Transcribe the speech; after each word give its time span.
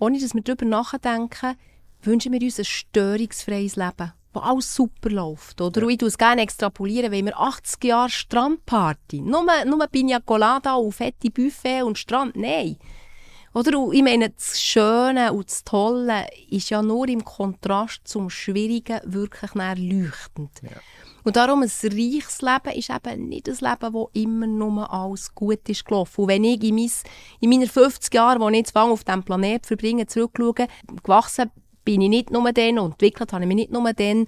ohne 0.00 0.18
dass 0.18 0.34
wir 0.34 0.42
darüber 0.42 0.64
nachdenken, 0.64 1.56
wünschen 2.02 2.32
wir 2.32 2.40
uns 2.40 2.58
ein 2.58 2.64
störungsfreies 2.64 3.76
Leben, 3.76 4.12
wo 4.32 4.40
alles 4.40 4.74
super 4.74 5.10
läuft. 5.10 5.60
Oder? 5.60 5.82
Ja. 5.82 5.86
Und 5.86 5.92
ich 5.92 6.02
es 6.02 6.18
gerne 6.18 6.42
extrapolieren, 6.42 7.12
wenn 7.12 7.26
wir 7.26 7.38
80 7.38 7.84
Jahre 7.84 8.10
Strandparty, 8.10 9.20
nur, 9.20 9.46
nur 9.66 9.86
Pina 9.86 10.18
Colada 10.20 10.74
und 10.74 10.92
fette 10.92 11.30
Buffet 11.30 11.82
und 11.82 11.98
Strand, 11.98 12.34
nein. 12.34 12.76
Oder? 13.52 13.78
Und 13.78 13.94
ich 13.94 14.02
meine, 14.02 14.30
das 14.30 14.60
Schöne 14.60 15.32
und 15.32 15.50
das 15.50 15.64
Tolle 15.64 16.26
ist 16.48 16.70
ja 16.70 16.82
nur 16.82 17.08
im 17.08 17.24
Kontrast 17.24 18.06
zum 18.06 18.30
Schwierigen 18.30 19.00
wirklich 19.04 19.52
leuchtend. 19.54 20.62
Ja. 20.62 20.80
Und 21.24 21.36
darum, 21.36 21.62
ein 21.62 21.70
reiches 21.82 22.42
Leben 22.42 22.78
ist 22.78 22.90
eben 22.90 23.28
nicht 23.28 23.48
ein 23.48 23.56
Leben, 23.56 23.92
wo 23.92 24.10
immer 24.12 24.46
nur 24.46 24.92
alles 24.92 25.34
gut 25.34 25.68
ist 25.68 25.84
gelaufen. 25.84 26.22
Und 26.22 26.28
wenn 26.28 26.44
ich 26.44 26.62
in, 26.62 26.74
mein, 26.74 26.90
in 27.40 27.50
meinen 27.50 27.68
50 27.68 28.12
Jahren, 28.14 28.40
die 28.40 28.58
ich 28.58 28.66
jetzt 28.66 28.76
auf 28.76 29.04
diesem 29.04 29.22
Planeten 29.22 29.66
verbringe, 29.66 30.06
zurückschaue, 30.06 30.68
gewachsen 31.02 31.50
bin 31.84 32.02
ich 32.02 32.08
nicht 32.08 32.30
nur 32.30 32.52
dann 32.52 32.78
und 32.78 32.92
entwickelt 32.92 33.32
habe 33.32 33.44
ich 33.44 33.48
mich 33.48 33.56
nicht 33.56 33.72
nur 33.72 33.82
dann, 33.92 34.26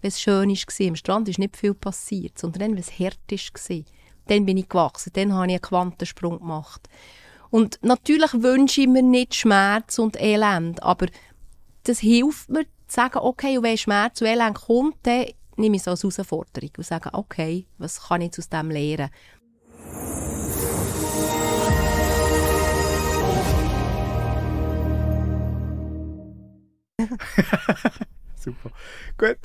wenn 0.00 0.08
es 0.08 0.20
schön 0.20 0.48
war. 0.50 0.88
Am 0.88 0.96
Strand 0.96 1.28
ist 1.28 1.38
nicht 1.38 1.56
viel 1.56 1.74
passiert, 1.74 2.38
sondern 2.38 2.60
dann, 2.60 2.70
wenn 2.72 2.78
es 2.78 2.98
hart 2.98 3.18
war. 3.30 3.84
Dann 4.28 4.46
bin 4.46 4.56
ich 4.56 4.68
gewachsen, 4.68 5.10
dann 5.14 5.32
habe 5.32 5.46
ich 5.46 5.52
einen 5.52 5.62
Quantensprung 5.62 6.38
gemacht. 6.38 6.88
Und 7.50 7.78
natürlich 7.82 8.32
wünsche 8.34 8.82
ich 8.82 8.88
mir 8.88 9.02
nicht 9.02 9.34
Schmerz 9.34 9.98
und 9.98 10.20
Elend, 10.20 10.82
aber 10.82 11.06
das 11.84 11.98
hilft 11.98 12.48
mir, 12.48 12.64
zu 12.86 12.96
sagen, 12.96 13.18
okay, 13.18 13.58
und 13.58 13.64
wenn 13.64 13.76
Schmerz 13.76 14.20
und 14.20 14.28
Elend 14.28 14.54
kommt, 14.54 14.96
dann 15.02 15.26
nehme 15.56 15.76
ich 15.76 15.82
es 15.82 15.88
als 15.88 16.02
Herausforderung 16.02 16.70
und 16.76 16.86
sage, 16.86 17.10
okay, 17.12 17.66
was 17.78 18.08
kann 18.08 18.20
ich 18.20 18.26
jetzt 18.26 18.38
aus 18.38 18.48
dem 18.48 18.70
lernen? 18.70 19.10
Super. 28.36 28.70
Gut. 29.18 29.38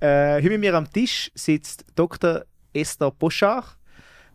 Äh, 0.00 0.36
heute 0.36 0.50
mit 0.50 0.60
mir 0.60 0.74
am 0.74 0.90
Tisch 0.92 1.30
sitzt 1.34 1.84
Dr. 1.94 2.44
Esther 2.72 3.10
Boschard. 3.10 3.76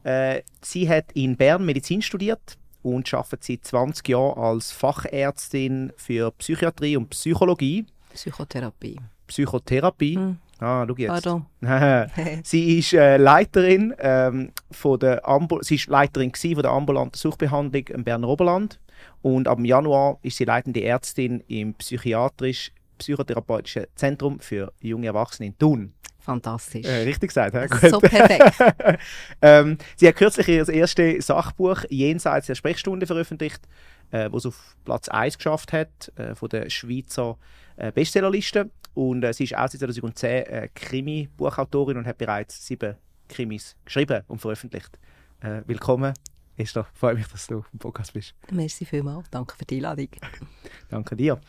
Äh, 0.04 0.42
sie 0.62 0.88
hat 0.88 1.12
in 1.14 1.36
Bern 1.36 1.66
Medizin 1.66 2.02
studiert 2.02 2.58
und 2.84 3.12
arbeitet 3.14 3.44
seit 3.44 3.66
20 3.66 4.08
Jahren 4.10 4.38
als 4.38 4.72
Fachärztin 4.72 5.92
für 5.98 6.32
Psychiatrie 6.32 6.98
und 6.98 7.10
Psychologie. 7.10 7.86
Psychotherapie. 8.14 9.00
Psychotherapie. 9.28 10.16
Hm. 10.16 10.38
Ah, 10.60 10.86
schau 10.88 10.96
jetzt. 10.98 11.10
Pardon. 11.10 11.46
sie 12.44 12.80
ist 12.80 12.94
äh, 12.94 13.18
Leiterin 13.18 13.94
ähm, 14.00 14.52
von 14.72 15.00
der 15.00 15.28
Ambul 15.28 15.64
sie 15.64 15.76
ist 15.76 15.88
Leiterin 15.88 16.32
von 16.34 16.62
der 16.62 16.72
ambulanten 16.72 17.18
Suchtbehandlung 17.18 17.88
im 17.88 18.04
Berner 18.04 18.30
Oberland 18.30 18.80
und 19.22 19.48
ab 19.48 19.60
Januar 19.62 20.18
ist 20.22 20.38
sie 20.38 20.46
leitende 20.46 20.84
Ärztin 20.84 21.44
im 21.48 21.74
psychiatrisch 21.74 22.72
psychotherapeutischen 22.98 23.88
Zentrum 23.96 24.40
für 24.40 24.72
junge 24.80 25.08
Erwachsene 25.08 25.48
in 25.48 25.58
Thun. 25.58 25.94
Fantastisch. 26.20 26.88
Äh, 26.88 27.04
richtig 27.04 27.30
gesagt, 27.30 27.54
ja? 27.54 27.68
So 27.90 28.00
perfekt. 28.00 29.00
ähm, 29.44 29.78
sie 29.96 30.08
hat 30.08 30.16
kürzlich 30.16 30.48
ihr 30.48 30.68
erstes 30.68 31.28
Sachbuch 31.28 31.84
«Jenseits 31.90 32.48
der 32.48 32.56
Sprechstunde» 32.56 33.06
veröffentlicht, 33.06 33.62
äh, 34.10 34.32
wo 34.32 34.38
es 34.38 34.46
auf 34.48 34.76
Platz 34.86 35.08
1 35.08 35.38
geschafft 35.38 35.72
hat 35.72 36.12
äh, 36.16 36.34
von 36.34 36.50
der 36.50 36.70
Schweizer 36.72 37.38
äh, 37.76 37.92
Bestsellerliste. 37.92 38.72
Und 38.96 39.24
äh, 39.24 39.34
sie 39.34 39.44
ist 39.44 39.56
auch 39.56 39.68
seit 39.68 39.82
2010 39.82 40.30
äh, 40.30 40.70
Krimi-Buchautorin 40.74 41.98
und 41.98 42.08
hat 42.08 42.18
bereits 42.18 42.66
sieben 42.66 42.96
Krimis 43.28 43.76
geschrieben 43.84 44.24
und 44.28 44.40
veröffentlicht. 44.40 44.98
Äh, 45.42 45.62
willkommen, 45.68 46.14
Esther. 46.56 46.88
Freue 46.94 47.16
mich, 47.16 47.28
dass 47.28 47.46
du 47.48 47.66
im 47.74 47.80
Podcast 47.80 48.14
bist. 48.14 48.34
Merci 48.52 48.86
vielmals. 48.86 49.30
Danke 49.30 49.54
für 49.58 49.66
die 49.66 49.76
Einladung. 49.76 50.08
Danke 50.90 51.18
dir. 51.18 51.42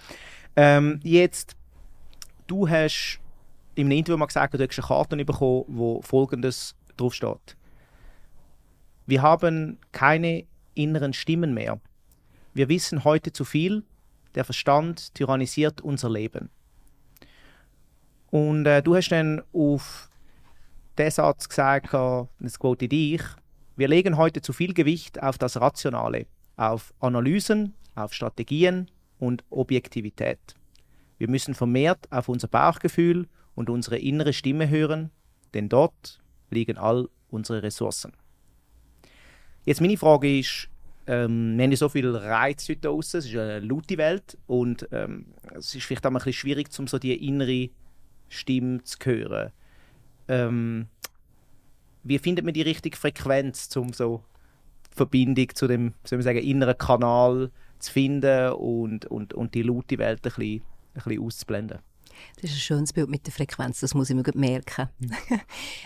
Ähm, 0.57 0.99
jetzt, 1.05 1.55
du 2.49 2.69
hast 2.69 3.21
einem 3.79 3.93
Interview 3.93 4.19
mal 4.19 4.27
gesagt, 4.27 4.55
du 4.55 4.59
hast 4.59 4.79
eine 4.79 4.87
Karte 4.89 5.25
bekommen, 5.25 5.65
wo 5.69 6.03
folgendes 6.03 6.75
draufsteht. 6.97 7.57
Wir 9.07 9.23
haben 9.23 9.79
keine 9.93 10.47
inneren 10.75 11.13
Stimmen 11.13 11.55
mehr. 11.55 11.79
Wir 12.55 12.69
wissen 12.69 13.05
heute 13.05 13.33
zu 13.33 13.45
viel. 13.45 13.85
Der 14.35 14.45
Verstand 14.45 15.15
tyrannisiert 15.15 15.81
unser 15.81 16.11
Leben. 16.11 16.51
Und 18.37 18.67
äh, 18.67 18.83
du 18.83 18.95
hast 18.95 19.09
dann 19.09 19.43
auf 19.55 20.11
den 20.99 21.11
Satz 21.11 21.49
gesagt, 21.49 21.95
das 21.95 22.59
quote 22.59 22.87
dich, 22.87 23.23
wir 23.77 23.89
legen 23.89 24.19
heute 24.19 24.43
zu 24.43 24.53
viel 24.53 24.75
Gewicht 24.75 25.23
auf 25.23 25.39
das 25.39 25.59
Rationale, 25.59 26.27
auf 26.59 26.93
Analysen, 27.01 27.73
auf 27.95 28.13
Strategien 28.13 28.91
und 29.19 29.43
Objektivität. 29.49 30.39
Wir 31.17 31.31
müssen 31.31 31.55
vermehrt 31.55 32.13
auf 32.13 32.29
unser 32.29 32.49
Bauchgefühl 32.49 33.27
und 33.55 33.71
unsere 33.71 33.97
innere 33.97 34.35
Stimme 34.35 34.69
hören, 34.69 35.11
denn 35.55 35.71
dort 35.71 36.21
liegen 36.51 36.77
all 36.77 37.09
unsere 37.31 37.63
Ressourcen. 37.63 38.13
Jetzt 39.65 39.81
meine 39.81 39.97
Frage 39.97 40.41
ist, 40.41 40.69
ähm, 41.07 41.57
wir 41.57 41.65
haben 41.65 41.77
so 41.77 41.89
viel 41.89 42.15
Reiz 42.15 42.69
heute 42.69 42.81
draußen, 42.81 43.21
es 43.21 43.25
ist 43.25 43.35
eine 43.35 43.61
laute 43.61 43.97
Welt 43.97 44.37
und 44.47 44.87
ähm, 44.93 45.29
es 45.55 45.75
ist 45.75 45.85
vielleicht 45.85 46.05
auch 46.05 46.11
ein 46.11 46.17
bisschen 46.17 46.35
schwierig, 46.35 46.69
um 46.79 46.87
so 46.87 46.99
die 46.99 47.27
innere 47.27 47.71
Stimme 48.29 48.83
zu 48.83 48.99
hören. 49.05 49.53
Ähm, 50.29 50.89
wie 52.03 52.19
findet 52.19 52.45
man 52.45 52.55
die 52.55 52.63
richtige 52.63 52.97
Frequenz, 52.97 53.75
um 53.77 53.93
so 53.93 54.23
Verbindung 54.91 55.55
zu 55.55 55.67
dem 55.67 55.95
soll 56.05 56.19
man 56.19 56.25
sagen, 56.25 56.39
inneren 56.39 56.79
Kanal 56.79 57.51
zu 57.79 57.93
finden 57.93 58.53
und, 58.53 59.07
und, 59.07 59.35
und 59.35 59.55
die 59.55 59.63
laute 59.63 59.99
Welt 59.99 60.21
ein 60.21 60.23
bisschen, 60.23 60.63
ein 60.95 61.03
bisschen 61.03 61.23
auszublenden? 61.23 61.79
Das 62.41 62.51
ist 62.51 62.57
ein 62.57 62.61
schönes 62.61 62.93
Bild 62.95 63.11
mit 63.11 63.27
der 63.27 63.33
Frequenz, 63.33 63.81
das 63.81 63.93
muss 63.93 64.09
ich 64.09 64.17
mir 64.17 64.25
merken. 64.35 64.89
Mhm. 64.99 65.11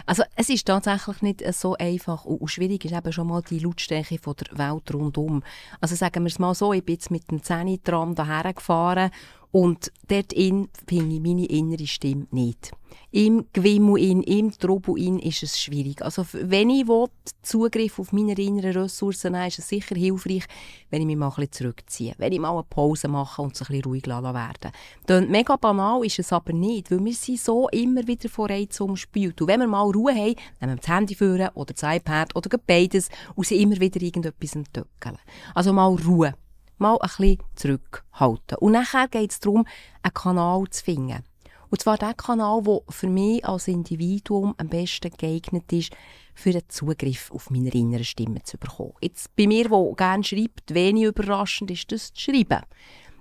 also 0.07 0.23
es 0.37 0.49
ist 0.49 0.67
tatsächlich 0.67 1.23
nicht 1.23 1.55
so 1.55 1.75
einfach 1.77 2.25
und, 2.25 2.49
schwierig 2.49 2.85
ist 2.85 2.93
eben 2.93 3.13
schon 3.13 3.27
mal 3.27 3.43
die 3.43 3.59
Lautstärke 3.59 4.19
von 4.19 4.35
der 4.37 4.59
Welt 4.59 4.95
rundum. 4.95 5.43
Also 5.81 5.97
sagen 5.97 6.23
wir 6.23 6.29
es 6.29 6.39
mal 6.39 6.55
so, 6.55 6.73
ich 6.73 6.85
bin 6.85 6.95
jetzt 6.95 7.11
mit 7.11 7.31
dem 7.31 7.43
Zähnitram 7.43 8.15
daher 8.15 8.53
gefahren 8.53 9.11
und 9.53 9.91
dort 10.09 10.33
in 10.33 10.69
finde 10.87 11.17
ich 11.17 11.21
meine 11.21 11.47
innere 11.47 11.87
Stimme 11.87 12.27
nicht. 12.31 12.73
Im 13.13 13.47
Gewimmel 13.53 13.99
in, 14.01 14.23
im 14.23 14.53
Trubel 14.53 14.97
in 14.99 15.19
ist 15.19 15.43
es 15.43 15.59
schwierig. 15.61 16.03
Also 16.03 16.25
wenn 16.33 16.71
ich 16.71 16.87
will, 16.87 17.07
Zugriff 17.43 17.99
auf 17.99 18.13
meine 18.13 18.35
inneren 18.35 18.83
Ressourcen 18.83 19.37
habe, 19.37 19.49
ist 19.49 19.59
es 19.59 19.69
sicher 19.69 19.97
hilfreich, 19.97 20.45
wenn 20.91 21.01
ich 21.01 21.07
mich 21.07 21.17
mal 21.17 21.29
ein 21.29 21.35
bisschen 21.35 21.53
zurückziehe. 21.53 22.15
Wenn 22.19 22.33
ich 22.33 22.39
mal 22.39 22.53
eine 22.53 22.63
Pause 22.63 23.09
mache 23.09 23.43
und 23.43 23.55
es 23.55 23.63
ein 23.63 23.67
bisschen 23.69 23.85
ruhig 23.85 24.07
werden 24.07 24.73
lasse. 25.09 25.27
mega 25.27 25.57
banal 25.57 26.05
ist 26.05 26.21
es 26.21 26.33
aber 26.33 26.53
nicht, 26.53 26.91
weil 26.91 27.05
wir 27.05 27.15
sind 27.15 27.41
so 27.41 27.69
immer 27.71 28.07
wieder 28.07 28.29
vor 28.29 28.49
Reizen 28.49 28.85
umspült. 28.85 29.41
Und 29.41 29.49
wenn 29.49 29.61
wir 29.61 29.67
mal 29.67 29.91
Ruhe 29.91 30.15
haben, 30.15 30.37
nehmen 30.61 30.75
wir 30.75 30.77
das 30.77 30.89
Handy 30.89 31.15
führen 31.15 31.49
oder 31.55 31.75
das 31.75 31.83
iPad 31.83 32.37
oder 32.37 32.59
beides 32.65 33.09
und 33.35 33.47
sind 33.47 33.61
immer 33.61 33.81
wieder 33.81 34.01
irgendetwas 34.01 34.55
entdecken. 34.55 35.19
Also 35.55 35.73
mal 35.73 35.97
Ruhe 35.97 36.35
mal 36.81 36.99
ein 37.01 37.09
bisschen 37.09 37.39
zurückhalten. 37.55 38.59
Und 38.59 38.73
nachher 38.73 39.09
geht 39.09 39.33
es 39.33 39.41
darum, 39.41 39.67
einen 40.03 40.15
Kanal 40.15 40.65
zu 40.71 40.85
finden. 40.85 41.25
Und 41.71 41.81
zwar 41.81 41.99
der 41.99 42.15
Kanal, 42.15 42.63
der 42.63 42.81
für 42.89 43.07
mich 43.07 43.45
als 43.45 43.69
Individuum 43.69 44.55
am 44.59 44.69
besten 44.69 45.13
geeignet 45.17 45.73
ist, 45.73 45.93
für 46.35 46.51
einen 46.51 46.69
Zugriff 46.69 47.31
auf 47.31 47.51
meine 47.51 47.71
innere 47.71 48.03
Stimme 48.03 48.43
zu 48.43 48.59
bekommen. 48.59 48.95
Jetzt 49.01 49.35
bei 49.37 49.47
mir, 49.47 49.69
der 49.69 49.93
gerne 49.97 50.25
schreibt, 50.25 50.75
wenig 50.75 51.05
überraschend 51.05 51.71
ist 51.71 51.93
das 51.93 52.13
Schreiben. 52.15 52.63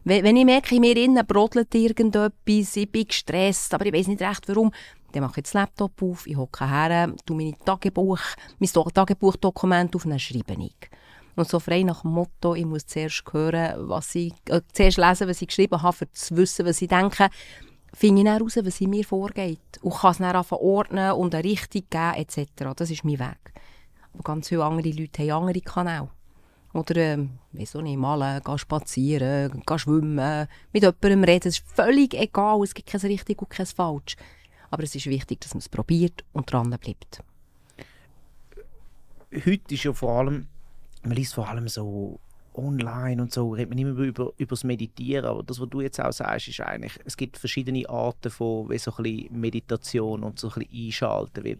Wenn 0.03 0.37
ich 0.37 0.45
merke, 0.45 0.75
in 0.75 0.81
mir 0.81 0.97
innen 0.97 1.27
brodelt 1.27 1.75
irgendetwas, 1.75 2.75
ich 2.75 2.91
bin 2.91 3.05
gestresst, 3.05 3.73
aber 3.73 3.85
ich 3.85 3.93
weiß 3.93 4.07
nicht 4.07 4.21
recht 4.21 4.47
warum, 4.47 4.71
dann 5.11 5.23
mache 5.23 5.41
ich 5.41 5.43
das 5.43 5.53
Laptop 5.53 6.01
auf, 6.01 6.25
ich 6.25 6.37
hocke 6.37 6.67
her, 6.67 7.13
tue 7.25 7.35
meine 7.35 7.57
Tagebuch, 7.65 8.21
mein 8.57 8.69
Tagebuchdokument 8.69 9.95
auf 9.95 10.03
dann 10.03 10.17
schreibe 10.17 10.53
ich. 10.53 10.89
Und 11.39 11.47
so 11.47 11.61
frei 11.61 11.83
nach 11.83 12.01
dem 12.01 12.11
Motto, 12.11 12.53
ich 12.53 12.65
muss 12.65 12.85
zuerst 12.85 13.23
hören, 13.31 13.87
was 13.87 14.13
ich, 14.13 14.33
äh, 14.49 14.59
zuerst 14.73 14.97
lesen, 14.97 15.29
was 15.29 15.41
ich 15.41 15.47
geschrieben 15.47 15.81
habe, 15.81 15.97
um 16.01 16.07
zu 16.11 16.35
wissen, 16.35 16.65
was 16.65 16.81
ich 16.81 16.89
denke, 16.89 17.29
finde 17.93 18.19
ich 18.19 18.25
dann 18.25 18.37
heraus, 18.37 18.57
was 18.61 18.81
in 18.81 18.89
mir 18.89 19.05
vorgeht. 19.05 19.79
Und 19.81 19.95
kann 19.95 20.11
es 20.11 20.17
dann 20.17 20.35
anfangen 20.35 20.61
ordnen 20.61 21.13
und 21.13 21.33
eine 21.33 21.45
Richtung 21.45 21.83
geben, 21.89 22.15
etc. 22.15 22.73
Das 22.75 22.91
ist 22.91 23.05
mein 23.05 23.19
Weg. 23.19 23.53
Aber 24.13 24.23
ganz 24.23 24.49
viele 24.49 24.65
andere 24.65 24.89
Leute 24.89 25.23
haben 25.31 25.47
andere 25.47 25.61
Kanäle. 25.61 26.09
Oder, 26.73 26.97
ähm, 26.97 27.39
wieso 27.53 27.79
nicht, 27.79 27.97
malen, 27.97 28.43
gehen 28.43 28.57
spazieren, 28.57 29.63
gehen 29.65 29.79
schwimmen, 29.79 30.45
mit 30.73 30.83
jemandem 30.83 31.23
reden. 31.23 31.47
Es 31.47 31.59
ist 31.59 31.67
völlig 31.69 32.15
egal, 32.15 32.61
es 32.63 32.73
gibt 32.73 32.89
kein 32.89 32.99
richtig 32.99 33.41
und 33.41 33.49
kein 33.49 33.65
falsch. 33.65 34.17
Aber 34.71 34.83
es 34.83 34.93
ist 34.93 35.05
wichtig, 35.05 35.39
dass 35.39 35.53
man 35.53 35.59
es 35.59 35.69
probiert 35.69 36.25
und 36.33 36.51
dran 36.51 36.69
bleibt. 36.69 37.23
Heute 39.31 39.73
ist 39.73 39.83
ja 39.83 39.93
vor 39.93 40.19
allem 40.19 40.47
man 41.03 41.13
liest 41.13 41.33
vor 41.33 41.47
allem 41.47 41.67
so 41.67 42.19
online 42.55 43.21
und 43.21 43.31
so, 43.31 43.51
redet 43.51 43.69
man 43.69 43.77
immer 43.77 43.99
über, 43.99 44.33
über 44.37 44.49
das 44.49 44.63
Meditieren, 44.63 45.25
aber 45.25 45.43
das, 45.43 45.59
was 45.59 45.69
du 45.69 45.81
jetzt 45.81 45.99
auch 45.99 46.11
sagst, 46.11 46.47
ist 46.47 46.61
eigentlich, 46.61 46.93
es 47.05 47.15
gibt 47.15 47.37
verschiedene 47.37 47.87
Arten 47.89 48.29
von 48.29 48.69
wie 48.69 48.77
so 48.77 48.91
ein 48.97 49.03
bisschen 49.03 49.39
Meditation 49.39 50.23
und 50.23 50.39
so 50.39 50.49
ein 50.49 50.65
bisschen 50.65 50.87
einschalten, 50.87 51.45
weil 51.45 51.57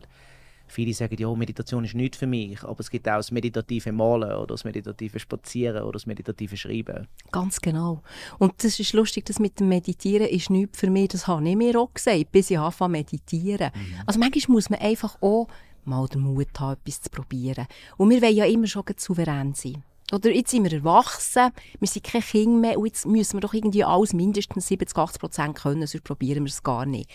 viele 0.68 0.94
sagen, 0.94 1.16
ja, 1.18 1.34
Meditation 1.34 1.84
ist 1.84 1.96
nicht 1.96 2.16
für 2.16 2.28
mich, 2.28 2.64
aber 2.64 2.80
es 2.80 2.90
gibt 2.90 3.08
auch 3.08 3.18
das 3.18 3.32
meditative 3.32 3.92
Malen 3.92 4.32
oder 4.36 4.48
das 4.48 4.64
meditative 4.64 5.20
Spazieren 5.20 5.84
oder 5.84 5.94
das 5.94 6.06
meditative 6.06 6.58
Schreiben. 6.58 7.08
Ganz 7.32 7.60
genau. 7.60 8.02
Und 8.38 8.64
das 8.64 8.80
ist 8.80 8.94
lustig, 8.94 9.26
das 9.26 9.40
mit 9.40 9.60
dem 9.60 9.70
Meditieren 9.70 10.28
ist 10.28 10.50
nichts 10.50 10.80
für 10.80 10.90
mich, 10.90 11.10
das 11.10 11.28
habe 11.28 11.48
ich 11.48 11.56
mir 11.56 11.80
auch 11.80 11.94
gesagt, 11.94 12.32
bis 12.32 12.52
ich 12.52 12.60
anfange 12.60 12.92
meditieren. 12.92 13.72
Mhm. 13.74 13.94
Also 14.06 14.20
manchmal 14.20 14.54
muss 14.54 14.70
man 14.70 14.80
einfach 14.80 15.22
auch 15.22 15.48
mal 15.90 16.08
den 16.08 16.22
Mut 16.22 16.60
haben, 16.60 16.80
etwas 16.80 17.02
zu 17.02 17.10
probieren. 17.10 17.68
Und 17.98 18.10
wir 18.10 18.22
wollen 18.22 18.36
ja 18.36 18.46
immer 18.46 18.68
schon 18.68 18.84
souverän 18.98 19.54
sein. 19.54 19.84
Oder 20.12 20.32
jetzt 20.32 20.50
sind 20.50 20.64
wir 20.64 20.74
erwachsen, 20.74 21.52
wir 21.80 21.88
sind 21.88 22.04
kein 22.04 22.22
Kind 22.22 22.62
mehr 22.62 22.80
und 22.80 22.88
jetzt 22.88 23.06
müssen 23.06 23.34
wir 23.34 23.42
doch 23.42 23.54
irgendwie 23.54 23.84
alles 23.84 24.14
mindestens 24.14 24.68
70, 24.68 24.98
80 24.98 25.20
Prozent 25.20 25.56
können, 25.56 25.86
sonst 25.86 26.04
probieren 26.04 26.46
wir 26.46 26.50
es 26.50 26.64
gar 26.64 26.86
nicht. 26.86 27.10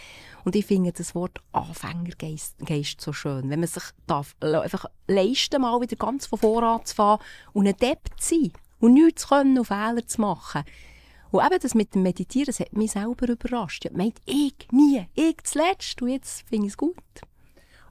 Und 0.44 0.54
ich 0.54 0.64
finde 0.64 0.92
das 0.92 1.14
Wort 1.14 1.40
Anfängergeist 1.52 3.00
so 3.00 3.12
schön, 3.12 3.50
wenn 3.50 3.60
man 3.60 3.68
sich 3.68 3.82
darf, 4.06 4.36
einfach 4.40 4.86
leisten, 5.08 5.62
mal 5.62 5.80
wieder 5.80 5.96
ganz 5.96 6.26
von 6.26 6.38
voran 6.38 6.84
zu 6.84 6.94
fahren 6.94 7.20
und 7.52 7.66
ein 7.66 7.76
Depp 7.76 8.10
zu 8.16 8.36
sein 8.36 8.52
und 8.78 8.94
nichts 8.94 9.22
zu 9.22 9.28
können 9.28 9.58
und 9.58 9.64
Fehler 9.64 10.06
zu 10.06 10.20
machen. 10.20 10.62
Und 11.32 11.44
eben 11.44 11.58
das 11.60 11.74
mit 11.74 11.96
dem 11.96 12.02
Meditieren, 12.02 12.46
das 12.46 12.60
hat 12.60 12.74
mich 12.74 12.92
selber 12.92 13.28
überrascht. 13.28 13.86
Ich 13.86 13.92
meinte, 13.92 14.22
ich 14.24 14.54
nie, 14.70 15.04
ich 15.14 15.42
zuletzt 15.42 16.00
und 16.00 16.10
jetzt 16.10 16.48
finde 16.48 16.66
ich 16.66 16.74
es 16.74 16.76
gut. 16.76 16.94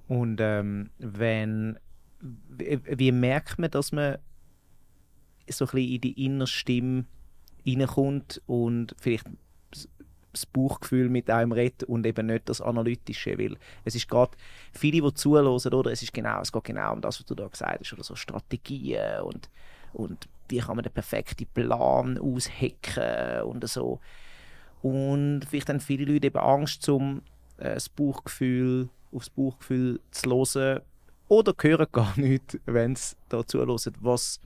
Und 0.07 0.39
ähm, 0.41 0.89
wenn, 0.99 1.79
wie, 2.21 2.79
wie 2.85 3.11
merkt 3.11 3.59
man, 3.59 3.71
dass 3.71 3.91
man 3.91 4.17
so 5.49 5.65
ein 5.65 5.71
bisschen 5.71 5.93
in 5.93 6.01
die 6.01 6.25
innere 6.25 6.47
Stimme 6.47 7.05
reinkommt 7.65 8.41
und 8.45 8.95
vielleicht 8.99 9.25
das 10.33 10.45
Bauchgefühl 10.47 11.09
mit 11.09 11.29
einem 11.29 11.51
redet 11.51 11.83
und 11.83 12.05
eben 12.05 12.25
nicht 12.25 12.49
das 12.49 12.59
Analytische, 12.59 13.37
weil 13.37 13.55
es 13.85 13.95
ist 13.95 14.09
gerade 14.09 14.35
viele, 14.71 15.01
die 15.01 15.13
zuhören, 15.13 15.47
oder 15.47 15.91
es 15.91 16.01
ist 16.01 16.13
genau, 16.13 16.41
es 16.41 16.51
geht 16.51 16.63
genau 16.63 16.93
um 16.93 17.01
das, 17.01 17.19
was 17.19 17.25
du 17.25 17.35
da 17.35 17.47
gesagt 17.47 17.79
hast, 17.79 17.93
oder 17.93 18.03
so 18.03 18.15
Strategien 18.15 19.21
und, 19.21 19.49
und 19.93 20.27
wie 20.49 20.57
kann 20.57 20.75
man 20.75 20.83
den 20.83 20.91
perfekten 20.91 21.45
Plan 21.53 22.17
aushacken 22.17 23.43
und 23.43 23.67
so. 23.67 23.99
Und 24.81 25.45
vielleicht 25.47 25.69
haben 25.69 25.79
viele 25.79 26.11
Leute 26.11 26.27
eben 26.27 26.39
Angst, 26.39 26.87
um 26.89 27.21
äh, 27.57 27.75
das 27.75 27.87
Bauchgefühl, 27.89 28.89
aufs 29.13 29.29
Bauchgefühl 29.29 29.99
zu 30.11 30.29
hören 30.29 30.81
oder 31.27 31.53
hören 31.59 31.87
gar 31.91 32.13
nicht, 32.19 32.59
wenn 32.65 32.95
sie 32.95 33.15
da 33.29 33.45
zuhören, 33.45 33.77
was 34.01 34.39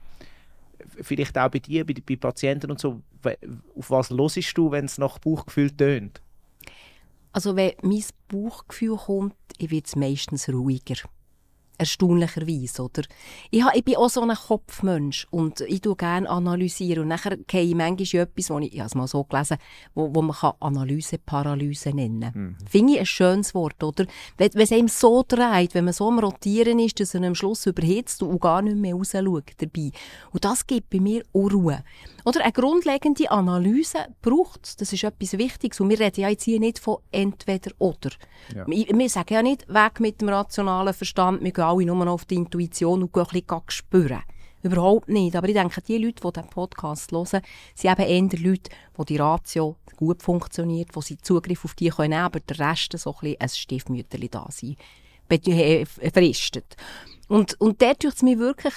vielleicht 1.01 1.37
auch 1.37 1.49
bei 1.49 1.59
dir, 1.59 1.85
bei, 1.85 1.93
bei 1.93 2.15
Patienten 2.15 2.71
und 2.71 2.79
so, 2.79 3.01
auf 3.77 3.89
was 3.89 4.09
hörst 4.09 4.57
du, 4.57 4.71
wenn 4.71 4.85
es 4.85 4.97
nach 4.97 5.19
Bauchgefühl 5.19 5.71
tönt? 5.71 6.21
Also 7.31 7.55
wenn 7.55 7.73
mein 7.81 8.03
Bauchgefühl 8.29 8.97
kommt, 8.97 9.35
werde 9.59 9.83
es 9.85 9.95
meistens 9.95 10.49
ruhiger 10.49 10.95
erstaunlicherweise, 11.77 12.83
oder? 12.83 13.03
Ich, 13.51 13.63
ich 13.73 13.83
bin 13.83 13.95
auch 13.97 14.09
so 14.09 14.21
ein 14.21 14.35
Kopfmensch 14.35 15.27
und 15.31 15.61
ich 15.61 15.81
tue 15.81 15.95
gerne 15.95 16.29
analysieren 16.29 17.03
und 17.03 17.09
nachher 17.09 17.37
gehe 17.37 17.63
ich 17.63 17.75
manchmal 17.75 18.23
etwas, 18.23 18.49
wo 18.49 18.59
ich, 18.59 18.73
ich 18.73 18.79
habe 18.79 18.87
es 18.87 18.95
mal 18.95 19.07
so 19.07 19.23
gelesen, 19.23 19.57
wo, 19.93 20.13
wo 20.13 20.21
man 20.21 20.35
kann 20.35 20.53
Analyse-Paralyse 20.59 21.89
nennen 21.89 22.21
kann. 22.21 22.41
Mhm. 22.41 22.57
Finde 22.69 22.93
ich 22.93 22.99
ein 22.99 23.05
schönes 23.05 23.53
Wort, 23.53 23.83
oder? 23.83 24.05
Wenn, 24.37 24.53
wenn 24.53 24.61
es 24.61 24.71
einem 24.71 24.87
so 24.87 25.23
dreht, 25.27 25.73
wenn 25.73 25.85
man 25.85 25.93
so 25.93 26.07
am 26.07 26.19
Rotieren 26.19 26.79
ist, 26.79 26.99
dass 26.99 27.13
er 27.13 27.23
am 27.23 27.35
Schluss 27.35 27.65
überhitzt 27.65 28.23
und 28.23 28.41
gar 28.41 28.61
nicht 28.61 28.77
mehr 28.77 28.95
rausschaut 28.95 29.51
dabei. 29.57 29.91
Und 30.31 30.45
das 30.45 30.65
gibt 30.65 30.89
bei 30.89 30.99
mir 30.99 31.23
auch 31.33 31.51
Ruhe. 31.51 31.83
Oder 32.25 32.41
eine 32.43 32.51
grundlegende 32.51 33.31
Analyse 33.31 33.99
braucht 34.21 34.65
es. 34.65 34.75
Das 34.75 34.91
ist 34.91 35.05
etwas 35.05 35.37
Wichtiges. 35.37 35.79
Und 35.79 35.89
wir 35.89 35.97
reden 35.97 36.19
ja 36.19 36.29
jetzt 36.29 36.43
hier 36.43 36.59
nicht 36.59 36.77
von 36.77 36.97
entweder 37.09 37.71
oder. 37.77 38.09
Ja. 38.53 38.67
Wir, 38.67 38.85
wir 38.87 39.09
sagen 39.09 39.33
ja 39.33 39.41
nicht, 39.41 39.65
weg 39.69 40.01
mit 40.01 40.19
dem 40.19 40.27
rationalen 40.27 40.93
Verstand, 40.93 41.41
wir 41.41 41.51
gehen 41.51 41.63
alle 41.67 41.85
nur 41.85 42.05
noch 42.05 42.13
auf 42.13 42.25
die 42.25 42.35
Intuition 42.35 43.03
und 43.03 43.15
ein 43.15 43.23
bisschen 43.25 43.61
spüren. 43.67 44.23
Überhaupt 44.63 45.07
nicht. 45.07 45.35
Aber 45.35 45.47
ich 45.47 45.53
denke, 45.53 45.81
die 45.81 45.97
Leute, 45.97 46.21
die 46.21 46.33
diesen 46.33 46.49
Podcast 46.49 47.11
hören, 47.11 47.41
sind 47.75 47.91
eben 47.91 48.31
eher 48.31 48.39
Leute, 48.39 48.71
wo 48.95 49.03
die 49.03 49.17
Ratio 49.17 49.77
gut 49.95 50.21
funktioniert, 50.21 50.89
wo 50.93 51.01
sie 51.01 51.17
Zugriff 51.17 51.63
auf 51.65 51.75
die 51.75 51.89
können, 51.89 52.13
aber 52.13 52.39
der 52.39 52.59
Rest 52.59 52.97
so 52.97 53.11
ein 53.11 53.19
bisschen 53.19 53.41
ein 53.41 53.49
Stiefmütterchen 53.49 54.29
da 54.31 54.47
sein, 54.49 54.75
äh, 55.29 55.85
verristet. 55.85 56.75
Und, 57.27 57.59
und 57.59 57.81
dort 57.81 58.01
tut 58.01 58.13
es 58.13 58.21
mir 58.23 58.39
wirklich, 58.39 58.73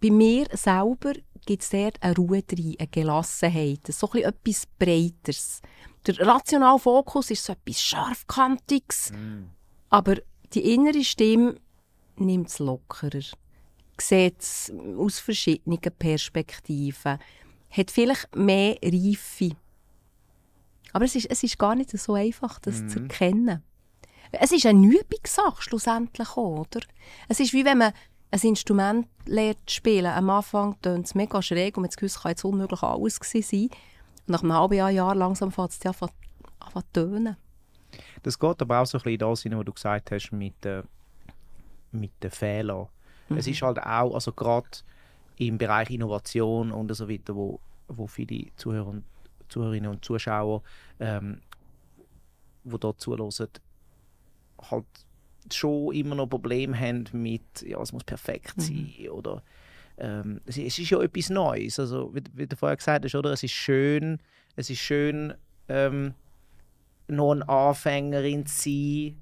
bei 0.00 0.10
mir 0.10 0.46
selber 0.52 1.14
gibt 1.46 1.62
es 1.62 1.70
dort 1.70 2.02
eine 2.02 2.14
Ruhe 2.16 2.42
drin, 2.42 2.76
eine 2.78 2.88
Gelassenheit, 2.88 3.86
so 3.88 4.10
ein 4.12 4.22
etwas 4.22 4.66
Breiteres. 4.78 5.60
Der 6.06 6.18
rationale 6.26 6.78
Fokus 6.78 7.30
ist 7.30 7.44
so 7.44 7.52
etwas 7.52 7.80
Scharfkantiges, 7.80 9.12
mm. 9.12 9.44
aber 9.90 10.16
die 10.52 10.74
innere 10.74 11.02
Stimme 11.02 11.56
nimmt 12.20 12.48
es 12.48 12.58
lockerer, 12.58 13.22
sieht 14.00 14.40
es 14.40 14.72
aus 14.98 15.18
verschiedenen 15.18 15.80
Perspektiven, 15.80 17.18
hat 17.70 17.90
vielleicht 17.90 18.34
mehr 18.34 18.76
Reife. 18.82 19.56
Aber 20.92 21.04
es 21.04 21.16
ist, 21.16 21.30
es 21.30 21.42
ist 21.42 21.58
gar 21.58 21.74
nicht 21.74 21.90
so 21.90 22.14
einfach, 22.14 22.58
das 22.60 22.82
mm. 22.82 22.88
zu 22.88 23.00
erkennen. 23.00 23.62
Es 24.30 24.52
ist 24.52 24.66
eine 24.66 24.86
Übungssache, 24.86 25.62
schlussendlich 25.62 26.28
auch, 26.30 26.60
oder? 26.60 26.80
Es 27.28 27.40
ist 27.40 27.52
wie 27.52 27.64
wenn 27.64 27.78
man 27.78 27.92
ein 28.30 28.40
Instrument 28.40 29.06
lernt 29.26 29.58
zu 29.66 29.76
spielen. 29.76 30.06
Am 30.06 30.28
Anfang 30.30 30.80
tönt 30.82 31.06
es 31.06 31.14
mega 31.14 31.40
schräg 31.40 31.76
und 31.76 31.82
man 31.82 31.90
das 31.90 32.20
kann 32.20 32.30
jetzt 32.30 32.44
unmöglich 32.44 32.82
alles 32.82 33.16
sein. 33.16 33.68
Und 34.26 34.28
nach 34.28 34.42
einem 34.42 34.52
halben 34.52 34.74
Jahr, 34.74 34.90
Jahr 34.90 35.14
langsam 35.14 35.52
fängt 35.52 35.70
es 35.70 35.86
an 35.86 35.94
zu 35.94 36.82
tönen. 36.92 37.36
Das 38.22 38.38
geht 38.38 38.60
aber 38.60 38.80
auch 38.80 38.86
so 38.86 38.98
ein 38.98 39.02
bisschen 39.04 39.18
das 39.18 39.42
hin, 39.42 39.56
was 39.56 39.64
du 39.64 39.72
gesagt 39.72 40.10
hast 40.10 40.32
mit, 40.32 40.66
äh, 40.66 40.82
mit 41.94 42.12
den 42.22 42.30
Fehlern. 42.30 42.88
Mhm. 43.28 43.36
Es 43.36 43.46
ist 43.46 43.62
halt 43.62 43.78
auch, 43.78 44.14
also 44.14 44.32
gerade 44.32 44.68
im 45.38 45.58
Bereich 45.58 45.90
Innovation 45.90 46.70
und 46.70 46.94
so 46.94 47.08
weiter, 47.08 47.34
wo, 47.34 47.60
wo 47.88 48.06
viele 48.06 48.54
Zuhörer, 48.56 49.02
Zuhörerinnen 49.48 49.90
und 49.90 50.04
Zuschauer, 50.04 50.62
ähm, 51.00 51.40
die 52.64 52.78
dort 52.78 53.00
zuhören, 53.00 53.30
halt 54.70 54.86
schon 55.52 55.94
immer 55.94 56.14
noch 56.14 56.26
Probleme 56.26 56.78
haben 56.78 57.04
mit, 57.12 57.62
ja, 57.62 57.80
es 57.80 57.92
muss 57.92 58.04
perfekt 58.04 58.56
mhm. 58.56 58.62
sein 58.62 58.94
mhm. 58.98 59.08
oder 59.10 59.42
ähm, 59.98 60.40
es, 60.46 60.56
es, 60.56 60.78
ist 60.78 60.90
ja 60.90 61.00
etwas 61.02 61.30
Neues. 61.30 61.78
Also, 61.78 62.14
wie, 62.14 62.22
wie, 62.32 62.46
du 62.46 62.56
vorher 62.56 62.76
gesagt 62.76 63.04
hast, 63.04 63.14
oder? 63.14 63.32
Es 63.32 63.42
ist 63.42 63.52
schön, 63.52 64.18
es 64.56 64.70
ist 64.70 64.80
schön, 64.80 65.34
ähm, 65.68 66.14
noch 67.06 67.32
eine 67.32 67.48
Anfängerin 67.48 68.46
zu 68.46 68.62
sein, 68.62 69.16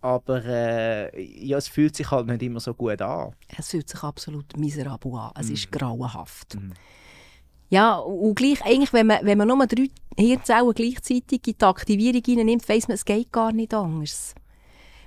aber 0.00 0.44
äh, 0.44 1.44
ja, 1.44 1.58
es 1.58 1.68
fühlt 1.68 1.96
sich 1.96 2.10
halt 2.10 2.26
nicht 2.26 2.42
immer 2.42 2.60
so 2.60 2.74
gut 2.74 3.00
an. 3.02 3.34
Es 3.56 3.70
fühlt 3.70 3.88
sich 3.88 4.02
absolut 4.02 4.56
miserabel 4.56 5.14
an. 5.14 5.32
Es 5.38 5.48
mhm. 5.48 5.54
ist 5.54 5.72
grauenhaft. 5.72 6.54
Mhm. 6.54 6.72
Ja, 7.68 7.96
und 7.96 8.36
gleich, 8.36 8.64
eigentlich, 8.64 8.92
wenn 8.92 9.08
man, 9.08 9.24
wenn 9.24 9.38
man 9.38 9.48
nur 9.48 9.66
drei 9.66 9.88
Hirnzellen 10.16 10.72
gleichzeitig 10.72 11.46
in 11.46 11.54
die 11.58 11.64
Aktivierung 11.64 12.44
nimmt, 12.44 12.68
weiss 12.68 12.86
man, 12.86 12.94
es 12.94 13.04
geht 13.04 13.32
gar 13.32 13.52
nicht 13.52 13.74
anders. 13.74 14.34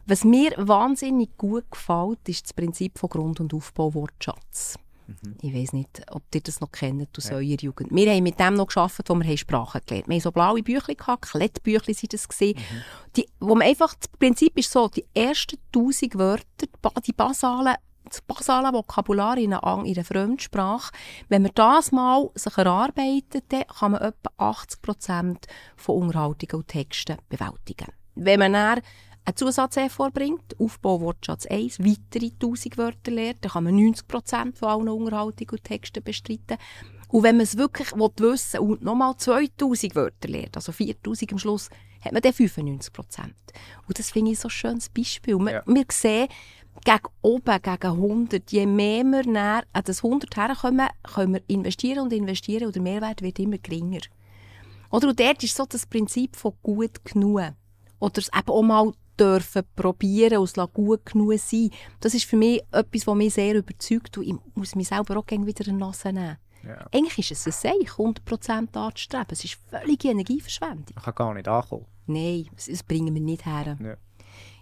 Was 0.06 0.24
mir 0.24 0.52
wahnsinnig 0.58 1.38
gut 1.38 1.70
gefällt, 1.72 2.28
ist 2.28 2.46
das 2.46 2.54
Prinzip 2.54 2.98
von 2.98 3.10
Grund- 3.10 3.40
und 3.40 3.54
Aufbau-Wortschatz. 3.54 4.78
Mhm. 5.10 5.36
Ich 5.42 5.54
weiß 5.54 5.74
nicht, 5.74 6.02
ob 6.12 6.24
ihr 6.34 6.42
das 6.42 6.62
noch 6.62 6.72
kennt 6.72 7.18
aus 7.18 7.30
ja. 7.30 7.36
eurer 7.36 7.60
Jugend. 7.60 7.90
Wir 7.92 8.12
haben 8.12 8.24
mit 8.24 8.40
dem 8.40 8.54
noch 8.56 8.68
geschafft, 8.68 9.02
wo 9.08 9.16
wir 9.16 9.38
Sprachen 9.38 9.82
gelernt 9.86 10.06
haben. 10.06 10.10
Wir 10.10 10.16
haben 10.16 10.22
so 10.22 10.32
blaue 10.32 10.64
Bücher 10.64 10.94
gehabt, 10.94 11.30
Klettbücher 11.30 11.94
sind 11.94 12.14
das 12.14 12.28
gesehen. 12.28 12.58
Mhm. 12.58 12.82
Die, 13.16 13.30
wo 13.40 13.56
man 13.56 13.68
einfach, 13.68 13.96
das 13.96 14.08
Prinzip 14.08 14.58
ist 14.58 14.72
so, 14.72 14.88
die 14.88 15.06
ersten 15.14 15.58
tausend 15.72 16.18
Wörter, 16.18 16.68
die 17.06 17.14
basalen 17.14 17.76
das 18.06 18.22
basale 18.22 18.74
Vokabular 18.74 19.38
in 19.38 19.54
einer, 19.54 19.86
in 19.86 19.96
einer 19.96 20.04
Fremdsprache, 20.04 20.92
wenn 21.28 21.44
man 21.44 21.52
das 21.54 21.92
mal 21.92 22.32
sich 22.34 22.58
erarbeitet, 22.58 23.46
dann 23.50 23.68
kann 23.68 23.92
man 23.92 24.02
etwa 24.02 24.32
80 24.38 24.82
Prozent 24.82 25.46
von 25.76 26.04
Unterhaltungen 26.04 26.64
und 26.64 26.68
Texten 26.68 27.18
bewältigen. 27.30 27.94
Wenn 28.16 28.40
man 28.40 28.54
dann 28.54 28.82
einen 29.26 29.36
Zusatz 29.36 29.78
vorbringt, 29.90 30.60
Aufbau 30.60 31.02
Wortschatz 31.02 31.46
1, 31.46 31.80
weitere 31.80 32.32
1000 32.32 32.78
Wörter 32.78 33.12
lernt, 33.12 33.44
dann 33.44 33.52
kann 33.52 33.64
man 33.66 33.76
90% 33.76 34.56
von 34.56 34.70
allen 34.70 34.90
Unterhaltungen 34.90 35.52
und 35.52 35.64
Texten 35.64 36.04
bestreiten. 36.04 36.58
Und 37.10 37.24
wenn 37.24 37.38
man 37.38 37.44
es 37.44 37.58
wirklich 37.58 37.92
wissen 37.92 38.60
will 38.60 38.68
und 38.68 38.84
nochmal 38.84 39.16
2000 39.18 39.96
Wörter 39.96 40.28
lernt, 40.28 40.56
also 40.56 40.72
4000 40.72 41.34
am 41.34 41.40
Schluss, 41.40 41.70
hat 42.02 42.14
man 42.14 42.22
dann 42.22 42.34
95 42.34 42.94
Und 43.88 44.00
das 44.00 44.12
finde 44.12 44.32
ich 44.32 44.40
so 44.40 44.48
ein 44.48 44.52
schönes 44.52 44.90
Beispiel. 44.90 45.38
Wir, 45.38 45.52
ja. 45.52 45.64
wir 45.66 45.86
sehen, 45.92 46.28
gegen 46.86 47.10
oben, 47.22 47.62
gegen 47.62 47.88
100, 47.88 48.52
je 48.52 48.66
mehr 48.66 49.04
wir 49.04 49.26
näher 49.26 49.64
an 49.74 49.84
das 49.84 50.04
100 50.04 50.36
herkommen, 50.36 50.88
können 51.04 51.34
wir 51.34 51.44
investieren 51.48 52.00
und 52.00 52.14
investieren 52.14 52.68
und 52.68 52.76
der 52.76 52.82
Mehrwert 52.82 53.22
wird 53.22 53.40
immer 53.40 53.58
geringer. 53.58 54.02
Oder 54.92 55.10
und 55.10 55.20
dort 55.20 55.44
ist 55.44 55.56
so 55.56 55.66
das 55.66 55.86
Prinzip 55.86 56.36
von 56.36 56.54
gut 56.64 57.04
genug. 57.04 57.42
Oder 58.00 58.18
es 58.18 58.30
eben 58.34 58.50
auch 58.50 58.62
mal 58.62 58.94
dürfen 59.20 59.64
probieren 59.76 60.38
und 60.38 60.58
es 60.58 60.74
gut 60.74 61.06
genug 61.06 61.38
sein. 61.40 61.70
Das 62.00 62.14
ist 62.14 62.26
für 62.26 62.38
mich 62.38 62.62
etwas, 62.72 63.08
was 63.08 63.16
mich 63.16 63.34
sehr 63.34 63.56
überzeugt 63.56 64.18
und 64.18 64.24
ich 64.28 64.36
muss 64.56 64.76
mich 64.76 64.88
selber 64.88 65.18
auch 65.18 65.26
wieder 65.30 65.68
in 65.68 65.74
die 65.78 65.84
Nase 65.84 66.14
nehmen. 66.14 66.38
Ja. 66.64 66.88
Eigentlich 66.92 67.32
ist 67.32 67.48
es 67.48 67.64
ein 67.64 67.72
Seich, 67.72 67.90
100% 67.92 68.78
anzustreben. 68.78 69.28
Es 69.30 69.44
ist 69.44 69.58
völlige 69.70 70.10
Energieverschwendung. 70.10 70.96
Ich 70.98 71.04
kann 71.04 71.16
gar 71.16 71.34
nicht 71.34 71.48
ankommen. 71.48 71.86
Nein, 72.08 72.48
das, 72.56 72.84
bringen 72.84 73.14
wir 73.14 73.22
nicht 73.22 73.46
her. 73.46 73.78
Ja. 73.82 73.96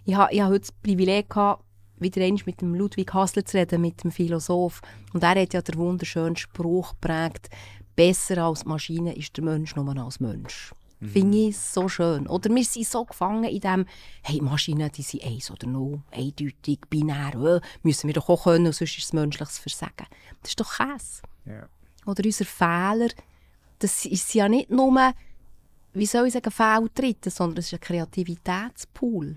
Ich, 0.04 0.14
habe, 0.14 0.32
ich 0.32 0.40
hatte 0.40 0.52
heute 0.52 0.60
das 0.60 0.72
Privileg, 0.72 1.28
gehabt, 1.28 1.64
wieder 1.98 2.22
einmal 2.22 2.42
mit 2.46 2.60
dem 2.60 2.74
Ludwig 2.74 3.12
Hassler 3.12 3.44
zu 3.44 3.56
reden, 3.56 3.80
mit 3.80 4.04
dem 4.04 4.12
Philosoph. 4.12 4.80
Und 5.12 5.22
er 5.22 5.40
hat 5.40 5.54
ja 5.54 5.62
den 5.62 5.76
wunderschönen 5.76 6.36
Spruch 6.36 6.90
geprägt, 6.90 7.48
besser 7.96 8.44
als 8.44 8.64
Maschine 8.64 9.16
ist 9.16 9.36
der 9.36 9.44
Mensch 9.44 9.74
nur 9.74 9.96
als 9.96 10.20
Mensch. 10.20 10.72
Mhm. 11.00 11.08
Finde 11.08 11.38
ich 11.38 11.58
so 11.58 11.88
schön. 11.88 12.26
Oder 12.26 12.54
wir 12.54 12.64
sind 12.64 12.86
so 12.86 13.04
gefangen 13.04 13.44
in 13.44 13.60
dem, 13.60 13.86
hey, 14.22 14.40
Maschinen, 14.40 14.90
die 14.90 15.02
sind 15.02 15.24
eins 15.24 15.50
oder 15.50 15.66
null, 15.66 16.02
eindeutig, 16.10 16.80
binär, 16.90 17.34
äh, 17.34 17.60
müssen 17.82 18.08
wir 18.08 18.14
doch 18.14 18.28
auch 18.28 18.44
können, 18.44 18.72
sonst 18.72 18.98
ist 18.98 19.04
es 19.04 19.12
menschliches 19.12 19.58
Versagen. 19.58 20.06
Das 20.42 20.50
ist 20.50 20.60
doch 20.60 20.76
Käse. 20.76 21.22
Ja. 21.44 21.68
Oder 22.06 22.24
unser 22.24 22.44
Fehler, 22.44 23.08
das 23.78 24.04
ist 24.04 24.34
ja 24.34 24.48
nicht 24.48 24.70
nur, 24.70 25.12
wie 25.92 26.06
soll 26.06 26.26
ich 26.26 26.32
sagen, 26.32 26.50
Fehltritte, 26.50 27.30
sondern 27.30 27.58
es 27.58 27.66
ist 27.66 27.74
ein 27.74 27.80
Kreativitätspool. 27.80 29.36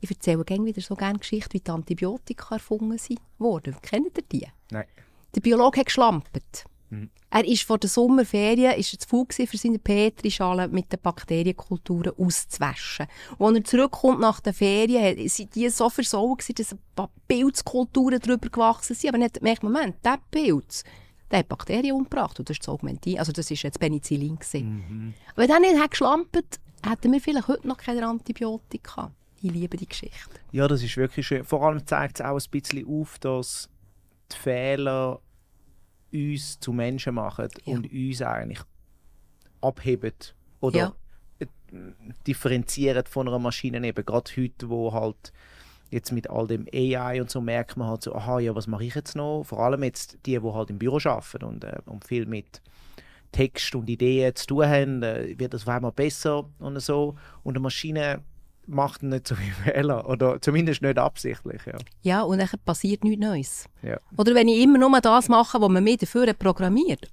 Ich 0.00 0.10
erzähle 0.10 0.44
gerne 0.44 0.64
wieder 0.64 0.80
so 0.80 0.96
gerne 0.96 1.18
Geschichten, 1.18 1.52
wie 1.52 1.60
die 1.60 1.70
Antibiotika 1.70 2.56
erfunden 2.56 2.98
wurden. 3.38 3.76
Kennt 3.82 4.18
ihr 4.18 4.24
die? 4.24 4.48
Nein. 4.70 4.86
Der 5.34 5.40
Biologe 5.40 5.80
hat 5.80 5.86
geschlampert. 5.86 6.64
Mhm. 6.92 7.10
Er 7.30 7.44
ist 7.46 7.62
vor 7.62 7.78
der 7.78 7.88
Sommerferien 7.88 8.78
ist 8.78 8.92
er 8.92 8.98
zu 8.98 9.08
faul 9.08 9.26
für 9.26 9.56
seine 9.56 9.78
Petrischale 9.78 10.68
mit 10.68 10.92
den 10.92 11.00
Bakterienkulturen 11.00 12.12
auszuwaschen. 12.18 13.06
Und 13.38 13.56
als 13.56 13.56
er 13.56 13.64
zurückkommt 13.64 14.20
nach 14.20 14.40
den 14.40 14.52
Ferien, 14.52 15.28
sind 15.28 15.54
die 15.54 15.70
so 15.70 15.88
versaut 15.88 16.44
dass 16.58 16.72
ein 16.72 16.78
paar 16.94 17.10
Pilzkulturen 17.26 18.20
darüber 18.20 18.50
gewachsen 18.50 18.94
sind. 18.94 19.08
Aber 19.08 19.18
nicht 19.18 19.34
gemerkt, 19.34 19.62
Moment, 19.62 19.96
der 20.04 20.18
Pilz, 20.30 20.84
der 21.30 21.38
hat 21.38 21.48
Bakterien 21.48 21.96
umgebracht. 21.96 22.38
Und 22.38 22.50
das 22.50 22.56
ist 22.56 22.62
das 22.62 22.68
Augmentin, 22.68 23.18
also 23.18 23.32
das 23.32 23.50
ist 23.50 23.62
jetzt 23.62 23.80
Penicillin 23.80 24.38
Mhm. 24.52 25.14
Wenn 25.34 25.50
er 25.50 25.60
nicht 25.60 25.90
geschlampert 25.90 26.60
hätten 26.84 27.12
wir 27.12 27.20
vielleicht 27.20 27.48
heute 27.48 27.68
noch 27.68 27.76
keine 27.76 28.06
Antibiotika. 28.06 29.12
Ich 29.40 29.50
liebe 29.50 29.76
die 29.76 29.88
Geschichte. 29.88 30.40
Ja, 30.50 30.68
das 30.68 30.82
ist 30.82 30.96
wirklich 30.96 31.26
schön. 31.26 31.44
Vor 31.44 31.62
allem 31.62 31.86
zeigt 31.86 32.20
es 32.20 32.26
auch 32.26 32.38
ein 32.38 32.50
bisschen 32.50 32.86
auf, 32.86 33.18
dass 33.18 33.68
die 34.32 34.36
Fehler 34.36 35.20
uns 36.12 36.60
zu 36.60 36.72
Menschen 36.72 37.14
machen 37.14 37.48
ja. 37.64 37.74
und 37.74 37.90
uns 37.92 38.22
eigentlich 38.22 38.60
abheben 39.60 40.12
oder 40.60 40.78
ja. 40.78 40.94
differenzieren 42.26 43.04
von 43.06 43.28
einer 43.28 43.38
Maschine 43.38 43.86
eben 43.86 44.04
gerade 44.04 44.30
heute, 44.36 44.68
wo 44.68 44.92
halt 44.92 45.32
jetzt 45.90 46.10
mit 46.10 46.30
all 46.30 46.46
dem 46.46 46.66
AI 46.72 47.20
und 47.20 47.30
so 47.30 47.40
merkt 47.40 47.76
man 47.76 47.88
halt 47.88 48.02
so, 48.02 48.14
aha, 48.14 48.40
ja, 48.40 48.54
was 48.54 48.66
mache 48.66 48.84
ich 48.84 48.94
jetzt 48.94 49.14
noch? 49.14 49.44
Vor 49.44 49.60
allem 49.60 49.82
jetzt 49.82 50.18
die, 50.24 50.38
die 50.38 50.40
halt 50.40 50.70
im 50.70 50.78
Büro 50.78 50.98
arbeiten 51.04 51.44
und, 51.44 51.64
äh, 51.64 51.78
und 51.84 52.04
viel 52.06 52.26
mit 52.26 52.62
Text 53.30 53.74
und 53.74 53.88
Ideen 53.88 54.34
zu 54.34 54.46
tun 54.46 54.66
haben, 54.66 55.02
äh, 55.02 55.38
wird 55.38 55.52
das 55.54 55.62
auf 55.62 55.68
einmal 55.68 55.92
besser 55.92 56.48
und 56.58 56.80
so. 56.80 57.16
Und 57.42 57.56
eine 57.56 57.62
Maschine 57.62 58.22
macht 58.66 59.02
nicht 59.02 59.28
so 59.28 59.34
viele 59.34 59.52
Fehler. 59.64 60.08
Oder 60.08 60.40
zumindest 60.40 60.82
nicht 60.82 60.98
absichtlich. 60.98 61.62
Ja, 61.66 61.78
ja 62.02 62.22
und 62.22 62.38
dann 62.38 62.48
passiert 62.64 63.04
nichts 63.04 63.24
Neues. 63.24 63.66
Ja. 63.82 63.98
Oder 64.16 64.34
wenn 64.34 64.48
ich 64.48 64.62
immer 64.62 64.78
nur 64.78 65.00
das 65.00 65.28
mache, 65.28 65.60
was 65.60 65.68
man 65.68 65.84
mir 65.84 65.96
dafür 65.96 66.32
programmiert. 66.34 67.10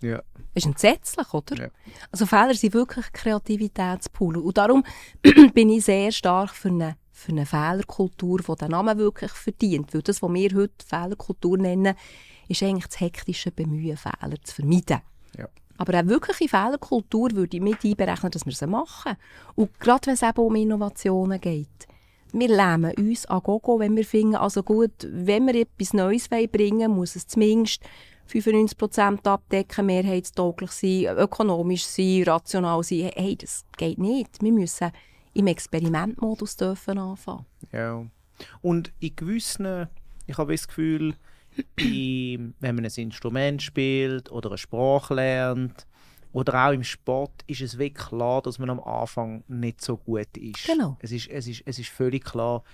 Ja. 0.00 0.22
ist 0.54 0.66
entsetzlich, 0.66 1.32
oder? 1.32 1.56
Ja. 1.56 1.68
Also 2.10 2.26
Fehler 2.26 2.54
sind 2.54 2.74
wirklich 2.74 3.12
Kreativitätspool. 3.12 4.36
Und 4.36 4.56
darum 4.56 4.84
bin 5.54 5.70
ich 5.70 5.84
sehr 5.84 6.12
stark 6.12 6.50
für 6.50 6.68
eine, 6.68 6.96
für 7.10 7.32
eine 7.32 7.46
Fehlerkultur, 7.46 8.40
die 8.40 8.54
den 8.56 8.70
Namen 8.70 8.98
wirklich 8.98 9.32
verdient. 9.32 9.94
Weil 9.94 10.02
das, 10.02 10.22
was 10.22 10.32
wir 10.32 10.50
heute 10.54 10.86
Fehlerkultur 10.86 11.58
nennen, 11.58 11.94
ist 12.48 12.62
eigentlich 12.62 12.86
das 12.86 13.00
hektische 13.00 13.50
Bemühen, 13.50 13.96
Fehler 13.96 14.40
zu 14.42 14.54
vermeiden. 14.54 15.00
Aber 15.76 15.94
eine 15.94 16.08
wirkliche 16.08 16.48
Fehlerkultur 16.48 17.32
würde 17.32 17.56
ich 17.56 17.62
mit 17.62 17.84
einberechnen, 17.84 18.30
dass 18.30 18.46
wir 18.46 18.52
sie 18.52 18.66
machen. 18.66 19.16
Und 19.54 19.78
gerade 19.80 20.06
wenn 20.06 20.14
es 20.14 20.22
eben 20.22 20.38
um 20.38 20.54
Innovationen 20.54 21.40
geht. 21.40 21.68
Wir 22.32 22.48
lähmen 22.48 22.92
uns 22.96 23.26
an 23.26 23.42
Gogo, 23.42 23.78
wenn 23.78 23.96
wir 23.96 24.04
finden, 24.04 24.36
also 24.36 24.62
gut, 24.62 25.06
wenn 25.08 25.46
wir 25.46 25.54
etwas 25.54 25.92
Neues 25.92 26.28
bringen 26.28 26.90
muss 26.90 27.14
es 27.14 27.28
zumindest 27.28 27.80
95% 28.28 29.26
abdecken, 29.26 29.86
mehrheitstauglich 29.86 30.70
sein, 30.70 31.16
ökonomisch 31.16 31.84
sein, 31.84 32.24
rational 32.26 32.82
sein. 32.82 33.10
Hey, 33.14 33.36
das 33.36 33.64
geht 33.76 33.98
nicht. 33.98 34.42
Wir 34.42 34.52
müssen 34.52 34.90
im 35.34 35.46
Experimentmodus 35.46 36.56
dürfen 36.56 36.98
anfangen. 36.98 37.46
Ja. 37.72 38.04
Und 38.62 38.92
in 39.00 39.14
gewissen, 39.14 39.88
ich 40.26 40.38
habe 40.38 40.52
das 40.52 40.66
Gefühl, 40.66 41.14
wenn 41.76 42.54
man 42.60 42.84
ein 42.84 42.92
Instrument 42.96 43.62
spielt 43.62 44.30
oder 44.30 44.50
eine 44.50 44.58
Sprache 44.58 45.14
lernt 45.14 45.86
oder 46.32 46.66
auch 46.66 46.72
im 46.72 46.82
Sport, 46.82 47.44
ist 47.46 47.60
es 47.60 47.78
wirklich 47.78 48.08
klar, 48.08 48.42
dass 48.42 48.58
man 48.58 48.70
am 48.70 48.80
Anfang 48.80 49.44
nicht 49.46 49.80
so 49.80 49.96
gut 49.96 50.36
ist. 50.36 50.66
Genau. 50.66 50.96
Es 51.00 51.12
ist, 51.12 51.28
es 51.28 51.46
ist, 51.46 51.62
es 51.64 51.78
ist 51.78 51.90
völlig 51.90 52.24
klar. 52.24 52.64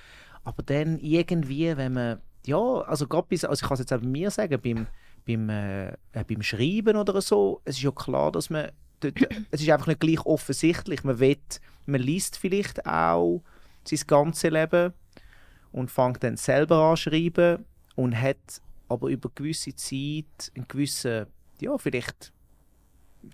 Aber 0.44 0.62
dann 0.62 0.98
irgendwie, 0.98 1.76
wenn 1.76 1.92
man, 1.92 2.20
ja, 2.46 2.58
also 2.58 3.06
gerade 3.06 3.26
bis, 3.28 3.44
also 3.44 3.62
ich 3.62 3.68
kann 3.68 3.74
es 3.74 3.80
jetzt 3.80 3.92
auch 3.92 4.00
bei 4.00 4.06
mir 4.06 4.30
sagen, 4.30 4.58
beim, 4.62 4.86
beim, 5.26 5.50
äh, 5.50 5.88
äh, 5.90 6.24
beim 6.26 6.42
Schreiben 6.42 6.96
oder 6.96 7.20
so, 7.20 7.60
es 7.64 7.76
ist 7.76 7.82
ja 7.82 7.90
klar, 7.90 8.32
dass 8.32 8.48
man, 8.48 8.70
es 9.50 9.60
ist 9.60 9.68
einfach 9.68 9.88
nicht 9.88 10.00
gleich 10.00 10.24
offensichtlich. 10.24 11.04
Man 11.04 11.20
will, 11.20 11.36
man 11.84 12.00
liest 12.00 12.38
vielleicht 12.38 12.86
auch 12.86 13.42
sein 13.84 14.00
ganzes 14.06 14.50
Leben 14.50 14.94
und 15.72 15.90
fängt 15.90 16.24
dann 16.24 16.36
selber 16.36 16.76
an 16.76 16.96
zu 16.96 17.10
schreiben 17.10 17.64
und 17.94 18.18
hat 18.18 18.38
aber 18.90 19.08
über 19.08 19.30
gewisse 19.34 19.74
Zeit 19.74 20.52
einen 20.54 20.66
gewissen, 20.68 21.26
ja, 21.60 21.78
vielleicht 21.78 22.32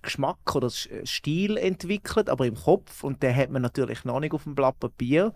Geschmack 0.02 0.54
oder 0.54 0.68
Stil 0.70 1.56
entwickelt, 1.56 2.28
aber 2.28 2.46
im 2.46 2.56
Kopf. 2.56 3.02
Und 3.04 3.22
den 3.22 3.34
hat 3.34 3.50
man 3.50 3.62
natürlich 3.62 4.04
noch 4.04 4.20
nicht 4.20 4.34
auf 4.34 4.44
dem 4.44 4.54
Blatt 4.54 4.78
Papier. 4.78 5.32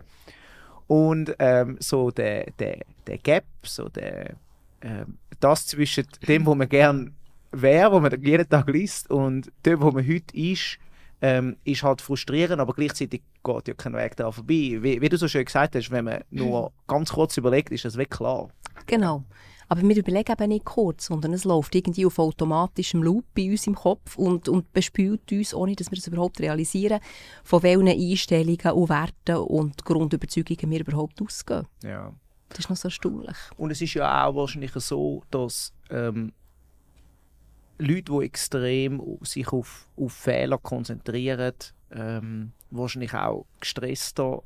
Und 0.87 1.35
ähm, 1.39 1.77
so 1.79 2.11
der, 2.11 2.51
der, 2.59 2.81
der 3.07 3.17
Gap, 3.17 3.45
so 3.63 3.89
der, 3.89 4.35
ähm, 4.81 5.17
das 5.39 5.67
zwischen 5.67 6.05
dem, 6.27 6.45
wo 6.45 6.53
man 6.53 6.69
gern 6.69 7.15
wäre, 7.51 7.91
wo 7.91 7.99
man 7.99 8.21
jeden 8.21 8.47
Tag 8.47 8.67
liest, 8.69 9.09
und 9.09 9.51
dem, 9.65 9.81
wo 9.81 9.91
man 9.91 10.07
heute 10.07 10.35
ist, 10.35 10.77
ähm, 11.21 11.55
ist 11.63 11.83
halt 11.83 12.01
frustrierend, 12.01 12.59
aber 12.59 12.73
gleichzeitig 12.73 13.21
geht 13.43 13.67
ja 13.67 13.73
kein 13.73 13.93
Weg 13.93 14.15
da 14.17 14.31
vorbei. 14.31 14.79
Wie, 14.81 15.01
wie, 15.01 15.09
du 15.09 15.17
so 15.17 15.27
schön 15.27 15.45
gesagt 15.45 15.75
hast, 15.75 15.91
wenn 15.91 16.05
man 16.05 16.23
nur 16.29 16.73
ganz 16.87 17.11
kurz 17.11 17.37
überlegt, 17.37 17.71
ist 17.71 17.85
das 17.85 17.95
wirklich 17.95 18.17
klar. 18.17 18.49
Genau. 18.85 19.23
Aber 19.71 19.83
wir 19.83 19.95
überlegen 19.95 20.33
eben 20.33 20.49
nicht 20.49 20.65
kurz, 20.65 21.05
sondern 21.05 21.31
es 21.31 21.45
läuft 21.45 21.73
irgendwie 21.73 22.05
auf 22.05 22.19
automatischem 22.19 23.01
Loop 23.01 23.23
bei 23.33 23.49
uns 23.51 23.67
im 23.67 23.75
Kopf 23.75 24.17
und, 24.17 24.49
und 24.49 24.73
bespült 24.73 25.31
uns, 25.31 25.53
ohne 25.53 25.75
dass 25.75 25.89
wir 25.91 25.97
es 25.97 26.07
überhaupt 26.07 26.41
realisieren, 26.41 26.99
von 27.45 27.63
welchen 27.63 27.87
Einstellungen 27.87 28.71
und 28.73 28.89
Werten 28.89 29.37
und 29.37 29.85
Grundüberzeugungen 29.85 30.69
wir 30.71 30.81
überhaupt 30.81 31.21
ausgehen. 31.21 31.67
Ja. 31.83 32.11
Das 32.49 32.59
ist 32.59 32.69
noch 32.69 32.75
so 32.75 32.89
erstaunlich. 32.89 33.37
Und 33.55 33.71
es 33.71 33.81
ist 33.81 33.93
ja 33.93 34.25
auch 34.27 34.35
wahrscheinlich 34.35 34.73
so, 34.73 35.23
dass 35.31 35.73
ähm, 35.89 36.33
Leute, 37.77 38.11
die 38.11 38.25
extrem 38.25 39.01
sich 39.21 39.47
auf, 39.53 39.87
auf 39.95 40.11
Fehler 40.11 40.57
konzentrieren, 40.57 41.53
ähm, 41.91 42.51
wahrscheinlich 42.71 43.13
auch 43.13 43.45
gestresster, 43.61 44.43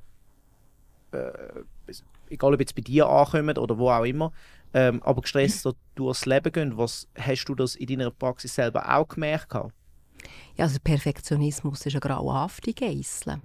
äh, 1.13 1.63
egal 2.29 2.53
ob 2.53 2.60
jetzt 2.60 2.75
bei 2.75 2.84
dir 2.84 3.08
ankommen 3.08 3.58
oder 3.58 3.79
wo 3.79 3.89
auch 3.89 4.05
immer, 4.05 4.32
ähm, 4.75 5.01
aber 5.03 5.22
gestresst 5.22 5.67
durchs 5.96 6.25
Leben 6.25 6.51
gehen. 6.51 6.77
Was 6.77 7.08
hast 7.17 7.46
du 7.46 7.55
das 7.55 7.75
in 7.75 7.88
deiner 7.88 8.12
Praxis 8.12 8.53
selber 8.53 8.94
auch 8.94 9.08
gemerkt? 9.08 9.53
Ja, 9.53 10.65
also 10.65 10.79
Perfektionismus 10.84 11.86
ist 11.86 11.94
eine 11.94 12.01
grauenhafte 12.01 12.74
Geißel. 12.74 13.39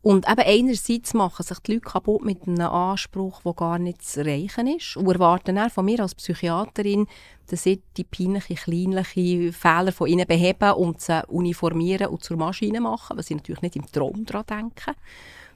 Und 0.00 0.26
eben 0.28 0.40
einerseits 0.40 1.12
machen 1.12 1.44
sich 1.44 1.58
die 1.58 1.74
Leute 1.74 1.84
kaputt 1.84 2.24
mit 2.24 2.48
einem 2.48 2.68
Anspruch, 2.68 3.42
der 3.42 3.52
gar 3.52 3.78
nicht 3.78 4.02
zu 4.02 4.20
erreichen 4.20 4.66
ist 4.66 4.96
und 4.96 5.06
erwarten 5.06 5.56
dann 5.56 5.70
von 5.70 5.84
mir 5.84 6.00
als 6.00 6.14
Psychiaterin, 6.14 7.06
dass 7.48 7.66
ich 7.66 7.82
die 7.96 8.04
peinlichen, 8.04 8.56
kleinlichen 8.56 9.52
Fehler 9.52 9.92
von 9.92 10.08
ihnen 10.08 10.26
beheben 10.26 10.72
und 10.72 11.02
sie 11.02 11.22
uniformieren 11.28 12.08
und 12.08 12.24
zur 12.24 12.38
Maschine 12.38 12.80
machen, 12.80 13.18
was 13.18 13.30
ich 13.30 13.36
natürlich 13.36 13.62
nicht 13.62 13.76
im 13.76 13.86
Traum 13.86 14.24
daran 14.24 14.46
denke. 14.48 14.94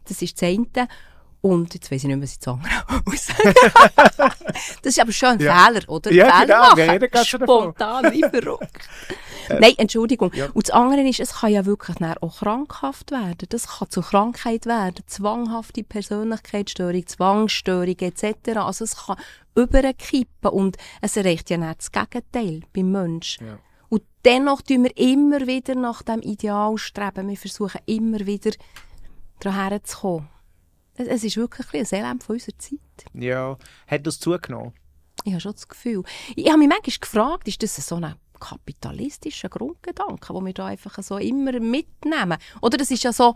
Das 0.04 0.20
ist 0.20 0.40
das 0.40 0.48
eine. 0.50 0.88
Und 1.46 1.74
jetzt 1.74 1.92
weiß 1.92 2.02
ich 2.02 2.08
nicht 2.08 2.16
mehr, 2.16 2.24
was 2.24 2.32
ich 2.32 2.40
zu 2.40 2.50
sagen. 3.16 3.54
das 4.82 4.92
ist 4.92 5.00
aber 5.00 5.12
schon 5.12 5.28
ein 5.28 5.40
ja. 5.40 5.66
Fehler, 5.66 5.88
oder? 5.88 6.12
Ja, 6.12 6.40
Fehler 6.40 6.74
genau. 6.74 6.88
Machen. 6.90 7.10
Wir 7.12 7.24
Spontan, 7.24 8.12
wie 8.12 8.20
verrückt. 8.20 8.88
Äh, 9.48 9.60
Nein, 9.60 9.74
Entschuldigung. 9.76 10.32
Ja. 10.34 10.46
Und 10.54 10.66
das 10.66 10.74
andere 10.74 11.02
ist, 11.02 11.20
es 11.20 11.34
kann 11.34 11.52
ja 11.52 11.64
wirklich 11.64 11.96
auch 12.20 12.38
krankhaft 12.40 13.12
werden. 13.12 13.46
Das 13.48 13.78
kann 13.78 13.88
zur 13.88 14.02
Krankheit 14.02 14.66
werden. 14.66 15.04
Zwanghafte 15.06 15.84
Persönlichkeitsstörung, 15.84 17.06
Zwangsstörung 17.06 17.96
etc. 17.96 18.56
Also 18.56 18.82
es 18.82 18.96
kann 18.96 19.14
überkippen 19.54 20.50
und 20.50 20.78
es 21.00 21.16
erreicht 21.16 21.48
ja 21.50 21.58
nicht 21.58 21.78
das 21.78 21.92
Gegenteil 21.92 22.62
beim 22.74 22.90
Menschen. 22.90 23.46
Ja. 23.46 23.58
Und 23.88 24.02
dennoch 24.24 24.62
tun 24.62 24.82
wir 24.82 24.96
immer 24.96 25.46
wieder 25.46 25.76
nach 25.76 26.02
dem 26.02 26.22
Ideal 26.22 26.76
streben. 26.76 27.28
Wir 27.28 27.36
versuchen 27.36 27.80
immer 27.86 28.26
wieder 28.26 28.50
daran 29.38 29.84
zu 29.84 29.96
kommen. 29.98 30.28
Es 30.96 31.24
ist 31.24 31.36
wirklich 31.36 31.66
ein 31.72 31.98
Elend 31.98 32.22
von 32.22 32.36
unserer 32.36 32.58
Zeit. 32.58 32.78
Ja, 33.14 33.58
hat 33.86 34.06
das 34.06 34.18
zugenommen? 34.18 34.72
Ich 35.24 35.32
habe 35.32 35.40
schon 35.40 35.52
das 35.52 35.68
Gefühl. 35.68 36.04
Ich 36.34 36.48
habe 36.48 36.58
mich 36.58 36.68
manchmal 36.68 36.98
gefragt, 37.00 37.48
ist 37.48 37.62
das 37.62 37.76
so 37.76 37.96
ein 37.96 38.14
kapitalistischer 38.38 39.48
Grundgedanke, 39.48 40.32
den 40.32 40.46
wir 40.46 40.52
da 40.52 40.66
einfach 40.66 41.02
so 41.02 41.18
immer 41.18 41.58
mitnehmen? 41.58 42.38
Oder 42.60 42.76
das 42.76 42.90
ist 42.90 43.02
ja 43.02 43.12
so, 43.12 43.34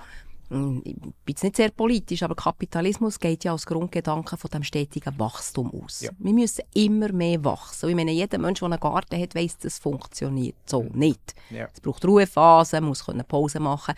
hm, 0.51 0.83
ich 0.85 0.95
bin 0.95 1.15
jetzt 1.29 1.45
nicht 1.45 1.57
sehr 1.57 1.71
politisch, 1.71 2.23
aber 2.23 2.35
Kapitalismus 2.35 3.19
geht 3.19 3.45
ja 3.45 3.53
als 3.53 3.67
Grundgedanke 3.67 4.37
von 4.37 4.51
dem 4.51 4.65
stetigen 4.65 5.19
Wachstum 5.19 5.73
aus. 5.73 6.01
Ja. 6.01 6.11
Wir 6.19 6.33
müssen 6.33 6.65
immer 6.75 7.13
mehr 7.13 7.43
wachsen. 7.45 7.89
Ich 7.89 7.95
meine, 7.95 8.11
jeder 8.11 8.39
Mensch, 8.39 8.59
der 8.59 8.67
einen 8.67 8.81
Garten 8.81 9.21
hat, 9.21 9.35
weiss, 9.35 9.59
das 9.59 9.79
funktioniert 9.79 10.57
so 10.67 10.83
mhm. 10.83 10.99
nicht. 10.99 11.35
Ja. 11.51 11.69
Es 11.73 11.81
braucht 11.81 12.05
Ruhephasen, 12.05 12.85
muss 12.85 13.05
Pause 13.29 13.61
machen. 13.61 13.95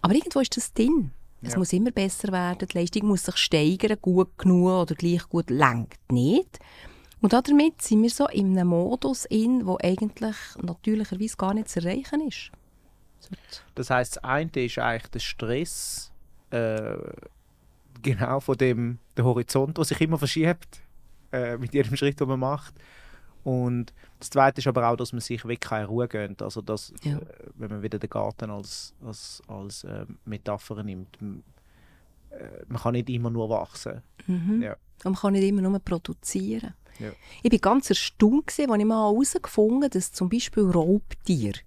Aber 0.00 0.14
irgendwo 0.14 0.40
ist 0.40 0.56
das 0.56 0.72
drin. 0.72 1.12
Es 1.42 1.52
ja. 1.52 1.58
muss 1.58 1.72
immer 1.72 1.90
besser 1.90 2.32
werden, 2.32 2.68
die 2.68 2.78
Leistung 2.78 3.06
muss 3.08 3.24
sich 3.24 3.36
steigern, 3.36 3.98
gut 4.00 4.38
genug 4.38 4.82
oder 4.82 4.94
gleich 4.94 5.28
gut, 5.28 5.50
lenkt 5.50 6.12
nicht. 6.12 6.58
Und 7.20 7.32
damit 7.32 7.82
sind 7.82 8.02
wir 8.02 8.10
so 8.10 8.26
in 8.28 8.58
einem 8.58 8.68
Modus 8.68 9.24
in, 9.26 9.66
wo 9.66 9.78
eigentlich 9.82 10.36
natürlicherweise 10.60 11.36
gar 11.36 11.54
nicht 11.54 11.68
zu 11.68 11.80
erreichen 11.80 12.26
ist. 12.26 12.50
Das 13.74 13.90
heißt, 13.90 14.16
das 14.16 14.24
eine 14.24 14.50
ist 14.64 14.78
eigentlich 14.78 15.08
der 15.08 15.18
Stress, 15.20 16.12
äh, 16.50 16.96
genau 18.02 18.40
von 18.40 18.56
dem 18.56 18.98
der 19.16 19.24
Horizont, 19.24 19.78
der 19.78 19.84
sich 19.84 20.00
immer 20.00 20.18
verschiebt 20.18 20.80
äh, 21.32 21.56
mit 21.56 21.74
jedem 21.74 21.96
Schritt, 21.96 22.20
den 22.20 22.28
man 22.28 22.40
macht. 22.40 22.74
Und 23.44 23.92
das 24.20 24.30
Zweite 24.30 24.60
ist 24.60 24.66
aber 24.66 24.88
auch, 24.88 24.96
dass 24.96 25.12
man 25.12 25.20
sich 25.20 25.42
wirklich 25.44 25.60
keine 25.60 25.86
Ruhe 25.86 26.08
gönnt. 26.08 26.42
Also, 26.42 26.62
dass, 26.62 26.92
ja. 27.02 27.18
äh, 27.18 27.26
wenn 27.54 27.70
man 27.70 27.82
wieder 27.82 27.98
den 27.98 28.10
Garten 28.10 28.50
als, 28.50 28.94
als, 29.04 29.42
als 29.48 29.84
äh, 29.84 30.06
Metapher 30.24 30.82
nimmt, 30.82 31.18
äh, 31.20 32.64
man 32.68 32.80
kann 32.80 32.92
nicht 32.92 33.10
immer 33.10 33.30
nur 33.30 33.48
wachsen. 33.48 34.02
Mhm. 34.26 34.62
Ja. 34.62 34.76
Und 35.04 35.12
man 35.12 35.14
kann 35.14 35.32
nicht 35.32 35.44
immer 35.44 35.62
nur 35.62 35.78
produzieren. 35.80 36.74
Ja. 36.98 37.10
Ich 37.42 37.50
war 37.50 37.58
ganz 37.58 37.90
erstaunt, 37.90 38.44
als 38.48 38.58
ich 38.58 38.68
mal 38.68 38.78
herausgefunden 38.78 39.82
habe, 39.82 39.90
dass 39.90 40.12
zum 40.12 40.28
Beispiel 40.28 40.64
Raubtiere 40.64 41.60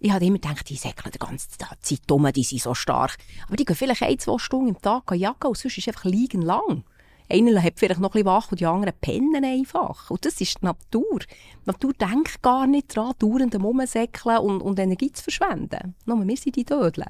ich 0.00 0.12
habe 0.12 0.24
immer 0.24 0.38
gedacht, 0.38 0.68
die 0.68 0.76
säckeln 0.76 1.10
die 1.12 1.18
ganze 1.18 1.48
Zeit 1.50 2.10
um, 2.10 2.30
die 2.32 2.44
sind 2.44 2.62
so 2.62 2.74
stark. 2.74 3.16
Aber 3.46 3.56
die 3.56 3.64
gehen 3.64 3.76
vielleicht 3.76 4.02
ein, 4.02 4.18
zwei 4.18 4.38
Stunden 4.38 4.68
im 4.68 4.80
Tag 4.80 5.10
jagen 5.12 5.48
und 5.48 5.56
sonst 5.56 5.76
ist 5.76 5.78
es 5.78 5.88
einfach 5.88 6.04
liegen 6.04 6.42
lang. 6.42 6.84
Einer 7.30 7.62
hat 7.62 7.74
vielleicht 7.76 8.00
noch 8.00 8.10
ein 8.10 8.12
bisschen 8.12 8.26
wach 8.26 8.50
und 8.50 8.60
die 8.60 8.66
anderen 8.66 8.94
pennen 9.00 9.44
einfach. 9.44 10.10
Und 10.10 10.24
das 10.24 10.40
ist 10.40 10.60
die 10.60 10.64
Natur. 10.64 11.20
Die 11.20 11.66
Natur 11.66 11.92
denkt 11.92 12.40
gar 12.42 12.66
nicht 12.66 12.96
daran, 12.96 13.14
dauernd 13.18 13.54
am 13.54 13.64
Umsäckeln 13.64 14.38
und, 14.38 14.60
und 14.62 14.78
Energie 14.78 15.12
zu 15.12 15.24
verschwenden. 15.24 15.94
Nur 16.06 16.26
wir 16.26 16.36
sind 16.36 16.56
die 16.56 16.64
Dödel. 16.64 17.04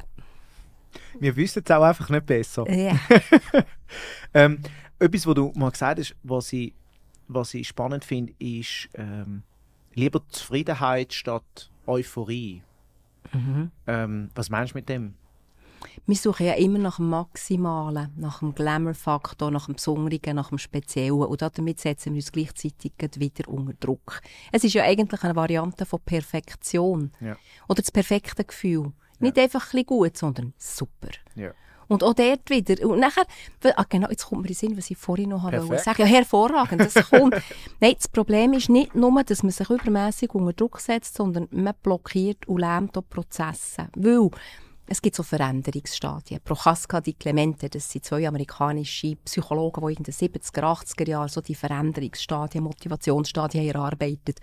Wir 1.21 1.37
wissen 1.37 1.63
es 1.65 1.71
auch 1.71 1.83
einfach 1.83 2.09
nicht 2.09 2.27
besser. 2.27 2.69
Ja. 2.71 2.99
ähm, 4.35 4.61
etwas, 4.99 5.27
was 5.27 5.35
du 5.35 5.53
mal 5.55 5.71
gesagt 5.71 6.01
hast, 6.01 6.17
was 6.23 6.53
ich, 6.53 6.75
was 7.29 7.55
ich 7.55 7.69
spannend 7.69 8.05
finde, 8.05 8.33
ist 8.39 8.89
ähm, 8.95 9.43
lieber 9.95 10.27
Zufriedenheit 10.29 11.13
statt 11.13 11.71
Euphorie. 11.87 12.63
Mhm. 13.33 13.71
Ähm, 13.87 14.31
was 14.35 14.51
meinst 14.51 14.75
du 14.75 14.79
mit 14.79 14.89
dem? 14.89 15.15
Wir 16.07 16.17
suchen 16.17 16.47
ja 16.47 16.55
immer 16.55 16.79
nach 16.79 16.97
dem 16.97 17.11
Maximalen, 17.11 18.13
nach 18.17 18.41
dem 18.41 18.55
Glamour-Faktor, 18.55 19.51
nach 19.51 19.67
dem 19.67 19.75
Besonderen, 19.75 20.37
nach 20.37 20.49
dem 20.49 20.59
Speziellen. 20.59 21.13
Und 21.13 21.43
damit 21.43 21.81
setzen 21.81 22.15
wir 22.15 22.19
uns 22.19 22.33
gleichzeitig 22.33 22.93
wieder 22.99 23.49
unter 23.49 23.75
Druck. 23.75 24.21
Es 24.53 24.65
ist 24.65 24.75
ja 24.75 24.85
eigentlich 24.85 25.23
eine 25.23 25.37
Variante 25.37 25.85
von 25.85 26.01
Perfektion. 26.01 27.13
Ja. 27.21 27.37
Oder 27.69 27.83
das 27.83 27.91
perfekte 27.91 28.45
Gefühl. 28.45 28.85
Ja. 28.85 28.93
Nicht 29.21 29.39
einfach 29.39 29.67
ein 29.67 29.71
bisschen 29.71 29.87
gut, 29.87 30.17
sondern 30.17 30.55
super. 30.57 31.11
Ja. 31.35 31.53
Und 31.89 32.05
auch 32.05 32.13
dort 32.13 32.49
wieder. 32.51 32.87
Und 32.87 33.01
nachher, 33.01 33.25
ah, 33.75 33.85
genau, 33.89 34.09
jetzt 34.11 34.27
kommt 34.27 34.43
mir 34.43 34.49
in 34.49 34.55
Sinn, 34.55 34.77
was 34.77 34.91
ich 34.91 34.97
vorhin 34.99 35.31
noch 35.31 35.43
habe 35.43 35.67
sagen. 35.79 36.03
Ja, 36.03 36.07
hervorragend, 36.07 36.83
das 36.83 37.11
kommt. 37.11 37.35
Nein, 37.81 37.95
das 37.97 38.09
Problem 38.09 38.53
ist 38.53 38.69
nicht 38.69 38.95
nur, 38.95 39.25
dass 39.25 39.43
man 39.43 39.53
sich 39.53 39.69
übermäßig 39.69 40.35
unter 40.35 40.53
Druck 40.53 40.81
setzt, 40.81 41.17
sondern 41.17 41.49
man 41.51 41.75
blockiert 41.83 42.47
und 42.47 42.61
lähmt 42.61 42.97
auch 42.97 43.09
Prozesse. 43.09 43.89
Weil, 43.97 44.31
es 44.91 45.03
gibt 45.03 45.17
so 45.17 45.23
Veränderungsstadien. 45.23 46.41
Prochaska, 46.43 47.01
die 47.01 47.13
Clemente, 47.13 47.69
das 47.69 47.91
sind 47.91 48.05
zwei 48.05 48.27
amerikanische 48.27 49.17
Psychologen, 49.17 49.87
die 49.87 49.95
in 49.95 50.03
den 50.03 50.15
70er, 50.15 50.63
80er 50.63 51.09
Jahren 51.09 51.29
so 51.29 51.43
die 51.43 51.55
Veränderungsstadien, 51.55 52.65
Motivationsstadien 52.65 53.67
erarbeitet. 53.67 54.41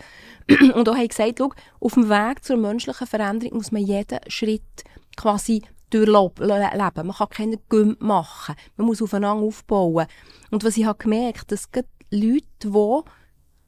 Und 0.76 0.88
auch 0.88 0.96
haben 0.96 1.08
gesagt, 1.08 1.40
schau, 1.40 1.50
auf 1.80 1.94
dem 1.94 2.10
Weg 2.10 2.44
zur 2.46 2.58
menschlichen 2.58 3.08
Veränderung 3.08 3.58
muss 3.58 3.72
man 3.72 3.82
jeden 3.82 4.20
Schritt 4.28 4.84
quasi 5.18 5.64
durchleben. 5.90 7.08
Man 7.08 7.12
kann 7.12 7.30
keine 7.30 7.58
Gümp 7.70 8.02
machen. 8.02 8.56
Man 8.78 8.88
muss 8.88 9.02
aufeinander 9.02 9.44
aufbauen. 9.44 10.06
Und 10.52 10.64
was 10.64 10.78
ich 10.78 10.86
habe 10.86 11.00
gemerkt, 11.00 11.52
dass 11.52 11.70
Leute, 12.12 12.44
die 12.64 12.70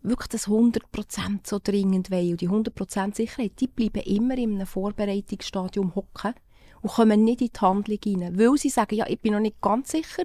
wirklich 0.04 0.28
das 0.30 0.48
100% 0.48 1.40
so 1.44 1.60
dringend 1.62 2.12
wollen 2.12 2.32
und 2.32 2.42
die 2.42 2.50
100% 2.50 3.16
Sicherheit, 3.16 3.54
die 3.60 3.68
bleiben 3.68 4.02
immer 4.04 4.38
in 4.38 4.56
einem 4.56 4.68
Vorbereitungsstadium 4.68 5.96
hocken 5.96 6.34
und 6.82 6.92
kommen 6.92 7.24
nicht 7.24 7.42
in 7.42 7.50
die 7.54 7.60
Handlung 7.60 8.00
rein. 8.06 8.40
Weil 8.40 8.58
sie 8.58 8.70
sagen, 8.70 8.96
ja, 8.96 9.06
ich 9.08 9.20
bin 9.20 9.34
noch 9.34 9.40
nicht 9.40 9.62
ganz 9.62 9.92
sicher, 9.92 10.24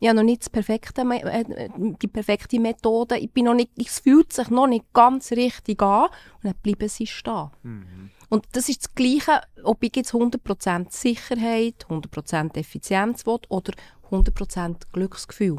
ich 0.00 0.08
habe 0.08 0.16
noch 0.16 0.24
nicht 0.24 0.42
das 0.42 0.50
perfekte, 0.50 1.02
äh, 1.02 1.44
die 1.76 2.08
perfekte 2.08 2.60
Methode, 2.60 3.16
ich 3.16 3.30
bin 3.30 3.46
noch 3.46 3.54
nicht, 3.54 3.70
es 3.76 4.00
fühlt 4.00 4.32
sich 4.32 4.50
noch 4.50 4.66
nicht 4.66 4.92
ganz 4.92 5.32
richtig 5.32 5.80
an 5.82 6.08
und 6.42 6.44
dann 6.44 6.54
bleiben 6.62 6.88
sie 6.88 7.06
stehen. 7.06 7.50
Mhm. 7.62 8.10
Und 8.28 8.46
das 8.52 8.68
ist 8.68 8.84
das 8.84 8.94
Gleiche, 8.94 9.40
ob 9.62 9.82
ich 9.82 9.94
jetzt 9.96 10.12
100% 10.12 10.90
Sicherheit, 10.90 11.86
100% 11.88 12.56
Effizienz 12.56 13.24
will 13.26 13.38
oder 13.48 13.72
100% 14.10 14.92
Glücksgefühl. 14.92 15.58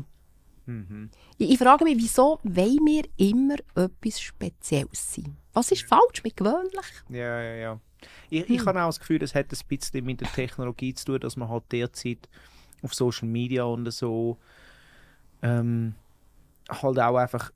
Mhm. 0.65 1.09
Ich, 1.37 1.57
frage 1.57 1.83
mich, 1.83 1.97
wieso 1.97 2.39
wollen 2.43 2.85
wir 2.85 3.03
immer 3.17 3.55
etwas 3.75 4.19
Spezielles 4.19 5.13
sein? 5.13 5.37
Was 5.53 5.71
ist 5.71 5.83
falsch 5.83 6.23
mit 6.23 6.35
gewöhnlich? 6.35 6.85
Ja, 7.09 7.41
ja, 7.41 7.55
ja. 7.55 7.79
Ich, 8.29 8.47
hm. 8.47 8.55
ich 8.55 8.65
habe 8.65 8.81
auch 8.81 8.87
das 8.87 8.99
Gefühl, 8.99 9.21
es 9.23 9.35
hat 9.35 9.51
ein 9.51 9.59
bisschen 9.67 10.05
mit 10.05 10.21
der 10.21 10.31
Technologie 10.31 10.93
zu 10.93 11.05
tun, 11.05 11.19
dass 11.19 11.37
man 11.37 11.49
halt 11.49 11.63
derzeit 11.71 12.29
auf 12.81 12.93
Social 12.93 13.27
Media 13.27 13.63
und 13.63 13.89
so 13.91 14.37
ähm, 15.41 15.95
halt 16.69 16.99
auch 16.99 17.15
einfach 17.17 17.51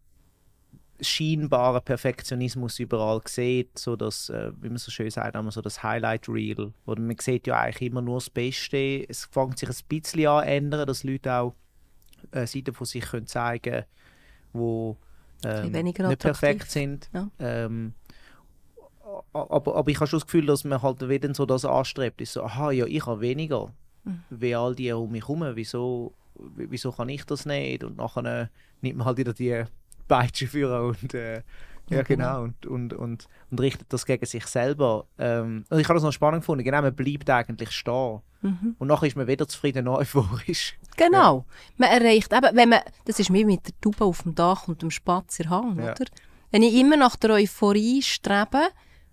scheinbaren 1.02 1.82
Perfektionismus 1.82 2.80
überall 2.80 3.22
sieht, 3.26 3.78
so 3.80 3.96
dass, 3.96 4.30
äh, 4.30 4.52
wie 4.60 4.70
man 4.70 4.78
so 4.78 4.92
schön 4.92 5.10
sagt, 5.10 5.36
einmal 5.36 5.52
so 5.52 5.62
das 5.62 5.82
Highlight 5.82 6.28
Reel, 6.28 6.74
wo 6.86 6.96
man 6.96 7.16
sieht 7.20 7.48
ja 7.48 7.60
eigentlich 7.60 7.90
immer 7.90 8.02
nur 8.02 8.18
das 8.18 8.30
Beste. 8.30 9.06
Es 9.08 9.26
fängt 9.26 9.60
sich 9.60 9.70
ein 9.70 9.76
bisschen 9.88 10.28
an 10.28 10.44
zu 10.44 10.50
ändern, 10.50 10.88
dass 10.88 11.04
Leute 11.04 11.34
auch 11.34 11.56
äh, 12.32 12.46
Seiten 12.46 12.74
von 12.74 12.86
sich 12.86 13.06
können 13.06 13.28
zeigen 13.28 13.86
wo 14.54 14.98
ähm, 15.46 15.72
nicht 15.72 16.20
perfekt 16.20 16.72
sind. 16.72 17.10
Ja. 17.14 17.30
Ähm, 17.40 17.94
aber, 19.34 19.76
aber 19.76 19.92
ich 19.92 19.98
habe 19.98 20.08
schon 20.08 20.20
das 20.20 20.26
Gefühl, 20.26 20.46
dass 20.46 20.64
man 20.64 20.82
halt 20.82 21.08
wieder 21.08 21.34
so 21.34 21.46
das 21.46 21.66
anstrebt. 21.66 22.22
Ist 22.22 22.34
so, 22.34 22.44
aha, 22.44 22.72
ja, 22.72 22.86
ich 22.86 23.06
habe 23.06 23.22
weniger. 23.22 23.72
Mhm. 24.04 24.24
Wie 24.30 24.56
all 24.56 24.76
die 24.76 24.92
um 24.92 25.12
mich 25.12 25.24
herum. 25.28 25.44
Wieso, 25.54 26.14
wieso 26.36 26.92
kann 26.92 27.10
ich 27.10 27.26
das 27.26 27.46
nicht? 27.46 27.84
Und 27.84 27.98
nachher 27.98 28.50
nimmt 28.82 28.98
man 28.98 29.06
halt 29.06 29.18
wieder 29.18 29.34
die 29.34 29.64
Peitsche 30.08 30.48
führen 30.48 30.90
und 30.90 31.14
äh, 31.14 31.44
ja, 31.90 32.04
genau. 32.04 32.04
genau. 32.04 32.44
Und, 32.44 32.66
und, 32.66 32.94
und, 32.94 33.28
und 33.52 33.62
richtet 33.62 33.92
das 33.92 34.06
gegen 34.06 34.26
sich 34.26 34.46
selber. 34.46 35.06
Ähm, 35.18 35.66
und 35.70 35.80
ich 35.80 35.88
habe 35.88 35.96
das 35.96 36.04
noch 36.04 36.12
spannend 36.12 36.42
gefunden. 36.42 36.64
Genau, 36.64 36.82
man 36.82 36.96
bleibt 36.96 37.30
eigentlich 37.30 37.72
stehen. 37.72 38.22
Mhm. 38.42 38.76
Und 38.78 38.88
nachher 38.88 39.08
ist 39.08 39.16
man 39.16 39.28
wieder 39.28 39.48
zufrieden 39.48 39.88
und 39.88 39.96
euphorisch. 39.96 40.78
Genau. 41.00 41.38
Ja. 41.38 41.46
Man 41.78 41.90
erreicht, 41.90 42.34
eben, 42.34 42.56
wenn 42.56 42.70
man, 42.70 42.80
das 43.06 43.20
ist 43.20 43.32
wie 43.32 43.46
mit 43.46 43.66
der 43.66 43.74
Taube 43.82 44.06
auf 44.06 44.24
dem 44.24 44.36
Dach 44.36 44.68
und 44.68 44.82
dem 44.82 44.92
Spazierhang, 44.92 45.80
ja. 45.80 45.92
oder? 45.92 46.06
Wenn 46.52 46.64
ich 46.64 46.74
immer 46.76 46.98
nach 46.98 47.16
der 47.16 47.32
Euphorie 47.32 48.02
strebe, 48.02 48.70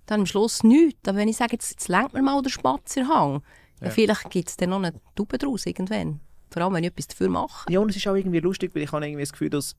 dann 0.07 0.21
am 0.21 0.27
Schluss 0.27 0.63
nichts. 0.63 1.09
Aber 1.09 1.19
wenn 1.19 1.29
ich 1.29 1.37
sage, 1.37 1.53
jetzt, 1.53 1.71
jetzt 1.71 1.89
lenkt 1.89 2.15
mir 2.15 2.23
mal 2.23 2.43
der 2.43 2.51
Spazierhang, 2.51 3.43
ja. 3.81 3.91
vielleicht 3.91 4.31
gibt 4.31 4.49
es 4.49 4.57
dann 4.57 4.71
noch 4.71 4.79
eine 4.79 4.95
Taube 5.15 5.39
draus 5.39 5.67
irgendwann. 5.67 6.21
Vor 6.51 6.63
allem, 6.63 6.75
wenn 6.75 6.85
ich 6.85 6.91
etwas 6.91 7.09
dafür 7.09 7.29
mache. 7.29 7.71
Ja, 7.71 7.81
und 7.81 7.91
es 7.91 7.97
ist 7.97 8.07
auch 8.07 8.15
irgendwie 8.15 8.41
lustig, 8.41 8.75
weil 8.75 8.83
ich 8.83 8.93
habe 8.93 9.05
irgendwie 9.07 9.23
das 9.23 9.33
Gefühl, 9.33 9.51
dass 9.51 9.77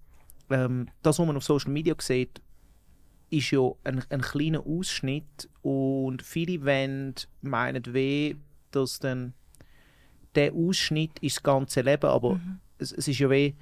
ähm, 0.49 0.89
das, 1.01 1.19
was 1.19 1.25
man 1.25 1.37
auf 1.37 1.43
Social 1.43 1.71
Media 1.71 1.95
sieht, 1.99 2.41
ist 3.29 3.51
ja 3.51 3.71
ein, 3.83 4.03
ein 4.09 4.21
kleiner 4.21 4.65
Ausschnitt 4.65 5.49
und 5.61 6.21
viele 6.21 6.63
wollen, 6.63 7.15
meinen 7.41 7.93
weh, 7.93 8.35
dass 8.71 8.99
dann 8.99 9.33
der 10.37 10.53
Ausschnitt 10.53 11.17
ist 11.19 11.37
das 11.37 11.43
ganze 11.43 11.81
Leben, 11.81 12.05
aber 12.05 12.35
mhm. 12.35 12.59
es, 12.77 12.91
es, 12.91 13.07
ist 13.07 13.19
ja 13.19 13.29
weh, 13.29 13.53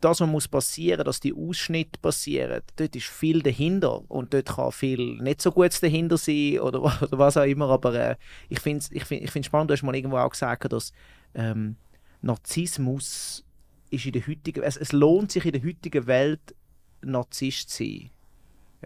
das, 0.00 0.20
was 0.20 0.28
muss 0.28 0.46
passieren, 0.48 1.04
dass 1.04 1.18
die 1.18 1.34
Ausschnitte 1.34 1.98
passieren, 1.98 2.62
dort 2.76 2.94
ist 2.94 3.06
viel 3.06 3.42
dahinter 3.42 4.08
und 4.10 4.32
dort 4.32 4.46
kann 4.46 4.70
viel 4.70 5.16
nicht 5.20 5.42
so 5.42 5.50
Gutes 5.50 5.80
dahinter 5.80 6.16
sein 6.16 6.60
oder, 6.60 6.82
oder 7.02 7.18
was 7.18 7.36
auch 7.36 7.44
immer, 7.44 7.68
aber 7.68 7.94
äh, 7.94 8.16
ich 8.48 8.60
finde 8.60 8.78
es 8.78 8.92
ich 8.92 9.04
find, 9.04 9.22
ich 9.22 9.30
find 9.30 9.44
spannend, 9.44 9.70
du 9.70 9.74
hast 9.74 9.82
mal 9.82 9.94
irgendwo 9.94 10.18
auch 10.18 10.30
gesagt, 10.30 10.72
dass 10.72 10.92
ähm, 11.34 11.76
Narzissmus 12.22 13.44
ist 13.90 14.06
in 14.06 14.12
der 14.12 14.26
heutigen, 14.26 14.62
es, 14.62 14.76
es 14.76 14.92
lohnt 14.92 15.32
sich 15.32 15.44
in 15.44 15.52
der 15.52 15.64
heutigen 15.64 16.06
Welt 16.06 16.54
Narzisst 17.02 17.68
zu 17.68 17.84
sein. 17.84 18.10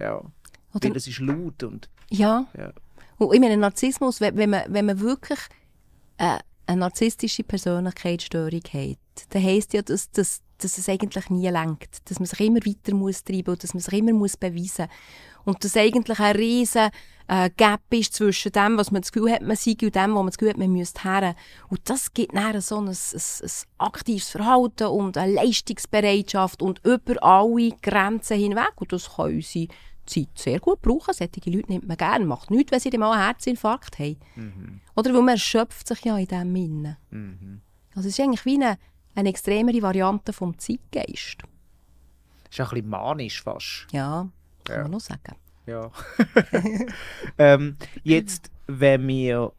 Ja. 0.00 0.16
Oder, 0.74 0.88
Weil 0.88 0.96
es 0.96 1.06
ist 1.06 1.20
laut 1.20 1.62
und... 1.62 1.88
Ja. 2.11 2.46
ja. 2.56 2.72
Und 3.16 3.32
ich 3.32 3.40
meine, 3.40 3.56
Narzissmus, 3.56 4.20
wenn 4.20 4.50
man, 4.50 4.62
wenn 4.68 4.87
man 4.87 4.98
wirklich 5.00 5.38
äh, 6.18 6.38
eine 6.66 6.81
narzisstische 6.81 7.44
Persönlichkeitsstörung 7.44 8.62
hat, 8.72 8.98
dann 9.31 9.42
heisst 9.42 9.72
ja, 9.72 9.83
dass, 9.83 10.11
dass 10.11 10.42
dass 10.59 10.76
es 10.76 10.88
eigentlich 10.88 11.31
nie 11.31 11.48
lenkt, 11.48 12.11
dass 12.11 12.18
man 12.18 12.26
sich 12.26 12.40
immer 12.40 12.59
weiter 12.59 12.94
muss 12.94 13.24
treiben 13.24 13.50
und 13.50 13.62
dass 13.62 13.74
man 13.74 13.81
sich 13.81 13.94
immer 13.94 14.12
muss 14.12 14.37
beweisen 14.37 14.88
und 15.44 15.62
dass 15.64 15.76
eigentlich 15.76 16.18
ein 16.18 16.37
riesen 16.37 16.90
äh, 17.28 17.50
Gap 17.57 17.81
ist 17.90 18.14
zwischen 18.14 18.52
dem, 18.52 18.76
was 18.76 18.90
man 18.90 19.02
das 19.02 19.12
Gefühl 19.12 19.33
hat, 19.33 19.42
man 19.42 19.57
sei 19.57 19.76
und 19.83 19.94
dem, 19.94 20.12
wo 20.12 20.16
man 20.16 20.26
das 20.26 20.38
Gefühl 20.38 20.50
hat, 20.50 20.59
man 20.59 20.72
müsste 20.72 21.02
her. 21.04 21.35
Und 21.68 21.88
das 21.88 22.12
gibt 22.12 22.35
dann 22.35 22.61
so 22.61 22.78
ein, 22.78 22.88
ein, 22.88 22.94
ein 22.94 23.50
aktives 23.78 24.28
Verhalten 24.31 24.88
und 24.88 25.16
eine 25.16 25.35
Leistungsbereitschaft 25.35 26.61
und 26.61 26.85
über 26.85 27.22
alle 27.22 27.72
Grenzen 27.83 28.38
hinweg. 28.38 28.72
Und 28.76 28.92
das 28.92 29.14
kann 29.16 29.35
unsere 29.35 29.68
Zeit 30.08 30.28
sehr 30.34 30.60
gut 30.60 30.82
brauchen. 30.82 31.14
Solche 31.14 31.50
Leute 31.50 31.72
nimmt 31.72 31.86
man 31.86 31.96
gerne. 31.96 32.24
Macht 32.24 32.50
nichts, 32.50 32.72
wenn 32.72 32.80
sie 32.80 32.96
mal 32.98 33.12
einen 33.12 33.22
Herzinfarkt 33.22 33.98
haben. 33.98 34.16
Mhm. 34.36 34.80
Oder 34.96 35.12
weil 35.14 35.22
man 35.22 35.34
erschöpft 35.34 35.86
sich 35.86 36.04
ja 36.04 36.16
in 36.16 36.26
diesem 36.26 36.56
Innen. 36.56 36.96
Mhm. 37.10 37.60
Also 37.94 38.08
es 38.08 38.18
ist 38.18 38.24
eigentlich 38.24 38.44
wie 38.44 38.54
eine, 38.54 38.78
eine 39.14 39.28
extremere 39.28 39.82
Variante 39.82 40.32
vom 40.32 40.58
Zeitgeist. 40.58 41.42
Das 42.44 42.58
ist 42.58 42.60
ein 42.60 42.68
bisschen 42.70 42.88
manisch 42.88 43.42
fast. 43.42 43.86
Ja, 43.92 44.28
kann 44.64 44.76
ja. 44.76 44.82
man 44.82 44.90
noch 44.92 45.00
sagen. 45.00 45.36
Ja. 45.66 45.90
ähm, 47.38 47.76
jetzt, 48.02 48.50
wenn 48.66 49.06
wir 49.06 49.52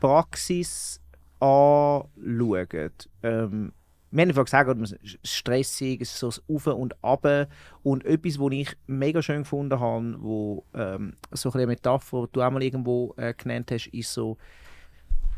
Praxis 0.00 1.00
anschauen, 1.40 2.90
ähm, 3.22 3.72
wir 4.10 4.26
haben 4.26 4.44
gesagt, 4.44 4.80
es 4.80 4.92
ist 4.92 5.18
stressig, 5.22 6.00
es 6.00 6.12
ist 6.12 6.18
so 6.18 6.42
Auf 6.48 6.66
und 6.66 7.02
Ab. 7.04 7.48
Und 7.82 8.04
etwas, 8.04 8.38
was 8.38 8.52
ich 8.52 8.76
mega 8.86 9.20
schön 9.22 9.42
gefunden 9.42 9.78
habe, 9.78 10.16
wo 10.20 10.64
ähm, 10.74 11.14
so 11.32 11.52
eine 11.52 11.66
Metapher, 11.66 12.26
die 12.26 12.32
du 12.32 12.42
auch 12.42 12.50
mal 12.50 12.62
irgendwo 12.62 13.14
äh, 13.16 13.34
genannt 13.34 13.70
hast, 13.70 13.88
ist 13.88 14.12
so 14.12 14.38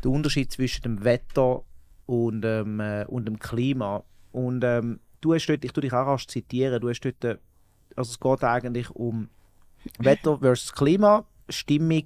der 0.03 0.11
Unterschied 0.11 0.51
zwischen 0.51 0.83
dem 0.83 1.03
Wetter 1.03 1.63
und, 2.05 2.45
ähm, 2.45 2.79
äh, 2.79 3.05
und 3.05 3.25
dem 3.25 3.39
Klima. 3.39 4.03
Und 4.31 4.63
ähm, 4.63 4.99
du 5.19 5.33
hast 5.33 5.47
dort, 5.47 5.65
ich 5.65 5.73
tue 5.73 5.81
dich 5.81 5.93
auch 5.93 6.07
rasch 6.07 6.27
zitieren, 6.27 6.79
du 6.79 6.89
hast 6.89 7.01
dort, 7.01 7.23
äh, 7.25 7.37
also 7.95 8.11
es 8.11 8.19
geht 8.19 8.43
eigentlich 8.43 8.89
um 8.91 9.29
Wetter 9.99 10.37
versus 10.37 10.71
Klima, 10.71 11.25
Stimmung, 11.49 12.05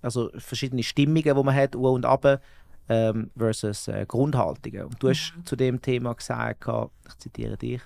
also 0.00 0.30
verschiedene 0.36 0.82
Stimmungen, 0.82 1.22
die 1.22 1.42
man 1.42 1.54
hat, 1.54 1.74
und 1.74 2.04
ab 2.04 2.40
ähm, 2.88 3.30
versus 3.36 3.88
äh, 3.88 4.04
Grundhaltungen. 4.06 4.84
Und 4.84 5.02
du 5.02 5.08
hast 5.08 5.34
mhm. 5.36 5.46
zu 5.46 5.56
dem 5.56 5.80
Thema 5.80 6.14
gesagt, 6.14 6.64
ich 7.08 7.18
zitiere 7.18 7.56
dich, 7.56 7.80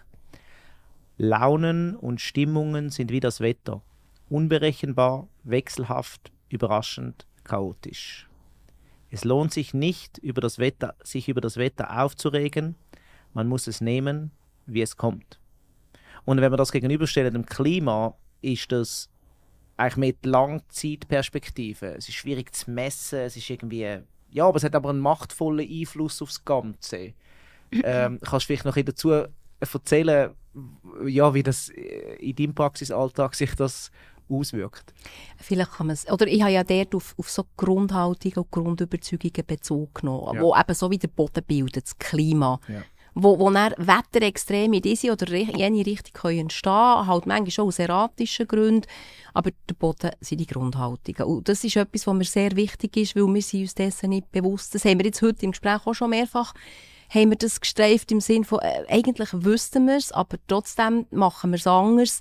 Launen 1.17 1.97
und 1.97 2.21
Stimmungen 2.21 2.91
sind 2.91 3.11
wie 3.11 3.21
das 3.21 3.41
Wetter, 3.41 3.83
unberechenbar, 4.29 5.27
wechselhaft, 5.43 6.31
überraschend, 6.49 7.27
chaotisch. 7.45 8.29
Es 9.11 9.25
lohnt 9.25 9.53
sich 9.53 9.75
nicht, 9.75 10.19
über 10.19 10.41
das 10.41 10.59
Wetter, 10.59 10.95
sich 11.03 11.29
über 11.29 11.41
das 11.41 11.57
Wetter 11.57 12.01
aufzuregen, 12.03 12.77
man 13.35 13.49
muss 13.49 13.67
es 13.67 13.81
nehmen, 13.81 14.31
wie 14.67 14.83
es 14.83 14.97
kommt. 14.97 15.41
Und 16.25 16.41
wenn 16.41 16.51
man 16.51 16.59
das 16.59 16.73
gegenüberstellt 16.73 17.35
dem 17.35 17.47
Klima, 17.47 18.15
ist 18.43 18.71
das 18.71 19.09
eigentlich 19.77 19.97
mit 19.97 20.27
Langzeitperspektive. 20.27 21.95
Es 21.95 22.09
ist 22.09 22.17
schwierig 22.17 22.55
zu 22.55 22.71
messen, 22.71 23.21
es 23.21 23.37
ist 23.37 23.49
irgendwie 23.49 24.03
ja, 24.31 24.47
aber 24.47 24.57
es 24.57 24.65
hat 24.65 24.75
aber 24.75 24.91
einen 24.91 25.01
machtvollen 25.01 25.69
Einfluss 25.69 26.23
aufs 26.23 26.45
Ganze. 26.45 27.15
ähm, 27.73 28.19
kannst 28.23 28.45
du 28.45 28.47
vielleicht 28.47 28.65
noch 28.65 28.77
dazu 28.77 29.25
erzählen, 29.61 30.31
ja, 31.07 31.35
wie 31.35 31.43
das 31.43 31.69
in 31.69 32.35
deinem 32.35 32.55
Praxisalltag 32.55 33.35
sich 33.35 33.55
das 33.55 33.91
auswirkt? 34.29 34.93
Vielleicht 35.39 35.73
kann 35.73 35.87
man 35.87 35.95
es, 35.95 36.11
oder 36.11 36.27
ich 36.27 36.43
habe 36.43 36.53
ja 36.53 36.65
dort 36.65 36.95
auf, 36.95 37.15
auf 37.19 37.31
so 37.31 37.45
Grundhaltungen 37.57 38.39
und 38.39 38.51
Grundüberzeugungen 38.51 39.47
Bezug 39.47 39.95
genommen, 39.97 40.35
ja. 40.35 40.41
wo 40.41 40.57
eben 40.57 40.75
so 40.75 40.91
wie 40.91 40.99
der 40.99 41.09
Boden 41.09 41.45
bildet, 41.45 41.85
das 41.85 41.99
Klima. 41.99 42.61
Ja 42.69 42.83
wo, 43.15 43.39
wo 43.39 43.51
dann 43.51 43.75
Wetterextreme 43.77 44.77
in 44.77 44.83
diese 44.83 45.13
oder 45.13 45.35
jene 45.35 45.87
Richtung 45.87 46.13
können 46.13 46.39
entstehen 46.41 46.73
können, 46.73 47.07
halt 47.07 47.27
manchmal 47.27 47.51
schon 47.51 47.69
aus 47.69 47.79
erratischen 47.79 48.47
Gründen, 48.47 48.87
aber 49.35 49.51
der 49.69 49.75
Boden 49.75 50.11
sind 50.21 50.41
die 50.41 50.47
Grundhaltungen. 50.47 51.23
Und 51.23 51.49
das 51.49 51.65
ist 51.65 51.77
etwas, 51.77 52.07
was 52.07 52.15
mir 52.15 52.25
sehr 52.25 52.57
wichtig 52.57 52.97
ist, 52.97 53.17
weil 53.17 53.27
wir 53.27 53.43
sind 53.43 53.63
uns 53.63 53.75
dessen 53.75 54.11
nicht 54.11 54.31
bewusst. 54.33 54.75
Das 54.75 54.85
haben 54.85 54.99
wir 54.99 55.07
jetzt 55.07 55.23
heute 55.23 55.45
im 55.45 55.53
Gespräch 55.53 55.87
auch 55.87 55.95
schon 55.95 56.11
mehrfach 56.11 56.55
haben 57.11 57.31
wir 57.31 57.39
das 57.39 57.61
gestreift 57.61 58.13
im 58.13 58.21
Sinn 58.21 58.45
von, 58.45 58.59
äh, 58.59 58.85
eigentlich 58.89 59.31
wüssten 59.33 59.87
wir 59.87 59.97
es, 59.97 60.13
aber 60.13 60.37
trotzdem 60.47 61.07
machen 61.11 61.51
wir 61.51 61.57
es 61.57 61.67
anders 61.67 62.21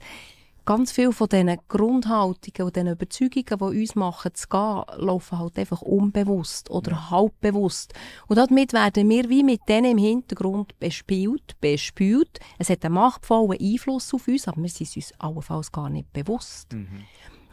ganz 0.67 0.91
viel 0.91 1.13
von 1.13 1.30
diesen 1.30 1.58
Grundhaltungen 1.69 2.67
und 2.67 2.75
diesen 2.75 2.88
Überzeugungen, 2.89 3.73
die 3.73 3.82
uns 3.82 3.95
machen 3.95 4.36
zu 4.36 4.47
gehen, 4.49 4.84
laufen 4.97 5.39
halt 5.39 5.58
einfach 5.58 5.82
unbewusst 5.82 6.69
oder 6.69 6.91
ja. 6.91 7.10
halbbewusst. 7.10 7.93
Und 8.27 8.36
damit 8.36 8.73
werden 8.73 9.10
wir 9.10 9.30
wie 9.30 9.43
mit 9.43 9.62
denen 9.69 9.93
im 9.93 9.97
Hintergrund 9.97 10.77
bespielt, 10.77 11.56
bespült. 11.62 12.39
Es 12.60 12.69
hat 12.69 12.84
einen 12.84 12.95
machtvollen 12.95 13.60
Einfluss 13.60 14.13
auf 14.13 14.27
uns, 14.27 14.47
aber 14.47 14.62
wir 14.62 14.69
sind 14.69 14.93
uns 14.93 15.13
allenfalls 15.17 15.71
gar 15.71 15.89
nicht 15.89 16.12
bewusst. 16.12 16.73
Mhm. 16.73 17.06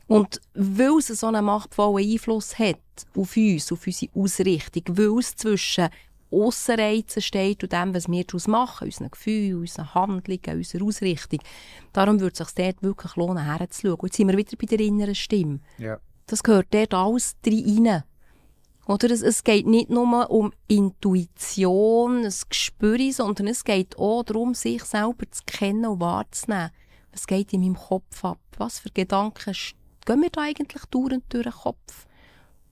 Und 0.09 0.41
weil 0.53 0.99
es 0.99 1.07
so 1.07 1.29
einen 1.29 1.45
machtvollen 1.45 2.11
Einfluss 2.11 2.59
hat 2.59 2.81
auf 3.17 3.37
uns, 3.37 3.71
auf 3.71 3.87
unsere 3.87 4.11
Ausrichtung, 4.13 4.99
weil 4.99 5.19
es 5.21 5.37
zwischen 5.37 5.89
Aussenreizen 6.35 7.23
steht 7.23 7.63
und 7.63 7.73
dem, 7.73 7.95
was 7.95 8.09
wir 8.09 8.25
daraus 8.25 8.47
machen, 8.47 8.87
unseren 8.87 9.11
Gefühlen, 9.11 9.61
unseren 9.61 9.95
Handlungen, 9.95 10.59
unserer 10.59 10.85
Ausrichtung. 10.85 11.41
Darum 11.93 12.21
würde 12.21 12.33
es 12.33 12.39
sich 12.39 12.55
dort 12.55 12.83
wirklich 12.83 13.17
lohnen, 13.17 13.45
herzuschauen. 13.45 13.99
Jetzt 14.03 14.17
sind 14.17 14.29
wir 14.29 14.37
wieder 14.37 14.57
bei 14.57 14.67
der 14.67 14.81
inneren 14.81 15.15
Stimme. 15.15 15.61
Ja. 15.79 15.99
Das 16.27 16.43
gehört 16.43 16.69
dort 16.73 16.95
alles 16.95 17.37
rein. 17.47 18.03
Oder 18.87 19.11
es, 19.11 19.23
es, 19.23 19.45
geht 19.45 19.67
nicht 19.67 19.89
nur 19.89 20.31
um 20.31 20.53
Intuition, 20.69 22.25
ein 22.25 22.35
Gespür, 22.49 23.13
sondern 23.13 23.47
es 23.47 23.65
geht 23.65 23.99
auch 23.99 24.25
darum, 24.25 24.55
sich 24.55 24.85
selber 24.85 25.31
zu 25.31 25.43
kennen 25.47 25.87
und 25.87 26.01
wahrzunehmen. 26.01 26.71
Was 27.13 27.27
geht 27.27 27.53
in 27.53 27.63
meinem 27.63 27.77
Kopf 27.77 28.25
ab? 28.25 28.41
Was 28.59 28.81
für 28.81 28.91
Gedanken 28.91 29.55
gehen 30.05 30.21
mir 30.21 30.31
da 30.31 30.43
eigentlich 30.43 30.85
dauernd 30.87 31.25
durch 31.31 31.45
den 31.45 31.53
Kopf? 31.53 32.07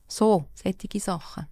So, 0.06 0.44
solche 0.54 1.00
Sachen 1.00 1.46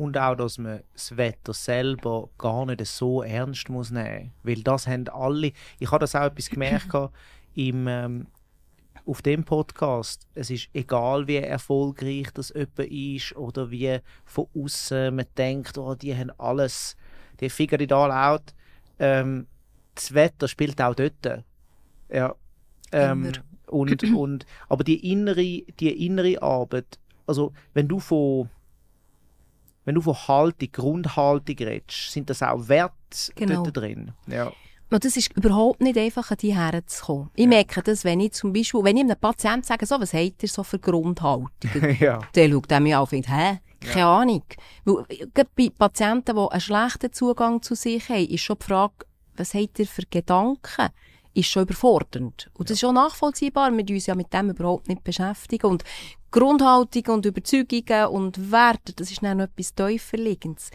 und 0.00 0.16
auch, 0.16 0.34
dass 0.34 0.56
man 0.56 0.82
das 0.94 1.14
Wetter 1.18 1.52
selber 1.52 2.30
gar 2.38 2.64
nicht 2.64 2.86
so 2.86 3.22
ernst 3.22 3.68
muss 3.68 3.90
nehmen 3.90 4.32
muss. 4.42 4.56
Weil 4.56 4.62
das 4.62 4.86
haben 4.86 5.06
alle, 5.08 5.52
ich 5.78 5.90
habe 5.90 5.98
das 6.00 6.14
auch 6.14 6.24
etwas 6.24 6.48
gemerkt 6.48 6.88
im, 7.54 7.86
ähm, 7.86 8.26
auf 9.04 9.20
dem 9.20 9.44
Podcast. 9.44 10.26
Es 10.34 10.48
ist 10.48 10.70
egal, 10.72 11.26
wie 11.26 11.36
erfolgreich 11.36 12.28
das 12.32 12.48
jemand 12.48 12.78
ist 12.78 13.36
oder 13.36 13.70
wie 13.70 13.98
von 14.24 14.46
außen 14.56 15.14
man 15.14 15.26
denkt, 15.36 15.76
oh, 15.76 15.94
die 15.94 16.16
haben 16.16 16.32
alles, 16.38 16.96
die 17.38 17.50
figure 17.50 17.82
it 17.82 17.92
all 17.92 18.10
out. 18.10 18.54
Ähm, 18.98 19.48
das 19.94 20.14
Wetter 20.14 20.48
spielt 20.48 20.80
auch 20.80 20.94
dort. 20.94 21.44
Ja. 22.08 22.34
Ähm, 22.92 23.32
und, 23.66 24.02
und, 24.14 24.46
aber 24.70 24.82
die 24.82 25.12
innere, 25.12 25.42
die 25.42 26.06
innere 26.06 26.40
Arbeit, 26.40 26.98
also 27.26 27.52
wenn 27.74 27.86
du 27.86 28.00
von 28.00 28.48
wenn 29.90 29.96
du 29.96 30.02
von 30.02 30.14
Haltung, 30.14 30.68
Grundhaltung 30.70 31.56
redest, 31.58 32.12
sind 32.12 32.30
das 32.30 32.44
auch 32.44 32.68
Werte 32.68 32.94
genau. 33.34 33.64
dort 33.64 33.76
drin? 33.76 34.12
Ja. 34.28 34.52
Und 34.88 35.04
das 35.04 35.16
ist 35.16 35.36
überhaupt 35.36 35.80
nicht 35.80 35.98
einfach, 35.98 36.30
an 36.30 36.36
die 36.40 36.54
herzukommen. 36.54 37.30
Ich 37.34 37.42
ja. 37.42 37.48
merke 37.48 37.82
das, 37.82 38.04
wenn 38.04 38.20
ich 38.20 38.32
zum 38.32 38.52
Beispiel, 38.52 38.84
wenn 38.84 38.96
ich 38.96 39.02
einem 39.02 39.18
Patienten 39.18 39.64
sage, 39.64 39.86
so, 39.86 40.00
was 40.00 40.14
habt 40.14 40.44
ihr 40.44 40.48
so 40.48 40.62
für 40.62 40.78
Grundhaltung? 40.78 41.50
ja. 41.98 42.20
Der 42.36 42.48
schaut 42.48 42.70
mich 42.80 42.94
an 42.94 43.00
und 43.00 43.10
denkt, 43.10 43.28
hä? 43.28 43.58
Keine 43.80 43.98
ja. 43.98 44.20
Ahnung. 44.20 44.44
Weil, 44.84 45.04
bei 45.56 45.70
Patienten, 45.76 46.36
die 46.36 46.50
einen 46.52 46.60
schlechten 46.60 47.12
Zugang 47.12 47.60
zu 47.60 47.74
sich 47.74 48.08
haben, 48.08 48.26
ist 48.26 48.42
schon 48.42 48.58
die 48.60 48.66
Frage, 48.66 48.94
was 49.36 49.54
habt 49.54 49.80
ihr 49.80 49.86
für 49.86 50.02
Gedanken? 50.08 50.90
Ist 51.34 51.48
schon 51.48 51.62
überfordernd. 51.62 52.50
Und 52.54 52.68
das 52.68 52.74
ist 52.74 52.80
schon 52.80 52.94
nachvollziehbar. 52.94 53.70
Wir 53.72 53.94
uns 53.94 54.06
ja 54.06 54.14
mit 54.14 54.32
dem 54.32 54.50
überhaupt 54.50 54.88
nicht 54.88 55.04
beschäftigen. 55.04 55.66
Und 55.66 55.84
Grundhaltung 56.30 57.14
und 57.14 57.26
Überzeugungen 57.26 58.06
und 58.06 58.50
Werte, 58.50 58.92
das 58.92 59.10
ist 59.10 59.22
dann 59.22 59.38
noch 59.38 59.44
etwas 59.44 59.74
tieferliegendes. 59.74 60.70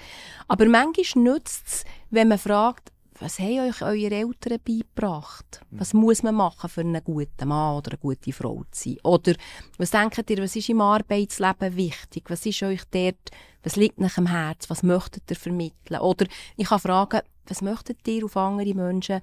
Aber 0.47 0.65
manchmal 0.65 1.23
nützt 1.23 1.67
es, 1.67 1.83
wenn 2.09 2.27
man 2.27 2.37
fragt, 2.37 2.91
was 3.19 3.39
haben 3.39 3.59
euch 3.59 3.81
eure 3.81 4.13
Eltern 4.13 4.59
beigebracht? 4.65 5.61
Was 5.71 5.93
muss 5.93 6.21
man 6.21 6.35
machen, 6.35 6.69
für 6.69 6.81
einen 6.81 7.01
guten 7.01 7.47
Mann 7.47 7.77
oder 7.77 7.91
eine 7.91 7.99
gute 7.99 8.33
Frau 8.33 8.63
zu 8.71 8.89
sein? 8.89 8.97
Oder 9.03 9.35
was 9.77 9.91
denkt 9.91 10.29
ihr, 10.29 10.43
was 10.43 10.57
ist 10.57 10.67
im 10.67 10.81
Arbeitsleben 10.81 11.77
wichtig? 11.77 12.25
Was 12.27 12.45
ist 12.45 12.61
euch 12.63 12.81
dort, 12.91 13.31
was 13.63 13.77
liegt 13.77 14.01
nach 14.01 14.15
dem 14.15 14.27
Herz? 14.27 14.69
Was 14.69 14.83
möchtet 14.83 15.23
ihr 15.29 15.37
vermitteln? 15.37 16.01
Oder 16.01 16.25
ich 16.57 16.67
kann 16.67 16.79
fragen, 16.79 17.21
was 17.47 17.61
möchtet 17.61 18.05
ihr 18.05 18.25
auf 18.25 18.35
andere 18.35 18.73
Menschen 18.73 19.21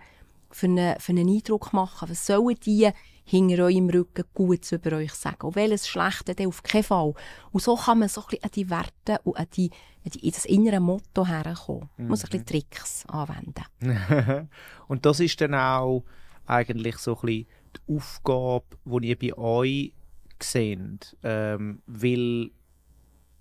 für 0.53 0.67
einen, 0.67 0.99
für 1.01 1.13
einen 1.13 1.29
Eindruck 1.29 1.73
machen? 1.73 2.09
Was 2.09 2.27
sollen 2.27 2.57
die 2.65 2.91
hinter 3.25 3.65
eurem 3.65 3.89
Rücken 3.89 4.25
Gutes 4.35 4.73
über 4.73 4.97
euch 4.97 5.13
sagen? 5.13 5.47
Und 5.47 5.57
welches 5.57 5.89
Schlechte 5.89 6.35
dann 6.35 6.49
auf 6.49 6.63
keinen 6.63 6.85
Fall? 6.85 7.15
Und 7.51 7.63
so 7.63 7.77
kann 7.77 8.01
man 8.01 8.09
so 8.09 8.23
ein 8.23 8.27
bisschen 8.29 8.45
an 8.45 8.51
die 8.55 8.71
Werte 8.71 9.21
und 9.25 9.37
an, 9.37 9.47
die, 9.55 9.71
an 10.05 10.11
die, 10.11 10.31
das 10.31 10.45
innere 10.45 10.81
Motto 10.81 11.27
herkommen. 11.27 11.89
Man 11.97 12.09
muss 12.09 12.25
ein 12.25 12.31
bisschen 12.31 12.41
mhm. 12.41 12.47
Tricks 12.47 13.07
anwenden. 13.07 14.49
und 14.89 15.07
das 15.07 15.21
ist 15.21 15.41
dann 15.41 15.55
auch 15.55 16.05
eigentlich 16.47 16.99
so 16.99 17.17
ein 17.17 17.21
bisschen 17.27 17.47
die 17.89 17.97
Aufgabe, 17.97 18.65
die 18.85 19.09
ihr 19.09 19.19
bei 19.19 19.39
euch 19.39 19.95
seht. 20.41 21.17
Ähm, 21.23 21.83
weil 21.87 22.51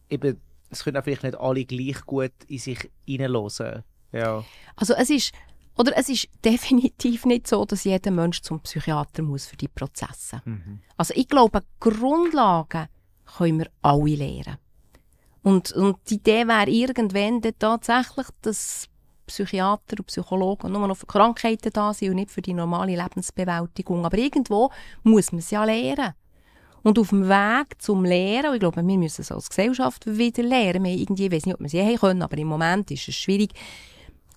eben, 0.09 0.41
es 0.69 0.83
können 0.83 0.97
auch 0.97 1.03
vielleicht 1.03 1.23
nicht 1.23 1.39
alle 1.39 1.65
gleich 1.65 2.05
gut 2.05 2.31
in 2.47 2.59
sich 2.59 2.89
hineinhören. 3.05 3.83
Ja. 4.11 4.43
Also 4.75 4.93
es 4.93 5.09
ist 5.09 5.33
Oder 5.81 5.97
es 5.97 6.09
ist 6.09 6.27
definitiv 6.45 7.25
nicht 7.25 7.47
so, 7.47 7.65
dass 7.65 7.85
jeder 7.85 8.11
Mensch 8.11 8.43
zum 8.43 8.59
Psychiater 8.59 9.23
muss 9.23 9.47
für 9.47 9.57
die 9.57 9.67
Prozesse. 9.67 10.39
Mhm. 10.45 10.79
Also 10.95 11.15
ich 11.17 11.27
glaube, 11.27 11.63
Grundlagen 11.79 12.87
können 13.25 13.59
wir 13.59 13.67
alle 13.81 14.15
lernen. 14.15 14.57
Und, 15.41 15.71
und 15.71 15.97
die 16.07 16.15
Idee 16.15 16.47
wäre 16.47 16.69
irgendwann 16.69 17.41
tatsächlich, 17.57 18.27
dass 18.43 18.89
Psychiater 19.25 19.95
und 19.97 20.05
Psychologen 20.05 20.71
nur 20.71 20.87
noch 20.87 20.97
für 20.97 21.07
Krankheiten 21.07 21.73
da 21.73 21.95
sind 21.95 22.09
und 22.09 22.15
nicht 22.17 22.29
für 22.29 22.43
die 22.43 22.53
normale 22.53 22.95
Lebensbewältigung. 22.95 24.05
Aber 24.05 24.19
irgendwo 24.19 24.69
muss 25.01 25.31
man 25.31 25.39
es 25.39 25.49
ja 25.49 25.63
lernen. 25.63 26.13
Und 26.83 26.99
auf 26.99 27.09
dem 27.09 27.27
Weg 27.27 27.81
zum 27.81 28.05
Lehren, 28.05 28.53
ich 28.53 28.59
glaube, 28.59 28.85
wir 28.85 28.97
müssen 28.97 29.21
es 29.21 29.31
als 29.31 29.49
Gesellschaft 29.49 30.05
wieder 30.05 30.43
lernen. 30.43 30.83
Wir 30.83 30.93
irgendwie, 30.93 31.25
ich 31.25 31.31
weiß 31.31 31.45
nicht, 31.47 31.55
ob 31.55 31.61
wir 31.61 31.65
es 31.65 31.73
je 31.73 31.97
können, 31.97 32.21
aber 32.21 32.37
im 32.37 32.47
Moment 32.47 32.91
ist 32.91 33.07
es 33.07 33.15
schwierig. 33.15 33.53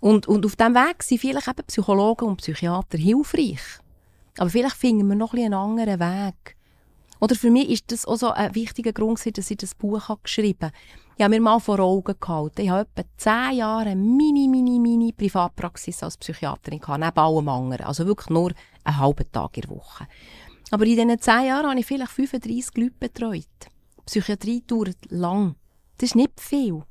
Und, 0.05 0.29
und 0.29 0.45
auf 0.45 0.55
diesem 0.55 0.75
Weg 0.75 1.03
sind 1.03 1.19
vielleicht 1.19 1.49
eben 1.49 1.65
Psychologen 1.67 2.29
und 2.29 2.37
Psychiater 2.37 2.99
hilfreich. 2.99 3.63
Aber 4.37 4.51
vielleicht 4.51 4.77
finden 4.77 5.09
wir 5.09 5.17
noch 5.17 5.33
ein 5.33 5.45
einen 5.45 5.55
anderen 5.55 5.99
Weg. 5.99 6.57
Oder 7.21 7.35
für 7.35 7.51
mich 7.51 7.71
ist 7.71 7.91
das 7.91 8.05
auch 8.05 8.17
so 8.17 8.31
ein 8.31 8.55
wichtiger 8.55 8.93
Grund, 8.93 9.19
dass 9.39 9.51
ich 9.51 9.57
das 9.57 9.75
Buch 9.75 10.15
geschrieben 10.23 10.67
habe. 10.67 10.75
Ich 11.17 11.25
habe 11.25 11.35
mir 11.35 11.41
mal 11.41 11.59
vor 11.59 11.81
Augen 11.81 12.17
gehalten. 12.21 12.61
Ich 12.61 12.69
habe 12.69 12.87
etwa 12.95 13.09
zehn 13.17 13.57
Jahre 13.57 13.89
eine 13.89 13.97
mini, 13.97 14.47
mini, 14.47 14.79
mini 14.79 15.11
Privatpraxis 15.13 16.03
als 16.03 16.19
Psychiaterin 16.19 16.81
gehabt, 16.81 17.01
neben 17.01 17.19
allem 17.19 17.49
anderen. 17.49 17.87
Also 17.87 18.05
wirklich 18.05 18.29
nur 18.29 18.53
einen 18.85 18.99
halben 18.99 19.33
Tag 19.33 19.57
in 19.57 19.63
der 19.63 19.71
Woche. 19.71 20.07
Aber 20.71 20.85
in 20.85 20.97
diesen 20.97 21.19
zehn 21.19 21.47
Jahren 21.47 21.71
habe 21.71 21.81
ich 21.81 21.87
vielleicht 21.87 22.13
35 22.13 22.77
Leute 22.77 22.95
betreut. 23.01 23.71
Psychiatrie 24.05 24.63
dauert 24.67 24.99
lang. 25.09 25.55
Das 25.97 26.11
ist 26.11 26.15
nicht 26.15 26.39
viel. 26.39 26.83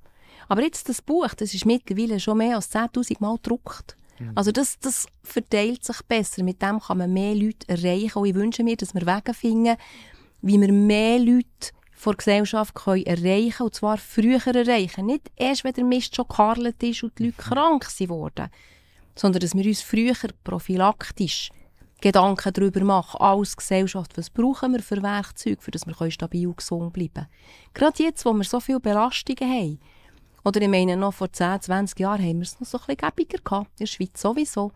Aber 0.54 0.62
jetzt 0.62 0.88
das 0.88 1.02
Buch, 1.02 1.34
das 1.34 1.56
ist 1.56 1.66
mittlerweile 1.66 2.20
schon 2.20 2.38
mehr 2.38 2.58
als 2.58 2.72
10'000 2.72 3.16
Mal 3.18 3.38
gedruckt. 3.38 3.98
Mhm. 4.20 4.34
Also 4.36 4.52
das, 4.52 4.78
das 4.78 5.08
verteilt 5.24 5.84
sich 5.84 6.00
besser. 6.04 6.44
Mit 6.44 6.62
dem 6.62 6.80
kann 6.80 7.00
man 7.00 7.12
mehr 7.12 7.34
Leute 7.34 7.68
erreichen. 7.68 8.20
Und 8.20 8.28
ich 8.28 8.36
wünsche 8.36 8.64
mir, 8.64 8.78
dass 8.78 8.94
wir 8.94 9.02
Wege 9.02 9.34
finden, 9.34 9.78
wie 10.44 10.62
wir 10.62 10.72
mehr 10.72 11.18
Leute 11.18 11.72
vor 11.92 12.14
der 12.14 12.18
Gesellschaft 12.18 12.76
können 12.76 13.04
erreichen 13.04 13.50
können. 13.50 13.66
Und 13.66 13.74
zwar 13.74 13.98
früher 13.98 14.46
erreichen. 14.46 15.08
Nicht 15.08 15.32
erst, 15.36 15.64
wenn 15.64 15.74
der 15.74 15.86
Mist 15.86 16.16
schon 16.16 16.28
gekarlet 16.28 16.84
ist 16.84 17.02
und 17.02 17.18
die 17.18 17.26
Leute 17.26 17.42
mhm. 17.42 17.44
krank 17.50 17.88
wurden. 18.10 18.50
Sondern, 19.16 19.40
dass 19.40 19.56
wir 19.56 19.66
uns 19.66 19.82
früher 19.82 20.14
prophylaktisch 20.44 21.50
Gedanken 22.00 22.54
darüber 22.54 22.84
machen, 22.84 23.22
als 23.22 23.58
Gesellschaft, 23.58 24.16
was 24.20 24.30
brauchen 24.30 24.74
wir 24.74 24.84
für 24.84 25.02
Werkzeuge, 25.02 25.60
für 25.60 25.72
dass 25.72 25.88
wir 25.88 26.12
stabil 26.12 26.46
und 26.46 26.58
gesund 26.58 26.94
bleiben 26.94 27.12
können. 27.12 27.28
Gerade 27.74 28.04
jetzt, 28.04 28.24
wo 28.24 28.34
wir 28.34 28.44
so 28.44 28.60
viele 28.60 28.80
Belastungen 28.80 29.50
haben, 29.50 29.80
oder 30.44 30.62
ich 30.62 30.68
meine, 30.68 30.98
noch 30.98 31.14
vor 31.14 31.32
10, 31.32 31.62
20 31.62 32.00
Jahren 32.00 32.22
haben 32.22 32.38
wir 32.38 32.44
es 32.44 32.60
noch 32.60 32.68
so 32.68 32.78
ein 32.78 32.86
bisschen 32.86 33.10
gäbiger 33.10 33.40
gehabt, 33.44 33.72
in 33.72 33.78
der 33.80 33.86
Schweiz 33.86 34.22
sowieso. 34.22 34.72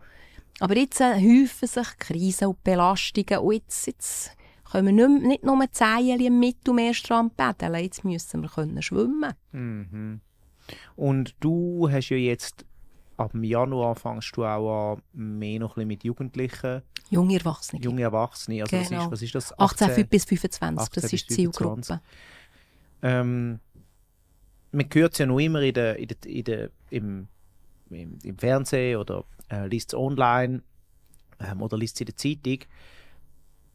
Aber 0.60 0.76
jetzt 0.76 1.00
äh, 1.00 1.14
häufen 1.14 1.68
sich 1.68 1.98
Krisen 1.98 2.48
und 2.48 2.64
Belastungen 2.64 3.38
und 3.38 3.52
jetzt, 3.52 3.86
jetzt 3.86 4.30
können 4.70 4.96
wir 4.96 5.08
nicht, 5.08 5.26
nicht 5.26 5.44
nur 5.44 5.70
Zehen 5.70 6.20
im 6.20 6.40
Mittelmeerstrand 6.40 7.36
paddeln, 7.36 7.74
jetzt 7.76 8.04
müssen 8.04 8.42
wir 8.42 8.48
können 8.48 8.82
schwimmen. 8.82 9.34
Mhm. 9.52 10.20
Und 10.96 11.34
du 11.40 11.88
hast 11.90 12.10
ja 12.10 12.16
jetzt 12.16 12.64
ab 13.16 13.32
dem 13.32 13.44
Januar 13.44 13.94
fängst 13.96 14.36
du 14.36 14.44
auch 14.44 14.94
an, 14.94 15.02
mehr 15.12 15.58
noch 15.58 15.70
ein 15.70 15.74
bisschen 15.74 15.88
mit 15.88 16.04
Jugendlichen. 16.04 16.82
Junge 17.10 17.38
Erwachsene. 17.38 17.82
Junge 17.82 18.02
Erwachsene. 18.02 18.62
Also 18.62 18.76
genau. 18.76 18.90
was, 18.90 19.04
ist, 19.04 19.12
was 19.12 19.22
ist 19.22 19.34
das? 19.34 19.58
18, 19.58 19.90
18 19.90 20.08
bis 20.08 20.24
25, 20.24 20.80
18 20.80 21.02
das 21.02 21.12
ist 21.12 21.30
die 21.30 21.34
Zielgruppe. 21.34 22.00
Ähm, 23.00 23.60
man 24.72 24.86
hört 24.92 25.12
es 25.12 25.18
ja 25.18 25.26
noch 25.26 25.38
immer 25.38 25.62
in 25.62 25.74
der, 25.74 25.96
in 25.96 26.08
der, 26.08 26.16
in 26.26 26.44
der, 26.44 26.70
im, 26.90 27.28
im, 27.90 28.18
im, 28.22 28.38
Fernsehen 28.38 28.98
oder 28.98 29.24
äh, 29.50 29.66
liest 29.66 29.92
es 29.92 29.98
online 29.98 30.62
ähm, 31.40 31.62
oder 31.62 31.76
liest 31.76 31.96
es 31.96 32.00
in 32.00 32.06
der 32.06 32.16
Zeitung, 32.16 32.68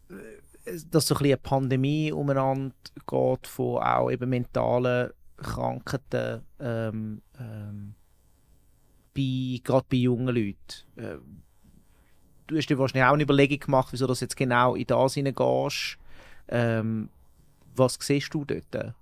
äh, 0.09 0.79
dass 0.89 1.07
so 1.07 1.15
ein 1.15 1.25
eine 1.25 1.37
Pandemie 1.37 2.11
umeinander 2.11 2.75
geht 3.07 3.47
von 3.47 3.83
auch 3.83 4.09
eben 4.09 4.29
mentalen 4.29 5.11
Krankheiten 5.37 6.41
ähm, 6.59 7.21
ähm, 7.39 7.95
bei, 9.13 9.59
gerade 9.63 9.85
bei 9.89 9.97
jungen 9.97 10.33
Leuten. 10.33 10.55
Äh, 10.95 11.17
du 12.47 12.57
hast 12.57 12.67
dir 12.67 12.77
wahrscheinlich 12.77 13.05
auch 13.05 13.13
eine 13.13 13.23
Überlegung 13.23 13.59
gemacht, 13.59 13.89
wieso 13.91 14.07
du 14.07 14.13
jetzt 14.13 14.37
genau 14.37 14.75
in 14.75 14.87
das 14.87 15.15
hineingehst. 15.15 15.97
Ähm, 16.47 17.09
was 17.75 17.97
siehst 17.99 18.33
du 18.33 18.45
dort? 18.45 18.93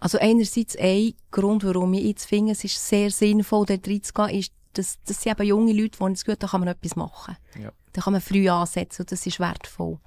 Also 0.00 0.18
einerseits 0.18 0.76
ein 0.78 1.14
Grund, 1.30 1.64
warum 1.64 1.94
ich 1.94 2.04
jetzt 2.04 2.26
finde, 2.26 2.52
es 2.52 2.64
ist 2.64 2.86
sehr 2.86 3.10
sinnvoll, 3.10 3.66
dort 3.66 3.88
reinzugehen, 3.88 4.30
ist, 4.30 4.52
dass 4.74 4.98
das 5.04 5.22
sind 5.22 5.32
eben 5.32 5.48
junge 5.48 5.72
Leute, 5.72 5.98
die 5.98 6.12
das 6.12 6.24
gut, 6.24 6.42
da 6.42 6.46
kann 6.46 6.60
man 6.60 6.68
etwas 6.68 6.94
machen. 6.94 7.36
Ja. 7.60 7.72
Da 7.92 8.02
kann 8.02 8.12
man 8.12 8.22
früh 8.22 8.48
ansetzen 8.48 9.02
und 9.02 9.12
das 9.12 9.26
ist 9.26 9.40
wertvoll. 9.40 9.98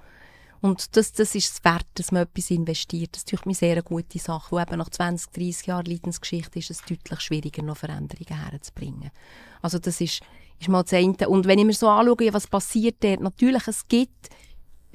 Und 0.62 0.96
das, 0.96 1.12
das 1.12 1.34
ist 1.34 1.52
es 1.52 1.64
wert, 1.64 1.86
dass 1.94 2.12
man 2.12 2.22
etwas 2.22 2.50
investiert. 2.52 3.16
Das 3.16 3.24
ist 3.24 3.46
mir 3.46 3.54
sehr 3.54 3.72
eine 3.72 3.82
gute 3.82 4.20
Sache. 4.20 4.54
Weil 4.54 4.62
eben 4.62 4.78
nach 4.78 4.90
20, 4.90 5.32
30 5.32 5.66
Jahren 5.66 5.86
Leidensgeschichte 5.86 6.60
ist 6.60 6.70
es 6.70 6.82
deutlich 6.82 7.20
schwieriger, 7.20 7.62
noch 7.62 7.76
Veränderungen 7.76 8.48
herzubringen. 8.48 9.10
Also 9.60 9.80
das 9.80 10.00
ist, 10.00 10.20
ist 10.60 10.68
mal 10.68 10.84
das 10.84 10.92
eine. 10.92 11.28
Und 11.28 11.46
wenn 11.46 11.58
ich 11.58 11.64
mir 11.64 11.72
so 11.72 11.88
anschaue, 11.88 12.32
was 12.32 12.46
passiert 12.46 13.02
dort, 13.02 13.20
natürlich, 13.20 13.66
es 13.66 13.88
gibt 13.88 14.28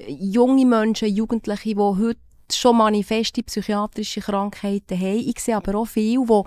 junge 0.06 0.64
Menschen, 0.64 1.14
Jugendliche, 1.14 1.74
die 1.74 1.76
heute 1.76 2.20
schon 2.52 2.76
manifeste 2.76 3.42
psychiatrische 3.42 4.20
Krankheiten 4.20 4.98
haben. 4.98 5.28
Ich 5.28 5.40
sehe 5.40 5.56
aber 5.56 5.78
auch 5.78 5.86
viele, 5.86 6.24
die, 6.24 6.42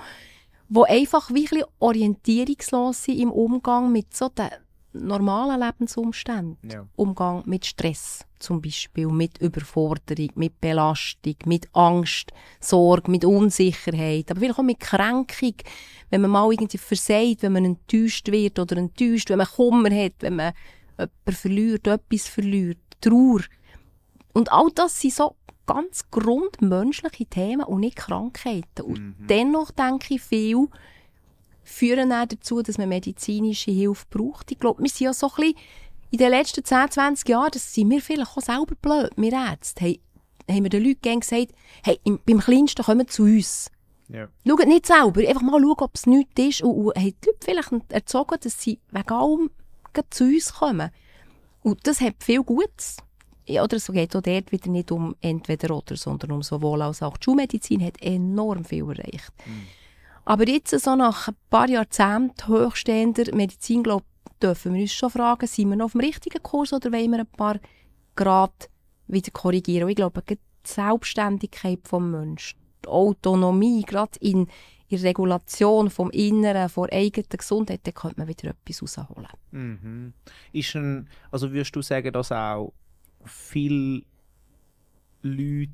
die 0.70 0.84
einfach 0.84 1.30
wirklich 1.32 1.64
orientierungslos 1.80 3.04
sind 3.04 3.20
im 3.20 3.32
Umgang 3.32 3.92
mit 3.92 4.14
so 4.16 4.30
den 4.30 4.50
normalen 4.94 5.60
Lebensumständen. 5.60 6.70
Ja. 6.70 6.86
Umgang 6.96 7.44
mit 7.46 7.66
Stress 7.66 8.26
zum 8.40 8.62
Beispiel, 8.62 9.08
mit 9.08 9.38
Überforderung, 9.40 10.30
mit 10.36 10.60
Belastung, 10.60 11.36
mit 11.46 11.70
Angst, 11.74 12.32
Sorge, 12.60 13.12
mit 13.12 13.24
Unsicherheit, 13.24 14.32
aber 14.32 14.40
vielleicht 14.40 14.60
auch 14.60 14.64
mit 14.64 14.80
Kränkung, 14.80 15.56
wenn 16.10 16.22
man 16.22 16.32
mal 16.32 16.52
irgendwie 16.52 16.78
versagt, 16.78 17.44
wenn 17.44 17.54
man 17.54 17.66
enttäuscht 17.66 18.30
wird 18.32 18.60
oder 18.60 18.78
enttäuscht, 18.78 19.30
wenn 19.30 19.38
man 19.38 19.48
Kummer 19.48 19.92
hat, 19.92 20.14
wenn 20.20 20.36
man 20.36 20.54
jemanden 20.98 21.32
verliert, 21.32 21.88
etwas 21.88 22.28
verliert, 22.28 22.80
Trauer. 23.00 23.42
Und 24.34 24.52
all 24.52 24.70
das 24.74 25.00
sind 25.00 25.14
so 25.14 25.36
ganz 25.66 26.10
grundmenschliche 26.12 27.26
Themen 27.26 27.66
und 27.66 27.82
nicht 27.82 27.96
Krankheiten. 27.96 28.82
Und 28.82 29.00
mhm. 29.00 29.28
dennoch 29.28 29.72
denke 29.72 30.16
ich 30.16 30.22
viel, 30.22 30.68
führen 31.64 32.12
auch 32.12 32.26
dazu, 32.26 32.62
dass 32.62 32.78
man 32.78 32.90
medizinische 32.90 33.72
Hilfe 33.72 34.06
braucht. 34.10 34.52
Ich 34.52 34.60
glaube, 34.60 34.82
wir 34.82 34.90
sind 34.90 35.06
ja 35.06 35.14
so 35.14 35.28
ein 35.28 35.36
bisschen 35.36 35.56
in 36.12 36.18
den 36.18 36.30
letzten 36.30 36.64
10, 36.64 36.92
20 36.92 37.30
Jahren, 37.30 37.52
das 37.54 37.74
sind 37.74 37.90
wir 37.90 38.02
vielleicht 38.02 38.38
auch 38.38 38.42
selber 38.42 38.76
blöd, 38.82 39.12
wir 39.16 39.32
Ärzte, 39.32 39.86
haben, 39.86 40.00
haben 40.50 40.64
wir 40.64 40.70
den 40.70 40.84
Leuten 40.84 41.20
gesagt, 41.22 41.54
hey, 41.84 42.00
im, 42.04 42.20
beim 42.26 42.40
Kleinsten 42.40 42.84
kommen 42.84 43.08
zu 43.08 43.24
uns. 43.24 43.72
Ja. 44.10 44.28
Schaut 44.46 44.68
nicht 44.68 44.86
selber, 44.86 45.22
einfach 45.22 45.42
mal 45.42 45.62
schauen, 45.62 45.80
ob 45.80 45.96
es 45.96 46.06
nichts 46.06 46.42
ist 46.42 46.62
und, 46.64 46.72
und 46.72 46.96
haben 46.98 47.14
die 47.24 47.28
Leute 47.28 47.40
vielleicht 47.40 47.72
erzogen, 47.90 48.38
dass 48.42 48.62
sie 48.62 48.80
wegen 48.92 49.10
allem 49.14 49.52
zu 50.10 50.26
uns 50.26 50.54
kommen. 50.54 50.92
Und 51.64 51.88
das 51.88 52.02
hat 52.02 52.16
viel 52.20 52.44
Gutes. 52.44 52.98
Oder 53.60 53.80
so 53.80 53.94
geht 53.94 54.16
auch 54.16 54.22
dort 54.22 54.52
wieder 54.52 54.70
nicht 54.70 54.92
um 54.92 55.16
entweder 55.22 55.76
oder, 55.76 55.96
sondern 55.96 56.32
um 56.32 56.44
sowohl 56.44 56.82
als 56.82 57.02
auch. 57.02 57.18
Die 57.18 57.26
Schulmedizin 57.26 57.84
hat 57.84 58.02
enorm 58.02 58.64
viel 58.64 58.84
erreicht. 58.84 59.34
Mhm. 59.46 59.68
Aber 60.24 60.48
jetzt, 60.48 60.78
so 60.80 60.96
nach 60.96 61.30
ein 61.30 61.36
paar 61.50 61.70
Jahrzehnten 61.70 62.48
hochstehender 62.48 63.36
Medizin, 63.36 63.84
glaube 63.84 64.06
dürfen 64.42 64.74
wir 64.74 64.82
uns 64.82 64.94
schon 64.94 65.10
fragen, 65.10 65.48
sind 65.48 65.70
wir 65.70 65.76
noch 65.76 65.86
auf 65.86 65.92
dem 65.92 66.02
richtigen 66.02 66.42
Kurs 66.42 66.74
oder 66.74 66.92
wollen 66.92 67.12
wir 67.12 67.20
ein 67.20 67.28
paar 67.28 67.60
Grad 68.16 68.70
wieder 69.08 69.32
korrigieren? 69.32 69.84
Und 69.84 69.92
ich 69.92 69.96
glaube, 69.96 70.24
die 70.28 70.40
Selbstständigkeit 70.64 71.80
des 71.84 72.00
Menschen, 72.00 72.60
die 72.84 72.90
Autonomie, 72.90 73.84
gerade 73.84 74.18
in, 74.20 74.48
in 74.88 74.98
Regulation 75.00 75.90
vom 75.90 76.10
Inneren, 76.12 76.70
von 76.70 76.90
eigenen 76.90 77.30
Gesundheit, 77.30 77.82
da 77.84 77.92
könnte 77.92 78.20
man 78.20 78.28
wieder 78.28 78.50
etwas 78.50 78.82
rausholen. 78.82 79.28
Mhm. 79.52 80.14
Ist 80.52 80.76
ein, 80.76 81.08
also 81.30 81.52
würdest 81.52 81.76
du 81.76 81.82
sagen, 81.82 82.12
dass 82.12 82.32
auch 82.32 82.74
viele 83.26 84.04
Leute 85.22 85.72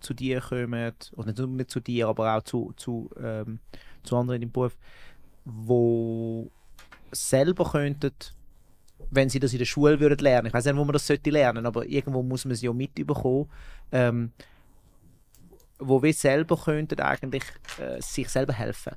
zu 0.00 0.14
dir 0.14 0.40
kommen, 0.40 0.94
oder 1.16 1.26
nicht 1.26 1.38
nur 1.38 1.68
zu 1.68 1.80
dir, 1.80 2.08
aber 2.08 2.36
auch 2.36 2.42
zu, 2.42 2.72
zu, 2.76 3.10
ähm, 3.22 3.60
zu 4.02 4.16
anderen 4.16 4.42
im 4.42 4.50
Beruf, 4.50 4.76
wo 5.44 6.50
selber 7.12 7.70
könnten, 7.70 8.12
wenn 9.10 9.28
sie 9.28 9.40
das 9.40 9.52
in 9.52 9.58
der 9.58 9.66
Schule 9.66 9.98
würden 10.00 10.18
lernen, 10.18 10.48
ich 10.48 10.54
weiß 10.54 10.64
nicht, 10.64 10.76
wo 10.76 10.84
man 10.84 10.92
das 10.92 11.06
sollte 11.06 11.30
lernen, 11.30 11.66
aber 11.66 11.86
irgendwo 11.86 12.22
muss 12.22 12.44
man 12.44 12.52
es 12.52 12.62
ja 12.62 12.72
mitbekommen, 12.72 13.48
ähm, 13.92 14.32
wo 15.78 16.02
wir 16.02 16.12
selber 16.12 16.56
könnten 16.56 17.00
eigentlich 17.00 17.44
äh, 17.78 18.00
sich 18.00 18.28
selber 18.28 18.52
helfen. 18.52 18.94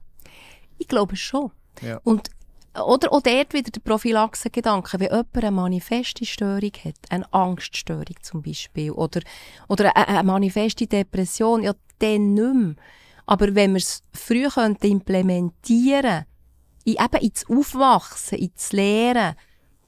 Ich 0.77 0.88
glaube 0.88 1.15
schon. 1.15 1.51
Ja. 1.82 1.99
Und 2.03 2.29
oder 2.76 3.14
auch 3.14 3.22
dort 3.22 3.54
wieder 3.54 3.70
der 3.72 3.82
Prophylaxe-Gedanke, 3.82 5.00
wenn 5.00 5.12
jemand 5.12 5.38
eine 5.38 5.52
manifeste 5.52 6.26
Störung 6.26 6.72
hat, 6.84 6.96
eine 7.10 7.32
Angststörung 7.32 8.16
zum 8.22 8.42
Beispiel, 8.42 8.92
oder, 8.92 9.22
oder 9.68 9.96
eine, 9.96 10.08
eine 10.08 10.24
manifeste 10.24 10.88
Depression, 10.88 11.64
ja, 11.64 11.74
dann 12.00 12.34
nicht 12.34 12.54
mehr. 12.54 12.76
Aber 13.26 13.56
wenn 13.56 13.74
wir 13.74 13.78
es 13.78 14.04
früh 14.12 14.48
implementieren 14.82 16.26
in, 16.84 16.94
eben 16.94 17.22
ins 17.22 17.50
Aufwachsen, 17.50 18.40
ins 18.40 18.72
Lehren, 18.72 19.36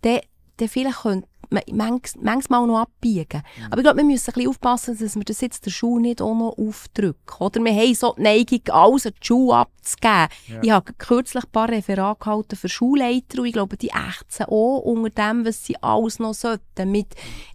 dann, 0.02 0.20
dann 0.58 0.70
vielleicht 0.70 1.02
könnte 1.02 1.28
manchmal 1.50 2.68
noch 2.68 2.80
abbiegen. 2.80 3.42
Mhm. 3.58 3.66
Aber 3.66 3.78
ich 3.78 3.84
glaube, 3.84 3.98
wir 3.98 4.06
müssen 4.06 4.30
ein 4.30 4.34
bisschen 4.34 4.50
aufpassen, 4.50 4.98
dass 4.98 5.16
wir 5.16 5.24
das 5.24 5.42
jetzt 5.42 5.66
der 5.66 5.72
Schule 5.72 6.02
nicht 6.02 6.22
auch 6.22 6.36
noch 6.36 6.58
aufdrücken. 6.58 7.38
Oder 7.40 7.64
wir 7.64 7.74
haben 7.74 7.96
so 7.96 8.14
die 8.18 8.22
Neigung, 8.22 8.62
alles 8.70 9.04
die 9.04 9.12
Schule 9.22 9.56
abzugeben. 9.56 10.28
Ja. 10.48 10.64
Ich 10.64 10.72
habe 10.72 10.94
kürzlich 10.98 11.44
ein 11.44 11.52
paar 11.52 11.70
Referate 11.70 12.20
gehalten 12.20 12.56
für 12.56 12.70
Schulleiter 12.70 13.40
und 13.40 13.46
ich 13.46 13.54
glaube, 13.54 13.78
die 13.78 13.90
ächzen 13.90 14.46
auch 14.46 14.80
unter 14.80 15.10
dem, 15.10 15.46
was 15.46 15.66
sie 15.66 15.82
alles 15.82 16.20
noch 16.20 16.34
sollten. 16.34 16.92
Mit 16.92 17.08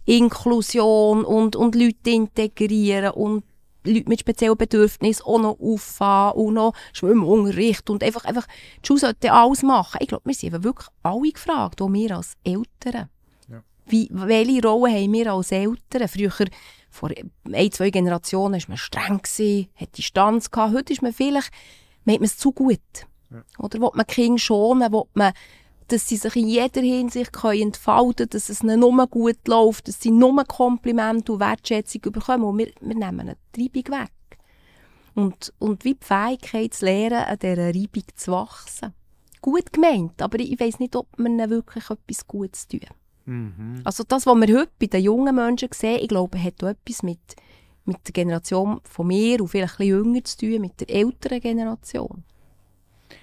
Inklusion 0.05 1.23
und, 1.23 1.55
und 1.55 1.75
Leute 1.75 2.09
integrieren 2.09 3.11
und 3.11 3.43
Leute 3.83 4.09
mit 4.09 4.19
speziellen 4.19 4.57
Bedürfnissen 4.57 5.25
auch 5.25 5.39
noch 5.39 5.59
auffahren 5.59 6.37
und 6.39 6.53
noch 6.53 6.73
Schwimmunterricht 6.93 7.89
und 7.89 8.03
einfach, 8.03 8.25
einfach, 8.25 8.47
die 8.83 8.87
Schule 8.87 8.99
sollte 8.99 9.33
alles 9.33 9.63
machen. 9.63 9.97
Ich 10.01 10.07
glaube, 10.07 10.25
wir 10.25 10.33
sind 10.33 10.63
wirklich 10.63 10.87
alle 11.03 11.31
gefragt, 11.31 11.81
auch 11.81 11.91
wir 11.91 12.15
als 12.15 12.33
Eltern. 12.43 13.09
Wie, 13.91 14.07
welche 14.11 14.65
Rolle 14.65 14.93
haben 14.93 15.13
wir 15.13 15.33
als 15.33 15.51
Eltern? 15.51 16.07
Früher, 16.07 16.31
vor 16.89 17.09
ein, 17.51 17.71
zwei 17.71 17.89
Generationen, 17.89 18.61
war 18.61 18.69
man 18.69 18.77
streng, 18.77 19.21
gewesen, 19.21 19.67
hat 19.75 19.97
Distanz 19.97 20.49
gehabt. 20.49 20.73
Heute 20.73 20.93
ist 20.93 21.01
man 21.01 21.13
vielleicht, 21.13 21.51
man 22.05 22.13
hat 22.13 22.21
man 22.21 22.25
es 22.25 22.37
zu 22.37 22.53
gut. 22.53 22.79
Ja. 23.29 23.43
Oder 23.59 23.81
will 23.81 23.89
man 23.93 24.07
Kinder 24.07 24.39
schonen, 24.39 24.91
will 24.93 25.03
man, 25.13 25.33
dass 25.87 26.07
sie 26.07 26.15
sich 26.15 26.35
in 26.37 26.47
jeder 26.47 26.81
Hinsicht 26.81 27.33
können 27.33 27.63
entfalten 27.63 28.15
können, 28.15 28.29
dass 28.29 28.47
es 28.47 28.63
ihnen 28.63 28.79
nur 28.79 29.07
gut 29.07 29.45
läuft, 29.45 29.89
dass 29.89 29.99
sie 29.99 30.11
nur 30.11 30.41
Komplimente 30.45 31.33
und 31.33 31.41
Wertschätzung 31.41 32.01
bekommen. 32.01 32.43
Und 32.43 32.57
wir, 32.59 32.71
wir 32.79 32.95
nehmen 32.95 33.19
eine 33.19 33.37
Treibung 33.51 33.99
weg. 33.99 34.11
Und, 35.15 35.53
und 35.59 35.83
wie 35.83 35.95
die 35.95 36.05
Fähigkeit 36.05 36.73
zu 36.73 36.85
lernen, 36.85 37.25
an 37.25 37.39
dieser 37.39 37.67
Reibung 37.67 38.03
zu 38.15 38.31
wachsen. 38.31 38.93
Gut 39.41 39.73
gemeint, 39.73 40.21
aber 40.21 40.39
ich 40.39 40.57
weiss 40.59 40.79
nicht, 40.79 40.95
ob 40.95 41.07
ihnen 41.19 41.49
wirklich 41.49 41.89
etwas 41.89 42.25
Gutes 42.25 42.67
tun. 42.67 42.79
Mhm. 43.25 43.81
Also 43.83 44.03
das, 44.07 44.25
was 44.25 44.35
wir 44.35 44.59
heute 44.59 44.71
bei 44.79 44.87
den 44.87 45.03
jungen 45.03 45.35
Menschen 45.35 45.69
sehen, 45.73 45.99
ich 46.01 46.07
glaube, 46.07 46.41
hat 46.41 46.63
auch 46.63 46.69
etwas 46.69 47.03
mit, 47.03 47.19
mit 47.85 47.97
der 48.07 48.13
Generation 48.13 48.79
von 48.83 49.07
mir 49.07 49.41
und 49.41 49.47
vielleicht 49.47 49.73
ein 49.73 49.77
bisschen 49.77 50.05
jünger 50.05 50.23
zu 50.23 50.37
tun, 50.37 50.61
mit 50.61 50.79
der 50.79 50.89
älteren 50.89 51.41
Generation. 51.41 52.23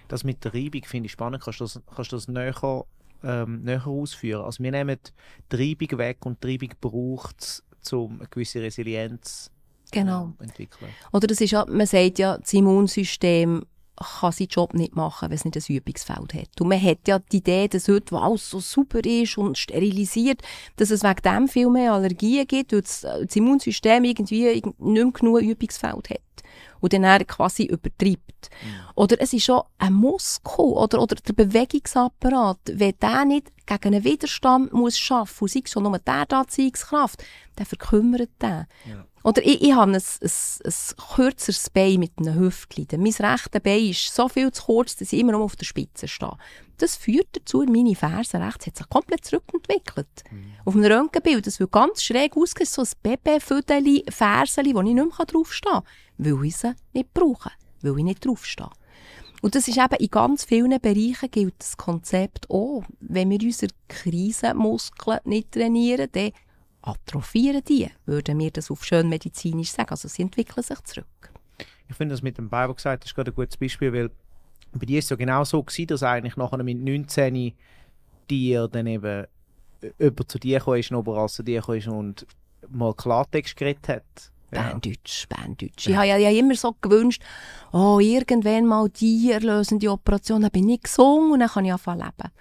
Das 0.09 0.25
mit 0.25 0.45
der 0.45 0.55
Reibung 0.55 0.85
finde 0.85 1.07
ich 1.07 1.13
spannend. 1.13 1.43
Kannst 1.43 1.61
du 1.61 1.65
das, 1.65 1.81
kannst 1.95 2.13
du 2.13 2.17
das 2.17 2.29
näher, 2.29 2.85
ähm, 3.23 3.63
näher 3.63 3.87
ausführen? 3.87 4.45
Also 4.45 4.63
wir 4.63 4.71
nehmen 4.71 4.99
die 5.53 5.57
Reibung 5.57 5.99
weg 5.99 6.25
und 6.25 6.43
die 6.43 6.53
Reibung 6.53 6.71
braucht 6.81 7.41
es, 7.41 7.93
um 7.93 8.19
eine 8.19 8.29
gewisse 8.29 8.61
Resilienz 8.61 9.51
genau. 9.91 10.33
äh, 10.39 10.45
entwickeln. 10.45 10.91
Oder 11.13 11.27
das 11.27 11.41
ist 11.41 11.51
ja, 11.51 11.65
man 11.67 11.87
sagt 11.87 12.19
ja, 12.19 12.39
das 12.39 12.53
Immunsystem 12.53 13.65
kann 14.21 14.33
seinen 14.33 14.49
Job 14.49 14.75
nicht 14.75 14.97
machen, 14.97 15.29
wenn 15.29 15.37
es 15.37 15.45
nicht 15.45 15.57
ein 15.57 15.77
Übungsfeld 15.77 16.35
hat. 16.35 16.61
Und 16.61 16.69
man 16.69 16.83
hat 16.83 17.07
ja 17.07 17.19
die 17.19 17.39
Idee, 17.39 17.69
dass 17.69 17.89
heute, 17.89 18.13
wo 18.13 18.19
alles 18.19 18.49
so 18.49 18.61
super 18.61 19.05
ist 19.05 19.39
und 19.39 19.59
sterilisiert, 19.59 20.43
dass 20.77 20.91
es 20.91 21.03
wegen 21.03 21.23
dem 21.23 21.49
viel 21.49 21.69
mehr 21.69 21.93
Allergien 21.93 22.47
gibt, 22.47 22.73
weil 22.73 22.83
das, 22.83 23.01
das 23.01 23.37
Immunsystem 23.37 24.05
irgendwie 24.05 24.63
nicht 24.63 24.81
mehr 24.81 25.11
genug 25.11 25.43
Übungsfeld 25.43 26.11
hat 26.11 26.21
und 26.81 26.93
dann 26.93 27.05
er 27.05 27.25
quasi 27.25 27.65
übertreibt. 27.65 28.51
Mhm. 28.63 28.75
Oder 28.95 29.21
es 29.21 29.33
ist 29.33 29.45
schon 29.45 29.63
ein 29.79 29.93
Muskel 29.93 30.65
oder, 30.65 31.03
oder 31.03 31.17
der 31.17 31.33
Bewegungsapparat, 31.33 32.59
wenn 32.73 32.95
der 33.01 33.25
nicht 33.25 33.53
gegen 33.67 33.95
einen 33.95 34.05
Widerstand 34.05 34.73
muss 34.73 34.99
schaffen 34.99 35.37
muss, 35.41 35.53
sei 35.53 35.63
es 35.65 35.71
schon 35.71 35.83
nur 35.83 35.99
der 35.99 36.33
Anziehungskraft, 36.33 37.23
dann 37.57 37.67
verkümmert 37.67 38.31
der. 38.41 38.67
Ja. 38.89 39.05
Oder 39.25 39.45
ich, 39.45 39.63
ich 39.63 39.73
habe 39.73 39.93
ein, 39.93 39.97
ein, 39.97 40.31
ein 40.65 41.15
kürzeres 41.15 41.71
Bein 41.71 42.01
mit 42.01 42.13
einem 42.19 42.39
Hüftchen. 42.39 42.87
Mein 43.03 43.13
rechtes 43.13 43.63
Bein 43.63 43.89
ist 43.91 44.15
so 44.15 44.29
viel 44.29 44.51
zu 44.53 44.65
kurz, 44.65 44.97
dass 44.97 45.13
ich 45.13 45.21
immer 45.21 45.33
noch 45.33 45.41
auf 45.41 45.57
der 45.57 45.67
Spitze 45.67 46.09
stehe. 46.09 46.37
Das 46.79 46.97
führt 46.97 47.29
dazu, 47.33 47.65
meine 47.69 47.97
Ferse 47.97 48.39
rechts 48.39 48.67
hat 48.67 48.77
sich 48.77 48.89
komplett 48.89 49.25
zurückentwickelt. 49.25 50.07
Mhm. 50.31 50.53
Auf 50.65 50.75
einem 50.77 50.85
Röntgenbild, 50.85 51.47
das 51.47 51.59
wird 51.59 51.73
ganz 51.73 52.03
schräg 52.03 52.37
aussehen, 52.37 52.67
so 52.67 52.83
ein 52.83 52.89
Babyfüdeli, 53.03 54.05
Ferseli, 54.09 54.75
wo 54.75 54.81
ich 54.81 54.95
nicht 54.95 54.95
mehr 54.95 55.27
draufstehen 55.27 55.75
kann, 55.75 55.83
weil 56.19 56.45
ich 56.45 56.57
sie 56.57 56.73
nicht 56.93 57.13
brauche, 57.13 57.51
weil 57.83 57.99
ich 57.99 58.05
nicht 58.05 58.25
draufstehe. 58.25 58.71
Und 59.41 59.55
das 59.55 59.69
ist 59.69 59.79
eben 59.79 59.95
in 59.99 60.11
ganz 60.11 60.45
vielen 60.45 60.81
Bereichen 60.81 61.31
gilt 61.31 61.55
das 61.59 61.77
Konzept 61.77 62.51
auch. 62.51 62.83
Wenn 63.01 63.31
wir 63.31 63.41
unsere 63.41 63.73
Krisenmuskeln 63.89 65.21
nicht 65.25 65.53
trainieren, 65.53 66.09
dann 66.13 66.33
atrophieren 66.89 67.63
die, 67.69 67.91
würden 68.07 68.39
wir 68.39 68.51
das 68.51 68.71
auf 68.71 68.85
schön 68.85 69.09
medizinisch 69.09 69.71
sagen. 69.71 69.91
Also 69.91 70.09
sie 70.09 70.23
entwickeln 70.23 70.63
sich 70.63 70.81
zurück. 70.83 71.07
Ich 71.89 71.97
finde 71.97 72.15
das 72.15 72.23
mit 72.23 72.39
dem 72.39 72.51
Bible 72.51 72.75
gesagt, 72.75 73.05
das 73.05 73.11
ist 73.11 73.15
gerade 73.15 73.31
ein 73.31 73.35
gutes 73.35 73.57
Beispiel, 73.57 73.93
weil 73.93 74.11
bei 74.73 74.87
dir 74.87 74.99
ist 74.99 75.07
es 75.07 75.11
ja 75.11 75.17
genau 75.17 75.45
so 75.45 75.63
gewesen, 75.63 75.87
dass 75.87 76.03
eigentlich 76.03 76.37
nachher 76.37 76.63
mit 76.63 76.79
19 76.79 77.55
dir 78.29 78.69
dann 78.69 78.87
eben 78.87 79.27
über 79.99 80.27
zu 80.27 80.39
dir 80.39 80.67
ist, 80.69 80.93
Oberall 80.93 81.29
zu 81.29 81.43
dir 81.43 81.67
ist 81.69 81.89
und 81.89 82.27
mal 82.69 82.95
Klartext 82.95 83.57
geredet 83.57 83.89
hat. 83.89 84.33
Ja. 84.51 84.63
Berndeutsch, 84.63 85.29
Berndeutsch. 85.29 85.87
Ja. 85.87 85.91
Ich 85.91 85.97
habe 85.97 86.07
ja, 86.09 86.17
ja 86.17 86.31
immer 86.31 86.55
so 86.55 86.75
gewünscht, 86.81 87.23
oh, 87.73 87.99
irgendwann 88.01 88.67
mal 88.67 88.89
die 88.89 89.31
erlösende 89.31 89.91
Operation, 89.91 90.41
dann 90.41 90.51
bin 90.51 90.69
ich 90.69 90.83
gesungen 90.83 91.33
und 91.33 91.41
dann 91.41 91.49
kann 91.49 91.65
ich 91.65 91.73
anfangen 91.73 92.01
leben. 92.01 92.33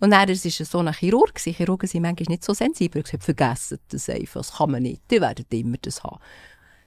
Und 0.00 0.10
dann 0.10 0.28
war 0.28 0.28
es 0.28 0.42
so 0.42 0.78
ein 0.78 0.92
Chirurg. 0.92 1.38
Chirurgen 1.38 1.88
sind 1.88 2.02
manchmal 2.02 2.26
nicht 2.28 2.44
so 2.44 2.52
sensibel. 2.52 3.02
Ich 3.04 3.12
habe 3.12 3.22
vergessen 3.22 3.78
das 3.88 4.08
einfach. 4.08 4.40
Das 4.40 4.56
kann 4.56 4.70
man 4.70 4.82
nicht. 4.82 5.02
Die 5.10 5.20
werden 5.20 5.46
immer 5.50 5.76
das 5.80 6.02
haben. 6.02 6.18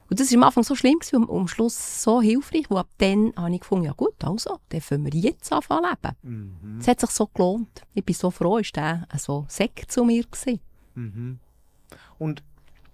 Und 0.09 0.19
das 0.19 0.31
war 0.31 0.37
am 0.37 0.43
Anfang 0.43 0.63
so 0.63 0.75
schlimm, 0.75 0.99
gewesen, 0.99 1.25
und 1.25 1.39
am 1.39 1.47
Schluss 1.47 2.03
so 2.03 2.21
hilfreich. 2.21 2.69
Und 2.69 2.77
ab 2.77 2.87
dann 2.97 3.33
habe 3.35 3.53
ich 3.53 3.59
gefunden, 3.59 3.85
ja 3.85 3.93
gut, 3.93 4.23
also, 4.23 4.59
dann 4.69 4.81
können 4.81 5.05
wir 5.05 5.13
jetzt 5.13 5.51
anfangen 5.51 5.83
leben. 5.89 6.15
Mhm. 6.61 6.79
Es 6.79 6.87
hat 6.87 7.01
sich 7.01 7.09
so 7.09 7.27
gelohnt. 7.27 7.81
Ich 7.93 8.05
bin 8.05 8.15
so 8.15 8.31
froh, 8.31 8.57
ist 8.57 8.75
der 8.75 9.07
so 9.17 9.45
Sekt 9.49 9.91
zu 9.91 10.05
mir 10.05 10.23
gewesen. 10.23 10.61
Mhm. 10.95 11.39
Und 12.19 12.43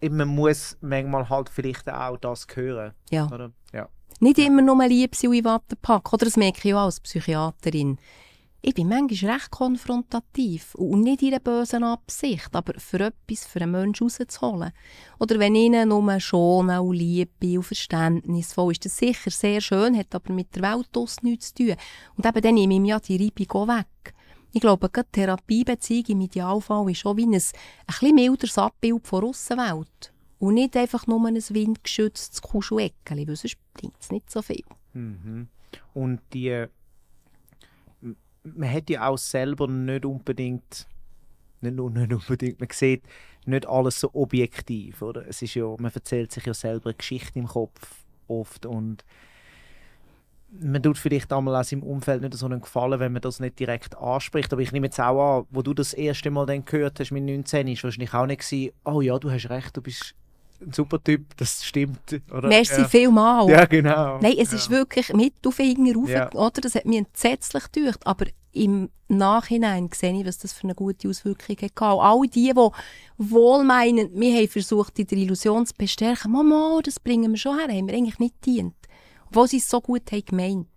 man 0.02 0.28
muss 0.28 0.78
manchmal 0.82 1.30
halt 1.30 1.50
vielleicht 1.50 1.90
auch 1.90 2.18
das 2.18 2.48
hören. 2.54 2.94
Ja. 3.10 3.28
Oder? 3.28 3.52
ja. 3.72 3.88
Nicht 4.20 4.40
immer 4.40 4.62
nur 4.62 4.86
lieb 4.88 5.16
sein 5.16 5.30
und 5.30 5.38
in 5.38 5.46
Watte 5.46 5.76
packen. 5.76 6.16
Oder 6.16 6.26
das 6.26 6.38
merke 6.38 6.68
ich 6.68 6.74
auch 6.74 6.86
als 6.86 7.00
Psychiaterin 7.00 7.98
ich 8.66 8.74
bin 8.74 8.88
manchmal 8.88 9.34
recht 9.34 9.52
konfrontativ 9.52 10.74
und 10.76 11.02
nicht 11.02 11.22
in 11.22 11.34
einer 11.34 11.42
bösen 11.42 11.84
Absicht, 11.84 12.48
aber 12.54 12.80
für 12.80 13.02
etwas 13.02 13.46
für 13.46 13.60
einen 13.60 13.72
Menschen 13.72 14.08
rauszuholen. 14.08 14.72
Oder 15.20 15.38
wenn 15.38 15.56
ich 15.56 15.66
ihnen 15.66 15.90
nur 15.90 16.20
schonen 16.22 16.80
und 16.80 16.96
liebe 16.96 17.58
und 17.58 17.64
verständnisvoll 17.64 18.72
ist 18.72 18.86
das 18.86 18.98
sicher 18.98 19.32
sehr 19.32 19.60
schön, 19.60 19.98
hat 19.98 20.16
aber 20.16 20.32
mit 20.32 20.56
der 20.56 20.62
Welt 20.62 20.88
nichts 21.24 21.54
zu 21.54 21.66
tun. 21.66 21.76
Und 22.16 22.26
eben 22.26 22.42
dann 22.42 22.56
nehme 22.56 22.76
ich 22.76 22.90
ja 22.90 23.00
die 23.02 23.18
Reibung 23.18 23.52
auch 23.52 23.68
weg. 23.68 24.14
Ich 24.54 24.62
glaube, 24.62 24.90
eine 24.94 25.12
Therapiebeziehung 25.12 26.06
im 26.08 26.22
Idealfall 26.22 26.90
ist 26.90 27.06
auch 27.06 27.18
wie 27.18 27.26
ein, 27.26 27.34
ein 27.34 27.42
bisschen 27.86 28.16
milderes 28.16 28.58
Abbild 28.58 29.06
von 29.06 29.26
Aussenwelt. 29.26 30.14
Und 30.40 30.54
nicht 30.54 30.78
einfach 30.78 31.06
nur 31.06 31.28
ein 31.28 31.36
windgeschütztes 31.36 32.42
Kuscheleckel, 32.42 33.28
weil 33.28 33.36
sonst 33.36 33.58
bringt 33.74 34.00
es 34.00 34.10
nicht 34.10 34.32
so 34.32 34.42
viel. 34.42 34.64
Mhm. 34.94 35.50
Und 35.94 36.22
die 36.32 36.68
man 38.44 38.72
hat 38.72 38.90
ja 38.90 39.08
auch 39.08 39.18
selber 39.18 39.68
nicht 39.68 40.06
unbedingt, 40.06 40.88
nicht, 41.62 41.76
nur, 41.76 41.90
nicht 41.90 42.14
unbedingt, 42.14 42.60
man 42.60 42.70
sieht 42.72 43.04
nicht 43.46 43.68
alles 43.68 44.00
so 44.00 44.10
objektiv, 44.14 45.02
oder? 45.02 45.28
Es 45.28 45.42
ist 45.42 45.56
ja, 45.56 45.66
man 45.78 45.92
erzählt 45.94 46.32
sich 46.32 46.46
ja 46.46 46.54
selber 46.54 46.90
eine 46.90 46.96
Geschichte 46.96 47.40
im 47.40 47.48
Kopf 47.48 48.06
oft 48.28 48.66
und 48.66 49.04
man 50.60 50.84
tut 50.84 50.98
vielleicht 50.98 51.34
einmal 51.34 51.56
aus 51.56 51.70
seinem 51.70 51.84
Umfeld 51.84 52.22
nicht 52.22 52.36
so 52.36 52.46
einen 52.46 52.62
Gefallen, 52.62 53.00
wenn 53.00 53.12
man 53.12 53.22
das 53.22 53.40
nicht 53.40 53.60
direkt 53.60 53.98
anspricht. 53.98 54.54
Aber 54.54 54.62
ich 54.62 54.72
nehme 54.72 54.86
jetzt 54.86 55.00
auch 55.00 55.40
an, 55.40 55.48
wo 55.50 55.64
du 55.64 55.74
das 55.74 55.94
erste 55.94 56.30
Mal 56.30 56.46
dann 56.46 56.64
gehört 56.64 57.00
hast 57.00 57.12
mit 57.12 57.24
19, 57.24 57.68
ist 57.68 57.84
wahrscheinlich 57.84 58.14
auch 58.14 58.28
nicht 58.28 58.42
gewesen, 58.42 58.72
oh 58.86 59.02
ja, 59.02 59.18
du 59.18 59.32
hast 59.32 59.50
recht, 59.50 59.76
du 59.76 59.82
bist 59.82 60.14
ein 60.66 60.74
super 60.74 61.04
Typ, 61.04 61.36
das 61.38 61.64
stimmt. 61.64 62.22
Oder? 62.32 62.48
Merci 62.48 62.82
ja. 62.82 62.88
vielmal. 62.88 63.50
Ja, 63.50 63.66
genau. 63.66 64.20
Nein, 64.20 64.36
es 64.38 64.52
ja. 64.52 64.58
ist 64.58 64.70
wirklich 64.70 65.14
mit 65.14 65.34
auf 65.46 65.56
Finger 65.56 65.96
rauf, 65.96 66.10
ja. 66.10 66.32
oder? 66.32 66.62
Das 66.62 66.76
hat 66.76 66.86
mich 66.86 66.98
entsetzlich 66.98 67.72
gedacht. 67.72 68.06
Aber 68.06 68.26
im 68.52 68.90
Nachhinein 69.08 69.90
sehe 69.94 70.18
ich, 70.20 70.26
was 70.26 70.38
das 70.38 70.54
für 70.54 70.64
eine 70.64 70.76
gute 70.76 71.10
Auswirkung 71.10 71.58
hat. 71.62 71.82
Und 71.82 72.02
alle 72.02 72.28
die, 72.28 72.54
die 72.54 72.70
wohlmeinend, 73.18 74.12
wir 74.14 74.36
haben 74.36 74.48
versucht, 74.48 74.98
die 74.98 75.16
Illusion 75.16 75.66
zu 75.66 75.74
bestärken, 75.78 76.32
Mama, 76.32 76.80
das 76.84 77.00
bringen 77.00 77.32
wir 77.32 77.38
schon 77.38 77.58
her, 77.58 77.68
haben 77.68 77.88
wir 77.88 77.96
eigentlich 77.96 78.20
nicht 78.20 78.46
dient. 78.46 78.76
Obwohl 79.28 79.48
sie 79.48 79.58
es 79.58 79.70
so 79.70 79.82
gut 79.82 80.12
haben 80.12 80.26
gemeint. 80.26 80.68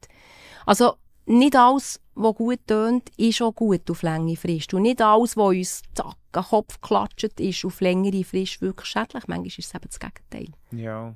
Also, 0.65 0.95
nicht 1.27 1.55
alles, 1.55 2.01
was 2.17 2.35
gut 2.35 2.67
tönt, 2.67 3.11
ist 3.17 3.43
auch 3.43 3.55
gut 3.55 3.91
auf 3.91 4.03
längere 4.03 4.37
Frist. 4.37 4.73
Und 4.75 4.83
nicht 4.83 5.03
alles, 5.03 5.37
was 5.37 5.49
uns 5.49 5.83
zack, 5.95 6.17
den 6.35 6.43
Kopf 6.43 6.81
klatscht, 6.81 7.41
ist 7.41 7.65
auf 7.65 7.81
längere 7.81 8.25
Frist 8.25 8.61
wirklich 8.63 8.89
schädlich. 8.89 9.29
Manchmal 9.29 9.47
ist 9.47 9.59
es 9.59 9.75
eben 9.75 9.87
das 9.87 10.01
Gegenteil. 10.01 10.49
Ja. 10.73 11.15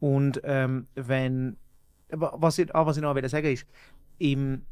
Und 0.00 0.40
ähm, 0.44 0.88
wenn, 0.94 1.56
was 2.08 2.58
ich, 2.58 2.74
ah, 2.74 2.84
was 2.84 2.96
ich 2.96 3.02
noch 3.02 3.14
sagen 3.28 3.44
will, 3.44 3.52
ist, 3.52 3.66
im, 4.18 4.62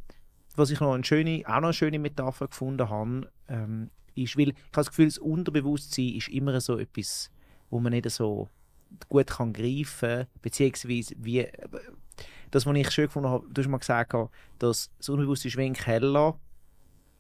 was 0.57 0.71
ich 0.71 0.81
noch 0.81 0.93
eine 0.93 1.05
schöne, 1.05 1.43
auch 1.47 1.61
noch 1.61 1.69
eine 1.69 1.73
schöne 1.73 1.99
Metapher 1.99 2.49
gefunden 2.49 2.91
habe, 2.91 3.31
ähm, 3.49 3.91
ist, 4.15 4.37
weil 4.37 4.51
ich 4.51 4.55
habe 4.57 4.71
das 4.73 4.89
Gefühl, 4.89 5.07
das 5.07 5.19
Unterbewusstsein 5.19 6.15
ist 6.17 6.29
immer 6.29 6.61
so 6.61 6.79
etwas, 6.79 7.31
wo 7.71 7.81
man 7.81 7.93
nicht 7.93 8.11
so 8.11 8.49
gut 9.09 9.29
kann 9.29 9.53
greifen, 9.53 10.27
beziehungsweise 10.43 11.15
wie 11.19 11.49
das, 12.53 12.67
was 12.67 12.77
ich 12.77 12.91
schön 12.91 13.07
gefunden 13.07 13.29
habe, 13.29 13.45
du 13.51 13.61
hast 13.61 13.69
mal 13.69 13.79
gesagt, 13.79 14.15
dass 14.59 14.91
das 14.99 15.09
Unbewusste 15.09 15.49
ein 15.59 15.73
Keller 15.73 16.39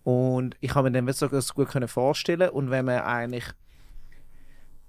und 0.05 0.57
ich 0.61 0.75
habe 0.75 0.91
mir 0.91 1.03
dann 1.03 1.07
das 1.07 1.55
gut 1.55 1.69
vorstellen. 1.91 2.51
Und 2.51 2.71
wenn 2.71 2.85
man 2.85 3.01
eigentlich 3.01 3.45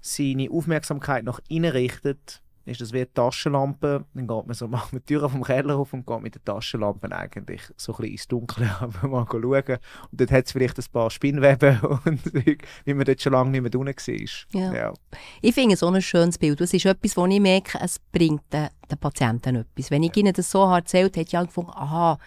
seine 0.00 0.50
Aufmerksamkeit 0.50 1.24
nach 1.24 1.40
innen 1.48 1.70
richtet, 1.70 2.42
ist 2.64 2.80
das 2.80 2.92
wie 2.92 2.98
eine 2.98 3.12
Taschenlampe. 3.12 4.04
Dann 4.14 4.26
geht 4.26 4.46
man 4.46 4.54
so, 4.54 4.68
macht 4.68 4.92
man 4.92 5.02
die 5.02 5.14
Tür 5.14 5.28
vom 5.28 5.42
Keller 5.42 5.76
auf 5.76 5.92
und 5.92 6.06
geht 6.06 6.20
mit 6.20 6.34
der 6.34 6.44
Taschenlampe 6.44 7.10
eigentlich 7.14 7.62
so 7.76 7.92
ein 7.92 7.96
bisschen 7.96 8.12
ins 8.12 8.28
Dunkle 8.28 8.66
mal 9.02 9.26
schauen. 9.30 9.78
Und 10.10 10.20
dort 10.20 10.30
hat 10.30 10.46
es 10.46 10.52
vielleicht 10.52 10.78
ein 10.78 10.84
paar 10.92 11.10
Spinnweben 11.10 11.80
und 12.04 12.20
wie 12.84 12.94
man 12.94 13.04
dort 13.04 13.20
schon 13.20 13.32
lange 13.32 13.50
nicht 13.50 13.62
mehr 13.62 13.70
drin 13.70 13.86
war. 13.86 14.60
Ja. 14.60 14.74
ja. 14.74 14.92
Ich 15.42 15.54
finde 15.54 15.74
es 15.74 15.80
so 15.80 15.88
ein 15.88 16.00
schönes 16.02 16.38
Bild. 16.38 16.60
Das 16.60 16.72
ist 16.72 16.86
etwas, 16.86 17.16
wo 17.16 17.26
ich 17.26 17.40
merke, 17.40 17.78
es 17.80 17.98
bringt 18.12 18.42
den, 18.52 18.68
den 18.90 18.98
Patienten 18.98 19.56
etwas. 19.56 19.90
Wenn 19.90 20.02
ich 20.02 20.16
ihnen 20.16 20.32
das 20.32 20.50
so 20.50 20.64
erzählt 20.64 21.16
habe, 21.16 21.26
ich 21.26 21.36
angefangen, 21.36 21.70
aha. 21.70 22.18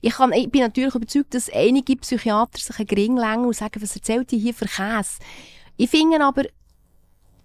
Ich, 0.00 0.14
kann, 0.14 0.32
ich 0.32 0.50
bin 0.50 0.62
natürlich 0.62 0.94
überzeugt, 0.94 1.34
dass 1.34 1.50
einige 1.52 1.96
Psychiater 1.96 2.58
sich 2.58 2.78
einen 2.78 2.88
Gring 2.88 3.18
und 3.18 3.56
sagen, 3.56 3.80
was 3.80 3.94
erzählt 3.94 4.32
ihr 4.32 4.38
hier 4.38 4.54
für 4.54 4.66
Käse? 4.66 5.18
Ich 5.76 5.90
finde 5.90 6.22
aber, 6.22 6.44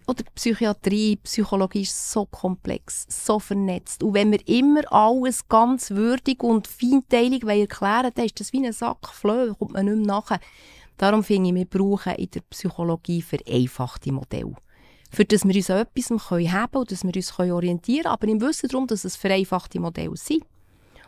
oder 0.10 0.24
Psychiatrie, 0.36 1.18
Psychologie 1.18 1.82
ist 1.82 2.12
so 2.12 2.26
komplex, 2.26 3.06
so 3.10 3.40
vernetzt. 3.40 4.04
Und 4.04 4.16
wenn 4.16 4.32
wir 4.32 4.46
immer 4.48 4.82
alles 4.92 5.48
ganz 5.48 5.92
würdig 5.92 6.44
und 6.44 6.68
feinteilig 6.68 7.44
erklären 7.44 8.12
dann 8.14 8.26
ist 8.26 8.40
das 8.40 8.52
wie 8.52 8.66
ein 8.66 8.74
Sack 8.74 9.08
Flöhe, 9.10 9.54
kommt 9.54 9.74
man 9.74 9.86
nicht 9.86 9.98
mehr 9.98 10.08
nachher. 10.08 10.40
Darum 10.98 11.24
finde 11.24 11.50
ich, 11.50 11.56
wir 11.56 11.66
brauchen 11.66 12.16
in 12.16 12.30
der 12.32 12.42
Psychologie 12.42 13.22
vereinfachte 13.22 14.12
Modelle. 14.12 14.56
Für 15.12 15.26
das 15.26 15.48
wir 15.48 15.56
uns 15.56 15.70
an 15.70 15.80
etwas 15.80 16.10
haben 16.10 16.20
können 16.20 16.54
und 16.74 16.92
dass 16.92 17.04
wir 17.04 17.16
uns 17.16 17.40
orientieren 17.40 18.04
können, 18.04 18.14
aber 18.14 18.28
im 18.28 18.42
Wissen 18.42 18.68
darum, 18.70 18.88
dass 18.88 19.06
es 19.06 19.16
vereinfachte 19.16 19.80
Modelle 19.80 20.18
sind. 20.18 20.44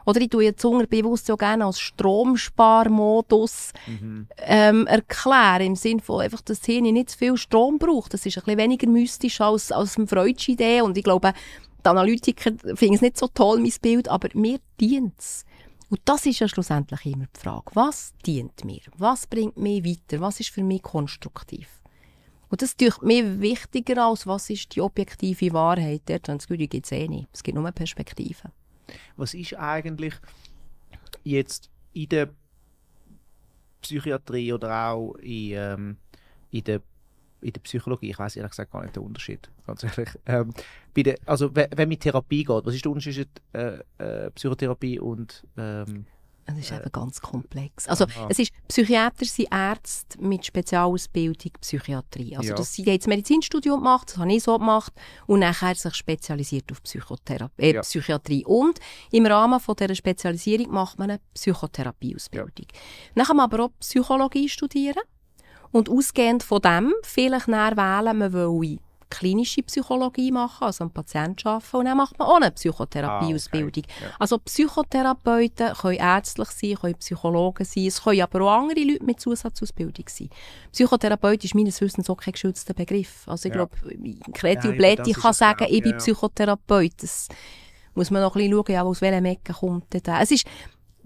Oder 0.06 0.22
ich 0.22 0.30
tue 0.30 0.44
jetzt 0.44 0.62
bewusst 0.62 1.28
so 1.28 1.38
gerne 1.38 1.66
als 1.66 1.80
Stromsparmodus 1.80 3.72
mhm. 3.88 4.28
ähm, 4.38 4.88
erklären, 4.88 5.62
im 5.62 5.76
Sinne 5.76 6.02
von 6.02 6.22
einfach, 6.22 6.42
dass 6.42 6.60
das 6.60 6.66
Hirn 6.66 6.84
nicht 6.84 7.12
zu 7.12 7.18
viel 7.18 7.38
Strom 7.38 7.78
braucht. 7.78 8.14
Das 8.14 8.26
ist 8.26 8.38
ein 8.38 8.44
bisschen 8.44 8.60
weniger 8.60 8.88
mystisch 8.88 9.42
als, 9.42 9.72
als 9.72 9.98
eine 9.98 10.08
Freudsche 10.08 10.52
Idee 10.52 10.82
und 10.82 10.98
ich 10.98 11.04
glaube, 11.04 11.34
die 11.84 11.90
Analytiker 11.90 12.52
finden 12.76 12.96
es 12.96 13.02
nicht 13.02 13.18
so 13.18 13.28
toll, 13.28 13.60
mein 13.60 13.74
Bild, 13.82 14.08
aber 14.08 14.30
mir 14.34 14.60
dient 14.80 15.18
es. 15.18 15.46
Und 15.90 16.00
das 16.06 16.26
ist 16.26 16.40
ja 16.40 16.48
schlussendlich 16.48 17.06
immer 17.06 17.26
die 17.36 17.40
Frage. 17.40 17.72
Was 17.74 18.14
dient 18.26 18.64
mir? 18.64 18.80
Was 18.98 19.28
bringt 19.28 19.58
mich 19.58 19.84
weiter? 19.84 20.22
Was 20.22 20.40
ist 20.40 20.50
für 20.50 20.64
mich 20.64 20.82
konstruktiv? 20.82 21.68
Und 22.50 22.62
das 22.62 22.74
ist 22.74 23.02
mir 23.02 23.42
wichtiger 23.42 24.06
als 24.06 24.28
was 24.28 24.50
ist 24.50 24.76
die 24.76 24.82
objektive 24.82 25.54
Wahrheit. 25.54 26.04
Dort 26.06 26.42
sie 26.42 26.58
gibt 26.58 26.86
es 26.86 26.92
eh 26.92 27.08
nicht. 27.08 27.30
Es 27.34 27.44
gibt 27.44 27.58
nur 27.58 27.72
Perspektiven 27.72 28.52
was 29.16 29.34
ist 29.34 29.56
eigentlich 29.56 30.14
jetzt 31.24 31.70
in 31.94 32.10
der 32.10 32.30
Psychiatrie 33.82 34.54
oder 34.54 34.92
auch 34.92 35.16
in, 35.16 35.52
ähm, 35.54 35.98
in, 36.52 36.64
der, 36.64 36.82
in 37.42 37.54
der 37.54 37.62
Psychologie, 37.62 38.12
ich 38.12 38.20
weiß 38.20 38.36
ehrlich 38.36 38.52
gesagt 38.52 38.72
gar 38.72 38.84
nicht 38.84 38.96
den 38.96 39.04
Unterschied, 39.04 39.50
ganz 39.66 39.84
ehrlich. 39.84 40.10
Ähm, 40.26 40.54
bei 40.94 41.04
der, 41.04 41.18
also 41.26 41.54
wenn, 41.56 41.90
mit 41.90 42.02
Therapie 42.02 42.44
geht, 42.44 42.66
was 42.66 42.76
ist 42.76 42.86
der 42.86 42.92
Unterschied 42.92 43.28
zwischen 43.54 43.82
äh, 43.98 44.26
äh, 44.26 44.32
Psychotherapie 44.32 45.00
und 45.00 45.44
ähm, 45.58 46.06
das 46.56 46.66
ist 46.66 46.72
eben 46.72 46.92
ganz 46.92 47.22
komplex. 47.22 47.88
Also 47.88 48.06
aha. 48.06 48.28
es 48.30 48.40
ist, 48.40 48.52
Psychiater 48.68 49.26
sind 49.26 49.48
Ärzte 49.52 50.22
mit 50.22 50.46
Spezialausbildung 50.46 51.52
Psychiatrie. 51.62 52.36
Also 52.36 52.50
ja. 52.50 52.56
das 52.56 52.74
sie 52.74 52.84
jetzt 52.84 53.08
Medizinstudium 53.08 53.80
gemacht, 53.80 54.10
das 54.10 54.18
habe 54.18 54.32
ich 54.34 54.44
so 54.44 54.58
gemacht 54.58 54.94
und 55.28 55.40
nachher 55.40 55.76
sich 55.76 55.96
spezialisiert 55.96 56.72
auf 56.72 56.82
Psychotherapie, 56.84 57.64
äh, 57.64 57.74
ja. 57.76 57.82
Psychiatrie. 57.82 58.46
Und 58.46 58.80
im 59.12 59.26
Rahmen 59.26 59.60
von 59.60 59.76
dieser 59.76 59.96
Spezialisierung 59.96 60.72
macht 60.72 61.00
man 61.00 61.12
eine 61.12 61.20
Psychotherapieausbildung. 61.34 62.68
Ja. 62.72 62.80
Dann 63.16 63.26
kann 63.26 63.38
man 63.38 63.46
aber 63.46 63.66
auch 63.66 63.72
Psychologie 63.80 64.50
studieren 64.50 65.02
und 65.72 65.90
ausgehend 65.90 66.44
von 66.44 66.62
dem 66.62 66.94
vielleicht 67.04 67.48
näher 67.48 67.76
wählen, 67.78 68.18
man 68.18 68.34
will 68.34 68.80
klinische 69.12 69.62
Psychologie 69.62 70.32
machen, 70.32 70.64
also 70.64 70.84
am 70.86 70.90
Patienten 70.90 71.48
arbeiten 71.48 71.78
und 71.78 71.86
dann 71.86 71.98
macht 71.98 72.18
man 72.18 72.28
auch 72.28 72.38
eine 72.38 72.50
Psychotherapieausbildung. 72.50 73.84
Ah, 73.86 73.94
okay. 73.94 74.06
ja. 74.06 74.16
Also 74.18 74.40
Psychotherapeuten 74.40 75.74
können 75.74 75.98
ärztlich 75.98 76.50
sein, 76.50 76.76
können 76.76 76.96
Psychologen 76.96 77.66
sein, 77.66 77.86
es 77.86 78.04
können 78.04 78.22
aber 78.22 78.42
auch 78.42 78.62
andere 78.62 78.80
Leute 78.80 79.04
mit 79.04 79.20
Zusatzausbildung 79.20 80.06
sein. 80.10 80.30
Psychotherapeut 80.72 81.44
ist 81.44 81.54
meines 81.54 81.80
Wissens 81.82 82.10
auch 82.10 82.18
kein 82.18 82.32
geschützter 82.32 82.74
Begriff. 82.74 83.28
Also 83.28 83.48
ich 83.48 83.56
ja. 83.56 83.66
glaube, 83.66 83.78
Kreti 84.34 84.70
ja, 84.70 84.74
Blätti 84.74 85.12
kann 85.12 85.34
sagen, 85.34 85.68
ich 85.70 85.84
bin 85.84 85.98
Psychotherapeut. 85.98 86.94
Das 87.02 87.28
muss 87.94 88.10
man 88.10 88.22
noch 88.22 88.36
ein 88.36 88.42
bisschen 88.42 88.54
schauen, 88.54 88.74
ja, 88.74 88.84
aus 88.84 89.02
welchem 89.02 89.26
Ecke 89.26 89.54
kommt 89.54 89.94
das. 89.94 90.24
Es 90.24 90.32
ist 90.32 90.48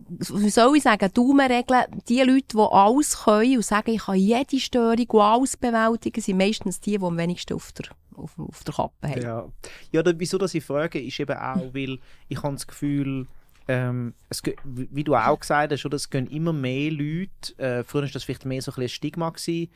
wie 0.08 0.50
soll 0.50 0.78
ich 0.78 0.84
sagen, 0.84 1.10
Daumenregeln, 1.14 1.86
die 2.08 2.22
Leute, 2.22 2.56
die 2.56 2.60
alles 2.60 3.24
können 3.24 3.58
und 3.58 3.66
sagen, 3.66 3.92
ich 3.92 4.04
kann 4.04 4.16
jede 4.16 4.60
Störung 4.60 5.08
und 5.10 5.22
alles 5.22 5.58
bewältigen, 5.58 6.22
sind 6.22 6.38
meistens 6.38 6.80
die, 6.80 6.98
die 6.98 7.04
am 7.04 7.18
wenigsten 7.18 7.54
auf 7.54 7.72
der, 7.72 7.88
auf, 8.16 8.38
auf 8.38 8.64
der 8.64 8.74
Kappe 8.74 9.08
haben. 9.08 9.22
Ja, 9.22 9.48
ja 9.92 10.04
da, 10.04 10.14
wieso 10.16 10.38
dass 10.38 10.54
ich 10.54 10.64
frage, 10.64 11.02
ist 11.02 11.20
eben 11.20 11.38
auch, 11.38 11.74
weil 11.74 12.00
ich 12.28 12.42
habe 12.42 12.54
das 12.54 12.68
Gefühl, 12.68 13.28
ähm, 13.68 14.14
es, 14.30 14.44
wie 14.64 15.04
du 15.04 15.16
auch 15.16 15.40
gesagt 15.40 15.72
hast, 15.72 15.86
oder, 15.86 15.96
es 15.96 16.10
gehen 16.10 16.28
immer 16.28 16.54
mehr 16.54 16.92
Leute, 16.92 17.58
äh, 17.58 17.84
früher 17.84 18.04
war 18.04 18.10
das 18.10 18.24
vielleicht 18.24 18.46
mehr 18.46 18.62
so 18.62 18.72
ein, 18.74 18.84
ein 18.84 18.90
Stigma, 18.90 19.30
gewesen, 19.30 19.72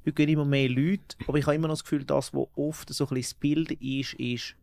heute 0.00 0.12
gehen 0.12 0.28
immer 0.28 0.44
mehr 0.44 0.68
Leute, 0.68 1.16
aber 1.28 1.38
ich 1.38 1.46
habe 1.46 1.54
immer 1.54 1.68
noch 1.68 1.74
das 1.74 1.84
Gefühl, 1.84 2.04
das, 2.04 2.34
was 2.34 2.48
oft 2.56 2.92
so 2.92 3.04
ein 3.04 3.14
bisschen 3.14 3.22
das 3.22 3.34
Bild 3.34 3.70
ist, 3.80 4.14
ist, 4.14 4.54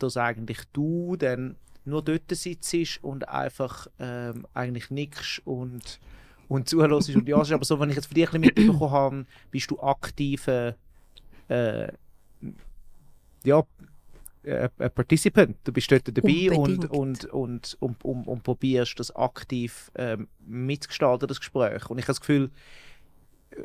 dass 0.00 0.16
eigentlich 0.16 0.58
du 0.72 1.16
dann 1.16 1.56
nur 1.84 2.02
dort 2.02 2.30
sitzt 2.30 3.02
und 3.02 3.28
einfach 3.28 3.86
ähm, 3.98 4.46
eigentlich 4.54 4.90
nichts 4.90 5.40
und, 5.44 6.00
und 6.48 6.68
zuhörst 6.68 7.14
und 7.14 7.28
ja, 7.28 7.36
aber 7.36 7.64
so, 7.64 7.78
wenn 7.80 7.90
ich 7.90 7.96
jetzt 7.96 8.06
für 8.06 8.14
dich 8.14 8.32
ein 8.32 8.40
bisschen 8.40 8.66
mitbekommen 8.66 8.90
habe, 8.90 9.26
bist 9.50 9.70
du 9.70 9.80
aktive 9.80 10.76
äh, 11.48 11.92
ja, 13.44 13.62
äh, 14.42 14.68
ein 14.78 14.90
Participant. 14.90 15.56
Du 15.64 15.72
bist 15.72 15.90
dort 15.90 16.08
dabei 16.16 16.50
und, 16.50 16.90
und, 16.90 17.24
und, 17.26 17.76
und, 17.80 18.04
und, 18.04 18.26
und, 18.26 18.42
probierst 18.42 18.98
das 18.98 19.14
aktiv 19.14 19.90
ähm, 19.94 20.28
mitzugestalten, 20.46 21.28
das 21.28 21.40
Gespräch. 21.40 21.88
Und 21.90 21.98
ich 21.98 22.04
habe 22.04 22.12
das 22.12 22.20
Gefühl, 22.20 22.50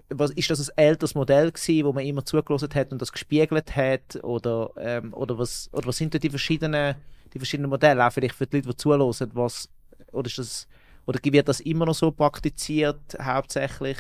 was, 0.10 0.32
ist 0.32 0.50
das 0.50 0.70
ein 0.70 0.78
älteres 0.78 1.16
Modell 1.16 1.52
gewesen, 1.52 1.86
wo 1.86 1.94
man 1.94 2.06
immer 2.06 2.26
zugelassen 2.26 2.70
hat 2.74 2.92
und 2.92 3.02
das 3.02 3.12
gespiegelt 3.12 3.76
hat? 3.76 4.24
Oder, 4.24 4.72
ähm, 4.78 5.14
oder, 5.14 5.38
was, 5.38 5.70
oder 5.74 5.88
was 5.88 5.98
sind 5.98 6.14
da 6.14 6.20
die 6.20 6.30
verschiedenen 6.30 6.96
die 7.34 7.40
verschiedenen 7.40 7.70
Modelle, 7.70 8.06
auch 8.06 8.12
vielleicht 8.12 8.36
für 8.36 8.48
die 8.48 8.58
Leute, 8.58 8.70
die 8.70 8.76
zuhören, 8.76 9.32
was, 9.34 9.70
oder, 10.12 10.28
ist 10.28 10.38
das, 10.38 10.68
oder 11.06 11.20
wird 11.24 11.48
das 11.48 11.60
immer 11.60 11.86
noch 11.86 11.96
so 11.96 12.12
praktiziert, 12.12 13.00
hauptsächlich? 13.22 13.98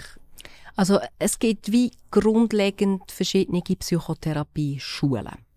Also 0.76 1.00
es 1.18 1.40
gibt 1.40 1.72
wie 1.72 1.92
grundlegend 2.12 3.12
verschiedene 3.12 3.62
Psychotherapie-Schulen. 3.62 5.49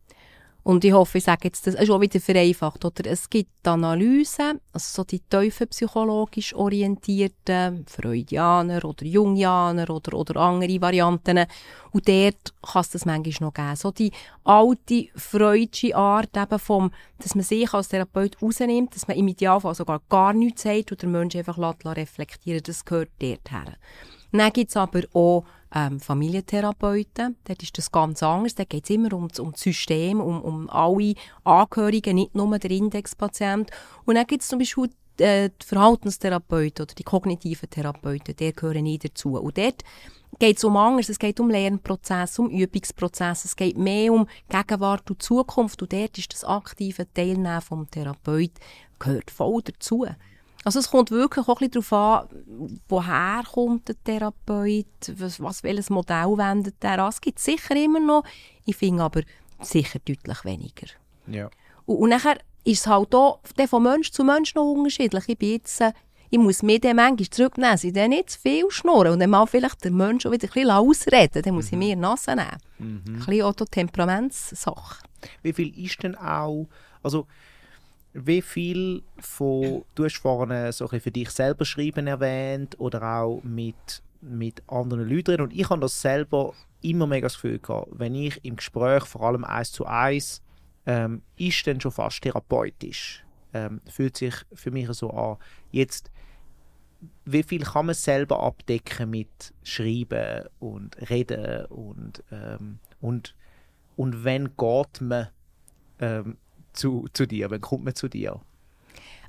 Und 0.64 0.84
ich 0.84 0.92
hoffe, 0.92 1.18
ich 1.18 1.24
sage 1.24 1.48
jetzt, 1.48 1.66
das 1.66 1.74
ist 1.74 1.90
auch 1.90 2.00
wieder 2.00 2.20
vereinfacht, 2.20 2.84
oder? 2.84 3.10
Es 3.10 3.28
gibt 3.28 3.66
Analysen, 3.66 4.60
also 4.72 5.02
so 5.02 5.04
die 5.04 5.18
tiefenpsychologisch 5.18 6.54
orientierten, 6.54 7.84
Freudianer 7.88 8.84
oder 8.84 9.04
Jungianer 9.04 9.90
oder, 9.90 10.16
oder 10.16 10.36
andere 10.36 10.80
Varianten. 10.80 11.46
Und 11.90 12.08
dort 12.08 12.54
kann 12.62 12.82
es 12.82 12.90
das 12.90 13.04
manchmal 13.04 13.48
noch 13.48 13.54
geben. 13.54 13.76
So 13.76 13.90
die 13.90 14.12
alte 14.44 15.08
Freudsche 15.16 15.96
Art 15.96 16.36
eben 16.36 16.58
vom, 16.58 16.92
dass 17.18 17.34
man 17.34 17.44
sich 17.44 17.72
als 17.74 17.88
Therapeut 17.88 18.40
rausnimmt, 18.40 18.94
dass 18.94 19.08
man 19.08 19.16
im 19.16 19.28
Idealfall 19.28 19.74
sogar 19.74 20.00
gar 20.08 20.32
nichts 20.32 20.62
sagt 20.62 20.92
und 20.92 21.02
der 21.02 21.08
Mensch 21.08 21.34
einfach 21.34 21.58
reflektieren 21.58 22.62
das 22.64 22.84
gehört 22.84 23.10
dort 23.18 23.50
her. 23.50 23.76
Dann 24.32 24.52
gibt 24.52 24.70
es 24.70 24.76
aber 24.76 25.02
auch 25.12 25.44
ähm, 25.74 26.00
Familientherapeuten. 26.00 27.36
Dort 27.44 27.62
ist 27.62 27.76
das 27.78 27.90
ganz 27.90 28.22
anders. 28.22 28.54
Da 28.54 28.64
geht 28.64 28.84
es 28.84 28.90
immer 28.90 29.12
um, 29.12 29.28
um 29.38 29.52
das 29.52 29.60
System, 29.60 30.20
um, 30.20 30.42
um 30.42 30.70
alle 30.70 31.14
Angehörigen, 31.44 32.16
nicht 32.16 32.34
nur 32.34 32.58
der 32.58 32.70
Indexpatient. 32.70 33.70
Und 34.04 34.14
dann 34.16 34.26
gibt 34.26 34.42
es 34.42 34.48
zum 34.48 34.58
Beispiel 34.58 34.90
äh, 35.18 35.50
die 35.50 35.66
Verhaltenstherapeuten 35.66 36.84
oder 36.84 36.94
die 36.94 37.04
kognitiven 37.04 37.70
Therapeuten, 37.70 38.36
die 38.36 38.52
gehören 38.52 38.84
nie 38.84 38.98
dazu. 38.98 39.38
Und 39.38 39.58
dort 39.58 39.82
geht 40.38 40.58
es 40.58 40.64
um 40.64 40.76
anders. 40.76 41.08
Es 41.08 41.18
geht 41.18 41.40
um 41.40 41.50
Lernprozess, 41.50 42.38
um 42.38 42.50
Übungsprozess. 42.50 43.44
Es 43.44 43.56
geht 43.56 43.76
mehr 43.76 44.12
um 44.12 44.26
Gegenwart 44.48 45.10
und 45.10 45.22
Zukunft. 45.22 45.82
Und 45.82 45.92
dort 45.92 46.18
ist 46.18 46.32
das 46.32 46.44
aktive 46.44 47.06
Teilnehmen 47.12 47.60
vom 47.60 47.90
Therapeut 47.90 48.52
gehört 48.98 49.30
voll 49.30 49.62
dazu. 49.62 50.06
Also 50.64 50.78
es 50.78 50.90
kommt 50.90 51.10
wirklich 51.10 51.48
auch 51.48 51.60
ein 51.60 51.68
bisschen 51.70 51.84
darauf 51.88 52.30
an, 52.30 52.80
woher 52.88 53.42
kommt 53.52 53.88
der 53.88 53.96
Therapeut, 54.04 54.86
was, 55.16 55.40
was 55.40 55.62
welches 55.62 55.90
Modell 55.90 56.36
wendet 56.38 56.76
er 56.80 57.00
an. 57.00 57.08
Es 57.08 57.20
gibt 57.20 57.38
sicher 57.38 57.74
immer 57.74 58.00
noch, 58.00 58.24
ich 58.64 58.76
finde 58.76 59.02
aber 59.02 59.22
sicher 59.60 59.98
deutlich 59.98 60.44
weniger. 60.44 60.86
Ja. 61.26 61.50
Und, 61.86 61.96
und 61.96 62.10
nachher 62.10 62.38
ist 62.64 62.80
es 62.80 62.86
halt 62.86 63.14
auch 63.14 63.40
von 63.68 63.82
Mensch 63.82 64.12
zu 64.12 64.24
Mensch 64.24 64.54
noch 64.54 64.72
unterschiedlich. 64.72 65.24
Ich 65.28 65.38
bin 65.38 65.50
jetzt, 65.50 65.80
äh, 65.80 65.92
ich 66.30 66.38
muss 66.38 66.62
mir 66.62 66.80
den 66.80 66.96
manchmal 66.96 67.28
zurücknehmen, 67.28 67.76
sie 67.76 67.92
dann 67.92 68.10
nicht 68.10 68.30
zu 68.30 68.40
viel 68.40 68.70
schnurren 68.70 69.12
und 69.12 69.20
dann 69.20 69.30
mal 69.30 69.46
vielleicht 69.46 69.84
der 69.84 69.90
Mensch 69.90 70.24
auch 70.24 70.30
wieder 70.30 70.48
ein 70.48 70.52
bisschen 70.52 70.70
ausreden, 70.70 71.42
dann 71.42 71.54
muss 71.54 71.72
mhm. 71.72 71.82
ich 71.82 71.88
mir 71.88 71.96
Nase 71.96 72.36
nehmen. 72.36 72.58
Mhm. 72.78 73.02
Ein 73.06 73.26
bisschen 73.26 73.42
auch 73.42 73.54
Temperamentssache. 73.54 75.02
Wie 75.42 75.52
viel 75.52 75.76
ist 75.78 76.02
denn 76.02 76.14
auch, 76.14 76.68
also 77.02 77.26
wie 78.14 78.42
viel 78.42 79.02
von, 79.18 79.84
du 79.94 80.04
hast 80.04 80.18
vorhin 80.18 80.72
so 80.72 80.88
ein 80.88 81.00
für 81.00 81.10
dich 81.10 81.30
selber 81.30 81.64
schreiben 81.64 82.06
erwähnt 82.06 82.78
oder 82.78 83.02
auch 83.02 83.42
mit, 83.42 84.02
mit 84.20 84.62
anderen 84.68 85.08
Leuten 85.08 85.40
und 85.40 85.52
ich 85.52 85.68
habe 85.70 85.80
das 85.80 86.00
selber 86.00 86.52
immer 86.82 87.06
mega 87.06 87.26
das 87.26 87.34
Gefühl 87.34 87.58
gehabt, 87.58 87.88
wenn 87.92 88.14
ich 88.14 88.44
im 88.44 88.56
Gespräch, 88.56 89.04
vor 89.04 89.22
allem 89.22 89.44
eins 89.44 89.72
zu 89.72 89.86
eins, 89.86 90.42
ähm, 90.84 91.22
ist 91.36 91.66
dann 91.66 91.80
schon 91.80 91.92
fast 91.92 92.22
therapeutisch. 92.22 93.24
Ähm, 93.54 93.80
fühlt 93.86 94.16
sich 94.16 94.34
für 94.52 94.70
mich 94.70 94.88
so 94.92 95.10
an. 95.10 95.36
Jetzt, 95.70 96.10
wie 97.24 97.42
viel 97.42 97.62
kann 97.62 97.86
man 97.86 97.94
selber 97.94 98.40
abdecken 98.40 99.10
mit 99.10 99.54
Schreiben 99.62 100.48
und 100.58 100.96
Reden 101.10 101.66
und, 101.66 102.24
ähm, 102.32 102.78
und, 103.00 103.36
und 103.96 104.24
wenn 104.24 104.56
geht 104.56 105.00
man 105.00 105.28
ähm, 106.00 106.36
zu, 106.72 107.06
zu 107.12 107.26
dir, 107.26 107.50
wann 107.50 107.60
kommt 107.60 107.84
man 107.84 107.94
zu 107.94 108.08
dir? 108.08 108.40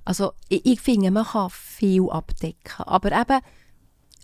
Also 0.06 0.34
ich, 0.50 0.66
ich 0.66 0.82
finde, 0.82 1.12
man 1.12 1.26
kann 1.26 1.50
viel 1.50 2.10
abdecken, 2.10 2.86
aber 2.86 3.12
eben 3.12 3.40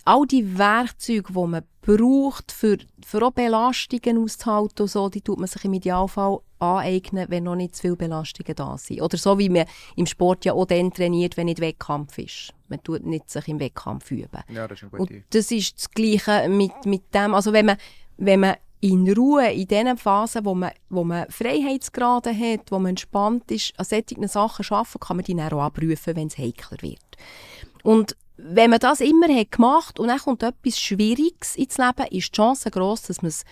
all 0.04 0.26
die 0.26 0.58
Werkzeuge, 0.58 1.32
die 1.32 1.46
man 1.46 1.62
braucht, 1.82 2.52
für, 2.52 2.78
für 3.04 3.22
auch 3.22 3.32
Belastungen 3.32 4.18
auszuhalten, 4.18 4.86
so, 4.86 5.08
die 5.08 5.20
tut 5.20 5.38
man 5.38 5.46
sich 5.46 5.64
im 5.64 5.72
Idealfall 5.74 6.40
aneignen, 6.58 7.26
wenn 7.28 7.44
noch 7.44 7.56
nicht 7.56 7.74
zu 7.74 7.82
viele 7.82 7.96
Belastungen 7.96 8.54
da 8.54 8.76
sind. 8.76 9.00
Oder 9.00 9.16
so 9.16 9.38
wie 9.38 9.48
man 9.48 9.66
im 9.96 10.06
Sport 10.06 10.44
ja 10.44 10.52
auch 10.52 10.66
dann 10.66 10.92
trainiert, 10.92 11.36
wenn 11.36 11.46
nicht 11.46 11.60
Wettkampf 11.60 12.18
ist. 12.18 12.52
Man 12.68 12.82
tut 12.82 13.04
nicht 13.04 13.30
sich 13.30 13.48
im 13.48 13.60
Wettkampf 13.60 14.10
üben. 14.10 14.42
Ja, 14.48 14.68
das 14.68 14.78
ist 14.78 14.82
eine 14.84 14.90
gute 14.90 15.14
Und 15.14 15.24
das 15.30 15.50
ist 15.50 15.76
das 15.78 15.90
Gleiche 15.90 16.48
mit, 16.48 16.84
mit 16.84 17.14
dem, 17.14 17.34
also 17.34 17.52
wenn 17.52 17.66
man, 17.66 17.76
wenn 18.18 18.40
man 18.40 18.56
in 18.80 19.12
Ruhe, 19.12 19.52
in 19.52 19.68
den 19.68 19.96
Phasen, 19.96 20.44
wo 20.44 20.54
man, 20.54 20.72
wo 20.88 21.04
man 21.04 21.30
Freiheitsgrade 21.30 22.36
hat, 22.36 22.70
wo 22.70 22.78
man 22.78 22.90
entspannt 22.90 23.50
ist, 23.50 23.74
an 23.78 23.84
solchen 23.84 24.28
Sachen 24.28 24.66
arbeiten, 24.70 25.00
kann 25.00 25.16
man 25.16 25.24
die 25.24 25.34
dann 25.34 25.52
auch 25.52 25.62
abrufen, 25.62 26.16
wenn 26.16 26.28
es 26.28 26.38
heikler 26.38 26.78
wird. 26.80 26.98
Und 27.82 28.16
wenn 28.36 28.70
man 28.70 28.78
das 28.78 29.00
immer 29.00 29.28
hat 29.28 29.52
gemacht 29.52 29.98
und 29.98 30.08
dann 30.08 30.18
kommt 30.18 30.42
etwas 30.42 30.80
Schwieriges 30.80 31.56
ins 31.56 31.76
Leben, 31.76 32.06
ist 32.10 32.28
die 32.28 32.36
Chance 32.36 32.70
groß, 32.70 33.02
dass 33.02 33.22
man 33.22 33.28
es 33.28 33.44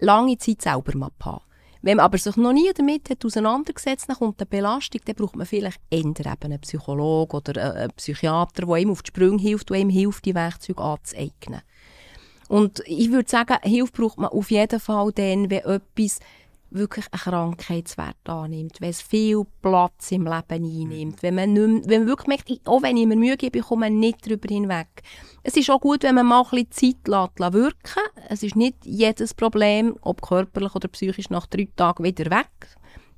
lange 0.00 0.36
Zeit 0.38 0.62
selber 0.62 0.92
haben. 1.22 1.40
Wenn 1.82 1.96
man 1.96 2.04
aber 2.04 2.18
sich 2.18 2.36
noch 2.36 2.52
nie 2.52 2.72
damit 2.72 3.10
hat 3.10 3.24
auseinandergesetzt 3.24 4.08
dann 4.08 4.16
kommt 4.16 4.40
eine 4.40 4.46
Belastung, 4.46 5.00
dann 5.04 5.16
braucht 5.16 5.34
man 5.34 5.46
vielleicht 5.46 5.80
eher 5.90 6.04
eben 6.04 6.16
einen 6.18 6.60
Psychologen 6.60 7.36
oder 7.36 7.74
einen 7.74 7.90
Psychiater, 7.92 8.66
der 8.66 8.76
ihm 8.76 8.90
auf 8.90 9.02
die 9.02 9.08
Sprünge 9.08 9.42
hilft 9.42 9.70
und 9.70 9.78
ihm 9.78 9.90
hilft, 9.90 10.24
die 10.24 10.34
Werkzeuge 10.34 10.80
anzueignen. 10.80 11.62
Und 12.52 12.82
ich 12.84 13.10
würde 13.10 13.30
sagen, 13.30 13.56
Hilfe 13.62 13.92
braucht 13.92 14.18
man 14.18 14.28
auf 14.28 14.50
jeden 14.50 14.78
Fall 14.78 15.10
dann, 15.12 15.48
wenn 15.48 15.64
etwas 15.64 16.20
wirklich 16.68 17.06
einen 17.10 17.20
Krankheitswert 17.20 18.28
annimmt, 18.28 18.78
wenn 18.78 18.90
es 18.90 19.00
viel 19.00 19.44
Platz 19.62 20.12
im 20.12 20.26
Leben 20.26 20.42
einnimmt, 20.50 21.22
wenn 21.22 21.34
man, 21.34 21.54
nicht 21.54 21.88
wenn 21.88 22.00
man 22.02 22.08
wirklich 22.08 22.28
merkt, 22.28 22.68
auch 22.68 22.82
wenn 22.82 22.98
ich 22.98 23.06
mir 23.06 23.16
Mühe 23.16 23.38
gebe, 23.38 23.60
ich 23.60 23.64
komme 23.64 23.90
nicht 23.90 24.26
darüber 24.26 24.48
hinweg. 24.48 24.88
Es 25.42 25.56
ist 25.56 25.70
auch 25.70 25.80
gut, 25.80 26.02
wenn 26.02 26.14
man 26.14 26.26
mal 26.26 26.42
ein 26.42 26.66
bisschen 26.66 26.98
Zeit 27.00 27.08
lässt 27.08 27.54
wirken 27.54 28.02
Es 28.28 28.42
ist 28.42 28.54
nicht 28.54 28.84
jedes 28.84 29.32
Problem, 29.32 29.96
ob 30.02 30.20
körperlich 30.20 30.74
oder 30.74 30.88
psychisch, 30.88 31.30
nach 31.30 31.46
drei 31.46 31.68
Tagen 31.74 32.04
wieder 32.04 32.30
weg. 32.30 32.50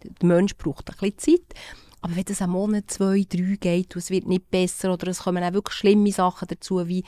Der 0.05 0.29
Mensch 0.29 0.57
braucht 0.57 0.91
ein 0.91 0.97
bisschen 1.01 1.41
Zeit. 1.41 1.59
Aber 2.03 2.15
wenn 2.15 2.25
es 2.29 2.41
einen 2.41 2.53
Monat, 2.53 2.89
zwei, 2.89 3.27
drei 3.29 3.57
geht 3.59 3.97
und 3.97 4.03
es 4.03 4.11
wird 4.11 4.29
nicht 4.29 4.49
besser 4.53 4.93
oder 4.93 5.09
es 5.09 5.25
kommen 5.25 5.43
auch 5.43 5.55
wirklich 5.55 5.77
schlimme 5.77 6.13
Sachen 6.13 6.47
dazu, 6.47 6.87
wie 6.87 7.03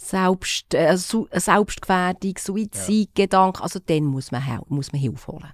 Selbst, 0.00 0.72
äh, 0.74 0.96
Selbstgefährdung, 0.96 2.34
Suizidgedanken, 2.38 3.62
also 3.62 3.80
dann 3.84 4.04
muss 4.04 4.30
man, 4.30 4.42
muss 4.68 4.92
man 4.92 5.00
Hilfe 5.00 5.32
holen. 5.32 5.52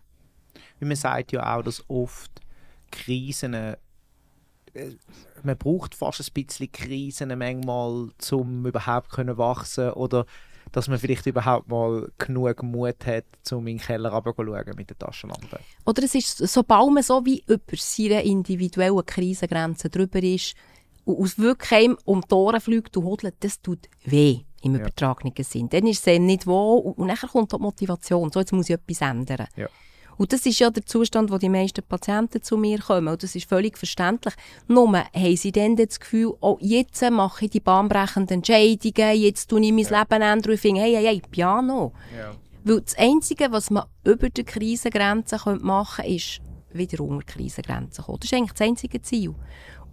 Weil 0.79 0.89
man 0.89 0.97
sagt 0.97 1.33
ja 1.33 1.57
auch, 1.57 1.63
dass 1.63 1.83
oft 1.89 2.31
Krisen, 2.91 3.55
äh, 3.55 3.77
man 5.43 5.57
braucht 5.57 5.95
fast 5.95 6.21
ein 6.21 6.33
bisschen 6.33 6.71
Krisen 6.71 7.37
manchmal, 7.39 8.11
um 8.33 8.67
überhaupt 8.67 9.11
können 9.11 9.39
wachsen 9.39 9.91
oder 9.91 10.27
dass 10.73 10.89
man 10.89 10.99
vielleicht 10.99 11.27
überhaupt 11.27 11.69
mal 11.69 12.11
genug 12.19 12.63
Mut 12.63 13.07
hat, 13.07 13.25
um 13.53 13.67
in 13.67 13.77
den 13.77 13.85
Keller 13.85 14.11
runterzuschauen 14.11 14.77
mit 14.77 14.91
der 14.91 14.99
Taschenlampe. 14.99 15.61
Oder 15.87 16.03
es 16.03 16.15
ist, 16.15 16.39
sobald 16.39 16.93
man 16.93 17.03
so 17.03 17.25
wie 17.25 17.45
über 17.47 17.77
seine 17.77 18.25
individuellen 18.25 19.07
Krisengrenzen 19.07 19.91
drüber 19.91 20.23
ist 20.23 20.55
und 21.05 21.19
aus 21.19 21.39
wirklich 21.39 21.91
um 22.05 22.21
die 22.21 22.35
Ohren 22.35 22.61
fliegt 22.61 22.97
und 22.97 23.05
hodelt, 23.05 23.35
das 23.41 23.61
tut 23.61 23.89
weh 24.05 24.41
im 24.63 24.75
ja. 24.75 24.81
übertragenen 24.81 25.35
Sinn. 25.41 25.69
Dann 25.69 25.87
ist 25.87 26.07
es 26.07 26.19
nicht 26.19 26.47
wo 26.47 26.77
und, 26.77 26.99
und 26.99 27.09
dann 27.09 27.17
kommt 27.17 27.53
die 27.53 27.59
Motivation. 27.59 28.31
So, 28.33 28.41
jetzt 28.41 28.53
muss 28.53 28.69
ich 28.69 28.77
etwas 28.77 29.01
ändern. 29.01 29.47
Ja. 29.57 29.69
Und 30.17 30.33
das 30.33 30.47
ist 30.47 30.61
ja 30.61 30.71
der 30.71 30.87
Zustand, 30.87 31.31
wo 31.31 31.39
die 31.39 31.49
meisten 31.49 31.83
Patienten 31.83 32.43
zu 32.43 32.57
mir 32.57 32.79
kommen. 32.79 33.09
Und 33.09 33.23
das 33.23 33.35
ist 33.35 33.49
völlig 33.49 33.77
verständlich. 33.77 34.35
Nur 34.69 34.97
haben 34.97 35.37
sie 35.37 35.53
dann 35.53 35.77
das 35.77 35.99
Gefühl, 35.99 36.35
oh, 36.41 36.57
jetzt 36.61 37.03
mache 37.11 37.47
ich 37.47 37.51
die 37.51 37.61
bahnbrechenden 37.61 38.37
Entscheidungen, 38.37 39.21
jetzt 39.21 39.49
tue 39.49 39.61
ich 39.61 39.73
mein 39.73 39.85
ja. 39.85 40.01
Leben 40.01 40.23
ändern 40.23 40.53
und 40.53 40.59
finde, 40.59 40.83
hey, 40.83 40.95
hey, 40.95 41.05
hey, 41.05 41.23
Piano. 41.31 41.93
Ja. 42.17 42.33
Weil 42.63 42.81
das 42.81 42.97
Einzige, 42.97 43.51
was 43.51 43.71
man 43.71 43.85
über 44.05 44.31
die 44.31 44.45
Krisengrenze 44.45 45.37
machen 45.61 46.05
könnte, 46.05 46.15
ist 46.15 46.41
wieder 46.73 47.03
unter 47.03 47.27
die 47.27 47.33
Krisengrenze 47.33 48.03
kommen. 48.03 48.19
Das 48.21 48.31
ist 48.31 48.35
eigentlich 48.35 48.53
das 48.53 48.67
einzige 48.67 49.03
Ziel. 49.03 49.35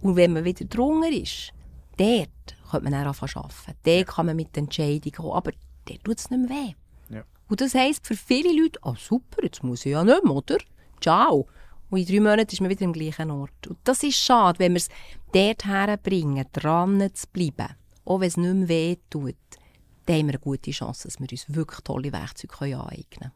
Und 0.02 0.16
wenn 0.16 0.32
man 0.32 0.44
wieder 0.44 0.64
drunter 0.66 1.10
ist, 1.10 1.52
dort 1.96 2.28
könnte 2.70 2.84
man 2.84 2.92
dann 2.92 3.06
anfangen 3.06 3.36
arbeiten. 3.36 3.78
Dort 3.84 4.06
kann 4.08 4.26
man 4.26 4.36
mit 4.36 4.56
Entscheidungen 4.56 5.12
kommen. 5.12 5.32
Aber 5.32 5.52
dort 5.86 6.04
tut 6.04 6.18
es 6.18 6.30
nicht 6.30 6.48
mehr 6.48 6.50
weh. 6.50 6.74
Und 7.52 7.60
das 7.60 7.74
heisst 7.74 8.06
für 8.06 8.16
viele 8.16 8.50
Leute, 8.50 8.78
ah 8.82 8.92
oh, 8.92 8.94
super, 8.94 9.42
jetzt 9.42 9.62
muss 9.62 9.84
ich 9.84 9.92
ja 9.92 10.02
nicht 10.02 10.24
mehr, 10.24 10.32
oder? 10.32 10.56
Ciao. 11.02 11.46
Und 11.90 11.98
in 11.98 12.06
drei 12.06 12.20
Monaten 12.20 12.50
ist 12.50 12.62
man 12.62 12.70
wieder 12.70 12.86
am 12.86 12.94
gleichen 12.94 13.30
Ort. 13.30 13.66
Und 13.68 13.76
das 13.84 14.02
ist 14.02 14.16
schade, 14.16 14.58
wenn 14.58 14.72
wir 14.72 14.78
es 14.78 14.88
dort 15.34 15.66
herbringen, 15.66 16.46
dran 16.50 17.10
zu 17.12 17.26
bleiben, 17.30 17.74
auch 18.06 18.20
wenn 18.20 18.28
es 18.28 18.38
nicht 18.38 18.54
mehr 18.54 18.68
weh 18.68 18.96
tut, 19.10 19.34
dann 20.06 20.16
haben 20.16 20.26
wir 20.28 20.32
eine 20.32 20.38
gute 20.38 20.70
Chance, 20.70 21.06
dass 21.06 21.20
wir 21.20 21.30
uns 21.30 21.54
wirklich 21.54 21.80
tolle 21.80 22.10
Werkzeuge 22.10 22.78
aneignen 22.78 23.04
können. 23.10 23.32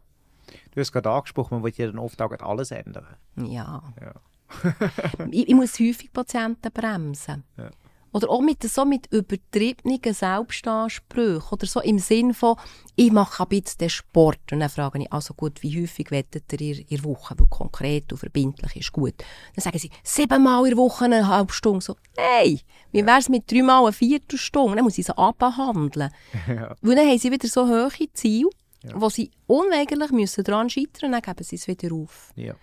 Du 0.70 0.80
hast 0.80 0.92
gerade 0.92 1.10
angesprochen, 1.10 1.56
man 1.56 1.64
will 1.64 1.74
ja 1.76 1.86
dann 1.86 1.98
oft 1.98 2.22
auch 2.22 2.32
alles 2.40 2.70
ändern. 2.70 3.16
Ja. 3.36 3.82
ja. 4.00 4.14
ich, 5.30 5.48
ich, 5.48 5.54
muss 5.54 5.78
häufig 5.78 6.12
Patienten 6.12 6.72
bremsen. 6.72 7.44
Ja. 7.56 7.70
Oder 8.16 8.30
auch 8.30 8.40
mit, 8.40 8.62
so 8.62 8.86
mit 8.86 9.12
übertriebenen 9.12 10.00
Selbstansprüchen. 10.02 11.50
Oder 11.50 11.66
so 11.66 11.80
im 11.80 11.98
Sinn 11.98 12.32
von, 12.32 12.56
ich 12.94 13.12
mache 13.12 13.42
ein 13.42 13.48
bisschen 13.50 13.76
den 13.78 13.90
Sport. 13.90 14.40
Und 14.52 14.60
dann 14.60 14.70
frage 14.70 15.00
ich, 15.00 15.12
also 15.12 15.34
gut, 15.34 15.62
wie 15.62 15.82
häufig 15.82 16.10
wettet 16.10 16.50
ihr 16.58 16.78
in 16.78 16.86
der 16.88 17.04
Woche? 17.04 17.34
Weil 17.36 17.46
konkret 17.48 18.10
und 18.12 18.18
verbindlich 18.18 18.74
ist 18.74 18.92
gut. 18.92 19.16
Dann 19.54 19.62
sagen 19.62 19.78
sie, 19.78 19.90
siebenmal 20.02 20.64
in 20.64 20.70
der 20.70 20.78
Woche 20.78 21.04
eine 21.04 21.28
halbe 21.28 21.52
Stunde. 21.52 21.84
So, 21.84 21.96
hey, 22.16 22.60
wie 22.90 23.04
wäre 23.04 23.18
es 23.18 23.28
mit 23.28 23.52
dreimal 23.52 23.82
eine 23.82 23.92
Viertelstunde? 23.92 24.76
Dann 24.76 24.84
muss 24.84 24.96
ich 24.96 25.04
sie 25.04 25.16
abhandeln. 25.16 26.10
Ja. 26.48 26.74
Weil 26.80 26.96
dann 26.96 27.08
haben 27.08 27.18
sie 27.18 27.30
wieder 27.30 27.48
so 27.48 27.66
hohe 27.66 27.90
Ziele, 28.14 28.48
ja. 28.82 28.92
wo 28.94 29.10
sie 29.10 29.30
unweigerlich 29.46 30.10
müssen 30.10 30.44
daran 30.44 30.70
scheitern 30.70 31.10
müssen, 31.10 31.12
dann 31.12 31.20
geben 31.20 31.44
sie 31.44 31.56
es 31.56 31.68
wieder 31.68 31.92
auf. 31.94 32.32
Ja. 32.36 32.54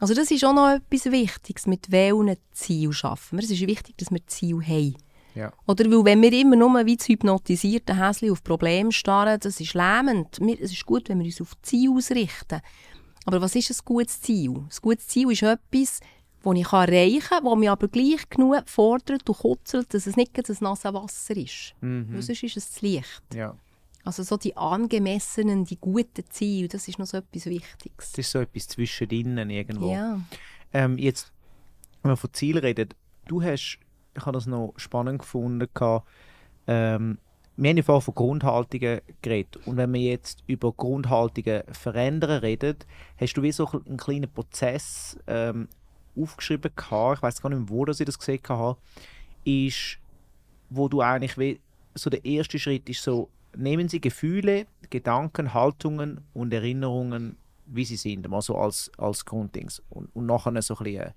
Also 0.00 0.14
das 0.14 0.30
ist 0.30 0.44
auch 0.44 0.52
noch 0.52 0.70
etwas 0.70 1.10
Wichtiges, 1.10 1.66
mit 1.66 1.90
welchen 1.90 2.36
Ziel 2.52 2.92
schaffen 2.92 3.38
wir. 3.38 3.44
Es 3.44 3.50
ist 3.50 3.66
wichtig, 3.66 3.96
dass 3.98 4.10
wir 4.10 4.26
Ziel 4.26 4.60
haben. 4.60 4.96
Ja. 5.34 5.52
Oder 5.66 5.90
weil 5.90 6.04
wenn 6.04 6.22
wir 6.22 6.32
immer 6.32 6.56
nur 6.56 6.86
wie 6.86 6.96
das 6.96 7.08
hypnotisierte 7.08 7.96
Häschen 7.96 8.30
auf 8.30 8.44
Probleme 8.44 8.92
starren, 8.92 9.40
das 9.40 9.60
ist 9.60 9.74
lähmend. 9.74 10.38
Es 10.60 10.72
ist 10.72 10.86
gut, 10.86 11.08
wenn 11.08 11.18
wir 11.18 11.26
uns 11.26 11.40
auf 11.40 11.60
Ziel 11.62 11.90
ausrichten. 11.90 12.60
Aber 13.26 13.40
was 13.40 13.54
ist 13.56 13.70
ein 13.70 13.76
gutes 13.84 14.20
Ziel? 14.20 14.50
Ein 14.50 14.68
gutes 14.80 15.08
Ziel 15.08 15.30
ist 15.30 15.42
etwas, 15.42 16.00
das 16.44 16.54
ich 16.54 16.72
erreichen 16.72 17.20
kann, 17.20 17.44
das 17.44 17.56
mich 17.56 17.70
aber 17.70 17.88
gleich 17.88 18.28
genug 18.28 18.68
fordert 18.68 19.28
und 19.28 19.38
kutzelt, 19.38 19.92
dass 19.94 20.06
es 20.06 20.16
nicht 20.16 20.32
das 20.48 20.60
nasse 20.60 20.92
Wasser 20.92 21.36
ist. 21.36 21.74
Mhm. 21.80 22.12
Weil 22.12 22.22
sonst 22.22 22.42
ist 22.42 22.56
es 22.56 22.70
das 22.70 22.82
Licht. 22.82 23.22
Ja. 23.34 23.56
Also 24.04 24.22
so 24.22 24.36
die 24.36 24.56
angemessenen, 24.56 25.64
die 25.64 25.78
guten 25.78 26.24
Ziele, 26.28 26.68
das 26.68 26.86
ist 26.88 26.98
noch 26.98 27.06
so 27.06 27.16
etwas 27.16 27.46
Wichtiges. 27.46 28.12
Das 28.12 28.18
ist 28.18 28.30
so 28.30 28.40
etwas 28.40 28.68
zwischendrin 28.68 29.50
irgendwo. 29.50 29.90
Ja. 29.90 30.20
Ähm, 30.72 30.98
jetzt, 30.98 31.32
wenn 32.02 32.12
wir 32.12 32.16
von 32.16 32.32
Zielen 32.32 32.62
reden, 32.62 32.90
du 33.26 33.42
hast, 33.42 33.78
ich 34.14 34.26
habe 34.26 34.32
das 34.32 34.46
noch 34.46 34.74
spannend 34.76 35.20
gefunden, 35.20 35.68
gehabt, 35.72 36.06
ähm, 36.66 37.18
wir 37.56 37.70
haben 37.70 37.76
ja 37.76 37.82
vorhin 37.82 38.02
von 38.02 38.14
Grundhaltungen 38.14 39.00
geredet. 39.22 39.66
Und 39.66 39.76
wenn 39.76 39.92
wir 39.92 40.00
jetzt 40.00 40.42
über 40.46 40.72
Grundhaltungen 40.72 41.62
verändern 41.70 42.40
reden, 42.40 42.76
hast 43.16 43.34
du 43.34 43.42
wie 43.42 43.52
so 43.52 43.68
einen 43.68 43.96
kleinen 43.96 44.30
Prozess 44.30 45.16
ähm, 45.26 45.68
aufgeschrieben 46.16 46.72
gehabt, 46.74 47.18
ich 47.18 47.22
weiß 47.22 47.42
gar 47.42 47.50
nicht 47.50 47.60
mehr, 47.60 47.68
wo 47.68 47.86
ich 47.86 47.96
das 47.96 48.18
gesehen 48.18 48.40
habe, 48.48 48.76
ist, 49.44 49.98
wo 50.68 50.88
du 50.88 51.00
eigentlich 51.00 51.38
wie, 51.38 51.60
so 51.94 52.10
der 52.10 52.24
erste 52.24 52.58
Schritt 52.58 52.88
ist 52.88 53.02
so, 53.02 53.28
nehmen 53.56 53.88
Sie 53.88 54.00
Gefühle, 54.00 54.66
Gedanken, 54.90 55.54
Haltungen 55.54 56.20
und 56.32 56.52
Erinnerungen, 56.52 57.36
wie 57.66 57.84
sie 57.84 57.96
sind, 57.96 58.28
mal 58.28 58.42
so 58.42 58.56
als, 58.56 58.90
als 58.98 59.24
Grunddings. 59.24 59.82
Und, 59.88 60.14
und 60.14 60.26
nachher 60.26 60.60
so 60.62 60.76
ein 60.76 60.84
bisschen 60.84 61.14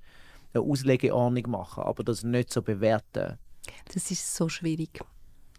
eine 0.54 0.64
Auslegeordnung 0.64 1.50
machen, 1.50 1.84
aber 1.84 2.04
das 2.04 2.24
nicht 2.24 2.52
so 2.52 2.62
bewerten. 2.62 3.38
Das 3.94 4.12
ist 4.12 4.36
so 4.36 4.48
schwierig. 4.48 5.02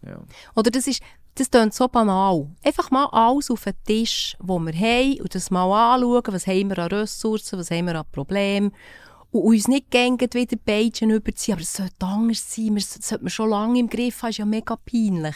Ja. 0.05 0.19
Oder 0.55 0.71
das 0.71 0.87
ist, 0.87 1.01
das 1.35 1.51
klingt 1.51 1.73
so 1.73 1.87
banal. 1.87 2.47
Einfach 2.63 2.91
mal 2.91 3.05
alles 3.11 3.51
auf 3.51 3.63
den 3.63 3.73
Tisch, 3.85 4.35
wo 4.39 4.59
wir 4.59 4.73
haben 4.73 5.21
und 5.21 5.35
das 5.35 5.51
mal 5.51 5.93
anschauen, 5.93 6.33
was 6.33 6.47
haben 6.47 6.69
wir 6.69 6.79
an 6.79 6.87
Ressourcen, 6.87 7.59
was 7.59 7.71
haben 7.71 7.85
wir 7.85 7.95
an 7.95 8.05
Problemen 8.11 8.71
und 9.31 9.41
uns 9.41 9.67
nicht 9.67 9.91
gängig 9.91 10.33
wieder 10.33 10.45
die 10.45 10.55
Beitschen 10.55 11.11
überziehen. 11.11 11.53
Aber 11.53 11.61
es 11.61 11.73
sollte 11.73 12.05
anders 12.05 12.53
sein. 12.53 12.75
Das 12.75 12.93
sollte 12.93 13.23
man 13.23 13.29
schon 13.29 13.49
lange 13.49 13.79
im 13.79 13.89
Griff 13.89 14.21
haben. 14.21 14.29
Das 14.29 14.31
ist 14.31 14.37
ja 14.39 14.45
mega 14.45 14.75
peinlich. 14.75 15.35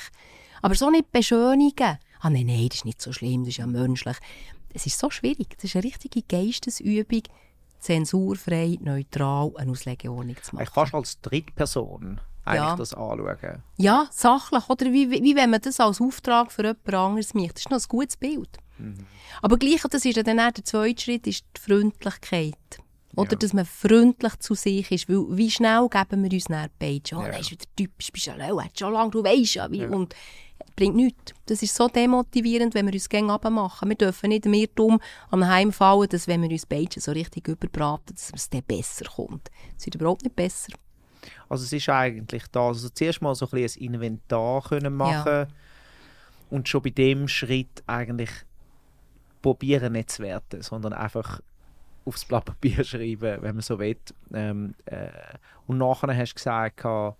Aber 0.63 0.73
so 0.75 0.89
nicht 0.89 1.11
beschönigen. 1.11 1.99
Ah, 2.21 2.29
nein, 2.29 2.47
nein, 2.47 2.67
das 2.69 2.77
ist 2.79 2.85
nicht 2.85 3.01
so 3.01 3.11
schlimm, 3.11 3.41
das 3.43 3.49
ist 3.49 3.57
ja 3.57 3.67
menschlich. 3.67 4.17
Es 4.73 4.85
ist 4.87 4.97
so 4.97 5.09
schwierig. 5.11 5.49
Das 5.57 5.65
ist 5.65 5.75
eine 5.75 5.83
richtige 5.83 6.23
Geistesübung, 6.23 7.21
zensurfrei, 7.79 8.77
neutral 8.81 9.51
eine 9.57 9.71
Auslegeordnung 9.71 10.37
zu 10.41 10.55
machen. 10.55 10.63
Ich 10.63 10.69
fast 10.73 10.93
als 10.93 11.21
Drittperson 11.21 12.19
eigentlich 12.45 12.61
Ja. 12.63 12.75
das 12.75 12.93
anschauen. 12.93 13.63
Ja, 13.77 14.07
sachlich. 14.11 14.69
Oder 14.69 14.85
wie, 14.87 15.09
wie, 15.11 15.21
wie 15.23 15.35
wenn 15.35 15.49
man 15.49 15.61
das 15.61 15.79
als 15.79 16.01
Auftrag 16.01 16.51
für 16.51 16.63
jemand 16.63 16.93
anderes 16.93 17.33
macht. 17.33 17.55
Das 17.55 17.61
ist 17.65 17.69
noch 17.71 17.79
ein 17.79 17.85
gutes 17.87 18.17
Bild. 18.17 18.49
Aber 19.41 19.57
gleich, 19.57 19.81
das 19.89 20.03
ist 20.05 20.17
ja 20.17 20.23
dann 20.23 20.37
der 20.37 20.53
zweite 20.65 21.01
Schritt, 21.01 21.27
ist 21.27 21.45
die 21.57 21.61
Freundlichkeit. 21.61 22.55
Oder 23.15 23.33
Ja. 23.33 23.37
dass 23.37 23.53
man 23.53 23.65
freundlich 23.65 24.35
zu 24.39 24.55
sich 24.55 24.91
ist. 24.91 25.07
Weil 25.07 25.25
wie 25.37 25.51
schnell 25.51 25.87
geben 25.89 26.23
wir 26.23 26.31
uns 26.31 26.45
dann 26.45 26.69
Beige? 26.79 27.15
Oh, 27.15 27.21
Ja. 27.21 27.27
ja. 27.33 27.37
ist 27.37 27.51
wieder 27.51 27.65
typisch, 27.75 28.11
bist 28.11 28.25
ja 28.25 28.35
hat 28.35 28.77
schon 28.79 28.91
lange, 28.93 29.11
du 29.11 29.23
weisst 29.23 29.53
ja. 29.55 29.69
Wie, 29.71 29.85
Und 29.85 30.15
bringt 30.75 30.95
nichts. 30.95 31.33
Das 31.45 31.61
ist 31.61 31.75
so 31.75 31.87
demotivierend, 31.87 32.73
wenn 32.73 32.87
wir 32.87 32.93
uns 32.93 33.09
gegen 33.09 33.27
machen. 33.27 33.89
Wir 33.89 33.95
dürfen 33.95 34.29
nicht 34.29 34.45
im 34.45 34.53
Irrtum 34.53 34.99
anheimfallen, 35.29 36.09
dass 36.09 36.27
wenn 36.27 36.41
wir 36.41 36.49
uns 36.49 36.65
Beige 36.65 36.99
so 36.99 37.11
richtig 37.11 37.47
überbraten, 37.47 38.15
dass 38.15 38.31
es 38.33 38.49
dann 38.49 38.63
besser 38.63 39.05
kommt. 39.05 39.49
Es 39.77 39.85
wird 39.85 39.95
überhaupt 39.95 40.23
nicht 40.23 40.35
besser. 40.35 40.73
Also 41.49 41.63
es 41.63 41.73
ist 41.73 41.89
eigentlich 41.89 42.43
da, 42.51 42.67
also 42.67 42.89
zuerst 42.89 43.21
mal 43.21 43.35
so 43.35 43.47
ein, 43.51 43.63
ein 43.63 43.69
Inventar 43.77 44.61
können 44.63 44.95
machen 44.95 45.47
und 46.49 46.67
schon 46.67 46.81
bei 46.81 46.89
dem 46.89 47.27
Schritt 47.27 47.83
eigentlich 47.87 48.29
probieren 49.41 49.93
nicht 49.93 50.11
zu 50.11 50.23
werten, 50.23 50.61
sondern 50.61 50.93
einfach 50.93 51.41
aufs 52.05 52.25
Blatt 52.25 52.45
Papier 52.45 52.83
schreiben, 52.83 53.41
wenn 53.41 53.55
man 53.55 53.61
so 53.61 53.79
will. 53.79 53.97
Ähm, 54.33 54.75
äh, 54.85 55.09
und 55.67 55.77
nachher 55.77 56.15
hast 56.15 56.31
du 56.31 56.35
gesagt, 56.35 56.83
ja, 56.83 57.15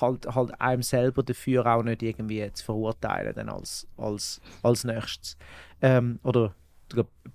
halt, 0.00 0.26
halt 0.34 0.60
einem 0.60 0.82
selber 0.82 1.22
dafür 1.22 1.66
auch 1.66 1.82
nicht 1.82 2.02
irgendwie 2.02 2.50
zu 2.52 2.64
verurteilen 2.64 3.34
dann 3.34 3.48
als, 3.48 3.86
als, 3.96 4.40
als 4.62 4.84
nächstes. 4.84 5.36
Ähm, 5.82 6.18
oder 6.22 6.54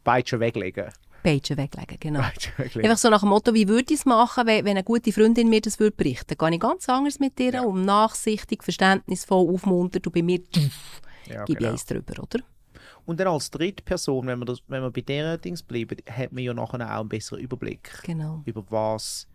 beide 0.03 0.27
schon 0.27 0.39
weglegen. 0.39 0.91
Beige 1.23 1.55
weglegen, 1.55 1.97
genau. 1.99 2.21
Weglegen. 2.57 2.89
Einfach 2.89 2.97
so 2.97 3.09
nach 3.09 3.19
dem 3.19 3.29
Motto, 3.29 3.53
wie 3.53 3.67
würde 3.67 3.93
ich 3.93 3.99
es 3.99 4.05
machen, 4.05 4.47
wenn, 4.47 4.65
wenn 4.65 4.71
eine 4.71 4.83
gute 4.83 5.11
Freundin 5.11 5.49
mir 5.49 5.61
das 5.61 5.79
würde 5.79 5.95
berichten? 5.95 6.35
Gehe 6.35 6.53
ich 6.53 6.59
ganz 6.59 6.89
anders 6.89 7.19
mit 7.19 7.37
dir 7.37 7.53
Ja. 7.53 7.61
um, 7.61 7.83
nachsichtig, 7.85 8.63
verständnisvoll, 8.63 9.53
aufmuntert 9.53 10.07
und 10.07 10.13
bei 10.13 10.23
mir 10.23 10.39
Ja, 11.27 11.43
gebe 11.45 11.51
ich 11.53 11.57
genau. 11.59 11.71
eins 11.71 11.85
drüber, 11.85 12.23
oder? 12.23 12.39
Und 13.05 13.19
dann 13.19 13.27
als 13.27 13.51
Drittperson, 13.51 14.25
wenn 14.27 14.39
wir, 14.39 14.45
das, 14.45 14.59
wenn 14.67 14.81
wir 14.81 14.89
bei 14.91 15.01
dieser 15.01 15.37
Dings 15.37 15.61
bleiben, 15.61 15.97
hat 16.09 16.31
man 16.31 16.43
ja 16.43 16.53
nachher 16.53 16.79
auch 16.95 16.99
einen 17.01 17.09
besseren 17.09 17.39
Überblick 17.41 17.91
Genau. 18.03 18.41
über 18.45 18.63
was, 18.69 19.27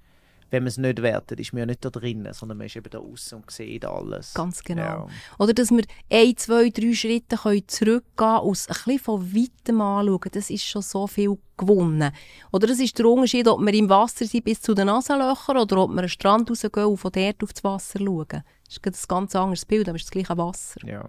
wenn 0.51 0.63
man 0.63 0.69
es 0.69 0.79
nicht 0.79 1.03
wertet, 1.03 1.41
ist 1.41 1.53
man 1.53 1.61
ja 1.61 1.67
nicht 1.67 1.85
da 1.85 1.91
drinnen, 1.91 2.33
sondern 2.33 2.59
man 2.59 2.67
ist 2.67 2.77
eben 2.77 2.89
da 2.89 2.99
außen 2.99 3.39
und 3.39 3.51
sieht 3.51 3.85
alles. 3.85 4.33
Ganz 4.35 4.63
genau. 4.63 4.83
Ja. 4.83 5.07
Oder 5.39 5.55
dass 5.55 5.71
wir 5.71 5.83
ein, 6.11 6.37
zwei, 6.37 6.71
drei 6.71 6.95
Schritte 6.95 7.37
können 7.37 7.67
zurückgehen 7.67 8.51
es 8.53 8.69
ein 8.69 8.75
bisschen 8.75 8.99
von 9.01 9.35
weitem 9.35 9.81
anschauen. 9.81 10.31
Das 10.33 10.51
ist 10.51 10.65
schon 10.65 10.83
so 10.83 11.07
viel 11.07 11.37
gewonnen. 11.57 12.13
Oder 12.53 12.69
das 12.69 12.79
ist 12.79 12.97
der 12.99 13.07
Unterschied, 13.07 13.49
ob 13.49 13.61
wir 13.61 13.75
im 13.75 13.89
Wasser 13.89 14.25
sind 14.25 14.45
bis 14.45 14.61
zu 14.61 14.75
den 14.75 14.87
Nasenlöchern 14.87 15.57
oder 15.57 15.79
ob 15.79 15.91
wir 15.91 15.99
einen 15.99 16.09
Strand 16.09 16.51
rausgehen 16.51 16.87
und 16.87 16.97
von 16.97 17.13
dort 17.13 17.43
auf 17.43 17.53
das 17.53 17.65
Wasser 17.65 17.99
schauen. 17.99 18.43
Das 18.67 18.77
ist 18.77 18.87
ein 18.87 19.09
ganz 19.09 19.35
anderes 19.35 19.65
Bild, 19.65 19.89
aber 19.89 19.97
es 19.97 20.03
ist 20.03 20.09
das 20.09 20.13
gleiche 20.13 20.39
Wasser. 20.39 20.87
Ja. 20.87 21.09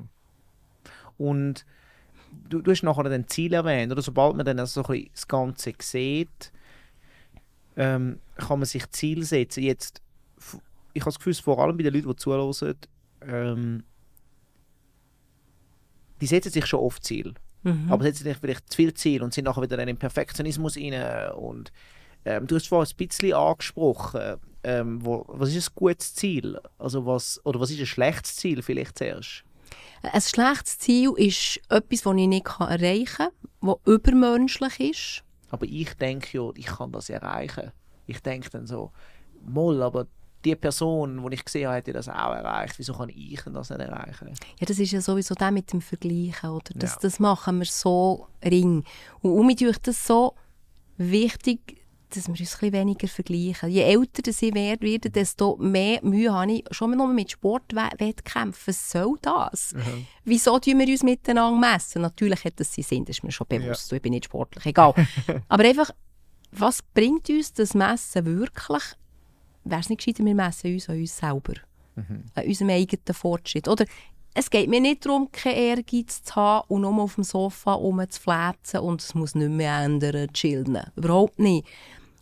Und 1.17 1.65
du, 2.49 2.61
du 2.61 2.71
hast 2.71 2.83
nachher 2.83 3.03
dann 3.03 3.27
Ziel 3.27 3.53
erwähnt, 3.53 3.91
oder 3.91 4.01
sobald 4.01 4.35
man 4.35 4.45
dann 4.45 4.59
also 4.59 4.81
so 4.81 4.87
ein 4.87 4.93
bisschen 4.93 5.11
das 5.13 5.27
Ganze 5.27 5.73
sieht, 5.79 6.51
ähm, 7.77 8.19
kann 8.35 8.59
man 8.59 8.65
sich 8.65 8.89
Ziel 8.91 9.23
setzen. 9.23 9.63
Jetzt, 9.63 10.01
ich 10.93 11.01
habe 11.01 11.11
das 11.11 11.17
Gefühl, 11.17 11.33
vor 11.35 11.59
allem 11.59 11.77
bei 11.77 11.83
den 11.83 11.93
Leuten, 11.93 12.09
die 12.09 12.15
zuhören, 12.15 12.75
ähm, 13.21 13.83
die 16.19 16.27
setzen 16.27 16.51
sich 16.51 16.65
schon 16.65 16.81
oft 16.81 17.03
Ziel. 17.03 17.33
Mhm. 17.63 17.91
aber 17.91 18.03
setzen 18.03 18.23
sich 18.23 18.37
vielleicht 18.37 18.69
zu 18.69 18.75
viel 18.75 18.93
Ziel 18.93 19.23
und 19.23 19.33
sind 19.33 19.45
nachher 19.45 19.61
wieder 19.61 19.77
dann 19.77 19.87
im 19.87 19.97
Perfektionismus 19.97 20.77
rein. 20.77 21.31
Und 21.33 21.71
ähm, 22.25 22.47
du 22.47 22.55
hast 22.55 22.67
vorhin 22.67 22.91
ein 22.91 23.07
bisschen 23.07 23.33
angesprochen, 23.33 24.37
ähm, 24.63 25.05
wo, 25.05 25.25
was 25.27 25.53
ist 25.53 25.69
ein 25.69 25.75
gutes 25.75 26.13
Ziel? 26.15 26.59
Also 26.77 27.05
was, 27.05 27.41
oder 27.45 27.59
was 27.59 27.71
ist 27.71 27.79
ein 27.79 27.85
schlechtes 27.85 28.35
Ziel 28.35 28.61
vielleicht 28.61 28.97
zuerst? 28.97 29.43
Ein 30.01 30.21
schlechtes 30.21 30.79
Ziel 30.79 31.11
ist 31.17 31.59
etwas, 31.69 32.01
das 32.01 32.15
ich 32.15 32.27
nicht 32.27 32.47
erreichen 32.59 33.05
kann, 33.05 33.31
das 33.61 33.75
übermenschlich 33.85 34.79
ist. 34.79 35.23
Aber 35.49 35.65
ich 35.65 35.93
denke 35.95 36.37
ja, 36.37 36.49
ich 36.55 36.65
kann 36.65 36.91
das 36.91 37.09
erreichen. 37.09 37.71
Ich 38.05 38.21
denke 38.21 38.49
dann 38.49 38.67
so, 38.67 38.91
moll, 39.45 39.81
aber 39.81 40.07
die 40.45 40.55
Person, 40.55 41.25
die 41.29 41.35
ich 41.35 41.43
gesehen 41.45 41.67
habe, 41.67 41.77
hat 41.77 41.87
ja 41.87 41.93
das 41.93 42.07
auch 42.09 42.33
erreicht. 42.33 42.77
Wieso 42.77 42.93
kann 42.93 43.09
ich 43.09 43.41
denn 43.41 43.53
das 43.53 43.69
nicht 43.69 43.79
erreichen? 43.81 44.29
Ja, 44.59 44.65
das 44.65 44.79
ist 44.79 44.91
ja 44.91 45.01
sowieso 45.01 45.35
das 45.35 45.51
mit 45.51 45.71
dem 45.73 45.81
Vergleichen, 45.81 46.49
oder? 46.49 46.71
Das, 46.75 46.93
Ja. 46.93 46.99
das 47.01 47.19
machen 47.19 47.59
wir 47.59 47.65
so 47.65 48.27
ring. 48.43 48.83
Und 49.21 49.31
um 49.31 49.45
mich 49.47 49.57
das 49.81 50.05
so 50.05 50.35
wichtig, 50.97 51.81
dass 52.09 52.27
wir 52.27 52.31
uns 52.31 52.39
ein 52.39 52.43
bisschen 52.43 52.73
weniger 52.73 53.07
vergleichen. 53.07 53.69
Je 53.69 53.81
älter 53.81 54.21
das 54.21 54.41
ich 54.41 54.53
werde, 54.53 54.85
werde, 54.85 55.09
desto 55.09 55.57
mehr 55.57 55.99
Mühe 56.03 56.33
habe 56.33 56.51
ich 56.51 56.63
schon 56.71 56.91
nur 56.91 57.07
mit 57.07 57.31
Sportwettkämpfen. 57.31 58.67
Was 58.67 58.91
soll 58.91 59.15
das? 59.21 59.73
Wieso 60.23 60.59
tun 60.59 60.79
wir 60.79 60.87
uns 60.87 61.03
miteinander 61.03 61.59
messen? 61.59 62.01
Natürlich 62.01 62.43
hat 62.45 62.59
das 62.59 62.73
seinen 62.73 62.83
Sinn, 62.83 63.05
das 63.05 63.17
ist 63.17 63.23
mir 63.23 63.31
schon 63.31 63.47
bewusst. 63.47 63.91
Ich 63.91 64.01
bin 64.01 64.11
nicht 64.11 64.25
sportlich, 64.25 64.65
egal. 64.65 64.93
Aber 65.49 65.63
einfach, 65.63 65.91
was 66.51 66.81
bringt 66.93 67.29
uns 67.29 67.53
das 67.53 67.73
Messen 67.73 68.25
wirklich? 68.25 68.83
Wäre 69.63 69.81
es 69.81 69.89
nicht 69.89 69.99
gescheiter, 69.99 70.23
wir 70.25 70.35
messen 70.35 70.73
uns 70.73 70.89
an 70.89 70.99
uns 70.99 71.17
selber? 71.17 71.53
An 72.35 72.45
unserem 72.45 72.69
eigenen 72.69 73.13
Fortschritt? 73.13 73.67
Oder 73.67 73.85
es 74.39 74.51
geht 74.51 74.69
mir 74.69 74.79
nicht 74.79 75.03
darum, 75.03 75.31
keinen 75.31 75.55
Ehrgeiz 75.55 76.21
zu 76.21 76.35
haben 76.35 76.67
und 76.67 76.81
nur 76.81 77.01
auf 77.01 77.15
dem 77.15 77.23
Sofa 77.23 77.73
rumzuflätzen 77.73 78.81
und 78.81 79.01
es 79.01 79.15
muss 79.15 79.33
nicht 79.33 79.49
mehr 79.49 79.79
ändern, 79.79 80.31
chillen. 80.31 80.79
Überhaupt 80.95 81.39
nicht. 81.39 81.67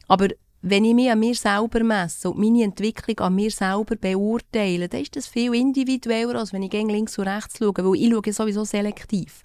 Aber 0.07 0.27
wenn 0.67 0.83
ich 0.83 0.95
mich 0.95 1.11
an 1.11 1.19
mir 1.19 1.35
selber 1.35 1.83
messe 1.83 2.29
und 2.29 2.39
meine 2.39 2.63
Entwicklung 2.63 3.19
an 3.19 3.35
mir 3.35 3.51
selber 3.51 3.95
beurteile, 3.95 4.89
dann 4.89 5.01
ist 5.01 5.15
das 5.15 5.27
viel 5.27 5.53
individueller, 5.53 6.39
als 6.39 6.53
wenn 6.53 6.63
ich 6.63 6.71
gegen 6.71 6.89
links 6.89 7.19
und 7.19 7.27
rechts 7.27 7.59
schaue, 7.59 7.73
weil 7.77 7.95
ich 7.95 8.11
schaue 8.11 8.33
sowieso 8.33 8.63
selektiv. 8.65 9.43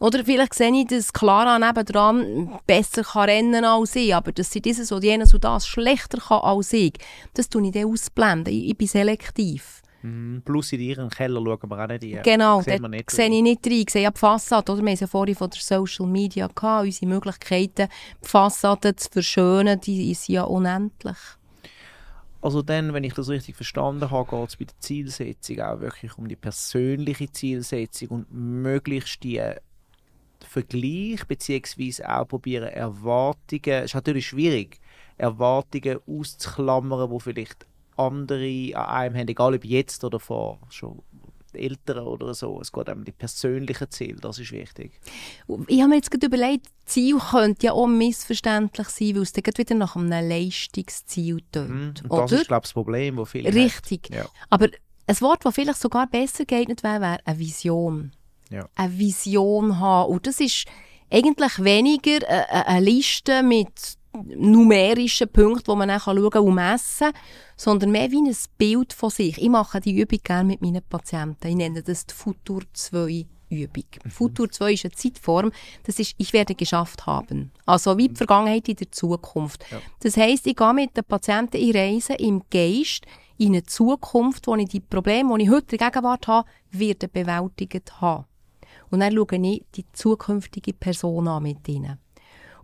Oder 0.00 0.24
vielleicht 0.24 0.54
sehe 0.54 0.74
ich, 0.74 0.86
dass 0.86 1.12
Clara 1.12 1.58
nebendran 1.58 2.58
besser 2.66 3.02
kann 3.02 3.28
rennen 3.28 3.64
als 3.64 3.94
ich, 3.96 4.14
aber 4.14 4.32
dass 4.32 4.50
sie 4.50 4.62
dieses 4.62 4.90
oder 4.90 5.04
jenes 5.04 5.34
und 5.34 5.44
das 5.44 5.66
schlechter 5.66 6.18
kann 6.18 6.40
als 6.40 6.72
ich, 6.72 6.94
das 7.34 7.50
tue 7.50 7.66
ich 7.66 7.72
dann 7.72 7.84
ausblenden. 7.84 8.52
Ich, 8.52 8.70
ich 8.70 8.76
bin 8.78 8.88
selektiv. 8.88 9.81
Mhm. 10.02 10.42
Plus 10.44 10.72
in 10.72 10.80
ihren 10.80 11.08
Keller 11.08 11.40
schauen 11.40 11.70
wir 11.70 11.84
auch 11.84 11.88
nicht 11.88 12.04
rein. 12.04 12.22
Genau, 12.22 12.58
nicht. 12.58 13.10
sehe 13.10 13.28
ich 13.28 13.42
nicht 13.42 13.66
rein. 13.66 13.84
Sehe 13.88 14.02
ja 14.02 14.10
die 14.10 14.18
Fassade. 14.18 14.72
Oder? 14.72 14.82
Wir 14.82 14.88
haben 14.88 14.94
es 14.94 15.00
ja 15.00 15.06
vorhin 15.06 15.34
von 15.34 15.50
der 15.50 15.60
Social 15.60 16.06
Media 16.06 16.48
gehabt. 16.48 16.84
Unsere 16.84 17.06
Möglichkeiten, 17.06 17.88
die 18.22 18.28
Fassade 18.28 18.96
zu 18.96 19.08
verschönen, 19.10 19.80
die 19.80 20.12
sind 20.14 20.34
ja 20.34 20.44
unendlich. 20.44 21.16
Also 22.40 22.60
dann, 22.60 22.92
wenn 22.92 23.04
ich 23.04 23.14
das 23.14 23.28
richtig 23.28 23.54
verstanden 23.54 24.10
habe, 24.10 24.28
geht 24.28 24.48
es 24.48 24.56
bei 24.56 24.64
der 24.64 24.78
Zielsetzung 24.80 25.60
auch 25.60 25.80
wirklich 25.80 26.18
um 26.18 26.26
die 26.26 26.34
persönliche 26.34 27.30
Zielsetzung 27.30 28.08
und 28.08 28.32
möglichst 28.32 29.22
die 29.22 29.40
Vergleich 30.40 31.24
beziehungsweise 31.28 32.08
auch 32.08 32.26
probieren 32.26 32.68
Erwartungen, 32.68 33.62
es 33.64 33.84
ist 33.84 33.94
natürlich 33.94 34.26
schwierig, 34.26 34.80
Erwartungen 35.16 36.00
auszuklammern, 36.04 37.10
wo 37.10 37.20
vielleicht 37.20 37.64
andere 38.06 38.76
an 38.76 38.86
einem 38.86 39.16
haben, 39.16 39.28
egal 39.28 39.54
ob 39.54 39.64
jetzt 39.64 40.04
oder 40.04 40.18
vor 40.20 40.58
schon 40.70 41.02
Älteren 41.54 42.06
oder 42.06 42.32
so. 42.32 42.58
Es 42.62 42.72
geht 42.72 42.88
um 42.88 43.04
die 43.04 43.12
persönlichen 43.12 43.90
Ziele, 43.90 44.16
das 44.20 44.38
ist 44.38 44.52
wichtig. 44.52 44.98
Ich 45.66 45.80
habe 45.80 45.90
mir 45.90 45.96
jetzt 45.96 46.10
gerade 46.10 46.24
überlegt, 46.26 46.66
Ziel 46.86 47.18
könnte 47.18 47.66
ja 47.66 47.72
auch 47.72 47.86
missverständlich 47.86 48.88
sein, 48.88 49.14
weil 49.16 49.22
es 49.22 49.32
dann 49.34 49.44
wieder 49.58 49.74
nach 49.74 49.94
einem 49.94 50.08
Leistungsziel 50.08 51.40
tönt. 51.52 52.04
Oder? 52.08 52.22
das 52.22 52.32
ist, 52.32 52.48
glaube 52.48 52.60
ich, 52.64 52.70
das 52.70 52.72
Problem, 52.72 53.16
das 53.16 53.28
viele 53.28 53.52
Richtig. 53.52 54.08
Ja. 54.10 54.24
Aber 54.48 54.68
ein 55.06 55.20
Wort, 55.20 55.44
das 55.44 55.54
vielleicht 55.54 55.80
sogar 55.80 56.06
besser 56.06 56.46
geeignet 56.46 56.82
wäre, 56.82 57.00
wäre 57.02 57.18
eine 57.26 57.38
Vision. 57.38 58.12
Ja. 58.48 58.66
Eine 58.74 58.98
Vision 58.98 59.78
haben. 59.78 60.10
Und 60.10 60.26
das 60.26 60.40
ist 60.40 60.64
eigentlich 61.10 61.62
weniger 61.62 62.26
eine- 62.28 62.66
eine 62.66 62.80
Liste 62.84 63.42
mit 63.42 63.98
numerischen 64.12 65.28
Punkten, 65.28 65.70
die 65.70 65.76
man 65.76 65.88
dann 65.88 66.00
schauen 66.00 66.30
kann 66.30 66.42
und 66.42 66.54
messen 66.54 67.12
kann, 67.12 67.22
sondern 67.56 67.90
mehr 67.90 68.10
wie 68.10 68.28
ein 68.28 68.36
Bild 68.58 68.92
von 68.92 69.10
sich. 69.10 69.40
Ich 69.40 69.48
mache 69.48 69.80
die 69.80 69.98
Übung 69.98 70.18
gerne 70.22 70.48
mit 70.48 70.62
meinen 70.62 70.82
Patienten. 70.82 71.48
Ich 71.48 71.56
nenne 71.56 71.82
das 71.82 72.06
die 72.06 72.14
Futur 72.14 72.62
2 72.72 73.26
Übung. 73.52 73.84
Futur 74.08 74.50
2 74.50 74.72
ist 74.72 74.84
eine 74.84 74.92
Zeitform, 74.92 75.52
das 75.84 75.98
ist, 75.98 76.14
ich 76.16 76.32
werde 76.32 76.54
geschafft 76.54 77.06
haben. 77.06 77.52
Also 77.66 77.96
wie 77.98 78.08
die 78.08 78.16
Vergangenheit 78.16 78.68
in 78.68 78.76
der 78.76 78.90
Zukunft. 78.90 79.64
Das 80.00 80.16
heisst, 80.16 80.46
ich 80.46 80.56
gehe 80.56 80.74
mit 80.74 80.96
den 80.96 81.04
Patienten 81.04 81.58
in 81.58 81.76
Reisen 81.76 82.16
im 82.16 82.42
Geist 82.50 83.04
in 83.38 83.48
eine 83.48 83.64
Zukunft, 83.64 84.46
wo 84.46 84.54
ich 84.56 84.68
die 84.68 84.80
Probleme, 84.80 85.36
die 85.36 85.44
ich 85.44 85.50
heute 85.50 85.74
in 85.74 85.78
der 85.78 85.90
Gegenwart 85.90 86.26
habe, 86.28 86.48
werde 86.70 87.08
bewältigt 87.08 88.00
haben. 88.00 88.24
Und 88.90 89.00
dann 89.00 89.14
schaue 89.14 89.36
ich 89.36 89.64
die 89.74 89.84
zukünftige 89.92 90.72
Person 90.74 91.28
an 91.28 91.42
mit 91.42 91.66
ihnen. 91.68 91.98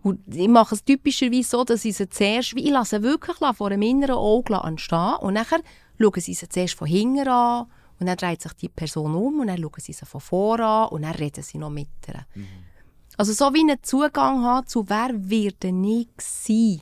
Und 0.01 0.21
ich 0.33 0.47
mache 0.47 0.75
es 0.75 0.83
typischerweise 0.83 1.49
so, 1.49 1.63
dass 1.63 1.85
ich 1.85 1.97
sie 1.97 2.09
zuerst, 2.09 2.55
wie 2.55 2.65
ich 2.65 2.71
lasse 2.71 3.03
wirklich 3.03 3.37
vor 3.55 3.67
einem 3.67 3.81
inneren 3.81 4.15
Auge 4.15 4.61
anstehen 4.61 5.15
und 5.21 5.33
nachher 5.33 5.59
schauen 5.99 6.21
sie 6.21 6.33
sie 6.33 6.47
zuerst 6.47 6.75
von 6.75 6.87
hinten 6.87 7.27
an 7.27 7.67
und 7.99 8.07
dann 8.07 8.17
dreht 8.17 8.41
sich 8.41 8.53
die 8.53 8.69
Person 8.69 9.13
um 9.15 9.41
und 9.41 9.47
dann 9.47 9.59
schauen 9.59 9.71
sie 9.77 9.93
sie 9.93 10.05
von 10.05 10.21
vorne 10.21 10.65
an 10.65 10.89
und 10.89 11.01
dann 11.01 11.15
reden 11.15 11.43
sie 11.43 11.57
noch 11.57 11.69
mit 11.69 11.89
ihr. 12.07 12.25
Mhm. 12.35 12.47
Also 13.17 13.33
so 13.33 13.53
wie 13.53 13.59
einen 13.59 13.83
Zugang 13.83 14.43
haben 14.43 14.67
zu 14.67 14.87
«Wer 14.87 15.09
wird 15.13 15.63
denn 15.63 15.83
ich 15.83 16.07
sein?» 16.17 16.81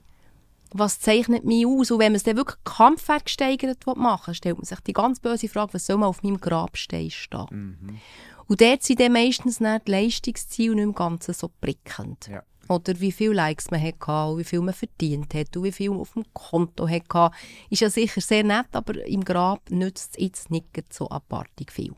Was 0.72 1.00
zeichnet 1.00 1.46
mich 1.46 1.66
aus? 1.66 1.92
Und 1.92 2.00
wenn 2.00 2.12
man 2.12 2.18
es 2.18 2.24
dann 2.24 2.36
wirklich 2.36 2.58
kampfgesteigert 2.66 3.86
machen 3.96 4.28
will, 4.28 4.34
stellt 4.36 4.58
man 4.58 4.66
sich 4.66 4.80
die 4.82 4.94
ganz 4.94 5.20
böse 5.20 5.48
Frage, 5.48 5.74
was 5.74 5.86
soll 5.86 5.98
man 5.98 6.10
auf 6.10 6.24
meinem 6.24 6.40
Grabstein 6.40 7.10
stehen? 7.10 7.48
Mhm. 7.50 8.00
Und 8.48 8.62
dort 8.62 8.84
sind 8.84 9.00
dann 9.00 9.14
meistens 9.14 9.60
nicht 9.60 9.88
die 9.88 9.92
Leistungsziele 9.92 10.76
nicht 10.76 10.84
im 10.84 10.94
Ganzen 10.94 11.34
so 11.34 11.50
prickelnd. 11.62 12.28
Ja. 12.28 12.44
Oder 12.70 13.00
wie 13.00 13.12
viele 13.12 13.34
Likes 13.34 13.72
man 13.72 13.82
hatte, 13.82 14.38
wie 14.38 14.44
viel 14.44 14.62
man 14.62 14.74
verdient 14.74 15.34
hat 15.34 15.56
und 15.56 15.64
wie 15.64 15.72
viel 15.72 15.90
man 15.90 16.00
auf 16.00 16.14
dem 16.14 16.26
Konto 16.34 16.88
hatte. 16.88 17.32
Ist 17.70 17.82
ja 17.82 17.90
sicher 17.90 18.22
sehr 18.22 18.44
nett, 18.44 18.68
aber 18.74 19.06
im 19.06 19.24
Grab 19.24 19.70
nützt 19.70 20.16
es 20.18 20.24
jetzt 20.24 20.52
nicht 20.52 20.94
so 20.94 21.10
apartig 21.10 21.72
viel. 21.72 21.94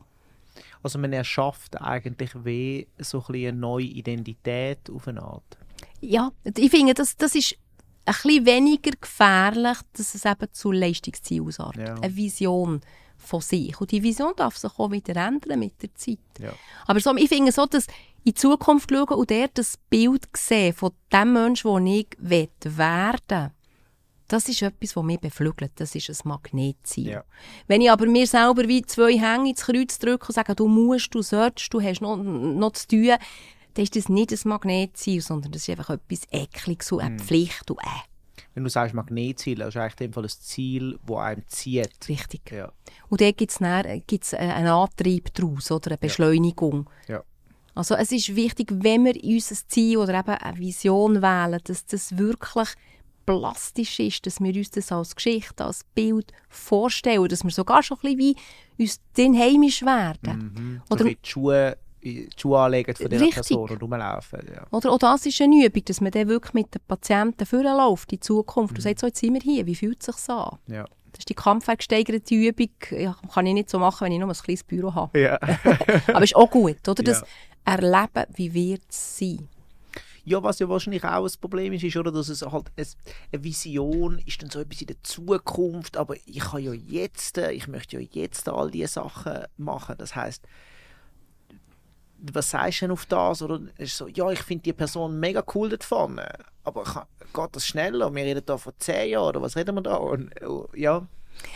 Also 0.82 0.98
man 0.98 1.12
erschafft 1.12 1.80
eigentlich 1.80 2.30
wie 2.44 2.86
so 2.98 3.22
ein 3.28 3.34
eine 3.34 3.52
neue 3.52 3.84
Identität 3.84 4.90
auf 4.90 5.08
eine 5.08 5.22
Art. 5.22 5.58
Ja, 6.00 6.30
ich 6.44 6.70
finde, 6.70 6.94
das, 6.94 7.16
das 7.16 7.34
ist 7.34 7.56
ein 8.06 8.14
bisschen 8.14 8.46
weniger 8.46 8.92
gefährlich, 8.98 9.78
dass 9.92 10.14
es 10.14 10.24
eben 10.24 10.52
zu 10.52 10.72
Leistungszielen 10.72 11.46
ausartet. 11.46 11.88
Ja. 11.88 11.94
Eine 11.94 12.16
Vision 12.16 12.80
von 13.20 13.40
sich. 13.40 13.80
Und 13.80 13.90
die 13.90 14.02
Vision 14.02 14.32
darf 14.36 14.56
sich 14.56 14.70
auch 14.78 14.90
wieder 14.90 15.16
ändern 15.16 15.58
mit 15.58 15.80
der 15.82 15.94
Zeit. 15.94 16.18
Ja. 16.38 16.52
Aber 16.86 17.00
so, 17.00 17.14
ich 17.16 17.28
finde 17.28 17.52
so, 17.52 17.66
dass 17.66 17.86
in 18.24 18.32
die 18.32 18.34
Zukunft 18.34 18.90
schauen 18.90 19.18
und 19.18 19.30
dort 19.30 19.50
das 19.54 19.78
Bild 19.88 20.28
sehen 20.36 20.74
von 20.74 20.92
dem 21.12 21.32
Menschen, 21.32 21.74
den 21.74 21.86
ich 21.86 22.06
werden 22.18 22.50
will, 22.62 23.50
das 24.30 24.48
ist 24.48 24.62
etwas, 24.62 24.94
das 24.94 25.02
mich 25.02 25.18
beflügelt. 25.18 25.72
Das 25.74 25.94
ist 25.94 26.08
ein 26.08 26.28
Magnetziel. 26.28 27.08
Ja. 27.08 27.24
Wenn 27.66 27.80
ich 27.80 27.90
aber 27.90 28.06
mir 28.06 28.28
selber 28.28 28.68
wie 28.68 28.82
zwei 28.82 29.18
Hänge 29.18 29.50
ins 29.50 29.62
Kreuz 29.62 29.98
drücke 29.98 30.28
und 30.28 30.34
sage, 30.34 30.54
du 30.54 30.68
musst, 30.68 31.12
du 31.14 31.22
sollst, 31.22 31.72
du 31.74 31.80
hast 31.80 32.00
noch, 32.00 32.16
noch 32.16 32.72
zu 32.72 32.86
tun, 32.86 33.16
dann 33.74 33.82
ist 33.82 33.96
das 33.96 34.08
nicht 34.08 34.32
ein 34.32 34.38
Magnetziel, 34.44 35.20
sondern 35.20 35.50
das 35.50 35.62
ist 35.62 35.70
einfach 35.70 35.90
etwas 35.90 36.22
Ekliges 36.30 36.92
und 36.92 37.00
eine 37.00 37.16
mm. 37.16 37.18
Pflicht 37.18 37.70
und 37.70 37.78
äh 37.78 38.09
wenn 38.60 38.64
du 38.64 38.70
sagst 38.70 38.94
Magnetziel, 38.94 39.58
das 39.58 39.68
ist 39.68 39.76
eigentlich 39.78 40.00
in 40.00 40.06
dem 40.06 40.12
Fall 40.12 40.24
ein 40.24 40.28
Ziel, 40.28 40.98
das 41.06 41.16
einem 41.16 41.48
zieht. 41.48 42.08
Richtig. 42.08 42.52
Ja. 42.52 42.70
Und 43.08 43.20
da 43.22 43.30
gibt 43.30 43.52
es 43.52 44.34
einen 44.34 44.66
Antrieb 44.66 45.32
daraus, 45.32 45.70
oder 45.70 45.92
eine 45.92 45.98
Beschleunigung. 45.98 46.88
Ja. 47.08 47.16
ja. 47.16 47.24
Also 47.74 47.94
es 47.94 48.12
ist 48.12 48.36
wichtig, 48.36 48.68
wenn 48.70 49.06
wir 49.06 49.14
unser 49.24 49.56
Ziel 49.66 49.96
oder 49.96 50.18
eben 50.18 50.28
eine 50.28 50.58
Vision 50.58 51.22
wählen, 51.22 51.60
dass 51.64 51.86
das 51.86 52.18
wirklich 52.18 52.68
plastisch 53.24 53.98
ist, 54.00 54.26
dass 54.26 54.40
wir 54.40 54.54
uns 54.54 54.70
das 54.70 54.92
als 54.92 55.16
Geschichte, 55.16 55.64
als 55.64 55.84
Bild 55.94 56.32
vorstellen, 56.48 57.28
dass 57.28 57.44
wir 57.44 57.50
sogar 57.50 57.82
schon 57.82 57.96
ein 58.02 58.16
bisschen 58.16 58.36
wie 58.76 58.82
uns 58.82 59.00
den 59.16 59.38
heimisch 59.38 59.82
werden. 59.82 60.52
Mhm. 60.54 60.82
Oder 60.90 61.04
so 61.04 61.08
die 61.08 61.18
Schuhe 61.22 61.78
die 62.02 62.28
Schuhe 62.36 62.58
anlegen 62.58 62.94
von 62.94 63.08
dieser 63.08 63.24
Richtig. 63.24 63.46
Person 63.46 63.70
und 63.70 63.82
rumlaufen. 63.82 64.40
Ja. 64.54 64.66
Oder 64.70 64.92
auch 64.92 64.98
das 64.98 65.26
ist 65.26 65.40
eine 65.40 65.64
Übung, 65.64 65.84
dass 65.84 66.00
man 66.00 66.10
dann 66.10 66.28
wirklich 66.28 66.54
mit 66.54 66.74
den 66.74 66.80
Patienten 66.86 67.46
vorläuft 67.46 68.12
in 68.12 68.20
Zukunft 68.20 68.72
mhm. 68.72 68.76
und 68.78 68.82
sagt, 68.82 69.00
so, 69.00 69.06
jetzt 69.06 69.20
sind 69.20 69.34
wir 69.34 69.40
hier, 69.40 69.66
wie 69.66 69.74
fühlt 69.74 70.00
es 70.00 70.06
sich 70.06 70.28
an? 70.28 70.58
Ja. 70.66 70.84
Das 71.12 71.20
ist 71.20 71.28
die 71.28 71.34
kampfgesteigerte 71.34 72.34
Übung, 72.34 72.70
ja, 72.92 73.16
kann 73.32 73.46
ich 73.46 73.54
nicht 73.54 73.70
so 73.70 73.78
machen, 73.78 74.04
wenn 74.04 74.12
ich 74.12 74.18
nur 74.18 74.28
ein 74.28 74.34
kleines 74.34 74.62
Büro 74.62 74.94
habe. 74.94 75.20
Ja. 75.20 75.38
Aber 76.06 76.22
ist 76.22 76.36
auch 76.36 76.50
gut, 76.50 76.88
oder? 76.88 77.02
Das 77.02 77.20
ja. 77.20 77.26
Erleben, 77.64 78.26
wie 78.34 78.54
wird 78.54 78.82
es 78.88 79.18
sein. 79.18 79.48
Ja, 80.24 80.42
was 80.42 80.58
ja 80.58 80.68
wahrscheinlich 80.68 81.04
auch 81.04 81.24
ein 81.24 81.40
Problem 81.40 81.72
ist, 81.72 81.82
ist, 81.82 81.96
oder, 81.96 82.12
dass 82.12 82.28
es 82.28 82.42
halt 82.42 82.66
eine 82.76 83.44
Vision 83.44 84.20
ist 84.26 84.42
dann 84.42 84.50
so 84.50 84.60
etwas 84.60 84.80
in 84.80 84.88
der 84.88 85.02
Zukunft, 85.02 85.96
aber 85.96 86.14
ich 86.26 86.44
habe 86.44 86.60
ja 86.60 86.72
jetzt, 86.72 87.38
ich 87.38 87.68
möchte 87.68 87.98
ja 87.98 88.06
jetzt 88.12 88.48
all 88.48 88.70
diese 88.70 88.88
Sachen 88.88 89.44
machen. 89.56 89.96
Das 89.98 90.14
heißt, 90.14 90.46
was 92.32 92.50
sagst 92.50 92.80
du 92.80 92.84
denn 92.84 92.92
auf 92.92 93.06
das? 93.06 93.42
Oder 93.42 93.60
ist 93.78 93.96
so, 93.96 94.08
ja, 94.08 94.30
ich 94.30 94.42
finde 94.42 94.62
die 94.62 94.72
Person 94.72 95.18
mega 95.18 95.42
cool 95.54 95.68
dort 95.68 95.84
vorne, 95.84 96.28
aber 96.64 96.84
kann, 96.84 97.06
geht 97.32 97.56
das 97.56 97.66
schneller? 97.66 98.14
Wir 98.14 98.24
reden 98.24 98.42
da 98.44 98.58
von 98.58 98.72
zehn 98.78 99.10
Jahren, 99.10 99.28
oder 99.28 99.42
was 99.42 99.56
reden 99.56 99.74
wir 99.76 99.82
da? 99.82 99.96
Und, 99.96 100.30
oh, 100.42 100.68
ja. 100.74 101.06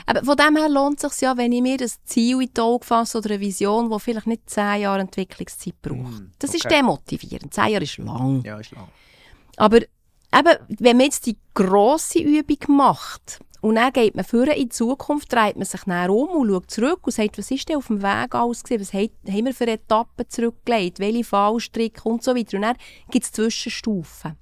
Aber 0.07 0.25
von 0.25 0.37
dem 0.37 0.57
her 0.57 0.69
lohnt 0.69 1.03
es 1.03 1.13
sich 1.13 1.23
ja, 1.23 1.37
wenn 1.37 1.53
ich 1.53 1.63
mir 1.63 1.77
das 1.77 2.03
Ziel 2.05 2.41
in 2.41 2.51
die 2.55 2.61
Augen 2.61 2.85
fasse 2.85 3.19
oder 3.19 3.31
eine 3.31 3.41
Vision, 3.41 3.91
die 3.91 4.01
vielleicht 4.01 4.27
nicht 4.27 4.49
zehn 4.49 4.81
Jahre 4.81 5.01
Entwicklungszeit 5.01 5.81
braucht. 5.83 6.21
Mm, 6.21 6.33
das 6.39 6.51
okay. 6.51 6.57
ist 6.59 6.71
demotivierend. 6.71 7.53
Zehn 7.53 7.69
Jahre 7.69 7.85
ist 7.85 7.99
lang. 7.99 8.43
Ja, 8.45 8.59
ist 8.59 8.71
lang. 8.71 8.89
Aber 9.57 9.77
eben, 9.77 10.59
wenn 10.69 10.97
man 10.97 11.07
jetzt 11.07 11.27
die 11.27 11.37
grosse 11.53 12.21
Übung 12.21 12.77
macht, 12.77 13.41
und 13.65 13.77
dann 13.77 13.95
geht 13.95 14.15
man 14.15 14.27
vor 14.27 14.47
in 14.49 14.65
die 14.65 14.69
Zukunft, 14.69 15.33
dreht 15.33 15.57
man 15.57 15.65
sich 15.65 15.81
dann 15.85 16.11
um 16.11 16.29
und 16.29 16.51
schaut 16.51 16.71
zurück 16.71 17.01
und 17.07 17.13
sagt, 17.13 17.39
was 17.39 17.51
ist 17.51 17.67
denn 17.67 17.77
auf 17.77 17.87
dem 17.87 18.03
Weg 18.03 18.35
alles? 18.35 18.63
Was 18.63 18.93
haben 18.93 19.11
wir 19.25 19.55
für 19.55 19.67
Etappen 19.67 20.29
zurückgelegt? 20.29 20.99
Welche 20.99 21.25
Fallstricke 21.25 22.07
und 22.07 22.23
so 22.23 22.37
weiter. 22.37 22.59
Und 22.59 22.63
dann 22.63 22.77
gibt 23.11 23.25
es 23.25 23.33
Zwischenstufen. 23.33 24.37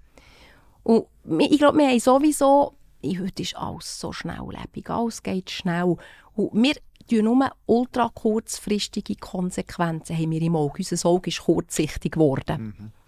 Und 0.82 1.06
ich 1.38 1.56
glaube, 1.56 1.78
wir 1.78 1.86
haben 1.86 2.00
sowieso, 2.00 2.74
heute 3.04 3.42
ist 3.42 3.56
alles 3.56 4.00
so 4.00 4.12
schnelllebig, 4.12 4.90
alles 4.90 5.22
geht 5.22 5.50
schnell. 5.50 5.94
Und 6.34 6.50
wir 6.60 6.74
tun 7.08 7.24
nur 7.24 7.52
ultra 7.66 8.10
kurzfristige 8.12 9.14
Konsequenzen 9.14 10.18
haben 10.18 10.32
wir 10.32 10.42
im 10.42 10.56
Auge. 10.56 10.78
Unser 10.78 11.08
Auge 11.08 11.30
ist 11.30 11.44
kurzsichtig 11.44 12.14
geworden. 12.14 12.74
Mhm. 12.76 13.01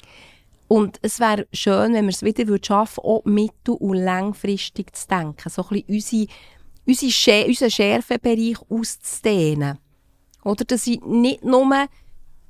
Und 0.69 0.99
es 1.03 1.21
wäre 1.21 1.47
schön, 1.53 1.93
wenn 1.93 2.07
wir 2.07 2.11
es 2.11 2.23
wieder 2.23 2.45
schaffen 2.63 3.05
würden, 3.05 3.17
auch 3.17 3.25
mittel- 3.25 3.77
und 3.79 3.99
langfristig 3.99 4.97
zu 4.97 5.07
denken. 5.09 5.49
So 5.49 5.63
ein 5.63 5.85
bisschen 5.87 6.29
unsere, 6.87 7.11
unsere 7.11 7.47
unseren 7.47 7.71
Schärfebereich 7.71 8.57
auszudehnen. 8.69 9.79
Oder 10.43 10.65
dass 10.65 10.87
ich 10.87 11.01
nicht 11.03 11.45
nur 11.45 11.71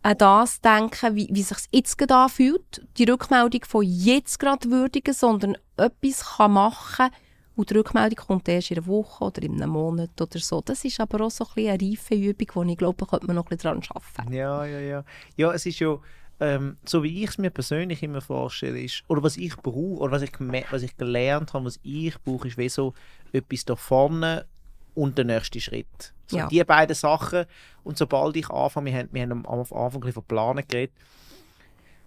an 0.04 0.18
das 0.18 0.60
denke, 0.60 1.14
wie, 1.14 1.28
wie 1.30 1.42
sich 1.42 1.56
jetzt 1.72 1.96
gerade 1.96 2.14
anfühlt, 2.14 2.86
die 2.98 3.04
Rückmeldung 3.04 3.64
von 3.66 3.84
jetzt 3.84 4.38
gerade 4.38 4.70
würdigen, 4.70 5.14
sondern 5.14 5.56
etwas 5.76 6.36
kann 6.36 6.52
machen 6.52 7.10
und 7.56 7.70
die 7.70 7.74
Rückmeldung 7.74 8.26
kommt 8.26 8.48
erst 8.48 8.70
in 8.70 8.78
einer 8.78 8.86
Woche 8.86 9.24
oder 9.24 9.42
in 9.42 9.62
einem 9.62 9.70
Monat 9.70 10.20
oder 10.20 10.38
so. 10.38 10.60
Das 10.60 10.84
ist 10.84 11.00
aber 11.00 11.24
auch 11.24 11.30
so 11.30 11.46
ein 11.56 11.68
eine 11.68 11.80
reife 11.80 12.14
Übung, 12.14 12.66
die 12.66 12.72
ich 12.72 12.78
glaube, 12.78 13.06
könnte 13.06 13.26
man 13.26 13.36
noch 13.36 13.46
ein 13.46 13.56
bisschen 13.56 13.80
daran 13.80 13.82
arbeiten. 13.88 14.32
Ja, 14.32 14.64
ja, 14.66 14.80
ja. 14.80 15.04
Ja, 15.36 15.52
es 15.52 15.64
ist 15.64 15.78
ja 15.78 15.98
ähm, 16.40 16.76
so 16.84 17.02
wie 17.02 17.22
ich 17.22 17.30
es 17.30 17.38
mir 17.38 17.50
persönlich 17.50 18.02
immer 18.02 18.20
vorstelle, 18.20 18.80
ist, 18.80 19.04
oder 19.08 19.22
was 19.22 19.36
ich 19.36 19.56
brauche, 19.56 20.00
oder 20.00 20.12
was 20.12 20.22
ich, 20.22 20.32
was 20.70 20.82
ich 20.82 20.96
gelernt 20.96 21.54
habe, 21.54 21.66
was 21.66 21.78
ich 21.82 22.20
brauche, 22.22 22.48
ist 22.48 22.58
wie 22.58 22.68
so 22.68 22.94
etwas 23.32 23.64
da 23.64 23.76
vorne 23.76 24.46
und 24.94 25.18
der 25.18 25.24
nächste 25.24 25.60
Schritt. 25.60 26.14
So 26.26 26.38
ja. 26.38 26.48
Die 26.48 26.62
beiden 26.64 26.94
Sachen. 26.94 27.44
Und 27.82 27.98
sobald 27.98 28.36
ich 28.36 28.48
anfange, 28.50 28.90
wir 28.90 28.98
haben, 28.98 29.08
wir 29.12 29.22
haben 29.22 29.46
am 29.46 29.66
Anfang 29.72 30.12
von 30.12 30.24
Planen 30.24 30.64
geredet, 30.66 30.94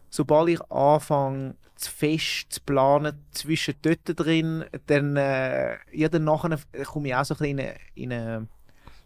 sobald 0.10 0.50
ich 0.50 0.72
anfange, 0.72 1.56
zu 1.76 1.92
fest 1.92 2.48
zu 2.50 2.62
planen, 2.62 3.24
zwischen 3.32 3.76
dort 3.82 4.00
drin, 4.06 4.66
dann, 4.88 5.16
äh, 5.16 5.78
ja, 5.92 6.10
dann 6.10 6.24
nachher 6.24 6.58
komme 6.86 7.10
ich 7.10 7.16
auch 7.16 7.24
so 7.24 7.36
ein 7.36 7.38
bisschen 7.38 7.60
in 7.60 7.60
eine, 7.60 7.76
in 7.94 8.14
eine 8.14 8.48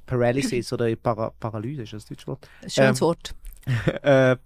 Paralysis 0.05 0.72
oder 0.74 0.95
Para 0.95 1.32
Paralyse, 1.32 1.84
ist 1.84 1.93
das 1.93 2.03
das 2.03 2.09
deutsche 2.09 2.28
Wort? 2.28 2.49
Schönes 2.67 3.01
ähm, 3.01 3.01
Wort. 3.01 3.36
äh, 4.03 4.38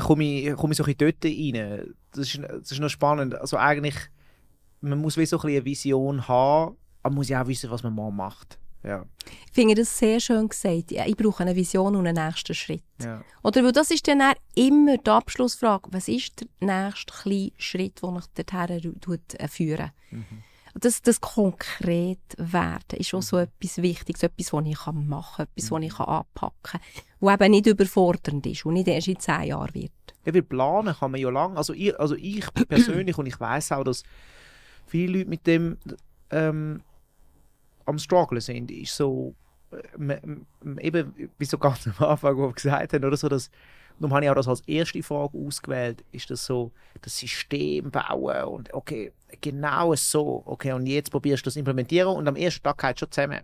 komme 0.00 0.24
ich, 0.24 0.54
komme 0.54 0.72
ich 0.72 0.78
so 0.78 0.84
ein 0.84 0.94
bisschen 0.94 1.14
dort 1.20 1.24
rein. 1.24 1.94
Das 2.12 2.34
ist, 2.34 2.40
das 2.42 2.72
ist 2.72 2.80
noch 2.80 2.88
spannend. 2.88 3.34
Also 3.34 3.56
eigentlich, 3.56 3.96
man 4.80 5.00
muss 5.00 5.16
wie 5.16 5.26
so 5.26 5.38
ein 5.38 5.48
eine 5.48 5.64
Vision 5.64 6.26
haben, 6.26 6.76
aber 7.02 7.10
man 7.10 7.14
muss 7.14 7.28
ja 7.28 7.42
auch 7.42 7.46
wissen, 7.46 7.70
was 7.70 7.82
man 7.82 7.94
mal 7.94 8.10
macht. 8.10 8.58
Ja. 8.82 9.06
Ich 9.46 9.52
finde 9.52 9.76
das 9.76 9.96
sehr 9.98 10.20
schön 10.20 10.48
gesagt. 10.48 10.90
Ja, 10.90 11.06
ich 11.06 11.16
brauche 11.16 11.42
eine 11.42 11.56
Vision 11.56 11.96
und 11.96 12.06
einen 12.06 12.22
nächsten 12.22 12.54
Schritt. 12.54 12.82
Ja. 13.02 13.22
Oder 13.42 13.64
weil 13.64 13.72
das 13.72 13.90
ist 13.90 14.06
dann 14.06 14.20
immer 14.54 14.98
die 14.98 15.10
Abschlussfrage. 15.10 15.88
Was 15.90 16.08
ist 16.08 16.44
der 16.60 16.84
nächste 16.84 17.12
kleine 17.14 17.52
Schritt, 17.56 18.02
den 18.02 18.16
ich 18.16 19.00
dorthin 19.00 19.48
führen 19.48 19.90
mhm 20.10 20.42
das, 20.74 21.02
das 21.02 21.20
konkret 21.20 22.18
werden 22.36 22.98
ist 22.98 23.14
auch 23.14 23.22
so 23.22 23.38
etwas 23.38 23.78
Wichtiges, 23.78 24.22
etwas, 24.22 24.52
was 24.52 24.66
ich 24.66 24.86
machen 24.86 25.36
kann, 25.36 25.46
etwas, 25.46 25.70
was 25.70 25.82
ich 25.82 25.98
anpacken 26.00 26.52
kann, 26.62 26.80
was 27.20 27.34
eben 27.34 27.50
nicht 27.52 27.66
überfordernd 27.66 28.46
ist 28.46 28.66
und 28.66 28.74
nicht 28.74 28.88
erst 28.88 29.08
in 29.08 29.20
zehn 29.20 29.44
Jahren 29.44 29.74
wird. 29.74 29.92
Ja, 30.24 30.34
weil 30.34 30.42
planen 30.42 30.94
kann 30.94 31.12
man 31.12 31.20
ja 31.20 31.30
lange. 31.30 31.56
Also 31.56 31.72
ich, 31.72 31.98
also 31.98 32.16
ich 32.16 32.44
persönlich 32.68 33.16
und 33.16 33.26
ich 33.26 33.38
weiß 33.38 33.72
auch, 33.72 33.84
dass 33.84 34.02
viele 34.86 35.18
Leute 35.18 35.30
mit 35.30 35.46
dem 35.46 35.78
ähm, 36.30 36.82
am 37.86 37.98
Struggle 37.98 38.40
sind, 38.40 38.70
ist 38.70 38.96
so 38.96 39.34
äh, 39.70 40.18
eben, 40.80 41.30
wie 41.38 41.44
so 41.44 41.58
ganz 41.58 41.86
am 41.98 42.06
Anfang 42.06 42.36
wo 42.36 42.48
wir 42.48 42.52
gesagt 42.52 42.92
haben, 42.92 43.04
oder 43.04 43.16
so, 43.16 43.28
dass 43.28 43.50
Darum 43.98 44.12
habe 44.14 44.24
ich 44.24 44.30
auch 44.30 44.34
das 44.34 44.48
als 44.48 44.60
erste 44.66 45.02
Frage 45.02 45.38
ausgewählt. 45.38 46.04
Ist 46.10 46.30
das 46.30 46.44
so, 46.44 46.72
das 47.00 47.16
System 47.16 47.90
bauen 47.90 48.44
und 48.44 48.74
okay, 48.74 49.12
genau 49.40 49.94
so. 49.94 50.42
Okay, 50.46 50.72
und 50.72 50.86
jetzt 50.86 51.10
probierst 51.10 51.44
du 51.44 51.48
das 51.48 51.56
implementieren 51.56 52.16
und 52.16 52.26
am 52.26 52.36
ersten 52.36 52.62
Tag 52.62 52.78
geht 52.78 52.98
schon 52.98 53.10
zusammen. 53.10 53.42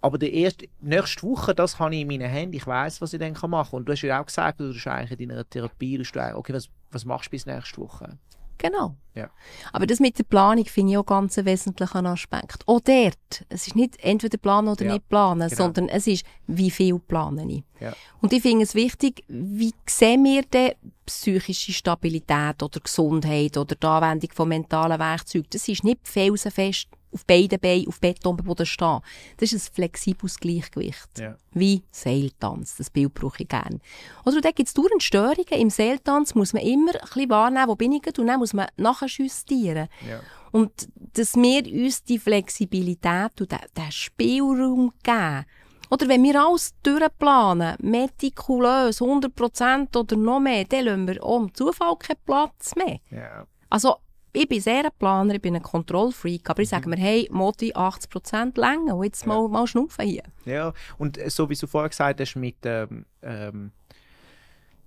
Aber 0.00 0.18
die 0.18 0.34
erste, 0.42 0.68
nächste 0.80 1.22
Woche, 1.22 1.54
das 1.54 1.78
habe 1.78 1.94
ich 1.94 2.00
in 2.00 2.08
meinen 2.08 2.28
Händen. 2.28 2.56
Ich 2.56 2.66
weiß, 2.66 3.00
was 3.00 3.12
ich 3.12 3.20
dann 3.20 3.36
machen 3.48 3.70
kann. 3.70 3.78
Und 3.78 3.88
du 3.88 3.92
hast 3.92 4.02
ja 4.02 4.20
auch 4.20 4.26
gesagt, 4.26 4.58
du 4.58 4.74
hast 4.74 4.86
eigentlich 4.88 5.20
in 5.20 5.28
deiner 5.28 5.48
Therapie, 5.48 5.96
du 5.96 6.02
hast, 6.02 6.34
okay, 6.34 6.52
was, 6.52 6.68
was 6.90 7.04
machst 7.04 7.26
du 7.26 7.30
bis 7.30 7.46
nächste 7.46 7.80
Woche? 7.80 8.18
Genau. 8.62 8.94
Ja. 9.14 9.28
Aber 9.72 9.86
das 9.86 9.98
mit 9.98 10.18
der 10.18 10.24
Planung 10.24 10.64
finde 10.64 10.92
ich 10.92 10.98
auch 10.98 11.04
ganz 11.04 11.36
einen 11.36 11.46
wesentlichen 11.46 12.06
Aspekt. 12.06 12.62
Auch 12.66 12.80
dort. 12.80 13.44
Es 13.48 13.66
ist 13.66 13.74
nicht 13.76 13.98
entweder 14.02 14.38
planen 14.38 14.68
oder 14.68 14.84
Ja, 14.86 14.92
nicht 14.92 15.08
planen, 15.08 15.48
genau. 15.48 15.62
sondern 15.62 15.88
es 15.88 16.06
ist, 16.06 16.24
wie 16.46 16.70
viel 16.70 16.98
plane 17.00 17.44
ich. 17.50 17.64
Ja. 17.80 17.92
Und 18.20 18.32
ich 18.32 18.40
finde 18.40 18.62
es 18.62 18.74
wichtig, 18.74 19.24
wie 19.28 19.74
sehen 19.86 20.24
wir 20.24 20.42
denn 20.42 20.72
psychische 21.04 21.72
Stabilität 21.72 22.62
oder 22.62 22.80
Gesundheit 22.80 23.56
oder 23.56 23.74
die 23.74 23.86
Anwendung 23.86 24.30
von 24.32 24.48
mentalen 24.48 24.98
Werkzeugen? 24.98 25.48
Das 25.50 25.68
ist 25.68 25.82
nicht 25.82 26.06
felsenfest 26.06 26.88
auf 27.12 27.26
beiden 27.26 27.60
Beinen 27.60 27.88
auf 27.88 28.00
Betonboden 28.00 28.66
stehen. 28.66 29.00
Das 29.36 29.52
ist 29.52 29.70
ein 29.70 29.74
flexibles 29.74 30.38
Gleichgewicht. 30.38 31.18
Ja. 31.18 31.36
Wie 31.52 31.82
Seiltanz. 31.90 32.76
Das 32.76 32.90
Bild 32.90 33.14
brauche 33.14 33.42
ich 33.42 33.48
gerne. 33.48 33.80
Oder 34.24 34.40
da 34.40 34.50
gibt 34.50 34.68
es 34.68 34.74
dauernd 34.74 35.02
Störungen. 35.02 35.46
Im 35.50 35.70
Seiltanz 35.70 36.34
muss 36.34 36.52
man 36.52 36.62
immer 36.62 36.94
ein 36.94 37.00
bisschen 37.00 37.30
wahrnehmen, 37.30 37.68
wo 37.68 37.76
bin 37.76 37.92
ich 37.92 38.06
und 38.18 38.26
dann 38.26 38.38
muss 38.38 38.54
man 38.54 38.66
nachher 38.76 39.08
justieren. 39.08 39.88
Ja. 40.08 40.20
Und 40.50 40.88
dass 41.14 41.34
wir 41.34 41.64
uns 41.66 42.04
die 42.04 42.18
Flexibilität 42.18 43.40
und 43.40 43.52
den, 43.52 43.90
Spielraum 43.90 44.92
geben. 45.02 45.46
Oder 45.90 46.08
wenn 46.08 46.22
wir 46.22 46.42
alles 46.42 46.74
durchplanen, 46.82 47.76
metikulös, 47.80 49.02
100% 49.02 49.96
oder 49.96 50.16
noch 50.16 50.40
mehr, 50.40 50.64
dann 50.64 50.84
lassen 50.86 51.08
wir 51.08 51.22
auch 51.22 51.40
im 51.40 51.54
Zufall 51.54 51.96
keinen 51.96 52.16
Platz 52.24 52.74
mehr. 52.76 52.98
Ja. 53.10 53.46
Also, 53.68 53.96
ich 54.32 54.48
bin 54.48 54.60
sehr 54.60 54.84
ein 54.84 54.90
Planer, 54.98 55.34
ich 55.34 55.42
bin 55.42 55.54
ein 55.54 55.62
Kontrollfreak, 55.62 56.48
aber 56.48 56.62
ich 56.62 56.68
sage 56.68 56.88
mir, 56.88 56.96
hey, 56.96 57.28
Modi 57.30 57.72
80% 57.72 58.58
länger, 58.58 59.02
jetzt 59.04 59.26
mal, 59.26 59.46
mal 59.48 59.66
schnaufen 59.66 60.06
hier. 60.06 60.22
Ja, 60.44 60.72
und 60.98 61.18
äh, 61.18 61.28
so 61.28 61.48
wie 61.50 61.54
du 61.54 61.66
vorher 61.66 61.90
gesagt 61.90 62.20
hast, 62.20 62.36
mit, 62.36 62.56
ähm, 62.64 63.04
ähm, 63.22 63.72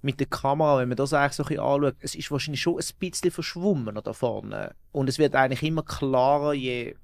mit 0.02 0.20
der 0.20 0.28
Kamera, 0.28 0.80
wenn 0.80 0.90
man 0.90 0.98
das 0.98 1.14
eigentlich 1.14 1.34
so 1.34 1.44
ein 1.44 1.50
bisschen 1.50 1.64
anschaut, 1.64 1.96
es 2.00 2.16
ist 2.16 2.32
wahrscheinlich 2.32 2.62
schon 2.62 2.76
ein 2.76 2.86
bisschen 3.00 3.32
verschwommen 3.32 4.00
da 4.04 4.14
vorne. 4.14 4.76
Und 4.92 5.10
es 5.10 5.20
wird 5.20 5.36
eigentlich 5.36 5.64
immer 5.64 5.84
klarer, 5.84 6.54
je, 6.54 6.96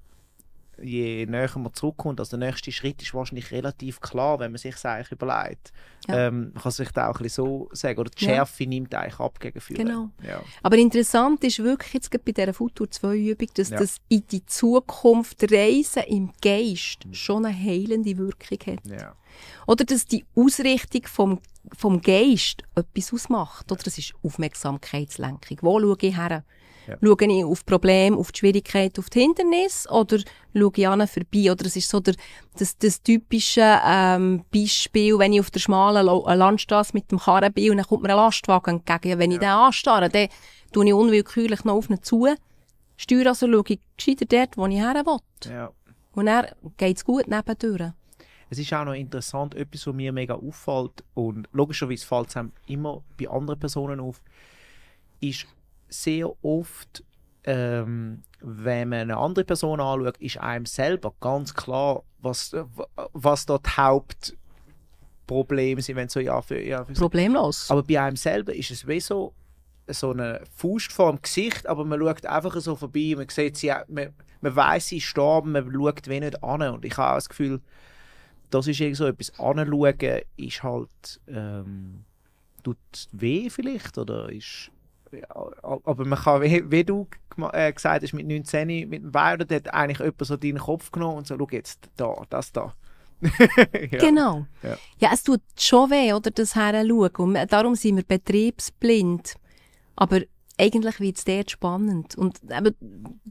je 0.82 1.26
näher 1.26 1.50
man 1.58 1.74
zurückkommt. 1.74 2.20
Also 2.20 2.38
der 2.38 2.48
nächste 2.50 2.72
Schritt 2.72 3.02
ist 3.02 3.14
wahrscheinlich 3.14 3.52
relativ 3.52 4.00
klar, 4.00 4.40
wenn 4.40 4.52
man 4.52 4.58
sich 4.60 4.76
es 4.76 4.86
eigentlich 4.86 5.12
überlegt. 5.12 5.72
Ja. 6.08 6.28
Ähm, 6.28 6.52
man 6.54 6.64
kann 6.64 6.72
sich 6.72 6.90
da 6.92 7.10
auch 7.10 7.16
ein 7.18 7.24
bisschen 7.24 7.46
so 7.46 7.70
sagen. 7.74 8.00
Oder 8.00 8.10
die 8.10 8.26
Ja. 8.26 8.32
Schärfe 8.32 8.66
nimmt 8.66 8.94
eigentlich 8.96 9.20
ab 9.20 9.40
gegen 9.40 9.60
Fühlen. 9.62 9.86
Genau. 9.88 10.10
Ja. 10.28 10.42
Aber 10.64 10.78
interessant 10.78 11.44
ist 11.44 11.60
wirklich 11.60 11.94
jetzt 11.94 12.10
bei 12.10 12.32
dieser 12.32 12.54
Futur 12.54 12.90
2 12.90 13.16
Übung, 13.16 13.48
dass 13.56 13.70
Ja. 13.70 13.78
das 13.80 13.98
in 14.10 14.24
die 14.32 14.46
Zukunft 14.46 15.44
Reisen 15.52 16.04
im 16.04 16.32
Geist 16.42 17.06
schon 17.12 17.46
eine 17.46 17.56
heilende 17.58 18.18
Wirkung 18.18 18.60
hat. 18.74 18.86
Ja. 18.88 19.16
Oder 19.68 19.86
dass 19.86 20.06
die 20.06 20.26
Ausrichtung 20.36 21.04
vom, 21.06 21.40
vom 21.78 22.02
Geist 22.02 22.64
etwas 22.76 23.14
ausmacht. 23.14 23.72
Oder 23.72 23.84
das 23.84 23.98
ist 23.98 24.14
Aufmerksamkeitslenkung. 24.24 25.58
Wo 25.62 25.80
schaue 25.80 25.98
ich 26.02 26.18
her? 26.18 26.44
Ja. 26.92 26.98
Schaue 27.02 27.26
ich 27.26 27.46
auf 27.46 27.66
Probleme, 27.66 28.18
auf 28.18 28.32
die 28.32 28.40
Schwierigkeit, 28.40 29.00
auf 29.00 29.10
die 29.10 29.22
Hindernisse 29.22 29.90
oder 29.90 30.18
schaue 30.54 30.72
ich 30.76 30.88
an 30.88 31.08
vorbei? 31.08 31.52
Oder 31.52 31.66
es 31.66 31.76
ist 31.76 31.90
so 31.90 32.00
der, 32.00 32.16
das, 32.58 32.78
das 32.78 33.02
typische 33.02 33.80
ähm, 33.86 34.44
Beispiel, 34.54 35.18
wenn 35.18 35.34
ich 35.34 35.40
auf 35.40 35.52
der 35.52 35.60
schmalen 35.60 36.08
äh, 36.08 36.36
Landstraße 36.36 36.92
mit 36.94 37.10
dem 37.12 37.20
Karren 37.20 37.54
bin 37.54 37.72
und 37.72 37.78
dann 37.78 37.86
kommt 37.86 38.04
mir 38.04 38.10
ein 38.10 38.18
Lastwagen 38.18 38.78
entgegen. 38.78 39.10
Ja, 39.10 39.20
wenn 39.20 39.32
ich 39.32 39.40
den 39.40 39.50
anstarre, 39.50 40.10
dann 40.10 40.28
tue 40.74 40.86
ich 40.86 40.94
unwillkürlich 40.94 41.64
noch 41.64 41.76
auf 41.76 41.90
ihn 41.90 42.02
zu. 42.04 42.28
Steuere 42.98 43.30
also 43.30 43.48
schaue 43.48 43.64
ich 43.68 43.80
gescheiter 43.98 44.26
dort, 44.26 44.58
wo 44.58 44.68
ich 44.68 44.80
her 44.80 44.94
will. 44.94 45.52
ja. 45.52 45.72
Und 46.14 46.26
dann 46.26 46.48
geht 46.76 46.98
es 46.98 47.06
gut 47.06 47.28
nebendurch. 47.30 47.94
Es 48.50 48.60
ist 48.60 48.74
auch 48.74 48.84
noch 48.84 48.94
interessant, 48.94 49.56
etwas, 49.56 49.88
was 49.88 49.94
mir 49.94 50.12
mega 50.12 50.34
auffällt, 50.34 51.06
und 51.14 51.48
logischerweise 51.54 52.06
fällt 52.06 52.28
es 52.28 52.36
einem 52.36 52.52
immer 52.68 53.02
bei 53.18 53.30
anderen 53.30 53.58
Personen 53.58 54.02
auf, 54.02 54.22
ist 55.22 55.48
sehr 55.92 56.32
oft, 56.44 57.04
ähm, 57.44 58.24
wenn 58.40 58.90
man 58.90 59.00
eine 59.00 59.18
andere 59.18 59.46
Person 59.46 59.80
anschaut, 59.80 60.18
ist 60.18 60.38
einem 60.38 60.66
selber 60.66 61.14
ganz 61.20 61.54
klar, 61.54 62.04
was, 62.20 62.54
äh, 62.54 62.64
was 63.14 63.46
dort 63.46 63.66
die 63.66 63.78
Hauptprobleme 63.78 65.82
sind, 65.82 65.96
wenn 65.96 66.10
so 66.10 66.20
ja 66.20 66.42
für, 66.42 66.62
ja 66.62 66.86
für 66.86 66.94
Problemlos. 66.94 67.70
aber 67.70 67.84
bei 67.84 68.02
einem 68.02 68.16
selber 68.16 68.54
ist 68.54 68.72
es 68.72 68.88
wie 68.88 69.00
so, 69.00 69.34
so 69.88 70.12
eine 70.12 70.42
Faust 70.56 70.92
vor 70.92 71.12
dem 71.12 71.22
Gesicht, 71.22 71.68
aber 71.68 71.86
man 71.86 72.00
schaut 72.00 72.26
einfach 72.26 72.56
so 72.62 72.76
vorbei, 72.76 73.14
man 73.16 73.28
sieht 73.30 73.58
sie, 73.58 73.72
man, 73.88 74.14
man 74.42 74.56
weiß, 74.56 74.88
sie 74.88 74.98
ist 74.98 75.04
gestorben, 75.04 75.52
man 75.52 75.72
schaut 75.72 76.08
wie 76.08 76.20
nicht 76.20 76.44
an. 76.44 76.62
Und 76.62 76.86
ich 76.86 76.98
habe 76.98 77.12
auch 77.12 77.16
das 77.16 77.30
Gefühl, 77.30 77.62
das 78.50 78.68
ist 78.68 78.80
irgendwie 78.80 78.96
so 78.96 79.08
etwas 79.08 79.40
anschauen, 79.40 80.22
ist 80.38 80.64
halt, 80.64 81.22
ähm, 81.28 82.04
tut 82.64 82.78
weh 83.12 83.50
vielleicht, 83.50 83.98
oder 83.98 84.32
ist, 84.32 84.72
aber 85.64 86.06
man 86.06 86.20
kann, 86.20 86.42
wie, 86.42 86.70
wie 86.72 86.84
du 86.84 87.08
äh, 87.54 87.72
gesagt 87.74 88.04
hast, 88.04 88.14
mit 88.14 88.28
19, 88.28 88.68
mit 88.90 89.04
dem 89.04 89.12
da 89.12 89.30
hat 89.30 89.74
eigentlich 89.74 90.00
jemand 90.00 90.26
so 90.26 90.38
deinen 90.38 90.58
Kopf 90.60 90.92
genommen 90.92 91.18
und 91.20 91.28
so, 91.28 91.38
schau 91.38 91.48
jetzt, 91.52 91.90
da, 91.98 92.14
das 92.30 92.52
da. 92.52 92.74
ja. 93.22 94.00
Genau. 94.00 94.46
Ja. 94.64 94.78
Ja. 95.00 95.10
es 95.14 95.24
tut 95.24 95.42
schon 95.60 95.92
weh, 95.92 96.14
oder, 96.14 96.32
das 96.32 96.56
Heranschauen. 96.56 97.10
Und 97.18 97.34
wir- 97.34 97.46
darum 97.46 97.76
sind 97.76 97.98
wir 97.98 98.04
betriebsblind. 98.04 99.36
Aber 99.96 100.22
eigentlich 100.60 101.00
wird 101.00 101.18
es 101.18 101.26
dort 101.26 101.52
spannend. 101.52 102.16
Und 102.18 102.40
eben, 102.50 102.76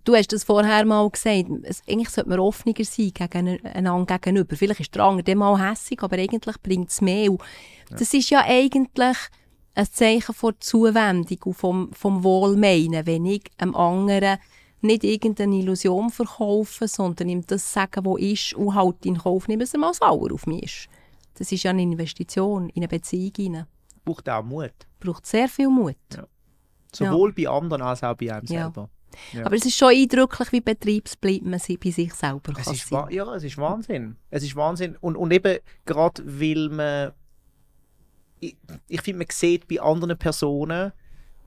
du 0.04 0.14
hast 0.14 0.32
das 0.32 0.44
vorher 0.44 0.84
mal 0.84 1.08
gesagt, 1.10 1.46
es, 1.64 1.82
eigentlich 1.88 2.10
sollte 2.10 2.30
man 2.30 2.40
offener 2.40 2.74
sein 2.84 3.12
gegeneinander 3.12 4.18
gegenüber. 4.18 4.56
Vielleicht 4.56 4.80
ist 4.80 4.94
der 4.94 5.04
andere 5.04 5.24
dann 5.24 5.38
mal 5.38 5.70
hässig, 5.70 6.02
aber 6.02 6.16
eigentlich 6.18 6.60
bringt 6.62 6.90
es 6.90 7.00
mehr. 7.00 7.30
Und 7.30 7.42
Das 7.90 8.14
ist 8.14 8.30
ja 8.30 8.42
eigentlich 8.44 9.16
ein 9.74 9.86
Zeichen 9.90 10.34
von 10.34 10.54
Zuwendung 10.58 11.38
und 11.44 11.54
vom, 11.54 11.92
vom 11.92 12.22
Wohlmeinen, 12.24 13.06
wenn 13.06 13.24
ich 13.26 13.44
einem 13.58 13.74
anderen 13.74 14.38
nicht 14.82 15.04
irgendeine 15.04 15.56
Illusion 15.56 16.10
verkaufe, 16.10 16.88
sondern 16.88 17.28
ihm 17.28 17.46
das 17.46 17.72
sagen, 17.72 18.04
was 18.04 18.20
ist, 18.20 18.54
und 18.54 18.74
halt 18.74 19.04
in 19.04 19.18
Kauf 19.18 19.46
nehmen, 19.46 19.60
dass 19.60 19.74
er 19.74 19.80
mal 19.80 19.94
sauer 19.94 20.32
auf 20.32 20.46
mich 20.46 20.62
ist. 20.62 20.88
Das 21.34 21.52
ist 21.52 21.62
ja 21.62 21.70
eine 21.70 21.82
Investition 21.82 22.68
in 22.70 22.82
eine 22.82 22.88
Beziehung 22.88 23.32
hinein. 23.36 23.66
Braucht 24.04 24.28
auch 24.28 24.42
Mut. 24.42 24.72
Braucht 24.98 25.26
sehr 25.26 25.48
viel 25.48 25.68
Mut. 25.68 25.96
Ja. 26.14 26.26
Sowohl 26.92 27.32
bei 27.32 27.48
anderen 27.48 27.82
als 27.82 28.02
auch 28.02 28.16
bei 28.16 28.32
einem 28.32 28.46
Ja. 28.46 28.62
selber. 28.62 28.88
Ja. 29.32 29.46
Aber 29.46 29.56
es 29.56 29.64
ist 29.64 29.76
schon 29.76 29.90
eindrücklich, 29.90 30.52
wie 30.52 30.60
betriebsblind 30.60 31.44
man 31.44 31.60
bei 31.82 31.90
sich 31.90 32.14
selber 32.14 32.52
Es 32.58 32.64
kann 32.64 32.74
ist, 32.74 32.90
ja, 32.90 33.34
es 33.34 33.44
ist 33.44 33.58
Wahnsinn. 33.58 34.16
Es 34.30 34.42
ist 34.42 34.56
Wahnsinn. 34.56 34.96
Und, 35.00 35.16
und 35.16 35.32
eben 35.32 35.58
gerade, 35.84 36.22
weil 36.24 36.68
man. 36.68 37.12
Ich, 38.40 38.56
ich 38.88 39.02
finde, 39.02 39.18
man 39.18 39.26
sieht 39.30 39.68
bei 39.68 39.80
anderen 39.80 40.16
Personen, 40.18 40.92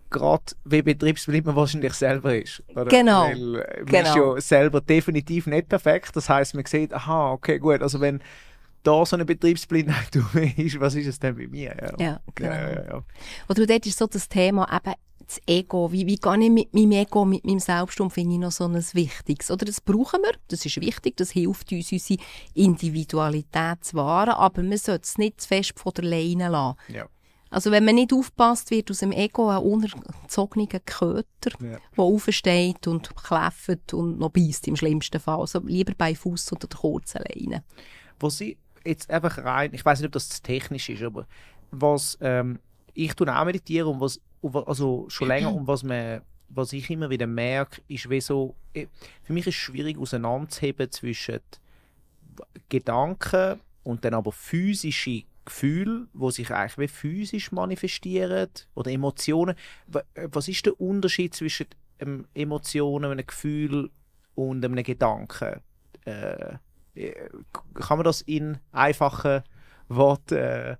gerade 0.10 0.44
wie 0.66 0.82
betriebsblind 0.84 1.46
man 1.48 1.56
wahrscheinlich 1.56 1.94
selber 1.94 2.38
ist. 2.38 2.62
Oder? 2.70 2.86
Genau. 2.86 3.24
Weil 3.24 3.56
äh, 3.56 3.78
man 3.80 3.86
Genau. 3.86 4.34
ist 4.36 4.52
ja 4.52 4.60
selber 4.60 4.80
definitiv 4.82 5.48
nicht 5.48 5.70
perfekt. 5.70 6.16
Das 6.16 6.30
heißt, 6.30 6.54
man 6.56 6.66
sieht, 6.66 6.94
aha, 6.94 7.32
okay, 7.32 7.58
gut. 7.60 7.82
Also, 7.82 8.00
wenn 8.00 8.22
da 8.84 9.06
so 9.06 9.16
eine 9.16 9.26
Betriebsblindheit 9.26 10.16
ist, 10.58 10.80
was 10.80 10.96
ist 10.96 11.08
es 11.08 11.20
denn 11.20 11.36
bei 11.36 11.48
mir? 11.48 11.76
Ja, 11.82 11.94
Ja, 12.06 12.20
genau. 12.36 12.52
ja, 12.52 12.70
ja, 12.70 12.84
ja. 12.86 13.04
Oder 13.50 13.66
dort 13.66 13.86
ist 13.88 13.98
so 13.98 14.08
das 14.08 14.28
Thema 14.30 14.68
eben 14.72 14.94
das 15.28 15.40
Ego. 15.48 15.92
Wie, 15.92 16.06
wie 16.06 16.16
gehe 16.18 16.40
ich 16.44 16.50
mit 16.50 16.74
meinem 16.74 16.92
Ego, 16.92 17.26
mit 17.26 17.46
meinem 17.46 17.60
Selbst 17.60 18.00
um, 18.02 18.10
finde 18.12 18.34
ich 18.36 18.40
noch 18.40 18.52
so 18.52 18.66
ein 18.66 18.76
Wichtiges. 18.76 19.50
Oder 19.52 19.66
das 19.66 19.82
brauchen 19.82 20.22
wir, 20.22 20.34
das 20.48 20.66
ist 20.66 20.80
wichtig, 20.82 21.18
das 21.18 21.32
hilft 21.32 21.72
uns, 21.72 21.92
unsere 21.92 22.20
Individualität 22.54 23.84
zu 23.84 23.96
wahren, 23.98 24.32
aber 24.32 24.62
man 24.64 24.78
sollte 24.78 25.04
es 25.04 25.18
nicht 25.18 25.42
zu 25.42 25.48
fest 25.48 25.74
von 25.78 25.94
der 25.94 26.06
Leine 26.06 26.50
lassen. 26.50 26.78
ja. 26.90 27.08
Also 27.50 27.70
wenn 27.70 27.86
man 27.86 27.94
nicht 27.94 28.12
aufpasst, 28.12 28.72
wird 28.72 28.90
aus 28.90 28.98
dem 28.98 29.12
Ego 29.12 29.48
ein 29.48 29.62
unerzogener 29.62 30.66
Köter, 30.84 31.52
Ja. 31.62 31.78
der 31.96 32.04
aufsteht 32.04 32.88
und 32.88 33.16
kläfft 33.16 33.94
und 33.94 34.18
noch 34.18 34.32
beißt 34.32 34.68
im 34.68 34.76
schlimmsten 34.76 35.20
Fall. 35.20 35.40
Also 35.40 35.60
lieber 35.60 35.94
bei 35.96 36.16
Fuß 36.16 36.52
oder 36.54 36.66
der 36.68 36.80
kurzen 36.80 37.22
Leine. 37.22 37.64
was 38.20 38.42
ich 38.42 38.58
jetzt 38.84 39.08
einfach 39.12 39.38
rein, 39.38 39.72
ich 39.72 39.86
weiß 39.86 40.00
nicht, 40.00 40.08
ob 40.08 40.14
das 40.14 40.42
technisch 40.42 40.90
ist, 40.90 41.04
aber 41.04 41.28
was 41.70 42.18
ähm, 42.22 42.58
ich 42.96 43.14
tue 43.14 43.32
auch 43.32 43.46
meditieren 43.46 43.88
und 43.94 44.02
was, 44.02 44.20
also 44.44 45.06
schon 45.10 45.28
länger 45.28 45.54
und 45.54 45.68
was 45.68 45.84
man, 45.84 46.22
was 46.50 46.74
ich 46.74 46.90
immer 46.90 47.10
wieder 47.10 47.28
merke, 47.28 47.82
ist 47.88 48.10
wie 48.10 48.22
so, 48.22 48.56
eh, 48.74 48.88
für 49.24 49.34
mich 49.34 49.48
ist 49.48 49.56
es 49.56 49.62
schwierig 49.62 49.98
auseinanderzuheben 49.98 50.92
zwischen 50.92 51.40
Gedanken 52.70 53.60
und 53.84 54.04
dann 54.06 54.14
aber 54.14 54.32
physische 54.32 55.24
Gefühle, 55.46 56.08
wo 56.14 56.30
sich 56.30 56.52
eigentlich 56.52 56.78
wie 56.78 56.88
physisch 56.88 57.52
manifestieren 57.52 58.50
oder 58.76 58.92
Emotionen. 58.92 59.56
Äh, 60.14 60.28
Was 60.32 60.48
ist 60.48 60.66
der 60.66 60.80
Unterschied 60.80 61.34
zwischen 61.34 61.68
ähm, 62.00 62.26
Emotionen, 62.34 63.12
einem 63.12 63.28
Gefühl 63.28 63.90
und 64.36 64.64
einem 64.64 64.84
Gedanken? 64.84 65.62
Äh, 66.06 66.56
äh, 66.96 67.30
kann 67.74 67.98
man 67.98 68.06
das 68.06 68.22
in 68.22 68.58
einfachen 68.72 69.44
Worten 69.90 70.36
äh, 70.36 70.78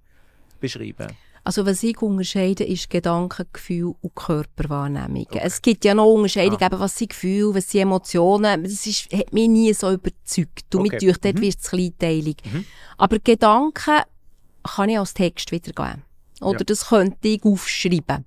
beschreiben? 0.60 1.08
Also 1.46 1.66
was 1.66 1.84
ich 1.84 2.02
unterscheide, 2.02 2.64
ist 2.64 2.90
Gedanken, 2.90 3.46
Gefühl 3.52 3.96
und 4.02 4.16
Körperwahrnehmung. 4.16 5.28
Es 5.34 5.62
gibt 5.62 5.84
ja 5.84 5.94
noch 5.94 6.06
Unterscheidung, 6.14 6.58
Ah. 6.62 6.68
eben, 6.68 6.80
was 6.80 6.98
sind 6.98 7.10
Gefühle, 7.10 7.54
was 7.56 7.70
sind 7.70 7.82
Emotionen. 7.82 8.64
Das 8.64 8.86
ist, 8.88 9.12
hat 9.12 9.34
mich 9.34 9.50
nie 9.50 9.74
so 9.74 9.92
überzeugt. 9.92 10.74
Und 10.74 10.82
Okay. 10.82 10.90
mit 10.94 11.02
durch, 11.02 11.18
dort 11.18 11.36
Mhm. 11.36 11.42
wird 11.42 11.58
es 11.60 11.70
kleinteilig. 11.70 12.38
Mhm. 12.46 12.66
Aber 12.98 13.20
Gedanken 13.20 14.00
kann 14.64 14.90
ich 14.90 14.98
als 14.98 15.14
Text 15.14 15.52
wiedergeben. 15.52 16.04
Oder 16.40 16.60
Ja. 16.60 16.66
das 16.66 16.88
könnte 16.88 17.28
ich 17.28 17.44
aufschreiben. 17.44 18.24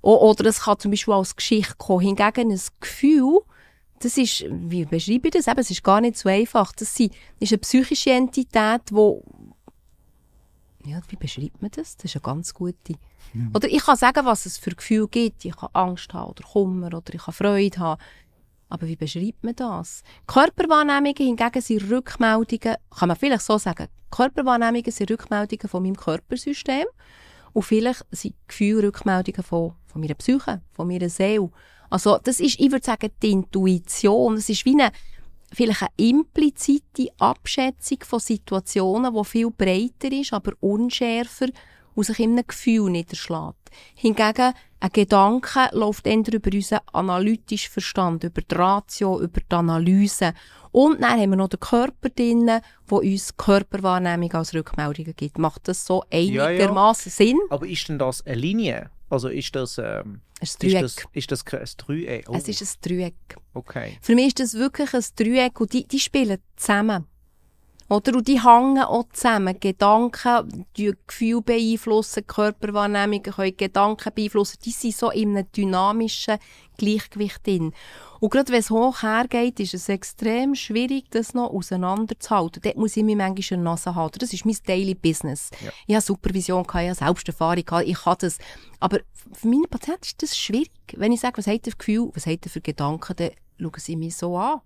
Oder 0.00 0.46
es 0.46 0.62
kann 0.62 0.78
zum 0.80 0.90
Beispiel 0.90 1.14
als 1.14 1.36
Geschichte 1.36 1.74
kommen. 1.78 2.00
Hingegen 2.04 2.50
ein 2.50 2.60
Gefühl, 2.80 3.38
das 4.00 4.16
ist, 4.16 4.44
wie 4.50 4.84
beschreibe 4.84 5.28
ich 5.28 5.34
das? 5.34 5.46
Eben, 5.46 5.60
es 5.60 5.70
ist 5.70 5.84
gar 5.84 6.00
nicht 6.00 6.16
so 6.18 6.28
einfach. 6.28 6.72
Das 6.72 6.98
ist 6.98 7.12
eine 7.40 7.58
psychische 7.58 8.10
Entität, 8.10 8.80
wo 8.90 9.22
ja, 10.84 11.00
wie 11.08 11.16
beschreibt 11.16 11.62
man 11.62 11.70
das? 11.70 11.96
Das 11.96 12.06
ist 12.06 12.16
eine 12.16 12.22
ganz 12.22 12.52
gute. 12.54 12.94
Mhm. 13.32 13.50
Oder 13.54 13.68
ich 13.68 13.84
kann 13.84 13.96
sagen, 13.96 14.24
was 14.24 14.46
es 14.46 14.58
für 14.58 14.70
Gefühle 14.70 15.08
gibt. 15.08 15.44
Ich 15.44 15.56
kann 15.56 15.70
Angst 15.72 16.12
haben 16.12 16.30
oder 16.30 16.44
Kummer 16.44 16.88
oder 16.88 17.14
ich 17.14 17.22
kann 17.22 17.34
Freude 17.34 17.78
haben. 17.78 18.00
Aber 18.68 18.86
wie 18.86 18.96
beschreibt 18.96 19.44
man 19.44 19.54
das? 19.54 20.02
Körperwahrnehmungen 20.26 21.14
hingegen 21.14 21.60
sind 21.60 21.90
Rückmeldungen, 21.90 22.76
kann 22.90 23.08
man 23.08 23.16
vielleicht 23.16 23.44
so 23.44 23.58
sagen, 23.58 23.88
Körperwahrnehmungen 24.10 24.90
sind 24.90 25.10
Rückmeldungen 25.10 25.68
von 25.68 25.82
meinem 25.82 25.96
Körpersystem 25.96 26.86
und 27.52 27.62
vielleicht 27.62 28.04
sind 28.10 28.34
Gefühle 28.48 28.84
Rückmeldungen 28.84 29.42
von, 29.42 29.74
von 29.84 30.00
meiner 30.00 30.14
Psyche, 30.14 30.62
von 30.72 30.88
meiner 30.88 31.10
Seele. 31.10 31.50
Also 31.90 32.18
das 32.24 32.40
ist, 32.40 32.58
ich 32.58 32.72
würde 32.72 32.84
sagen, 32.84 33.10
die 33.22 33.32
Intuition. 33.32 34.36
Es 34.36 34.48
ist 34.48 34.64
wie 34.64 34.72
eine, 34.72 34.90
vielleicht 35.52 35.82
eine 35.82 35.90
implizite 35.96 37.08
Abschätzung 37.18 37.98
von 38.04 38.20
Situationen, 38.20 39.14
die 39.14 39.24
viel 39.24 39.50
breiter 39.50 40.12
ist, 40.12 40.32
aber 40.32 40.52
unschärfer 40.60 41.48
und 41.94 42.04
sich 42.04 42.20
in 42.20 42.32
einem 42.32 42.46
Gefühl 42.46 42.90
niederschlägt. 42.90 43.70
Hingegen, 43.94 44.54
ein 44.80 44.90
Gedanke 44.92 45.68
läuft 45.72 46.06
eher 46.06 46.32
über 46.32 46.50
unseren 46.52 46.80
analytischen 46.92 47.70
Verstand, 47.70 48.24
über 48.24 48.42
die 48.42 48.54
Ratio, 48.54 49.20
über 49.20 49.40
die 49.40 49.54
Analyse. 49.54 50.34
Und 50.72 51.02
dann 51.02 51.20
haben 51.20 51.30
wir 51.30 51.36
noch 51.36 51.48
den 51.48 51.60
Körper 51.60 52.08
drin, 52.08 52.46
der 52.46 52.62
uns 52.88 53.36
Körperwahrnehmung 53.36 54.32
als 54.32 54.54
Rückmeldungen 54.54 55.14
gibt. 55.14 55.38
Macht 55.38 55.68
das 55.68 55.86
so 55.86 56.02
einigermaßen 56.10 57.12
ja, 57.16 57.24
ja. 57.24 57.30
Sinn? 57.30 57.40
Aber 57.50 57.66
ist 57.66 57.88
denn 57.88 57.98
das 57.98 58.26
eine 58.26 58.36
Linie? 58.36 58.90
Also 59.12 59.28
ist 59.28 59.54
das, 59.54 59.76
ähm. 59.76 60.22
Ist 60.40 60.62
das, 60.62 60.96
ist 61.12 61.30
das 61.30 61.44
ein 61.52 61.68
Dreieck? 61.76 62.30
Oh. 62.30 62.34
Es 62.34 62.48
ist 62.48 62.62
ein 62.62 62.88
Dreieck. 62.88 63.14
Okay. 63.52 63.98
Für 64.00 64.14
mich 64.14 64.28
ist 64.28 64.40
das 64.40 64.54
wirklich 64.54 64.94
ein 64.94 65.04
Dreieck 65.16 65.60
und 65.60 65.70
die, 65.74 65.86
die 65.86 66.00
spielen 66.00 66.38
zusammen. 66.56 67.04
Oder? 67.88 68.16
Und 68.16 68.28
die 68.28 68.42
hängen 68.42 68.82
auch 68.82 69.04
zusammen. 69.12 69.58
Gedanken, 69.58 70.66
die 70.76 70.92
Gefühle 71.06 71.42
beeinflussen, 71.42 72.26
Körperwahrnehmungen 72.26 73.22
können 73.22 73.56
Gedanken 73.56 74.12
beeinflussen. 74.14 74.58
Die 74.64 74.70
sind 74.70 74.96
so 74.96 75.10
in 75.10 75.36
einem 75.36 75.50
dynamischen 75.52 76.38
Gleichgewicht 76.78 77.46
drin. 77.46 77.72
Und 78.20 78.30
gerade 78.30 78.52
wenn 78.52 78.60
es 78.60 78.70
hoch 78.70 79.02
hergeht, 79.02 79.58
ist 79.60 79.74
es 79.74 79.88
extrem 79.88 80.54
schwierig, 80.54 81.10
das 81.10 81.34
noch 81.34 81.50
auseinanderzuhalten. 81.50 82.62
Dort 82.62 82.76
muss 82.76 82.96
ich 82.96 83.02
mich 83.02 83.16
manchmal 83.16 83.58
eine 83.58 83.62
Nase 83.64 83.94
halten. 83.94 84.20
Das 84.20 84.32
ist 84.32 84.46
mein 84.46 84.56
Daily 84.64 84.94
Business. 84.94 85.50
Ja. 85.60 85.70
Ich 85.86 85.94
habe 85.94 86.04
Supervision, 86.04 86.64
ich 86.64 86.72
habe 86.72 86.94
Selbsterfahrung, 86.94 87.64
ich 87.84 87.96
kann 87.98 88.16
das. 88.20 88.38
Aber 88.78 89.00
für 89.32 89.48
meine 89.48 89.66
Patienten 89.66 90.04
ist 90.04 90.22
das 90.22 90.36
schwierig. 90.36 90.70
Wenn 90.96 91.12
ich 91.12 91.20
sage, 91.20 91.38
was 91.38 91.46
hat 91.46 91.66
ihr 91.66 91.72
für 91.72 91.78
Gefühl, 91.78 92.10
was 92.14 92.26
hat 92.26 92.46
ihr 92.46 92.50
für 92.50 92.60
Gedanken, 92.60 93.16
dann 93.16 93.30
schauen 93.58 93.72
sie 93.78 93.96
mich 93.96 94.16
so 94.16 94.36
an. 94.38 94.60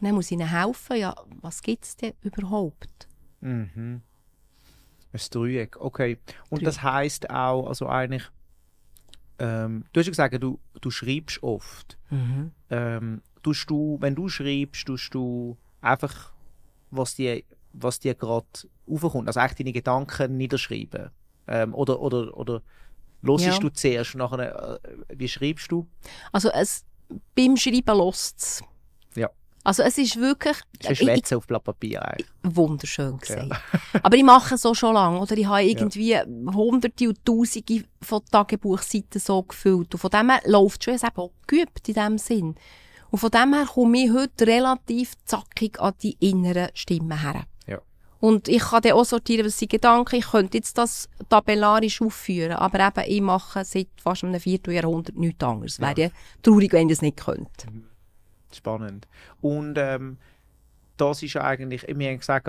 Und 0.00 0.06
dann 0.06 0.14
muss 0.14 0.26
ich 0.26 0.32
ihnen 0.32 0.48
helfen, 0.48 0.96
ja, 0.96 1.14
was 1.40 1.62
gibt 1.62 1.84
es 1.84 1.96
denn 1.96 2.12
überhaupt? 2.22 3.08
Mhm. 3.40 4.02
Ein 5.12 5.20
Dreieck, 5.30 5.76
okay. 5.80 6.18
Und 6.50 6.60
Dreieck. 6.60 6.64
das 6.64 6.82
heisst 6.82 7.30
auch, 7.30 7.66
also 7.66 7.88
eigentlich, 7.88 8.24
ähm, 9.38 9.84
du 9.92 10.00
hast 10.00 10.06
ja 10.06 10.10
gesagt, 10.10 10.42
du, 10.42 10.58
du 10.80 10.90
schreibst 10.90 11.42
oft. 11.42 11.98
Mhm. 12.10 12.52
Ähm, 12.70 13.22
tust 13.42 13.70
du, 13.70 13.96
wenn 14.00 14.14
du 14.14 14.28
schreibst, 14.28 14.86
tust 14.86 15.14
du 15.14 15.56
einfach, 15.80 16.32
was 16.90 17.14
dir, 17.14 17.42
was 17.72 17.98
dir 17.98 18.14
gerade 18.14 18.46
aufkommt, 18.86 19.28
also 19.28 19.40
echt 19.40 19.58
deine 19.58 19.72
Gedanken 19.72 20.36
niederschreiben. 20.36 21.10
Ähm, 21.46 21.74
oder, 21.74 22.00
oder, 22.00 22.36
oder 22.36 22.62
hörst 23.22 23.46
ja. 23.46 23.58
du 23.58 23.70
zuerst, 23.70 24.14
nachher, 24.14 24.80
äh, 24.82 24.96
wie 25.14 25.28
schreibst 25.28 25.70
du? 25.70 25.86
Also 26.32 26.50
es, 26.50 26.84
beim 27.34 27.56
Schreiben 27.56 27.96
lässt 27.98 28.38
es. 28.38 28.64
Ja. 29.14 29.30
Also 29.66 29.82
es 29.82 29.98
ist 29.98 30.14
wirklich... 30.20 30.56
Es 30.78 30.90
ist 30.90 30.98
Schwätze 30.98 31.36
auf 31.36 31.44
Blatt 31.48 31.64
Papier 31.64 32.00
eigentlich. 32.00 32.28
Wunderschön 32.44 33.18
gesagt. 33.18 33.48
Ja. 33.50 33.60
Aber 34.04 34.16
ich 34.16 34.22
mache 34.22 34.54
es 34.54 34.62
so 34.62 34.74
schon 34.74 34.94
lange. 34.94 35.18
Oder 35.18 35.36
ich 35.36 35.46
habe 35.46 35.64
irgendwie 35.64 36.10
ja. 36.10 36.24
hunderte 36.24 37.08
und 37.08 37.24
tausende 37.24 37.82
von 38.00 38.24
Tagebuchseiten 38.30 39.20
so 39.20 39.42
gefüllt. 39.42 39.92
Und 39.92 39.98
von 39.98 40.10
dem 40.10 40.30
her 40.30 40.40
läuft 40.44 40.84
schon, 40.84 40.94
es 40.94 41.02
eben 41.02 41.16
auch 41.16 41.32
geübt 41.48 41.88
in 41.88 41.94
dem 41.94 42.16
Sinn. 42.16 42.54
Und 43.10 43.18
von 43.18 43.30
dem 43.32 43.54
her 43.54 43.66
komme 43.66 44.04
ich 44.04 44.12
heute 44.12 44.46
relativ 44.46 45.14
zackig 45.24 45.80
an 45.80 45.94
die 46.00 46.16
inneren 46.20 46.68
Stimmen 46.74 47.20
her. 47.20 47.42
Ja. 47.66 47.80
Und 48.20 48.46
ich 48.46 48.62
kann 48.62 48.82
dann 48.82 48.92
auch 48.92 49.04
sortieren, 49.04 49.46
was 49.46 49.58
sind 49.58 49.72
Gedanken. 49.72 50.14
Ich 50.14 50.30
könnte 50.30 50.58
jetzt 50.58 50.78
das 50.78 51.08
tabellarisch 51.28 52.00
aufführen. 52.02 52.52
Aber 52.52 52.86
eben, 52.86 53.10
ich 53.10 53.20
mache 53.20 53.64
seit 53.64 53.88
fast 54.00 54.22
einem 54.22 54.38
Vierteljahrhundert 54.38 55.16
nichts 55.16 55.42
anderes. 55.42 55.78
Ja. 55.78 55.88
Wäre 55.88 56.00
ja 56.02 56.08
traurig, 56.40 56.72
wenn 56.72 56.88
ich 56.88 56.98
das 56.98 57.02
nicht 57.02 57.16
könnte. 57.16 57.68
Mhm. 57.68 57.86
Spannend. 58.52 59.06
Und 59.40 59.76
ähm, 59.78 60.18
das 60.96 61.22
ist 61.22 61.36
eigentlich, 61.36 61.86
wir 61.86 62.08
haben 62.08 62.18
gesagt, 62.18 62.48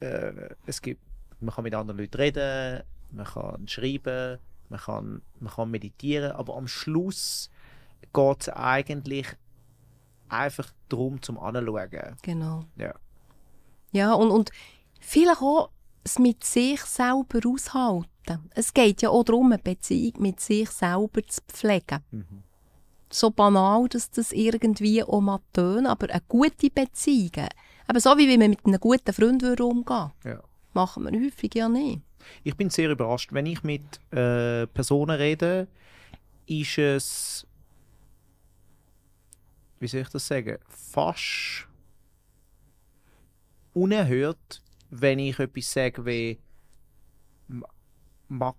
äh, 0.00 0.32
es 0.66 0.82
gibt, 0.82 1.00
man 1.40 1.54
kann 1.54 1.64
mit 1.64 1.74
anderen 1.74 1.98
Leuten 2.00 2.16
reden, 2.16 2.82
man 3.10 3.26
kann 3.26 3.68
schreiben, 3.68 4.38
man 4.68 4.80
kann, 4.80 5.22
man 5.40 5.52
kann 5.52 5.70
meditieren, 5.70 6.32
aber 6.32 6.56
am 6.56 6.68
Schluss 6.68 7.50
geht 8.12 8.40
es 8.40 8.48
eigentlich 8.50 9.26
einfach 10.28 10.70
darum, 10.88 11.22
zum 11.22 11.38
Anschauen. 11.38 12.16
Genau. 12.22 12.64
Ja. 12.76 12.94
Ja, 13.92 14.12
und, 14.12 14.30
und 14.30 14.50
vielleicht 15.00 15.40
auch 15.40 15.70
es 16.04 16.18
mit 16.18 16.44
sich 16.44 16.80
selber 16.82 17.40
aushalten. 17.46 18.50
Es 18.50 18.74
geht 18.74 19.00
ja 19.00 19.08
auch 19.08 19.24
darum, 19.24 19.52
eine 19.52 19.62
Beziehung 19.62 20.20
mit 20.20 20.40
sich 20.40 20.68
selber 20.70 21.26
zu 21.26 21.40
pflegen. 21.48 22.04
Mhm 22.10 22.42
so 23.10 23.30
banal, 23.30 23.88
dass 23.88 24.10
das 24.10 24.32
irgendwie 24.32 25.02
auch 25.02 25.20
mal 25.20 25.40
tönt, 25.52 25.86
aber 25.86 26.10
eine 26.10 26.22
gute 26.28 26.70
Beziehung, 26.70 27.48
eben 27.88 28.00
so 28.00 28.16
wie 28.18 28.28
wir 28.28 28.38
mit 28.38 28.64
einem 28.64 28.80
guten 28.80 29.12
Freund 29.12 29.42
umgehen 29.60 30.10
ja. 30.24 30.42
machen 30.74 31.04
wir 31.04 31.20
häufig 31.20 31.54
ja 31.54 31.68
nicht. 31.68 32.02
Ich 32.42 32.56
bin 32.56 32.70
sehr 32.70 32.90
überrascht, 32.90 33.32
wenn 33.32 33.46
ich 33.46 33.62
mit 33.62 34.00
äh, 34.10 34.66
Personen 34.66 35.16
rede, 35.16 35.68
ist 36.46 36.78
es, 36.78 37.46
wie 39.80 39.88
soll 39.88 40.00
ich 40.00 40.08
das 40.08 40.26
sagen, 40.26 40.58
fast 40.68 41.68
unerhört, 43.74 44.62
wenn 44.90 45.18
ich 45.18 45.38
etwas 45.38 45.72
sage 45.72 46.04
wie 46.04 46.38
mag, 48.28 48.54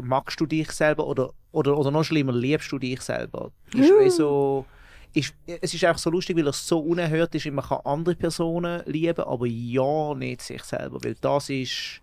magst 0.00 0.40
du 0.40 0.46
dich 0.46 0.70
selber 0.72 1.06
oder, 1.06 1.30
oder, 1.52 1.76
oder 1.76 1.90
noch 1.90 2.04
schlimmer, 2.04 2.32
liebst 2.32 2.70
du 2.72 2.78
dich 2.78 3.00
selber? 3.00 3.50
Ist 3.74 3.90
mm. 3.90 4.10
so, 4.10 4.66
ist, 5.14 5.34
es 5.46 5.74
ist 5.74 5.84
auch 5.84 5.98
so 5.98 6.10
lustig, 6.10 6.36
weil 6.36 6.48
es 6.48 6.66
so 6.66 6.78
unerhört 6.78 7.34
ist, 7.34 7.46
man 7.46 7.64
kann 7.64 7.80
andere 7.84 8.14
Personen 8.14 8.82
lieben, 8.86 9.24
aber 9.24 9.46
ja 9.46 10.14
nicht 10.14 10.42
sich 10.42 10.62
selber, 10.64 11.02
weil 11.02 11.14
das 11.20 11.50
ist 11.50 12.00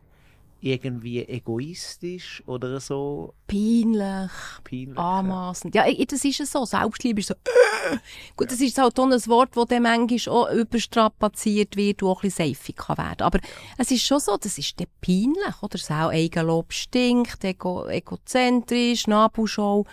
irgendwie 0.62 1.24
egoistisch 1.24 2.44
oder 2.46 2.80
so. 2.80 3.34
Peinlich. 3.48 4.32
Peinlich. 4.64 4.98
Anmaßend. 4.98 5.76
Ja, 5.76 5.86
das 5.92 6.26
ist 6.26 6.40
es 6.40 6.52
so. 6.52 6.66
Selbstliebe 6.66 7.20
ist 7.22 7.28
so. 7.28 7.34
Äh. 7.34 7.98
Gut, 8.36 8.48
ja. 8.48 8.52
das 8.52 8.62
ist 8.62 8.78
halt 8.78 9.00
auch 9.00 9.06
ein 9.06 9.28
Wort, 9.28 9.56
das 9.56 9.66
dann 9.66 9.84
manchmal 9.84 10.34
auch 10.34 10.52
überstrapaziert 10.52 11.76
wird 11.76 12.04
und 12.04 12.10
auch 12.10 12.24
ein 12.24 12.30
bisschen 12.30 12.48
seifig 12.48 12.76
kann 12.76 12.98
werden. 12.98 13.22
Aber 13.22 13.40
ja. 13.40 13.50
es 13.78 13.92
ist 13.92 14.06
schon 14.06 14.20
so, 14.20 14.38
das 14.38 14.58
ist 14.58 14.80
dann 14.80 14.88
peinlich. 15.02 15.62
Oder 15.62 15.78
das 15.78 15.92
auch 15.92 16.12
Eigenlob 16.12 16.74
stinkt, 16.74 17.44
ego, 17.44 17.88
egozentrisch, 17.88 19.08
Nabelschau. 19.08 19.86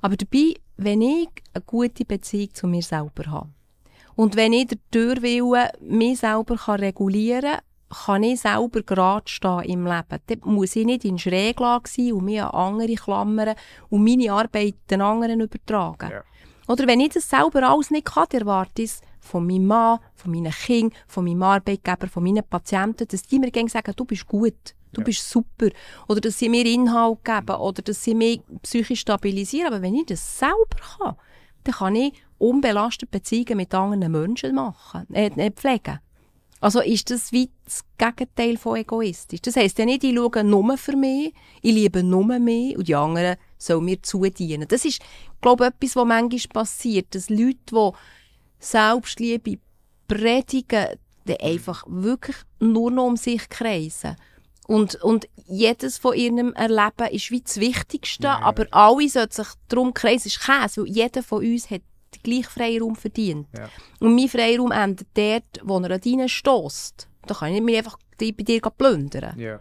Aber 0.00 0.16
dabei, 0.16 0.54
wenn 0.76 1.02
ich 1.02 1.28
eine 1.52 1.64
gute 1.64 2.04
Beziehung 2.04 2.54
zu 2.54 2.66
mir 2.66 2.82
selber 2.82 3.26
habe 3.26 3.50
und 4.16 4.36
wenn 4.36 4.52
ich 4.52 4.68
der 4.68 4.78
Türwille 4.90 5.72
mich 5.80 6.20
selber 6.20 6.56
kann 6.56 6.80
regulieren 6.80 7.42
kann, 7.42 7.60
kann 7.88 8.22
ich 8.22 8.40
selber 8.40 8.82
gerade 8.82 9.28
stehen 9.28 9.60
im 9.60 9.86
Leben. 9.86 10.18
Dann 10.26 10.40
muss 10.44 10.76
ich 10.76 10.84
nicht 10.84 11.04
in 11.04 11.18
Schräglage 11.18 11.88
sein 11.88 12.12
und 12.12 12.24
mir 12.24 12.52
an 12.52 12.74
andere 12.74 12.94
klammern 12.94 13.54
und 13.88 14.04
meine 14.04 14.32
Arbeit 14.32 14.76
den 14.90 15.00
anderen 15.00 15.40
übertragen. 15.40 16.10
Ja. 16.10 16.24
Oder 16.66 16.86
wenn 16.86 17.00
ich 17.00 17.12
das 17.12 17.28
selber 17.28 17.68
alles 17.68 17.90
nicht 17.90 18.06
kann, 18.06 18.26
erwarte 18.32 18.82
ich 18.82 18.90
es 18.90 19.00
von 19.20 19.46
meinem 19.46 19.66
Mann, 19.66 19.98
von 20.14 20.30
meinen 20.30 20.52
Kindern, 20.52 20.96
von 21.06 21.24
meinem 21.24 21.42
Arbeitgeber, 21.42 22.08
von 22.08 22.22
meinen 22.22 22.44
Patienten, 22.44 23.06
dass 23.06 23.22
die 23.22 23.38
mir 23.38 23.50
sagen, 23.68 23.92
du 23.96 24.04
bist 24.04 24.26
gut, 24.26 24.74
du 24.92 25.00
ja. 25.00 25.04
bist 25.04 25.28
super. 25.28 25.68
Oder 26.08 26.20
dass 26.20 26.38
sie 26.38 26.48
mir 26.48 26.64
Inhalt 26.64 27.24
geben 27.24 27.56
oder 27.56 27.82
dass 27.82 28.02
sie 28.02 28.14
mich 28.14 28.40
psychisch 28.62 29.00
stabilisieren. 29.00 29.72
Aber 29.72 29.82
wenn 29.82 29.94
ich 29.94 30.06
das 30.06 30.38
selber 30.38 30.78
kann, 30.98 31.16
dann 31.64 31.74
kann 31.74 31.96
ich 31.96 32.14
unbelastet 32.38 33.10
Beziehungen 33.10 33.56
mit 33.56 33.74
anderen 33.74 34.12
Menschen 34.12 34.54
machen, 34.54 35.12
äh, 35.14 35.50
pflegen. 35.50 36.00
Also 36.64 36.80
ist 36.80 37.10
das 37.10 37.30
wie 37.30 37.50
das 37.66 37.84
Gegenteil 37.98 38.56
von 38.56 38.78
egoistisch. 38.78 39.42
Das 39.42 39.54
heisst 39.54 39.78
ja 39.78 39.84
nicht, 39.84 40.02
ich 40.02 40.16
schaue 40.16 40.42
nur 40.42 40.78
für 40.78 40.96
mich, 40.96 41.34
ich 41.60 41.74
liebe 41.74 42.02
nur 42.02 42.24
mich 42.38 42.74
und 42.78 42.88
die 42.88 42.94
anderen 42.94 43.36
sollen 43.58 43.84
mir 43.84 44.02
zudienen. 44.02 44.66
Das 44.66 44.86
ist, 44.86 45.02
glaube 45.42 45.64
ich, 45.64 45.70
etwas, 45.74 45.96
was 45.96 46.06
manchmal 46.06 46.64
passiert, 46.64 47.14
dass 47.14 47.28
Leute, 47.28 47.58
die 47.70 47.90
Selbstliebe 48.60 49.58
predigen, 50.08 50.86
die 51.28 51.38
einfach 51.38 51.84
wirklich 51.86 52.36
nur 52.60 52.90
noch 52.90 53.08
um 53.08 53.16
sich 53.18 53.46
kreisen 53.50 54.16
Und, 54.66 54.94
und 55.02 55.28
jedes 55.46 55.98
von 55.98 56.14
ihrem 56.14 56.54
Erleben 56.54 57.08
ist 57.10 57.30
wie 57.30 57.42
das 57.42 57.60
Wichtigste, 57.60 58.24
Ja, 58.24 58.40
aber 58.40 58.68
alle 58.70 59.06
sollten 59.10 59.34
sich 59.34 59.48
darum 59.68 59.92
kreisen, 59.92 60.28
ist 60.28 60.40
Käse, 60.40 60.80
weil 60.80 60.88
jeder 60.88 61.22
von 61.22 61.44
uns 61.44 61.68
hat 61.68 61.82
den 62.16 62.22
gleichen 62.22 62.50
Freiraum 62.50 62.96
verdient. 62.96 63.48
Ja. 63.56 63.68
Und 64.00 64.14
mein 64.14 64.28
Freiraum 64.28 64.72
endet 64.72 65.08
dort, 65.14 65.60
wo 65.62 65.78
er 65.78 65.90
an 65.90 66.00
deinen 66.00 66.28
stösst. 66.28 67.08
Da 67.26 67.34
kann 67.34 67.48
ich 67.48 67.54
nicht 67.54 67.64
mehr 67.64 67.78
einfach 67.78 67.98
die 68.20 68.32
bei 68.32 68.44
dir 68.44 68.60
plündern. 68.60 69.38
Ja. 69.38 69.60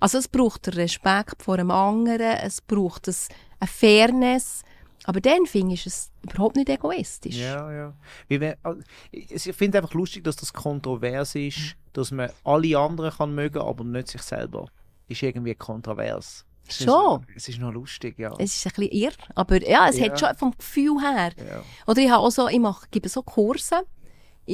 Also 0.00 0.18
es 0.18 0.28
braucht 0.28 0.66
den 0.66 0.74
Respekt 0.74 1.42
vor 1.42 1.54
einem 1.54 1.70
anderen, 1.70 2.38
es 2.42 2.60
braucht 2.60 3.06
ein, 3.08 3.14
eine 3.60 3.68
Fairness, 3.68 4.62
aber 5.04 5.20
dann 5.20 5.46
finde 5.46 5.74
ich 5.74 5.86
es 5.86 6.10
überhaupt 6.22 6.56
nicht 6.56 6.68
egoistisch. 6.68 7.36
Ja, 7.36 7.72
ja. 7.72 8.54
Also, 8.62 8.80
ich 9.10 9.46
ich 9.46 9.56
finde 9.56 9.78
einfach 9.78 9.94
lustig, 9.94 10.24
dass 10.24 10.36
das 10.36 10.52
kontrovers 10.52 11.34
ist, 11.34 11.76
dass 11.92 12.10
man 12.10 12.30
alle 12.44 12.78
anderen 12.78 13.12
kann 13.12 13.34
mögen, 13.34 13.58
aber 13.58 13.84
nicht 13.84 14.08
sich 14.08 14.22
selber. 14.22 14.66
Ist 15.08 15.22
irgendwie 15.22 15.54
kontrovers. 15.54 16.44
Es 16.74 16.80
ist- 16.80 16.86
Schon. 16.86 17.26
Es 17.36 17.48
ist 17.48 17.58
noch 17.60 17.72
lustig, 17.72 18.18
ja. 18.18 18.32
Es 18.38 18.54
ist 18.56 18.66
ein 18.66 18.72
bisschen 18.76 18.92
irr, 18.92 19.12
aber 19.34 19.62
ja, 19.68 19.88
es 19.88 19.98
Ja. 19.98 20.06
hat 20.10 20.20
schon 20.20 20.36
vom 20.36 20.50
Gefühl 20.56 21.00
her. 21.00 21.32
ja. 21.36 21.62
Oder 21.86 22.00
ich, 22.02 22.10
habe 22.10 22.22
auch 22.22 22.30
so, 22.30 22.48
ich 22.48 22.58
mache, 22.58 22.86
gebe 22.90 23.08
so 23.08 23.22
Kurse 23.22 23.82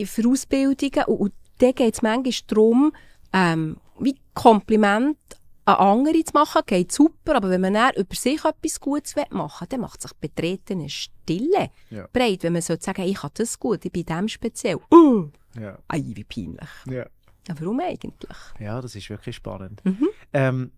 für 0.05 0.29
Ausbildungen 0.29 1.05
und, 1.07 1.16
und 1.19 1.33
da 1.59 1.73
geht 1.73 1.95
es 1.95 2.03
manchmal 2.03 2.33
darum, 2.47 2.93
ähm, 3.33 3.77
wie 3.99 4.16
Kompliment 4.35 5.16
an 5.64 5.75
andere 5.77 6.25
zu 6.25 6.33
machen, 6.33 6.62
geht 6.66 6.93
super, 6.93 7.37
aber 7.37 7.51
wenn 7.51 7.61
man 7.61 7.75
dann 7.75 7.93
über 7.97 8.14
sich 8.14 8.43
etwas 8.45 8.81
Gutes 8.81 9.14
machen 9.31 9.61
will, 9.61 9.69
dann 9.69 9.81
macht 9.81 10.01
sich 10.01 10.12
betretene 10.14 10.89
Stille 10.89 11.71
Ja. 11.91 12.07
breit, 12.12 12.43
wenn 12.43 12.55
man 12.55 12.62
so 12.62 12.75
sagen, 12.79 13.03
ich 13.03 13.16
kann 13.16 13.31
das 13.35 13.59
gut, 13.59 13.85
ich 13.85 13.93
bin 13.93 14.07
dem 14.07 14.29
speziell. 14.29 14.79
Uh, 14.93 15.29
Ja. 15.61 15.79
ei, 15.89 16.03
wie 16.14 16.25
peinlich. 16.25 16.69
Ja. 16.87 17.05
Ja, 17.49 17.55
warum 17.61 17.81
eigentlich? 17.81 18.37
ja, 18.61 18.81
das 18.81 18.95
ist 18.95 19.09
wirklich 19.11 19.37
spannend. 19.37 19.83
Mhm. 19.85 20.09
Ähm, 20.33 20.73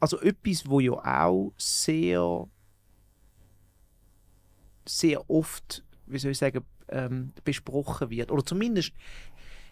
also 0.00 0.20
etwas, 0.20 0.68
wo 0.68 0.80
ja 0.80 0.92
auch 0.92 1.52
sehr, 1.56 2.46
sehr 4.86 5.30
oft, 5.30 5.84
wie 6.06 6.18
soll 6.18 6.32
ich 6.32 6.38
sagen, 6.38 6.64
ähm, 6.88 7.32
besprochen 7.44 8.10
wird, 8.10 8.30
oder 8.30 8.44
zumindest, 8.44 8.92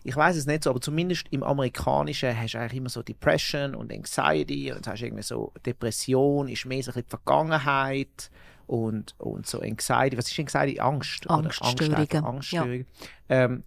ich 0.02 0.16
weiß 0.16 0.36
es 0.36 0.46
nicht 0.46 0.64
so, 0.64 0.70
aber 0.70 0.80
zumindest 0.80 1.26
im 1.30 1.42
Amerikanischen 1.42 2.38
hast 2.38 2.54
du 2.54 2.58
eigentlich 2.58 2.78
immer 2.78 2.90
so 2.90 3.02
Depression 3.02 3.74
und 3.74 3.92
Anxiety 3.92 4.70
und 4.72 4.86
hast 4.86 5.02
irgendwie 5.02 5.22
so 5.22 5.52
Depression 5.64 6.48
ist 6.48 6.66
mehr 6.66 6.82
so 6.82 6.90
ein 6.90 6.94
bisschen 6.94 7.04
die 7.04 7.10
Vergangenheit 7.10 8.30
und, 8.66 9.14
und 9.18 9.46
so 9.46 9.60
Anxiety, 9.60 10.18
was 10.18 10.30
ist 10.30 10.38
Anxiety? 10.38 10.80
Angst? 10.80 11.28
Angststörungen, 11.28 12.24
Angststörungen. 12.24 12.86
Ähm, 13.28 13.62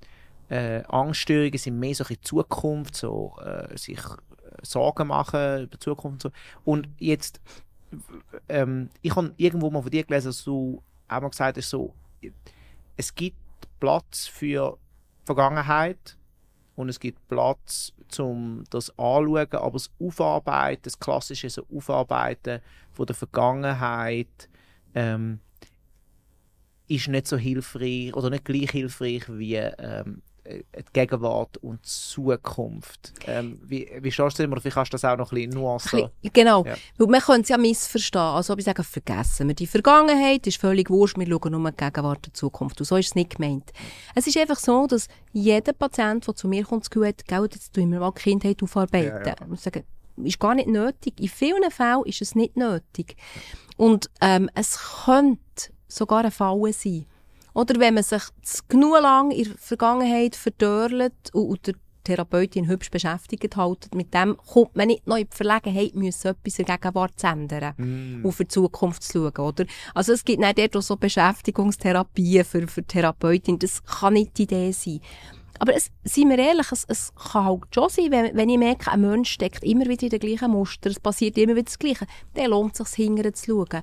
äh, 0.49 0.84
Angststörungen 0.88 1.58
sind 1.58 1.80
mehr 1.80 1.95
so 1.95 2.05
in 2.05 2.22
Zukunft, 2.22 2.95
so 2.95 3.36
äh, 3.43 3.76
sich 3.78 3.99
Sorgen 4.61 5.07
machen 5.07 5.63
über 5.63 5.77
die 5.77 5.79
Zukunft 5.79 6.25
und 6.25 6.33
so. 6.33 6.39
Und 6.63 6.89
jetzt, 6.97 7.41
ähm, 8.49 8.89
ich 9.01 9.15
habe 9.15 9.33
irgendwo 9.37 9.69
mal 9.69 9.81
von 9.81 9.91
dir 9.91 10.03
gelesen, 10.03 10.27
dass 10.27 10.43
du 10.43 10.81
auch 11.07 11.21
mal 11.21 11.29
gesagt 11.29 11.57
hast, 11.57 11.69
so, 11.69 11.93
es 12.95 13.13
gibt 13.13 13.37
Platz 13.79 14.27
für 14.27 14.77
Vergangenheit 15.25 16.17
und 16.75 16.89
es 16.89 16.99
gibt 16.99 17.27
Platz 17.27 17.93
zum 18.07 18.63
das 18.69 18.89
anschauen, 18.91 19.47
aber 19.51 19.71
das 19.73 19.91
Aufarbeiten, 19.99 20.83
das 20.83 20.99
klassische 20.99 21.49
so 21.49 21.63
Aufarbeiten 21.73 22.61
von 22.91 23.05
der 23.05 23.15
Vergangenheit 23.15 24.49
ähm, 24.95 25.39
ist 26.87 27.07
nicht 27.07 27.27
so 27.27 27.37
hilfreich 27.37 28.15
oder 28.15 28.29
nicht 28.29 28.45
gleich 28.45 28.71
hilfreich 28.71 29.23
wie 29.27 29.55
ähm, 29.55 29.73
äh, 29.77 30.36
die 30.49 30.83
Gegenwart 30.93 31.57
und 31.57 31.79
die 31.83 31.89
Zukunft. 31.89 33.13
Ähm, 33.25 33.59
wie, 33.65 33.89
wie 34.01 34.11
schaust 34.11 34.39
du 34.39 34.43
das? 34.43 34.51
Oder 34.51 34.61
vielleicht 34.61 34.75
kannst 34.75 34.93
du 34.93 34.95
das 34.95 35.05
auch 35.05 35.17
noch 35.17 35.31
ein 35.31 35.35
bisschen 35.35 35.51
nuancen. 35.51 35.99
Ein 36.03 36.09
bisschen- 36.21 36.33
Genau, 36.33 36.65
Ja. 36.65 36.75
weil 36.97 37.07
man 37.07 37.21
könnte 37.21 37.41
es 37.43 37.49
ja 37.49 37.57
missverstehen. 37.57 38.21
Also 38.21 38.53
ob 38.53 38.59
ich 38.59 38.65
sage, 38.65 38.83
vergessen 38.83 39.47
wir 39.47 39.55
die 39.55 39.67
Vergangenheit, 39.67 40.47
ist 40.47 40.57
völlig 40.57 40.89
wurscht, 40.89 41.17
wir 41.17 41.27
schauen 41.27 41.51
nur 41.51 41.71
die 41.71 41.77
Gegenwart 41.77 42.17
und 42.17 42.25
die 42.27 42.33
Zukunft. 42.33 42.79
Und 42.79 42.85
so 42.85 42.95
ist 42.95 43.07
es 43.07 43.15
nicht 43.15 43.35
gemeint. 43.37 43.71
Es 44.15 44.27
ist 44.27 44.37
einfach 44.37 44.59
so, 44.59 44.87
dass 44.87 45.07
jeder 45.33 45.73
Patient, 45.73 46.25
der 46.27 46.35
zu 46.35 46.47
mir 46.47 46.63
kommt, 46.63 46.83
das 46.83 46.89
Gefühl 46.89 47.07
hat, 47.09 47.25
«Gell, 47.27 47.47
jetzt 47.51 47.73
tun 47.73 47.91
wir 47.91 47.99
mal 47.99 48.11
die 48.15 48.21
Kindheit 48.21 48.61
aufarbeiten. 48.63 49.25
Ja, 49.25 49.27
ja. 49.27 49.35
Und 49.47 49.55
ich 49.55 49.61
sage, 49.61 49.83
ist 50.23 50.39
gar 50.39 50.55
nicht 50.55 50.67
nötig. 50.67 51.19
In 51.19 51.27
vielen 51.27 51.69
Fällen 51.69 52.03
ist 52.05 52.21
es 52.21 52.33
nicht 52.35 52.57
nötig. 52.57 53.15
Und 53.75 54.09
ähm, 54.21 54.49
es 54.55 54.79
könnte 55.05 55.39
sogar 55.87 56.19
eine 56.21 56.31
Falle 56.31 56.73
sein. 56.73 57.05
Oder 57.58 57.80
wenn 57.80 57.95
man 57.95 58.03
sich 58.03 58.22
genug 58.68 59.01
lang 59.01 59.32
in 59.32 59.45
der 59.45 59.58
Vergangenheit 59.58 60.36
verdörlt 60.36 61.34
und, 61.34 61.47
und 61.47 61.66
der 61.66 61.74
Therapeutin 62.03 62.68
hübsch 62.68 62.91
beschäftigt 62.91 63.58
hält, 63.58 63.95
mit 63.95 64.14
dem 64.14 64.38
kommt 64.38 64.76
man 64.76 64.86
nicht 64.86 65.08
noch 65.08 65.18
in 65.18 65.28
die 65.28 65.36
Verlegenheit, 65.36 65.95
müssen 65.95 66.28
etwas 66.28 66.60
in 66.60 66.66
der 66.66 66.78
Gegenwart 66.78 67.20
zu 67.20 67.26
ändern 67.26 67.74
Mm. 67.78 68.24
und 68.24 68.32
für 68.32 68.43
die 68.43 68.49
Zukunft 68.49 69.01
zu 69.01 69.32
schauen, 69.34 69.43
oder? 69.43 69.66
Also 69.95 70.14
es 70.14 70.24
gibt 70.24 70.39
nicht 70.39 70.60
dort 70.60 70.84
so 70.84 70.97
Beschäftigungstherapien 70.97 72.45
für, 72.45 72.68
für 72.68 72.84
Therapeutin, 72.84 73.58
das 73.58 73.84
kann 73.84 74.14
nicht 74.14 74.38
die 74.38 74.43
Idee 74.43 74.72
sein. 74.72 74.99
Aber 75.58 75.76
es, 75.76 75.89
seien 76.03 76.30
wir 76.30 76.38
ehrlich, 76.38 76.72
es, 76.72 76.86
es 76.88 77.12
kann 77.16 77.45
halt 77.45 77.64
schon 77.74 77.89
sein, 77.89 78.12
wenn, 78.12 78.38
wenn 78.38 78.49
ich 78.49 78.60
merke, 78.60 78.91
ein 78.91 79.01
Mensch 79.01 79.32
steckt 79.32 79.64
immer 79.64 79.88
wieder 79.88 80.03
in 80.03 80.10
den 80.10 80.20
gleichen 80.20 80.51
Muster, 80.51 80.91
es 80.91 80.99
passiert 80.99 81.36
immer 81.39 81.55
wieder 81.55 81.64
das 81.64 81.80
Gleiche, 81.80 82.05
dann 82.36 82.51
lohnt 82.51 82.80
es 82.80 82.91
sich, 82.91 83.03
hingern 83.03 83.34
zu 83.34 83.66
schauen. 83.68 83.82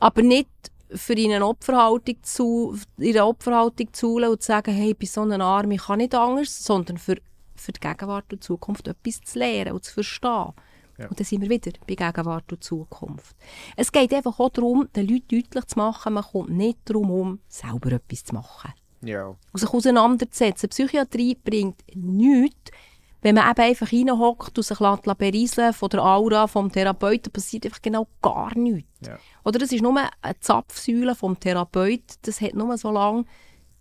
Aber 0.00 0.22
nicht 0.22 0.48
für 0.94 1.14
ihn 1.14 1.32
eine 1.32 1.46
Opferhaltung 1.46 2.16
zu, 2.22 2.76
eine 3.00 3.24
Opferhaltung 3.24 3.92
zu 3.92 4.08
holen 4.08 4.30
und 4.30 4.42
zu 4.42 4.48
sagen, 4.48 4.74
hey, 4.74 4.94
bin 4.94 5.08
so 5.08 5.22
ein 5.22 5.40
Arm, 5.40 5.70
ich 5.70 5.82
kann 5.82 5.98
nicht 5.98 6.14
anders, 6.14 6.64
sondern 6.64 6.98
für, 6.98 7.16
für 7.56 7.72
die 7.72 7.80
Gegenwart 7.80 8.32
und 8.32 8.42
die 8.42 8.46
Zukunft 8.46 8.88
etwas 8.88 9.20
zu 9.22 9.38
lernen 9.38 9.72
und 9.72 9.84
zu 9.84 9.94
verstehen. 9.94 10.52
Ja. 10.98 11.08
Und 11.08 11.18
dann 11.18 11.24
sind 11.24 11.42
wir 11.42 11.50
wieder 11.50 11.72
bei 11.86 11.94
Gegenwart 11.94 12.52
und 12.52 12.62
Zukunft. 12.62 13.36
Es 13.76 13.90
geht 13.90 14.12
einfach 14.14 14.38
auch 14.38 14.50
darum, 14.50 14.88
den 14.94 15.08
Leuten 15.08 15.26
deutlich 15.28 15.64
zu 15.66 15.78
machen, 15.78 16.12
man 16.14 16.24
kommt 16.24 16.50
nicht 16.50 16.78
darum 16.84 17.10
um, 17.10 17.40
selber 17.48 17.92
etwas 17.92 18.24
zu 18.24 18.34
machen. 18.34 18.72
Ja. 19.02 19.26
Und 19.26 19.60
sich 19.60 19.68
auseinanderzusetzen. 19.68 20.68
Psychiatrie 20.70 21.34
bringt 21.34 21.82
nichts, 21.94 22.70
wenn 23.24 23.36
man 23.36 23.50
eben 23.50 23.60
einfach 23.62 23.90
reinhockt 23.90 24.58
und 24.58 24.64
sich 24.64 24.78
lässt 24.80 25.18
berieseln 25.18 25.72
von 25.72 25.88
der 25.88 26.04
Aura 26.04 26.46
vom 26.46 26.70
Therapeuten, 26.70 27.32
passiert 27.32 27.64
einfach 27.64 27.80
genau 27.80 28.06
gar 28.20 28.54
nichts. 28.54 28.90
Ja. 29.00 29.18
Oder 29.46 29.62
es 29.62 29.72
ist 29.72 29.80
nur 29.80 29.98
eine 29.98 30.40
Zapfsäule 30.40 31.14
vom 31.14 31.40
Therapeut, 31.40 32.02
das 32.20 32.42
hat 32.42 32.52
nur 32.52 32.76
so 32.76 32.90
lange, 32.90 33.24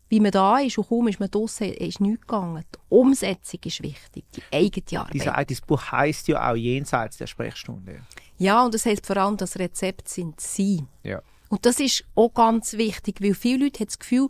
wie 0.07 0.21
man 0.21 0.31
da 0.31 0.59
ist 0.59 0.77
und 0.77 0.87
kaum 0.87 1.09
ist 1.09 1.19
man 1.19 1.29
draussen, 1.29 1.73
ist 1.73 1.99
nichts 1.99 2.21
gegangen. 2.21 2.63
Die 2.73 2.79
Umsetzung 2.87 3.59
ist 3.65 3.83
wichtig, 3.83 4.23
die 4.33 4.43
eigene 4.49 5.01
Arbeit. 5.01 5.13
Dieser, 5.13 5.43
dieses 5.43 5.65
Buch 5.65 5.91
heißt 5.91 6.29
ja 6.29 6.49
auch 6.49 6.55
jenseits 6.55 7.17
der 7.17 7.27
Sprechstunde. 7.27 8.01
Ja, 8.37 8.63
und 8.63 8.73
das 8.73 8.85
heisst 8.85 9.05
vor 9.05 9.17
allem, 9.17 9.35
das 9.35 9.59
Rezept 9.59 10.07
sind 10.07 10.39
Sie. 10.39 10.85
Ja. 11.03 11.21
Und 11.49 11.65
das 11.65 11.81
ist 11.81 12.05
auch 12.15 12.33
ganz 12.33 12.73
wichtig, 12.73 13.21
weil 13.21 13.33
viele 13.33 13.65
Leute 13.65 13.79
haben 13.79 13.87
das 13.87 13.99
Gefühl, 13.99 14.29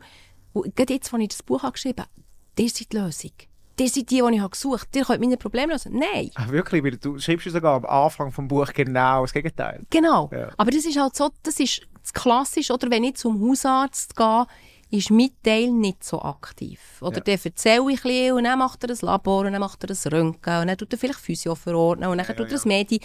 gerade 0.54 0.94
jetzt, 0.94 1.14
als 1.14 1.22
ich 1.22 1.30
das 1.30 1.44
Buch 1.44 1.72
geschrieben 1.72 2.02
habe, 2.02 2.10
ihr 2.58 2.70
seid 2.70 2.92
die 2.92 2.98
Lösung. 2.98 3.32
Ihr 3.80 3.90
seid 3.90 4.10
die, 4.12 4.22
die 4.22 4.36
ich 4.36 4.50
gesucht 4.52 4.88
habe. 4.88 5.00
Ihr 5.00 5.06
könnt 5.06 5.22
meine 5.22 5.38
Probleme 5.38 5.74
lösen. 5.74 5.98
Nein, 5.98 6.30
Ach, 6.36 6.50
wirklich? 6.50 7.00
Du 7.00 7.18
schreibst 7.20 7.50
sogar 7.50 7.76
am 7.78 7.86
Anfang 7.86 8.32
vom 8.32 8.48
Buch 8.48 8.72
genau 8.74 9.22
das 9.24 9.34
Gegenteil. 9.34 9.82
genau. 9.90 10.30
Ja. 10.32 10.50
Aber 10.58 10.70
das 10.72 10.86
ist 10.86 10.98
halt 11.00 11.16
so, 11.16 11.30
das 11.44 11.60
ist 11.60 11.82
das 12.02 12.14
Klassische. 12.14 12.74
Oder 12.74 12.90
wenn 12.92 13.04
ich 13.04 13.16
zum 13.16 13.42
Hausarzt 13.42 14.16
gehe, 14.16 14.46
ist 14.92 15.10
mein 15.10 15.32
Teil 15.44 15.72
nicht 15.72 16.04
so 16.04 16.22
aktiv. 16.22 16.80
Oder 17.02 17.18
Ja. 17.18 17.24
dann 17.24 17.40
erzähle 17.44 17.92
ich 17.92 18.06
ein 18.06 18.34
und 18.34 18.44
dann 18.44 18.60
macht 18.60 18.84
er 18.84 18.92
ein 18.92 18.98
Labor 19.02 19.40
und 19.46 19.54
dann 19.54 19.60
macht 19.60 19.84
er 19.84 19.90
ein 19.90 20.14
Röntgen 20.14 20.62
und 20.62 20.68
dann 20.68 20.78
tut 20.78 20.92
er 20.94 21.00
vielleicht 21.00 21.20
Physio 21.20 21.56
verordnen 21.56 22.10
und 22.10 22.18
dann 22.20 22.28
Ja, 22.28 22.34
tut 22.36 22.52
er 22.52 22.58
ja. 22.58 22.64
ein 22.64 22.68
Medi. 22.68 23.02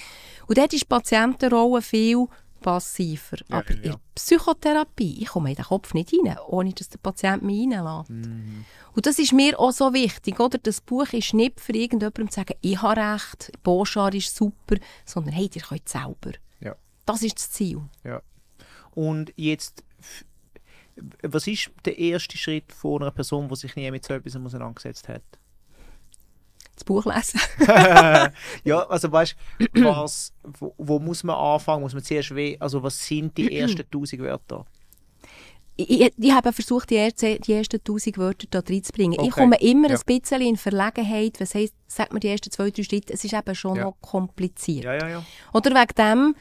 Und 0.47 0.59
dort 0.59 0.73
ist 0.74 0.82
die 0.82 0.86
Patientenrolle 0.86 1.81
viel 1.81 2.27
passiver. 2.60 3.39
Ja, 3.48 3.59
Aber 3.59 3.74
ja, 3.74 3.93
in 3.93 3.98
Psychotherapie, 4.14 5.22
ich 5.22 5.28
komme 5.28 5.51
in 5.51 5.56
den 5.56 5.64
Kopf 5.64 5.94
nicht 5.94 6.12
rein, 6.12 6.36
ohne 6.47 6.72
dass 6.72 6.89
der 6.89 6.98
Patient 6.98 7.43
mich 7.43 7.68
reinlässt. 7.70 8.10
Mhm. 8.10 8.64
Und 8.94 9.06
das 9.06 9.18
ist 9.18 9.32
mir 9.32 9.59
auch 9.59 9.72
so 9.72 9.93
wichtig, 9.93 10.40
oder? 10.40 10.59
Das 10.59 10.80
Buch 10.80 11.12
ist 11.12 11.35
nicht 11.35 11.60
für 11.60 11.72
irgendjemanden 11.72 12.30
zu 12.30 12.40
sagen, 12.40 12.55
ich 12.60 12.80
habe 12.82 13.01
recht, 13.01 13.52
Boschar 13.62 14.12
ist 14.14 14.35
super, 14.35 14.76
sondern 15.05 15.35
hey, 15.35 15.51
ihr 15.55 15.62
könnt 15.62 15.89
selber. 15.89 16.32
Ja. 16.60 16.74
Das 17.06 17.22
ist 17.22 17.39
das 17.39 17.51
Ziel. 17.51 17.82
Ja. 18.05 18.22
Und 18.94 19.32
jetzt, 19.36 19.85
was 21.22 21.47
ist 21.47 21.70
der 21.85 21.98
erste 21.98 22.36
Schritt 22.36 22.72
von 22.72 23.02
einer 23.02 23.12
Person, 23.12 23.48
die 23.48 23.56
sich 23.56 23.76
nie 23.76 23.90
mit 23.90 24.05
so 24.05 24.14
etwas 24.14 24.35
auseinandergesetzt 24.36 25.09
hat? 25.09 25.22
Das 26.79 26.85
Buch 26.85 27.05
lesen. 27.07 27.41
ja, 28.65 28.79
also 28.89 29.11
weißt 29.11 29.35
du, 29.75 29.85
was, 29.85 30.33
wo, 30.45 30.75
wo 30.79 30.99
muss 30.99 31.25
man 31.25 31.37
anfangen? 31.37 31.83
Muss 31.83 31.93
man 31.95 32.03
zuerst 32.05 32.35
we 32.35 32.57
also 32.61 32.83
was 32.83 33.05
sind 33.05 33.37
die 33.37 33.53
ersten 33.59 33.83
1000 33.83 34.23
Wörter? 34.23 34.65
ich, 35.81 35.89
ich, 36.01 36.13
ich 36.19 36.33
habe 36.33 36.53
versucht, 36.53 36.91
die, 36.91 36.97
erste, 36.97 37.39
die 37.39 37.53
ersten 37.53 37.77
1000 37.77 38.19
Wörter 38.19 38.47
da 38.51 38.61
reinzubringen. 38.61 39.13
Ich 39.13 39.19
Okay. 39.33 39.41
komme 39.43 39.61
immer 39.61 39.89
Ja. 39.91 39.97
ein 39.97 40.03
bisschen 40.21 40.41
in 40.41 40.57
Verlegenheit, 40.57 41.41
was 41.41 41.55
heisst, 41.55 41.75
sagt 41.87 42.13
man 42.13 42.19
die 42.21 42.29
ersten 42.29 42.51
zwei, 42.51 42.71
drei 42.71 42.83
Schritte, 42.83 43.13
es 43.13 43.23
ist 43.25 43.33
eben 43.33 43.55
schon 43.55 43.77
Ja. 43.77 43.85
noch 43.85 43.97
kompliziert. 44.01 44.85
Ja. 44.85 45.23
Oder 45.53 45.71
wegen 45.71 45.95
dem, 45.97 46.37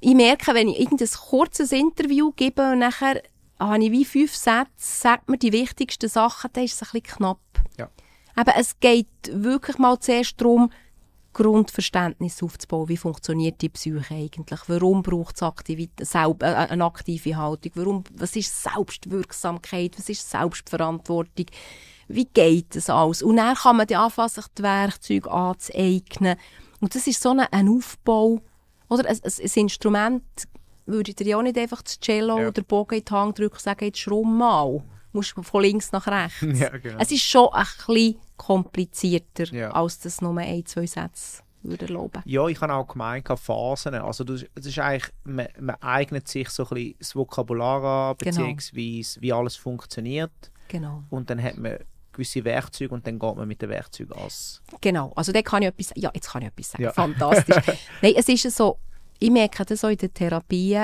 ich 0.00 0.14
merke, 0.14 0.54
wenn 0.54 0.68
ich 0.68 0.80
irgendein 0.80 1.08
kurzes 1.08 1.70
Interview 1.72 2.32
gebe 2.34 2.72
und 2.72 2.78
nachher 2.78 3.22
habe 3.60 3.84
ich 3.84 3.92
wie 3.92 4.04
fünf 4.06 4.34
Sätze, 4.34 4.66
sagt 4.76 5.28
mir 5.28 5.38
die 5.38 5.52
wichtigsten 5.52 6.08
Sachen, 6.08 6.50
dann 6.54 6.64
ist 6.64 6.74
es 6.74 6.82
ein 6.82 7.00
bisschen 7.00 7.18
knapp. 7.18 7.38
Ja. 7.78 7.90
Eben, 8.38 8.52
es 8.56 8.78
geht 8.80 9.06
wirklich 9.30 9.78
mal 9.78 9.98
zuerst 9.98 10.40
darum, 10.40 10.70
Grundverständnis 11.32 12.42
aufzubauen, 12.42 12.88
wie 12.88 12.96
funktioniert 12.96 13.60
die 13.62 13.70
Psyche 13.70 14.14
eigentlich, 14.14 14.60
warum 14.66 15.02
braucht 15.02 15.40
es 15.40 16.14
äh, 16.14 16.44
eine 16.44 16.84
aktive 16.84 17.36
Haltung, 17.36 17.72
warum, 17.74 18.04
was 18.14 18.36
ist 18.36 18.62
Selbstwirksamkeit, 18.62 19.98
was 19.98 20.10
ist 20.10 20.28
Selbstverantwortung, 20.28 21.46
wie 22.08 22.26
geht 22.26 22.76
das 22.76 22.90
alles? 22.90 23.22
Und 23.22 23.36
dann 23.36 23.54
kann 23.54 23.76
man 23.76 23.86
die 23.86 23.96
anfangen, 23.96 24.28
sich 24.28 24.46
die 24.58 24.62
Werkzeuge 24.62 25.30
anzueignen. 25.30 26.36
Und 26.80 26.94
das 26.94 27.06
ist 27.06 27.22
so 27.22 27.30
ein, 27.30 27.40
ein 27.40 27.68
Aufbau, 27.68 28.40
oder 28.88 29.08
ein, 29.08 29.16
ein, 29.22 29.32
ein 29.42 29.50
Instrument, 29.54 30.22
würde 30.84 31.10
ich 31.10 31.16
dir 31.16 31.26
ja 31.26 31.38
auch 31.38 31.42
nicht 31.42 31.56
einfach 31.56 31.80
das 31.82 31.98
Cello 32.00 32.38
ja. 32.38 32.48
oder 32.48 32.62
Bogen 32.62 32.98
in 32.98 33.04
die 33.04 33.12
Hand 33.12 33.38
drücken 33.38 33.54
und 33.54 33.62
sagen, 33.62 33.84
jetzt 33.86 33.98
schrumm 33.98 34.38
mal. 34.38 34.82
Du 35.12 35.18
musst 35.18 35.34
von 35.34 35.62
links 35.62 35.92
nach 35.92 36.06
rechts. 36.06 36.40
Ja, 36.58 36.70
genau. 36.70 36.98
Es 36.98 37.12
ist 37.12 37.22
schon 37.22 37.48
ein 37.52 37.66
bisschen 37.86 38.16
komplizierter, 38.36 39.44
ja. 39.52 39.70
als 39.70 40.00
das 40.00 40.20
nur 40.20 40.36
ein, 40.38 40.64
zwei 40.66 40.86
Sätze 40.86 41.42
würde 41.62 41.86
erlauben. 41.86 42.22
Ja, 42.24 42.46
ich 42.48 42.60
habe 42.60 42.74
auch 42.74 42.88
gemeint, 42.88 43.28
Phasen. 43.38 43.94
Also 43.94 44.24
das, 44.24 44.44
das 44.54 44.66
ist 44.66 44.78
eigentlich, 44.78 45.12
man, 45.24 45.48
man, 45.60 45.76
eignet 45.80 46.28
sich 46.28 46.48
so 46.48 46.64
ein 46.64 46.68
bisschen 46.70 46.94
das 46.98 47.14
Vokabular 47.14 47.84
an, 47.84 48.16
genau. 48.18 48.36
beziehungsweise 48.36 49.20
wie 49.20 49.32
alles 49.32 49.56
funktioniert. 49.56 50.32
Genau. 50.68 51.04
Und 51.10 51.30
dann 51.30 51.42
hat 51.42 51.56
man 51.58 51.78
gewisse 52.12 52.44
Werkzeuge 52.44 52.94
und 52.94 53.06
dann 53.06 53.18
geht 53.18 53.36
man 53.36 53.48
mit 53.48 53.62
den 53.62 53.68
Werkzeugen 53.68 54.12
aus. 54.12 54.62
Genau, 54.80 55.12
also 55.16 55.32
da 55.32 55.42
kann 55.42 55.62
ich 55.62 55.68
etwas, 55.68 55.92
ja, 55.96 56.10
jetzt 56.14 56.30
kann 56.30 56.42
ich 56.42 56.48
etwas 56.48 56.70
sagen, 56.72 56.84
ja. 56.84 56.92
fantastisch. 56.92 57.78
Nein, 58.02 58.14
es 58.16 58.28
ist 58.28 58.56
so, 58.56 58.78
ich 59.18 59.30
merke 59.30 59.64
das 59.64 59.84
auch 59.84 59.88
in 59.88 59.96
der 59.96 60.12
Therapie, 60.12 60.78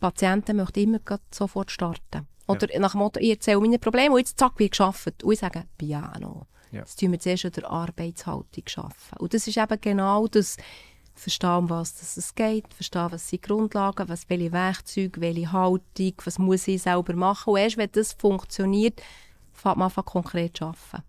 Patienten 0.00 0.56
möchten 0.56 0.80
immer 0.80 1.00
sofort 1.30 1.70
starten. 1.70 2.26
Oder 2.46 2.72
ja. 2.72 2.80
nach 2.80 2.92
dem 2.92 2.98
Motto, 2.98 3.20
ich 3.20 3.30
erzähle 3.30 3.60
meine 3.60 3.78
Probleme 3.78 4.14
und 4.14 4.18
jetzt 4.18 4.38
zack, 4.38 4.52
wie 4.58 4.68
geschafft. 4.68 5.22
Und 5.22 5.32
ich 5.32 5.38
sage, 5.38 5.64
Piano. 5.78 6.46
Ja. 6.70 6.80
Jetzt 6.80 6.98
tun 6.98 7.12
wir 7.12 7.20
zuerst 7.20 7.44
an 7.44 7.52
der 7.52 7.70
Arbeitshaltung 7.70 8.64
arbeiten. 8.76 9.16
Und 9.18 9.32
das 9.32 9.46
ist 9.46 9.56
eben 9.56 9.80
genau 9.80 10.26
das, 10.26 10.56
verstehen, 11.14 11.50
um 11.50 11.70
was 11.70 12.16
es 12.16 12.34
geht, 12.34 12.72
verstehen, 12.74 13.06
was 13.10 13.28
sind 13.28 13.42
Grundlagen, 13.42 14.08
was, 14.08 14.28
welche 14.28 14.52
Werkzeuge, 14.52 15.20
welche 15.20 15.52
Haltung, 15.52 16.12
was 16.24 16.38
muss 16.38 16.68
ich 16.68 16.82
selber 16.82 17.14
machen. 17.14 17.52
Und 17.52 17.60
erst 17.60 17.76
wenn 17.76 17.90
das 17.92 18.12
funktioniert, 18.12 19.00
fängt 19.52 19.76
man 19.76 19.90
an 19.94 20.04
konkret 20.04 20.56
zu 20.56 20.66
arbeiten. 20.66 21.04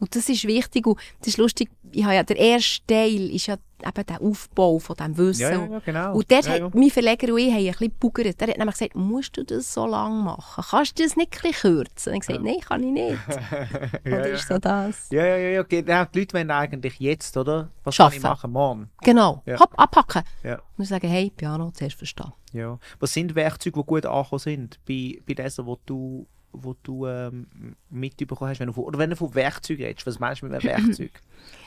Und 0.00 0.16
das 0.16 0.28
ist 0.28 0.46
wichtig 0.46 0.86
und 0.86 0.98
das 1.20 1.28
ist 1.28 1.36
lustig, 1.36 1.70
ich 1.92 2.04
habe 2.04 2.14
ja, 2.14 2.22
der 2.22 2.36
erste 2.36 2.84
Teil 2.86 3.30
ist 3.34 3.46
ja 3.46 3.56
eben 3.86 4.06
der 4.06 4.22
Aufbau 4.22 4.78
von 4.78 4.96
diesem 4.96 5.18
Wissen. 5.18 5.40
Ja, 5.42 5.66
ja, 5.66 5.78
genau. 5.84 6.14
Und 6.14 6.30
dort 6.30 6.46
ja, 6.46 6.56
ja. 6.56 6.64
hat 6.64 6.74
mein 6.74 6.90
Verleger 6.90 7.32
und 7.32 7.38
ich 7.38 7.52
haben 7.52 7.58
ein 7.58 7.66
bisschen 7.66 7.88
gebugert. 7.88 8.40
Der 8.40 8.48
hat 8.48 8.58
nämlich 8.58 8.74
gesagt, 8.76 8.96
musst 8.96 9.36
du 9.36 9.44
das 9.44 9.72
so 9.72 9.86
lange 9.86 10.22
machen? 10.22 10.64
Kannst 10.68 10.98
du 10.98 11.02
das 11.02 11.16
nicht 11.16 11.32
ein 11.36 11.50
bisschen 11.50 11.74
kürzen? 11.74 12.12
Und 12.12 12.20
ich 12.20 12.26
gesagt, 12.26 12.44
nein, 12.44 12.60
kann 12.60 12.82
ich 12.82 12.92
nicht. 12.92 13.18
ja, 14.04 14.12
oder 14.12 14.28
ist 14.30 14.48
so 14.48 14.58
das? 14.58 15.08
Ja, 15.10 15.24
ja, 15.24 15.36
ja. 15.36 15.60
Okay. 15.60 15.82
Die 15.82 16.18
Leute 16.18 16.34
wollen 16.34 16.50
eigentlich 16.50 16.98
jetzt, 16.98 17.36
oder? 17.36 17.70
Was 17.84 17.94
Schaffen. 17.94 18.22
kann 18.22 18.32
ich 18.32 18.36
machen? 18.36 18.52
Morgen. 18.52 18.90
Genau. 19.02 19.42
Hopp, 19.58 19.78
abpacken. 19.78 20.22
Ja. 20.42 20.60
Und 20.78 20.84
sagen, 20.86 21.08
hey, 21.08 21.30
Piano 21.34 21.70
zuerst 21.72 21.96
verstehen. 21.96 22.32
Ja. 22.52 22.78
Was 22.98 23.12
sind 23.12 23.34
Werkzeuge, 23.34 23.80
die 23.80 23.86
gut 23.86 24.06
angekommen 24.06 24.40
sind 24.40 24.80
bei, 24.88 25.20
bei 25.26 25.34
dessen, 25.34 25.66
wo 25.66 25.78
du 25.84 26.26
wo 26.52 26.74
du 26.82 27.06
ähm, 27.06 27.46
mitbekommen 27.88 28.50
hast, 28.50 28.60
wenn 28.60 28.68
du 28.68 28.72
von, 28.72 28.84
oder 28.84 28.98
wenn 28.98 29.10
du 29.10 29.16
von 29.16 29.34
Werkzeugen 29.34 29.84
redest, 29.84 30.06
was 30.06 30.18
meinst 30.18 30.42
du 30.42 30.46
mit 30.46 30.54
einem 30.54 30.64
Werkzeug? 30.86 31.12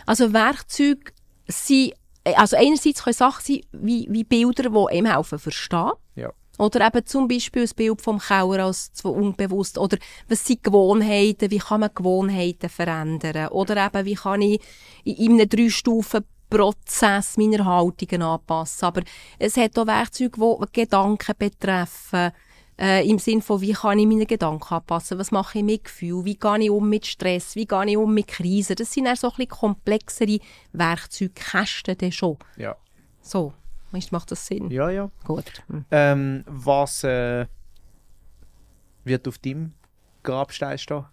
Also 0.05 0.33
Werkzeuge 0.33 1.11
sind, 1.47 1.93
äh, 2.23 2.33
also 2.35 2.57
einerseits 2.57 3.03
können 3.03 3.13
Sachen 3.13 3.43
sein, 3.43 3.61
wie, 3.71 4.07
wie 4.09 4.23
Bilder, 4.23 4.69
die 4.69 4.97
ihm 4.97 5.05
helfen 5.05 5.39
verstehen. 5.39 5.91
Ja. 6.15 6.31
Oder 6.59 6.85
eben 6.85 7.05
zum 7.05 7.27
Beispiel 7.27 7.63
ein 7.63 7.75
Bild 7.75 8.01
vom 8.01 8.19
Kauer 8.19 8.59
als 8.59 8.91
unbewusst. 9.03 9.77
Oder 9.77 9.97
was 10.27 10.45
sind 10.45 10.63
Gewohnheiten? 10.63 11.49
Wie 11.49 11.57
kann 11.57 11.79
man 11.79 11.89
Gewohnheiten 11.93 12.69
verändern? 12.69 13.47
Oder 13.47 13.87
eben, 13.87 14.05
wie 14.05 14.13
kann 14.13 14.41
ich 14.41 14.61
in 15.03 15.33
einem 15.33 15.49
Drei-Stufen-Prozess 15.49 17.37
meine 17.37 17.65
Haltungen 17.65 18.21
anpassen? 18.21 18.85
Aber 18.85 19.01
es 19.39 19.57
hat 19.57 19.79
auch 19.79 19.87
Werkzeuge, 19.87 20.39
die 20.39 20.81
Gedanken 20.81 21.33
betreffen 21.39 22.31
äh, 22.79 23.07
Im 23.07 23.19
Sinne 23.19 23.41
von, 23.41 23.61
wie 23.61 23.73
kann 23.73 23.99
ich 23.99 24.07
meine 24.07 24.25
Gedanken 24.25 24.73
anpassen, 24.73 25.19
was 25.19 25.31
mache 25.31 25.59
ich 25.59 25.63
mit 25.63 25.83
Gefühl, 25.83 26.25
wie 26.25 26.35
gehe 26.35 26.59
ich 26.59 26.69
um 26.69 26.89
mit 26.89 27.05
Stress, 27.05 27.55
wie 27.55 27.65
gehe 27.65 27.85
ich 27.85 27.97
um 27.97 28.13
mit 28.13 28.27
Krisen. 28.27 28.75
Das 28.75 28.91
sind 28.91 29.05
eher 29.05 29.15
so 29.15 29.27
ein 29.27 29.35
bisschen 29.35 29.49
komplexere 29.49 30.39
Werkzeugkästen 30.71 31.97
dann 31.97 32.11
schon. 32.11 32.37
Ja. 32.57 32.75
So, 33.21 33.53
macht 33.91 34.31
das 34.31 34.45
Sinn? 34.45 34.71
Ja, 34.71 34.89
ja. 34.89 35.09
Gut. 35.23 35.63
Mhm. 35.67 35.85
Ähm, 35.91 36.43
was 36.47 37.03
äh, 37.03 37.45
wird 39.03 39.27
auf 39.27 39.37
deinem 39.37 39.73
Grabstein 40.23 40.77
stehen? 40.77 41.05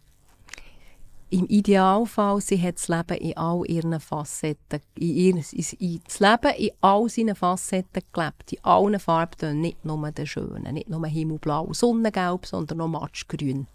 Im 1.30 1.46
Idealfall, 1.46 2.40
sie 2.40 2.60
hat 2.60 2.76
das 2.76 2.88
Leben 2.88 3.16
in 3.18 3.36
all 3.36 3.64
ihren 3.66 3.98
Facetten, 4.00 4.80
in, 4.96 5.08
ihr, 5.08 5.34
in, 5.78 6.00
das 6.04 6.20
Leben 6.20 6.54
in 6.58 6.70
all 6.80 7.08
seinen 7.08 7.36
Facetten 7.36 8.02
gelebt, 8.12 8.52
in 8.52 8.64
allen 8.64 8.98
Farben, 8.98 9.60
nicht 9.60 9.84
nur 9.84 10.10
den 10.10 10.26
schönen, 10.26 10.74
nicht 10.74 10.88
nur 10.88 11.06
himmelblau, 11.06 11.72
sonnengelb, 11.72 12.46
sondern 12.46 12.78
noch 12.78 12.88
matschgrün. 12.88 13.68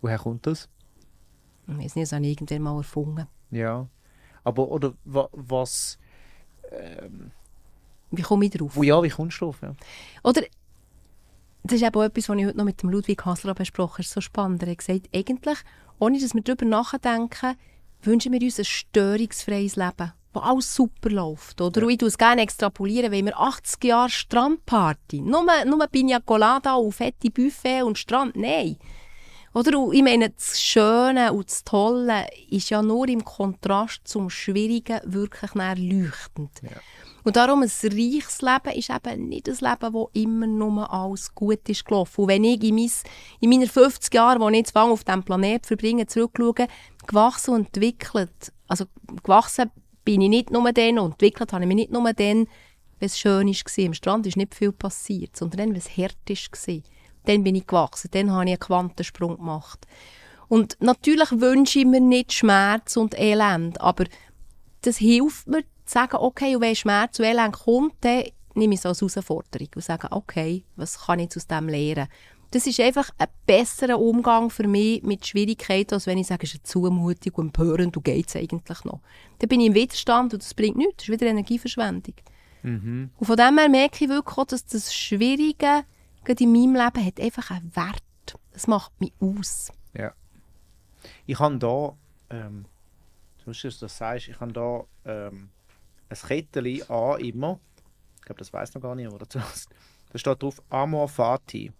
Woher 0.00 0.18
kommt 0.18 0.46
das? 0.46 0.68
Ich 1.66 1.76
weiß 1.76 1.96
nicht, 1.96 2.06
das 2.06 2.12
habe 2.12 2.24
ich 2.24 2.40
irgendwann 2.40 2.62
mal 2.62 2.78
erfunden. 2.78 3.26
Ja, 3.50 3.86
aber 4.44 4.68
oder 4.68 4.94
was... 5.04 5.98
Ähm, 6.70 7.30
wie 8.10 8.22
komme 8.22 8.46
ich 8.46 8.52
drauf? 8.52 8.76
Oh 8.76 8.82
ja, 8.82 9.02
wie 9.02 9.10
kommst 9.10 9.38
du 9.40 9.46
drauf? 9.46 9.58
Ja. 9.60 9.74
Oder 10.22 10.42
das 11.62 11.74
ist 11.74 11.82
eben 11.82 11.94
auch 11.94 12.02
etwas, 12.02 12.28
was 12.28 12.38
ich 12.38 12.46
heute 12.46 12.56
noch 12.56 12.64
mit 12.64 12.82
dem 12.82 12.88
Ludwig 12.88 13.22
Hassler 13.26 13.54
besprochen 13.54 13.92
habe. 13.92 14.02
Das 14.02 14.06
ist 14.06 14.14
so 14.14 14.20
spannend. 14.22 14.62
Er 14.62 14.70
hat 14.70 14.78
gesagt, 14.78 15.10
eigentlich 15.14 15.58
ohne 15.98 16.20
dass 16.20 16.34
wir 16.34 16.42
darüber 16.42 16.66
nachdenken, 16.66 17.56
wünschen 18.02 18.32
wir 18.32 18.40
uns 18.40 18.58
ein 18.58 18.64
störungsfreies 18.64 19.76
Leben, 19.76 20.12
wo 20.32 20.40
alles 20.40 20.74
super 20.74 21.10
läuft. 21.10 21.60
Oder? 21.60 21.80
Ja. 21.80 21.86
Und 21.86 21.92
ich 21.92 22.02
es 22.02 22.18
gerne 22.18 22.42
extrapolieren, 22.42 23.12
wenn 23.12 23.26
wir 23.26 23.38
80 23.38 23.84
Jahre 23.84 24.10
Strandparty, 24.10 25.20
nur, 25.20 25.44
nur 25.64 25.86
Pina 25.88 26.20
Colada 26.20 26.74
und 26.74 26.92
fette 26.92 27.30
Buffet 27.30 27.82
und 27.82 27.98
Strand, 27.98 28.36
nein. 28.36 28.76
Oder? 29.54 29.78
Und 29.78 29.94
ich 29.94 30.02
meine, 30.02 30.30
das 30.30 30.60
Schöne 30.60 31.32
und 31.32 31.50
das 31.50 31.64
Tolle 31.64 32.26
ist 32.50 32.70
ja 32.70 32.82
nur 32.82 33.08
im 33.08 33.24
Kontrast 33.24 34.06
zum 34.06 34.30
Schwierigen 34.30 35.00
wirklich 35.04 35.54
leuchtend. 35.54 36.50
Ja. 36.62 36.70
Und 37.28 37.36
darum, 37.36 37.60
ein 37.60 37.68
reiches 37.68 38.40
Leben 38.40 38.74
ist 38.74 38.88
eben 38.88 39.28
nicht 39.28 39.50
ein 39.50 39.56
Leben, 39.60 39.92
wo 39.92 40.08
immer 40.14 40.46
nur 40.46 40.90
alles 40.90 41.34
gut 41.34 41.68
ist 41.68 41.84
gelaufen. 41.84 42.22
Und 42.22 42.28
wenn 42.28 42.42
ich 42.42 42.64
in, 42.64 42.74
mein, 42.74 42.90
in 43.40 43.50
meinen 43.50 43.68
50 43.68 44.14
Jahren, 44.14 44.40
die 44.40 44.58
ich 44.58 44.64
jetzt 44.64 44.74
auf 44.74 45.04
diesem 45.04 45.22
Planeten 45.24 45.66
verbringe, 45.66 46.06
zurückschaue, 46.06 46.68
gewachsen 47.06 47.52
und 47.52 47.66
entwickelt, 47.66 48.50
also 48.66 48.86
gewachsen 49.22 49.70
bin 50.06 50.22
ich 50.22 50.30
nicht 50.30 50.50
nur 50.50 50.72
dann 50.72 50.98
und 50.98 51.10
entwickelt 51.10 51.52
habe 51.52 51.64
ich 51.64 51.68
mich 51.68 51.74
nicht 51.74 51.92
nur 51.92 52.10
dann, 52.14 52.46
wenn 52.98 53.06
es 53.06 53.18
schön 53.18 53.46
war. 53.46 53.84
Am 53.84 53.92
Strand 53.92 54.26
ist 54.26 54.38
nicht 54.38 54.54
viel 54.54 54.72
passiert, 54.72 55.36
sondern 55.36 55.58
dann, 55.58 55.68
wenn 55.72 55.76
es 55.76 55.98
hart 55.98 56.16
war. 56.26 56.82
Dann 57.26 57.44
bin 57.44 57.56
ich 57.56 57.66
gewachsen, 57.66 58.08
dann 58.10 58.32
habe 58.32 58.44
ich 58.44 58.52
einen 58.52 58.60
Quantensprung 58.60 59.36
gemacht. 59.36 59.86
Und 60.48 60.78
natürlich 60.80 61.30
wünsche 61.32 61.80
ich 61.80 61.84
mir 61.84 62.00
nicht 62.00 62.32
Schmerz 62.32 62.96
und 62.96 63.20
Elend, 63.20 63.82
aber 63.82 64.06
das 64.80 64.96
hilft 64.96 65.46
mir, 65.46 65.64
zu 65.88 65.94
sagen, 65.94 66.16
okay, 66.16 66.54
und 66.54 66.62
wenn 66.62 66.76
Schmerz 66.76 67.18
und 67.18 67.24
Elend 67.24 67.54
kommt, 67.54 67.94
dann 68.00 68.24
nehme 68.54 68.74
ich 68.74 68.80
es 68.80 68.86
als 68.86 69.00
Herausforderung 69.00 69.68
und 69.74 69.84
sage, 69.84 70.08
okay, 70.10 70.64
was 70.76 71.06
kann 71.06 71.18
ich 71.18 71.34
aus 71.36 71.46
dem 71.46 71.68
lernen? 71.68 72.08
Das 72.50 72.66
ist 72.66 72.80
einfach 72.80 73.10
ein 73.18 73.28
besserer 73.46 73.98
Umgang 73.98 74.48
für 74.48 74.66
mich 74.66 75.02
mit 75.02 75.26
Schwierigkeiten, 75.26 75.94
als 75.94 76.06
wenn 76.06 76.16
ich 76.16 76.28
sage, 76.28 76.44
es 76.44 76.54
ist 76.54 76.60
eine 76.60 76.62
Zumutung 76.62 77.34
und 77.34 77.46
empörend 77.46 77.96
und 77.96 78.04
geht 78.04 78.28
es 78.28 78.36
eigentlich 78.36 78.84
noch. 78.84 79.00
Dann 79.38 79.48
bin 79.48 79.60
ich 79.60 79.66
im 79.66 79.74
Widerstand 79.74 80.32
und 80.32 80.42
das 80.42 80.54
bringt 80.54 80.76
nichts, 80.76 80.96
das 80.96 81.08
ist 81.08 81.12
wieder 81.12 81.30
Energieverschwendung. 81.30 82.14
Mhm. 82.62 83.10
Und 83.18 83.26
von 83.26 83.36
dem 83.36 83.58
her 83.58 83.68
merke 83.68 84.04
ich 84.04 84.10
wirklich 84.10 84.38
auch, 84.38 84.46
dass 84.46 84.64
das 84.64 84.94
Schwierige 84.94 85.84
in 86.26 86.52
meinem 86.52 86.74
Leben 86.74 87.06
hat 87.06 87.20
einfach 87.20 87.50
einen 87.50 87.74
Wert. 87.74 88.02
Das 88.52 88.66
macht 88.66 88.98
mich 89.00 89.12
aus. 89.20 89.72
Ja. 89.94 90.12
Ich 91.26 91.38
habe 91.38 91.56
da, 91.56 91.96
ähm, 92.30 92.66
du 93.44 93.50
musst 93.50 93.82
das 93.82 93.96
sagst, 93.96 94.28
ich 94.28 94.38
habe 94.40 94.52
da 94.52 94.84
ähm, 95.06 95.48
ein 96.10 96.16
Kettchen 96.16 96.90
an 96.90 97.20
immer. 97.20 97.60
Ich 98.16 98.22
glaube, 98.22 98.38
das 98.38 98.52
weiß 98.52 98.74
noch 98.74 98.82
gar 98.82 98.94
nicht, 98.94 99.10
oder 99.10 99.28
zuerst. 99.28 99.70
Da 100.12 100.18
steht 100.18 100.42
drauf 100.42 100.62
Amor 100.70 101.08
Fati. 101.08 101.72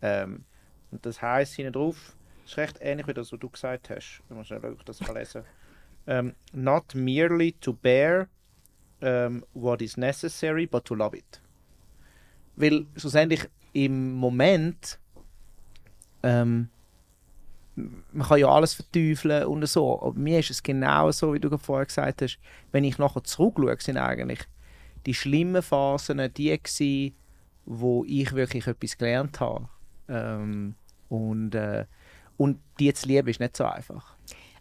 Ähm, 0.00 0.44
und 0.90 1.04
das 1.06 1.22
heisst 1.22 1.54
hinten 1.54 1.72
drauf, 1.72 2.16
das 2.42 2.52
ist 2.52 2.58
recht 2.58 2.78
ähnlich 2.80 3.06
wie 3.06 3.14
das, 3.14 3.32
was 3.32 3.38
du 3.38 3.48
gesagt 3.48 3.90
hast. 3.90 4.22
Ich 4.28 4.36
muss 4.36 4.46
schnell 4.46 4.76
das 4.84 4.98
kann 4.98 5.16
lesen. 5.16 5.44
Um, 6.04 6.34
not 6.52 6.96
merely 6.96 7.52
to 7.60 7.72
bear 7.72 8.28
um, 9.00 9.44
what 9.54 9.80
is 9.80 9.96
necessary, 9.96 10.66
but 10.66 10.84
to 10.84 10.94
love 10.94 11.16
it. 11.16 11.40
Weil 12.56 12.86
schlussendlich 12.96 13.48
im 13.72 14.12
Moment 14.14 14.98
ähm, 16.24 16.68
man 17.74 18.26
kann 18.26 18.38
ja 18.38 18.48
alles 18.48 18.74
verteufeln 18.74 19.46
und 19.46 19.66
so. 19.66 20.00
Aber 20.02 20.18
mir 20.18 20.40
ist 20.40 20.50
es 20.50 20.62
genau 20.62 21.10
so, 21.10 21.32
wie 21.32 21.40
du 21.40 21.56
vorher 21.56 21.86
gesagt 21.86 22.22
hast. 22.22 22.38
Wenn 22.70 22.84
ich 22.84 22.98
nachher 22.98 23.24
zurückschaue, 23.24 23.76
sind 23.80 23.96
eigentlich 23.96 24.40
die 25.06 25.14
schlimmen 25.14 25.62
Phasen 25.62 26.18
die 26.34 26.58
gewesen, 26.58 27.14
wo 27.64 28.04
ich 28.06 28.32
wirklich 28.32 28.66
etwas 28.66 28.98
gelernt 28.98 29.40
habe. 29.40 29.68
Ähm, 30.08 30.74
und, 31.08 31.54
äh, 31.54 31.86
und 32.36 32.58
die 32.78 32.92
zu 32.92 33.06
lieben 33.06 33.28
ist 33.28 33.40
nicht 33.40 33.56
so 33.56 33.64
einfach. 33.64 34.16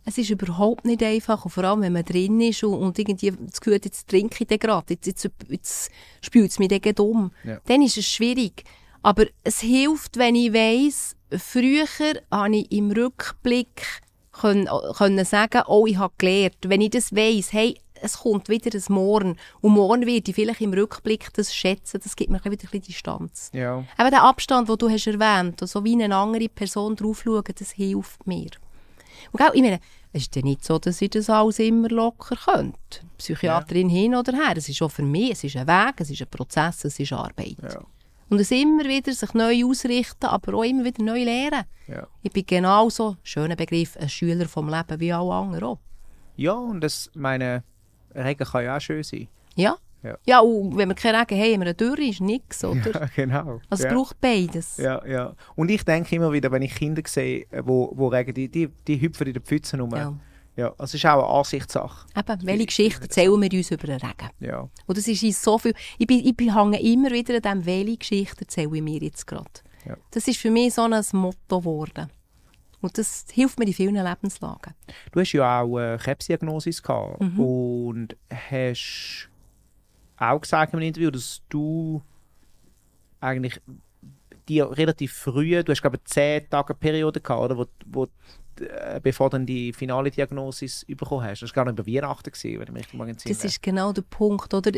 es 0.05 0.17
ist 0.17 0.29
überhaupt 0.29 0.85
nicht 0.85 1.03
einfach. 1.03 1.45
Und 1.45 1.51
vor 1.51 1.63
allem, 1.63 1.81
wenn 1.81 1.93
man 1.93 2.05
drin 2.05 2.39
ist 2.41 2.63
und, 2.63 2.73
und 2.73 2.97
irgendwie 2.97 3.31
das 3.31 3.61
Gefühl 3.61 3.79
jetzt 3.83 4.07
trinke 4.07 4.37
ich 4.41 4.47
den 4.47 4.59
gerade, 4.59 4.93
jetzt, 4.93 5.05
jetzt, 5.05 5.29
jetzt 5.49 5.91
spült 6.21 6.51
es 6.51 6.59
mich 6.59 6.69
dann 6.69 6.93
um. 7.05 7.31
Ja. 7.43 7.59
Dann 7.65 7.81
ist 7.81 7.97
es 7.97 8.07
schwierig. 8.07 8.63
Aber 9.01 9.25
es 9.43 9.61
hilft, 9.61 10.17
wenn 10.17 10.35
ich 10.35 10.53
weiss, 10.53 11.15
früher 11.35 11.85
habe 12.29 12.55
ich 12.55 12.71
im 12.71 12.91
Rückblick 12.91 14.01
können, 14.31 14.67
können 14.95 15.25
sagen, 15.25 15.63
oh, 15.67 15.85
ich 15.87 15.97
habe 15.97 16.13
gelernt. 16.17 16.57
Wenn 16.63 16.81
ich 16.81 16.91
das 16.91 17.13
weiss, 17.15 17.51
hey, 17.51 17.77
es 18.01 18.19
kommt 18.19 18.49
wieder 18.49 18.71
ein 18.73 18.93
Morgen. 18.93 19.37
Und 19.61 19.73
morgen 19.73 20.05
werde 20.05 20.29
ich 20.29 20.35
vielleicht 20.35 20.61
im 20.61 20.73
Rückblick 20.73 21.31
das 21.33 21.53
schätzen. 21.53 21.99
Das 22.03 22.15
gibt 22.15 22.31
mir 22.31 22.39
wieder 22.43 22.51
ein 22.51 22.57
bisschen 22.57 22.81
Distanz. 22.81 23.51
Ja. 23.53 23.83
Eben 23.99 24.09
der 24.09 24.23
Abstand, 24.23 24.69
den 24.69 24.77
du 24.77 24.89
hast 24.89 25.07
erwähnt, 25.07 25.59
so 25.67 25.83
wie 25.83 26.01
eine 26.01 26.15
andere 26.15 26.49
Person 26.49 26.95
drauf 26.95 27.21
schauen, 27.23 27.43
das 27.57 27.71
hilft 27.71 28.25
mir. 28.25 28.49
Und 29.31 29.37
gell, 29.37 29.51
ich 29.53 29.61
meine, 29.61 29.79
es 30.13 30.23
ist 30.23 30.35
ja 30.35 30.41
nicht 30.41 30.65
so, 30.65 30.79
dass 30.79 31.01
ich 31.01 31.11
das 31.11 31.29
alles 31.29 31.59
immer 31.59 31.89
locker 31.89 32.35
könnte. 32.35 32.75
Psychiaterin 33.17 33.87
hin 33.87 34.15
oder 34.15 34.33
her. 34.33 34.57
Es 34.57 34.67
ist 34.67 34.81
auch 34.81 34.91
für 34.91 35.03
mich, 35.03 35.31
es 35.31 35.43
ist 35.43 35.55
ein 35.55 35.67
Weg, 35.67 35.93
es 35.97 36.09
ist 36.09 36.21
ein 36.21 36.27
Prozess, 36.27 36.83
es 36.83 36.99
ist 36.99 37.13
Arbeit. 37.13 37.57
Ja. 37.61 37.81
Und 38.31 38.39
es 38.39 38.49
immer 38.49 38.85
wieder 38.85 39.11
sich 39.11 39.33
neu 39.33 39.65
ausrichten, 39.65 40.27
aber 40.27 40.53
auch 40.53 40.63
immer 40.63 40.85
wieder 40.85 41.03
neu 41.03 41.21
lernen. 41.21 41.65
Ja. 41.87 42.07
Ich 42.23 42.31
bin 42.31 42.45
genauso, 42.45 43.17
schöner 43.23 43.57
Begriff, 43.57 43.97
ein 43.97 44.07
Schüler 44.07 44.47
vom 44.47 44.69
Leben 44.69 45.01
wie 45.01 45.11
alle 45.11 45.33
anderen 45.33 45.63
auch. 45.65 45.79
Ja, 46.37 46.53
und 46.53 46.79
das, 46.79 47.11
meine, 47.13 47.61
Regen 48.15 48.45
kann 48.45 48.63
ja 48.63 48.77
auch 48.77 48.79
schön 48.79 49.03
sein. 49.03 49.27
Ja? 49.55 49.75
Ja. 50.01 50.17
Ja, 50.25 50.39
und 50.39 50.77
wenn 50.77 50.87
wir 50.87 50.95
keinen 50.95 51.19
Regen 51.19 51.37
haben, 51.37 51.53
haben 51.53 51.59
wir 51.59 51.67
eine 51.67 51.73
Dürre, 51.73 52.03
ist 52.03 52.21
nichts, 52.21 52.63
oder? 52.63 53.01
Ja, 53.01 53.09
genau. 53.13 53.59
Also 53.69 53.83
es 53.83 53.91
ja. 53.91 53.93
braucht 53.93 54.21
beides. 54.21 54.77
Ja, 54.77 55.05
ja. 55.05 55.35
Und 55.55 55.69
ich 55.69 55.83
denke 55.83 56.15
immer 56.15 56.31
wieder, 56.31 56.53
wenn 56.53 56.61
ich 56.61 56.73
Kinder 56.73 57.03
sehe, 57.05 57.47
wo, 57.63 57.91
wo 57.95 58.07
regen, 58.07 58.33
die, 58.33 58.47
die, 58.47 58.69
die 58.87 59.01
hüpfen 59.01 59.27
in 59.27 59.33
den 59.33 59.43
Pfützen 59.43 59.81
rum. 59.81 59.91
Ja. 59.93 60.13
Ja. 60.57 60.67
also 60.71 60.83
es 60.83 60.93
ist 60.95 61.05
auch 61.05 61.23
eine 61.23 61.27
Ansichtssache. 61.39 62.07
Eben, 62.15 62.45
welche 62.45 62.65
Geschichte 62.65 63.01
erzählen 63.03 63.41
wir 63.41 63.51
uns 63.53 63.71
über 63.71 63.87
den 63.87 63.99
Regen? 63.99 64.29
Ja. 64.39 64.69
Und 64.85 64.97
das 64.97 65.07
ist 65.07 65.41
so 65.41 65.57
viel. 65.57 65.73
Ich, 65.97 66.07
bin, 66.07 66.19
ich 66.25 66.35
hänge 66.55 66.81
immer 66.81 67.09
wieder 67.11 67.35
an 67.35 67.41
dem, 67.61 67.65
welche 67.65 67.97
Geschichte 67.97 68.41
erzähle 68.41 68.75
ich 68.75 68.81
mir 68.81 68.99
jetzt 69.01 69.25
gerade. 69.25 69.49
Ja. 69.85 69.95
Das 70.11 70.27
ist 70.27 70.39
für 70.39 70.51
mich 70.51 70.73
so 70.73 70.81
ein 70.83 71.03
Motto 71.13 71.59
geworden. 71.59 72.09
Und 72.81 72.97
das 72.97 73.25
hilft 73.31 73.59
mir 73.59 73.65
in 73.67 73.73
vielen 73.73 73.95
Lebenslagen. 74.03 74.73
Du 75.11 75.19
hast 75.19 75.31
ja 75.33 75.61
auch 75.61 75.77
eine 75.77 75.97
Krebsdiagnosis 75.97 76.81
gehabt 76.81 77.21
Mhm. 77.21 77.39
und 77.39 78.17
hast 78.49 79.29
auch 80.17 80.41
gesagt 80.41 80.73
in 80.73 80.79
einem 80.79 80.87
Interview, 80.87 81.11
dass 81.11 81.41
du 81.49 82.01
eigentlich 83.19 83.61
die 84.47 84.59
relativ 84.61 85.13
früh, 85.13 85.63
du 85.63 85.71
hast 85.71 85.81
glaube 85.81 85.97
ich 85.97 86.03
10 86.11 86.49
Tage 86.49 86.73
Periode 86.73 87.21
gehabt, 87.21 87.41
oder, 87.41 87.57
wo, 87.57 87.65
wo 87.85 88.03
äh, 88.05 88.07
bevor 89.01 89.29
dann 89.29 89.45
die 89.45 89.73
finale 89.73 90.11
Diagnosis 90.11 90.85
bekommen 90.87 91.23
hast. 91.23 91.41
Das 91.41 91.55
war 91.55 91.65
gar 91.65 91.71
nicht 91.71 91.79
über 91.79 91.91
Weihnachten, 91.91 92.31
gewesen, 92.31 92.59
wenn 92.59 92.75
ich 92.75 92.87
mich 92.87 92.93
mal 92.93 93.09
entsinnen. 93.09 93.35
Das 93.35 93.43
ist 93.43 93.61
genau 93.61 93.91
der 93.91 94.03
Punkt, 94.03 94.53
oder? 94.53 94.71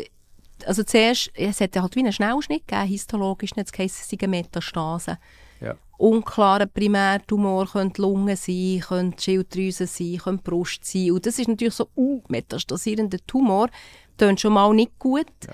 Also 0.66 0.84
zuerst, 0.84 1.32
es 1.34 1.60
hat 1.60 1.76
halt 1.76 1.96
wie 1.96 2.00
einen 2.00 2.14
Schnellschnitt 2.14 2.68
gegeben, 2.68 2.88
histologisch, 2.88 3.56
nicht 3.56 3.78
es 3.78 4.10
sei 4.10 4.18
eine 4.20 4.28
Metastase. 4.30 5.18
Ja. 5.60 5.76
Unklarer 5.98 6.66
Primärtumor 6.66 7.68
könnte 7.68 8.02
Lunge 8.02 8.36
sein, 8.36 8.82
könnte 8.82 9.22
Schilddrüse 9.22 9.88
sein, 9.88 10.18
könnte 10.18 10.44
Brust 10.44 10.86
sein. 10.86 11.12
Und 11.12 11.26
das 11.26 11.40
ist 11.40 11.48
natürlich 11.48 11.74
so, 11.74 11.88
uh, 11.96 12.22
metastasierender 12.28 13.20
Tumor, 13.26 13.70
tönt 14.18 14.40
schon 14.40 14.54
mal 14.54 14.74
nicht 14.74 14.98
gut. 15.00 15.28
Ja. 15.48 15.54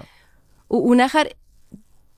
Und, 0.67 0.81
und 0.81 0.97
nachher 0.97 1.29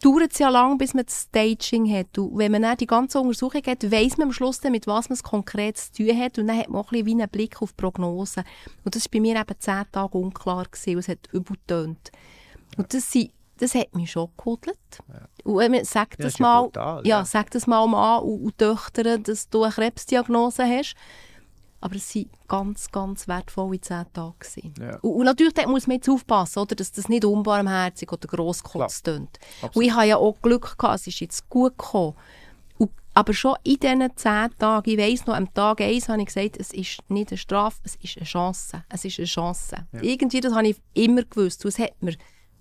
dauert 0.01 0.33
es 0.33 0.39
ja 0.39 0.49
lang, 0.49 0.77
bis 0.77 0.93
man 0.93 1.05
das 1.05 1.23
Staging 1.23 1.91
hat. 1.91 2.17
Und 2.17 2.37
wenn 2.37 2.51
man 2.51 2.63
dann 2.63 2.77
die 2.77 2.87
ganze 2.87 3.19
Untersuchung 3.19 3.61
hat, 3.65 3.91
weiss 3.91 4.17
man 4.17 4.27
am 4.27 4.33
Schluss 4.33 4.59
dann, 4.59 4.71
mit 4.71 4.87
was 4.87 5.09
man 5.09 5.13
es 5.13 5.23
konkret 5.23 5.77
zu 5.77 5.93
tun 5.93 6.17
hat. 6.17 6.37
Und 6.37 6.47
dann 6.47 6.57
hat 6.57 6.69
man 6.69 6.81
auch 6.81 6.91
ein 6.91 7.03
bisschen 7.03 7.05
wie 7.05 7.21
einen 7.21 7.29
Blick 7.29 7.61
auf 7.61 7.71
die 7.71 7.77
Prognose. 7.77 8.43
Und 8.83 8.95
das 8.95 9.05
war 9.05 9.11
bei 9.13 9.19
mir 9.19 9.35
eben 9.39 9.59
zehn 9.59 9.83
Tage 9.91 10.17
unklar. 10.17 10.65
Gewesen, 10.65 10.95
und 10.95 10.99
es 10.99 11.07
hat 11.07 11.27
übel 11.31 11.55
getönt. 11.55 12.11
Und 12.77 12.93
das, 12.93 13.11
sind, 13.11 13.31
das 13.57 13.75
hat 13.75 13.93
mich 13.95 14.11
schon 14.11 14.29
gehudelt. 14.37 14.77
Und 15.43 15.57
wenn 15.57 15.71
man 15.71 15.85
sagt 15.85 16.19
Ja, 16.19 16.25
das 16.25 16.37
ja 16.37 16.43
mal, 16.43 16.61
brutal, 16.63 17.07
ja, 17.07 17.19
ja. 17.19 17.25
sag 17.25 17.51
das 17.51 17.67
mal 17.67 17.87
Mann 17.87 18.23
und, 18.23 18.45
und 18.45 18.57
Töchtern, 18.57 19.23
dass 19.23 19.49
du 19.49 19.63
eine 19.63 19.73
Krebsdiagnose 19.73 20.63
hast. 20.63 20.95
Aber 21.81 21.95
es 21.95 22.15
waren 22.15 22.29
ganz, 22.47 22.91
ganz 22.91 23.27
wertvolle 23.27 23.81
zehn 23.81 24.05
Tage. 24.13 24.35
Ja. 24.79 24.97
Und, 24.99 25.11
und 25.11 25.25
natürlich 25.25 25.53
muss 25.65 25.87
man 25.87 25.95
jetzt 25.97 26.09
aufpassen, 26.09 26.59
oder, 26.59 26.75
dass 26.75 26.91
das 26.91 27.09
nicht 27.09 27.25
unbarmherzig 27.25 28.11
oder 28.11 28.27
grosskotz 28.27 29.01
tönt. 29.01 29.39
Und 29.73 29.83
ich 29.83 29.91
habe 29.91 30.05
ja 30.05 30.17
auch 30.17 30.39
Glück 30.41 30.77
gehabt, 30.77 30.99
es 30.99 31.07
ist 31.07 31.19
jetzt 31.19 31.49
gut 31.49 31.77
gekommen. 31.77 32.15
Und, 32.77 32.91
aber 33.15 33.33
schon 33.33 33.55
in 33.63 33.79
diesen 33.79 34.15
zehn 34.15 34.49
Tagen, 34.59 34.89
ich 34.89 34.97
weiss 34.97 35.25
noch, 35.25 35.35
am 35.35 35.51
Tag 35.53 35.81
eins 35.81 36.07
habe 36.07 36.21
ich 36.21 36.27
gesagt, 36.27 36.57
es 36.59 36.71
ist 36.71 36.99
nicht 37.09 37.31
eine 37.31 37.37
Strafe, 37.37 37.79
es 37.83 37.95
ist 37.95 38.17
eine 38.17 38.25
Chance. 38.25 38.83
Es 38.87 39.03
ist 39.03 39.17
eine 39.17 39.25
Chance. 39.27 39.87
Irgendwie, 40.01 40.39
das 40.39 40.53
habe 40.53 40.67
ich 40.67 40.77
immer 40.93 41.23
gewusst. 41.23 41.65
Und 41.65 41.69
es 41.69 41.79
hat 41.79 41.99
mir 42.01 42.15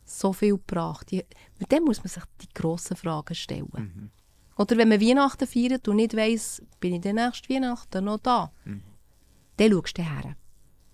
so 0.06 0.32
viel 0.32 0.54
gebracht. 0.54 1.10
Die, 1.10 1.24
mit 1.58 1.70
dem 1.70 1.84
muss 1.84 1.98
man 1.98 2.08
sich 2.08 2.22
die 2.40 2.48
grossen 2.54 2.96
Fragen 2.96 3.34
stellen. 3.34 4.10
Oder 4.56 4.76
wenn 4.76 4.88
man 4.88 5.00
Weihnachten 5.00 5.46
feiert 5.46 5.88
und 5.88 5.96
nicht 5.96 6.16
weiss, 6.16 6.62
bin 6.80 6.94
ich 6.94 7.00
den 7.00 7.16
nächsten 7.16 7.54
Weihnachten 7.54 8.04
noch 8.04 8.18
da, 8.18 8.50
dann 9.68 9.72
schaust 9.72 9.98
du 9.98 10.02
her. 10.02 10.36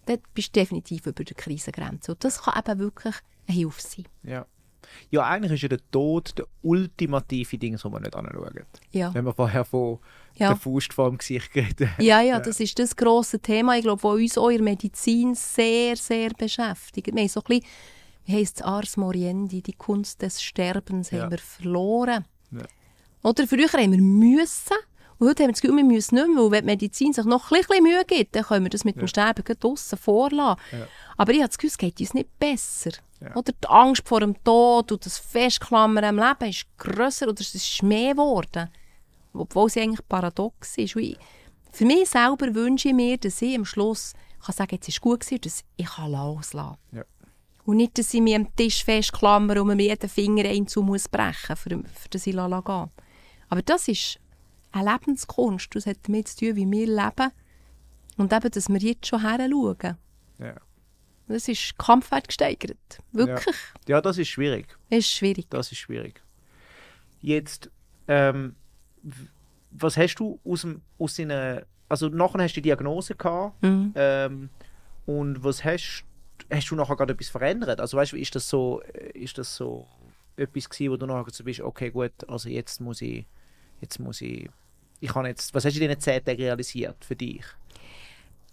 Dann 0.06 0.18
bist 0.34 0.48
du 0.54 0.60
definitiv 0.60 1.06
über 1.06 1.24
der 1.24 1.36
Krisengrenze. 1.36 2.12
Und 2.12 2.22
das 2.24 2.42
kann 2.42 2.58
eben 2.64 2.78
wirklich 2.78 3.14
eine 3.48 3.56
Hilfe 3.56 3.80
sein. 3.80 4.04
Ja. 4.22 4.46
ja, 5.10 5.22
eigentlich 5.24 5.52
ist 5.52 5.62
ja 5.62 5.68
der 5.68 5.90
Tod 5.90 6.38
der 6.38 6.46
ultimative 6.62 7.58
Ding, 7.58 7.78
wo 7.82 7.88
man 7.88 8.02
nicht 8.02 8.14
anschaut. 8.14 8.52
Ja. 8.92 9.12
Wenn 9.14 9.24
wir 9.24 9.32
vorher 9.34 9.64
von 9.64 9.98
Ja. 10.36 10.48
der 10.48 10.56
Faust 10.56 10.92
vor 10.92 11.08
dem 11.08 11.18
Gesicht 11.18 11.52
geredet 11.52 11.88
haben. 11.90 12.02
Ja, 12.04 12.20
ja, 12.20 12.38
das 12.38 12.60
ist 12.60 12.78
das 12.78 12.94
grosse 12.94 13.40
Thema, 13.40 13.76
ich 13.76 13.82
glaube, 13.82 14.00
das 14.02 14.10
uns 14.12 14.38
auch 14.38 14.48
in 14.50 14.56
der 14.58 14.64
Medizin 14.64 15.34
sehr, 15.34 15.96
sehr 15.96 16.30
beschäftigt. 16.30 17.08
Wir 17.12 17.20
haben 17.22 17.28
so 17.28 17.40
ein 17.40 17.44
bisschen, 17.48 17.66
wie 18.26 18.32
heisst 18.34 18.56
es, 18.56 18.62
Ars 18.62 18.96
Moriendi, 18.96 19.62
die 19.62 19.72
Kunst 19.72 20.22
des 20.22 20.40
Sterbens, 20.42 21.10
Ja. 21.10 21.22
haben 21.22 21.30
wir 21.32 21.38
verloren. 21.38 22.24
Ja. 22.52 22.62
Oder 23.22 23.46
früher 23.48 23.66
haben 23.72 23.90
wir 23.92 24.00
müssen, 24.00 24.76
und 25.18 25.28
heute 25.28 25.42
haben 25.42 25.48
wir 25.48 25.52
das 25.52 25.62
Gefühl, 25.62 25.76
wir 25.76 25.84
müssen 25.84 26.14
nicht 26.14 26.28
mehr, 26.28 26.36
weil 26.36 26.50
wenn 26.50 26.64
die 26.64 26.66
Medizin 26.66 27.12
sich 27.12 27.24
noch 27.24 27.50
ein 27.50 27.60
bisschen 27.60 27.82
Mühe 27.82 28.04
gibt, 28.06 28.36
dann 28.36 28.44
können 28.44 28.64
wir 28.66 28.70
das 28.70 28.84
mit 28.84 28.96
dem 28.96 29.06
Sterben 29.06 29.42
draussen 29.58 29.96
vorlassen. 29.96 30.60
Ja. 30.72 30.86
Aber 31.16 31.32
ich 31.32 31.38
habe 31.38 31.48
das 31.48 31.56
Gefühl, 31.56 31.70
es 31.70 31.78
geht 31.78 32.00
uns 32.00 32.14
nicht 32.14 32.38
besser. 32.38 32.90
Ja. 33.20 33.34
Oder 33.34 33.52
die 33.52 33.68
Angst 33.68 34.06
vor 34.06 34.20
dem 34.20 34.42
Tod 34.44 34.92
und 34.92 35.06
das 35.06 35.18
Festklammern 35.18 36.04
am 36.04 36.16
Leben 36.16 36.50
ist 36.50 36.66
grösser 36.76 37.28
oder 37.28 37.40
es 37.40 37.54
ist 37.54 37.82
mehr 37.82 38.12
geworden. 38.12 38.68
Obwohl 39.32 39.70
sie 39.70 39.80
eigentlich 39.80 40.06
paradox 40.06 40.76
ist. 40.76 40.96
Ich, 40.96 41.16
für 41.72 41.86
mich 41.86 42.10
selber 42.10 42.54
wünsche 42.54 42.88
ich 42.88 42.94
mir, 42.94 43.16
dass 43.16 43.40
ich 43.40 43.56
am 43.56 43.64
Schluss 43.64 44.12
kann 44.44 44.54
sagen 44.54 44.74
jetzt 44.76 44.88
ist 44.88 45.00
gut 45.00 45.20
gewesen, 45.20 45.40
dass 45.40 45.64
ich 45.76 45.86
kann 45.86 46.12
loslassen 46.12 46.76
Ja. 46.92 47.04
Und 47.64 47.78
nicht, 47.78 47.98
dass 47.98 48.14
ich 48.14 48.20
mich 48.20 48.36
am 48.36 48.54
Tisch 48.54 48.84
festklammer 48.84 49.60
und 49.60 49.76
mir 49.76 49.82
jeden 49.82 50.08
Finger 50.08 50.44
einzu 50.44 50.82
muss 50.82 51.08
brechen, 51.08 51.56
für, 51.56 51.70
für 51.70 52.08
das 52.10 52.26
ich 52.26 52.32
gehen. 52.32 52.90
Aber 53.48 53.62
das 53.64 53.88
ist 53.88 54.20
eine 54.72 54.92
Lebenskunst. 54.92 55.74
Das 55.74 55.86
hat 55.86 55.98
damit 56.04 56.28
zu 56.28 56.36
tun, 56.46 56.56
wie 56.56 56.70
wir 56.70 56.86
leben. 56.86 57.30
Und 58.16 58.32
eben, 58.32 58.50
dass 58.50 58.68
wir 58.68 58.78
jetzt 58.78 59.06
schon 59.06 59.20
her 59.20 59.38
schauen. 59.50 59.96
Ja. 60.38 60.54
Das 61.28 61.48
ist 61.48 61.76
Kampfwert 61.78 62.28
gesteigert. 62.28 63.00
Wirklich. 63.12 63.56
ja, 63.88 64.00
das 64.00 64.16
ist 64.18 64.28
schwierig. 64.28 64.68
Das 64.90 65.00
ist 65.00 65.10
schwierig. 65.12 65.46
Das 65.50 65.72
ist 65.72 65.78
schwierig. 65.78 66.22
Jetzt, 67.20 67.70
ähm, 68.08 68.54
was 69.70 69.96
hast 69.96 70.16
du 70.16 70.38
aus, 70.44 70.60
dem, 70.62 70.82
aus 70.98 71.14
deiner, 71.16 71.62
also 71.88 72.08
nachher 72.08 72.42
hast 72.42 72.52
du 72.52 72.60
die 72.60 72.68
Diagnose 72.68 73.14
gehabt 73.14 73.60
Mhm. 73.62 73.92
ähm, 73.96 74.50
und 75.06 75.42
was 75.42 75.64
hast, 75.64 76.04
hast 76.50 76.70
du 76.70 76.76
nachher 76.76 76.96
gerade 76.96 77.12
etwas 77.14 77.28
verändert? 77.28 77.80
Also 77.80 77.96
weißt 77.96 78.12
du, 78.12 78.16
ist 78.16 78.34
das 78.34 78.48
so, 78.48 78.80
äh, 78.82 79.10
ist 79.18 79.38
das 79.38 79.56
so 79.56 79.88
etwas 80.36 80.68
gewesen, 80.68 80.92
wo 80.92 80.96
du 80.96 81.06
nachher 81.06 81.30
so 81.32 81.42
bist, 81.44 81.60
okay 81.60 81.90
gut, 81.90 82.12
also 82.28 82.48
jetzt 82.48 82.80
muss 82.80 83.02
ich, 83.02 83.26
jetzt 83.80 83.98
muss 83.98 84.20
ich, 84.20 84.48
ich 85.00 85.12
kann 85.12 85.26
jetzt, 85.26 85.54
was 85.54 85.64
hast 85.64 85.76
du 85.76 85.80
in 85.80 85.88
diesen 85.88 86.00
10 86.00 86.24
Tagen 86.24 86.42
realisiert 86.42 87.04
für 87.04 87.16
dich? 87.16 87.44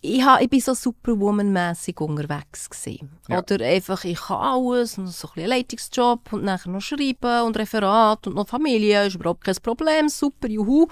ich, 0.05 0.21
ha, 0.21 0.37
ich 0.41 0.49
bin 0.49 0.59
so 0.59 0.73
Superwoman-mässig 0.73 1.99
unterwegs 2.01 2.69
gewesen. 2.69 3.09
Ja. 3.29 3.39
Oder 3.39 3.65
einfach, 3.65 4.03
ich 4.03 4.19
kann 4.19 4.37
alles, 4.37 4.97
und 4.97 5.07
so 5.07 5.29
ein 5.29 5.33
bisschen 5.35 5.49
Leitungsjob 5.49 6.33
und 6.33 6.43
nachher 6.43 6.69
noch 6.69 6.81
schreiben 6.81 7.43
und 7.43 7.57
Referat 7.57 8.27
und 8.27 8.35
noch 8.35 8.49
Familie, 8.49 9.07
ist 9.07 9.15
überhaupt 9.15 9.45
kein 9.45 9.55
Problem, 9.63 10.09
super, 10.09 10.49
juhu. 10.49 10.87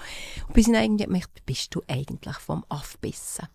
Und 0.48 0.54
bis 0.54 0.66
ich 0.66 0.74
irgendwie 0.74 1.04
gemerkt, 1.04 1.44
bist 1.44 1.74
du 1.74 1.82
eigentlich 1.88 2.36
vom 2.36 2.64
Aufbissen? 2.70 3.48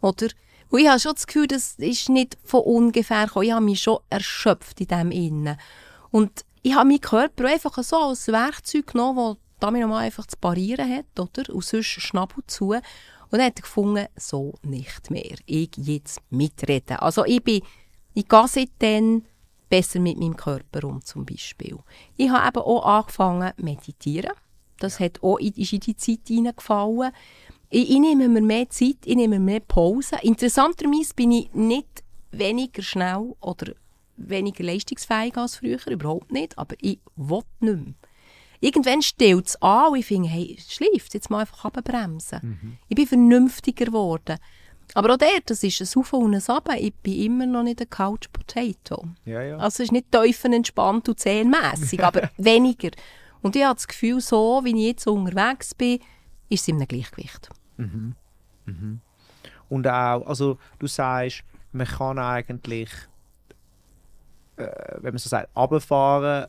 Oder? 0.00 0.28
Und 0.70 0.80
ich 0.80 0.88
habe 0.88 0.98
schon 0.98 1.14
das 1.14 1.26
Gefühl, 1.26 1.48
das 1.48 1.74
ist 1.74 2.08
nicht 2.08 2.38
von 2.42 2.62
ungefähr 2.62 3.26
gekommen. 3.26 3.44
Ich 3.44 3.52
habe 3.52 3.64
mich 3.64 3.82
schon 3.82 3.98
erschöpft 4.08 4.80
in 4.80 4.88
dem 4.88 5.10
Innen. 5.10 5.58
Und 6.10 6.46
ich 6.62 6.74
habe 6.74 6.88
meinen 6.88 7.02
Körper 7.02 7.46
einfach 7.46 7.76
so 7.82 7.96
als 7.96 8.28
Werkzeug 8.28 8.86
genommen, 8.86 9.36
damit 9.60 9.82
nochmal 9.82 10.04
einfach 10.04 10.26
zu 10.26 10.36
parieren 10.36 10.90
hat, 10.90 11.18
oder? 11.18 11.54
Und 11.54 11.64
sonst 11.64 11.86
Schnabel 11.86 12.44
zu. 12.46 12.70
Und 12.70 12.82
dann 13.30 13.42
hat 13.42 13.58
er 13.58 13.62
gefunden, 13.62 14.06
so 14.16 14.54
nicht 14.62 15.10
mehr. 15.10 15.36
Ich 15.46 15.70
jetzt 15.76 16.20
mitreden. 16.30 16.98
Also 16.98 17.24
ich 17.24 17.42
bin, 17.42 17.62
ich 18.14 18.28
gehe 18.28 18.48
seitdem 18.48 19.24
besser 19.68 20.00
mit 20.00 20.18
meinem 20.18 20.36
Körper 20.36 20.84
um, 20.84 21.04
zum 21.04 21.24
Beispiel. 21.24 21.78
Ich 22.16 22.30
habe 22.30 22.46
eben 22.46 22.66
auch 22.66 22.84
angefangen 22.84 23.52
zu 23.56 23.64
meditieren. 23.64 24.32
Das 24.78 25.00
hat 25.00 25.22
auch 25.22 25.38
in, 25.38 25.52
in 25.52 25.80
die 25.80 25.96
Zeit 25.96 26.20
hineingefallen. 26.26 27.12
Ich, 27.70 27.90
ich 27.90 27.98
nehme 27.98 28.28
mir 28.28 28.42
mehr 28.42 28.68
Zeit, 28.70 28.98
ich 29.04 29.16
nehme 29.16 29.38
mir 29.38 29.44
mehr 29.44 29.60
Pause. 29.60 30.16
Interessanterweise 30.22 31.14
bin 31.14 31.32
ich 31.32 31.52
nicht 31.54 32.04
weniger 32.30 32.82
schnell 32.82 33.34
oder 33.40 33.72
weniger 34.16 34.64
leistungsfähig 34.64 35.36
als 35.36 35.56
früher, 35.56 35.78
überhaupt 35.86 36.30
nicht, 36.30 36.56
aber 36.58 36.76
ich 36.80 37.00
will 37.16 37.42
nicht 37.60 37.84
mehr. 37.84 37.94
Irgendwann 38.64 39.02
stellt 39.02 39.46
es 39.46 39.60
an 39.60 39.92
und 39.92 39.98
ich 39.98 40.06
finde, 40.06 40.26
hey, 40.26 40.56
schläft 40.66 41.12
jetzt 41.12 41.28
mal 41.28 41.40
einfach 41.40 41.66
abbremsen. 41.66 42.40
Mhm. 42.42 42.78
Ich 42.88 42.96
bin 42.96 43.06
vernünftiger 43.06 43.84
geworden. 43.84 44.38
Aber 44.94 45.12
auch 45.12 45.18
der, 45.18 45.40
das 45.44 45.62
ist 45.62 45.82
ein 45.82 46.00
Auf 46.00 46.14
und 46.14 46.34
ein 46.34 46.42
Ab. 46.48 46.70
Ich 46.78 46.94
bin 46.94 47.20
immer 47.20 47.44
noch 47.44 47.62
nicht 47.62 47.82
ein 47.82 47.90
Couch 47.90 48.28
Potato. 48.32 49.06
Ja, 49.26 49.42
ja. 49.42 49.56
Also 49.58 49.82
es 49.82 49.88
ist 49.88 49.92
nicht 49.92 50.10
tiefenentspannt 50.10 51.06
und 51.10 51.20
zähnmässig, 51.20 52.02
aber 52.02 52.30
weniger. 52.38 52.88
Und 53.42 53.54
ich 53.54 53.64
habe 53.64 53.74
das 53.74 53.86
Gefühl, 53.86 54.22
so 54.22 54.62
wie 54.64 54.70
ich 54.70 54.86
jetzt 54.86 55.06
unterwegs 55.06 55.74
bin, 55.74 56.00
ist 56.48 56.62
es 56.62 56.68
in 56.68 56.76
einem 56.76 56.88
Gleichgewicht. 56.88 57.50
Mhm. 57.76 58.14
Mhm. 58.64 59.00
Und 59.68 59.86
auch, 59.86 60.26
also 60.26 60.56
du 60.78 60.86
sagst, 60.86 61.42
man 61.72 61.86
kann 61.86 62.18
eigentlich, 62.18 62.88
äh, 64.56 64.66
wenn 65.00 65.12
man 65.12 65.18
so 65.18 65.28
sagt, 65.28 65.54
runterfahren 65.54 66.46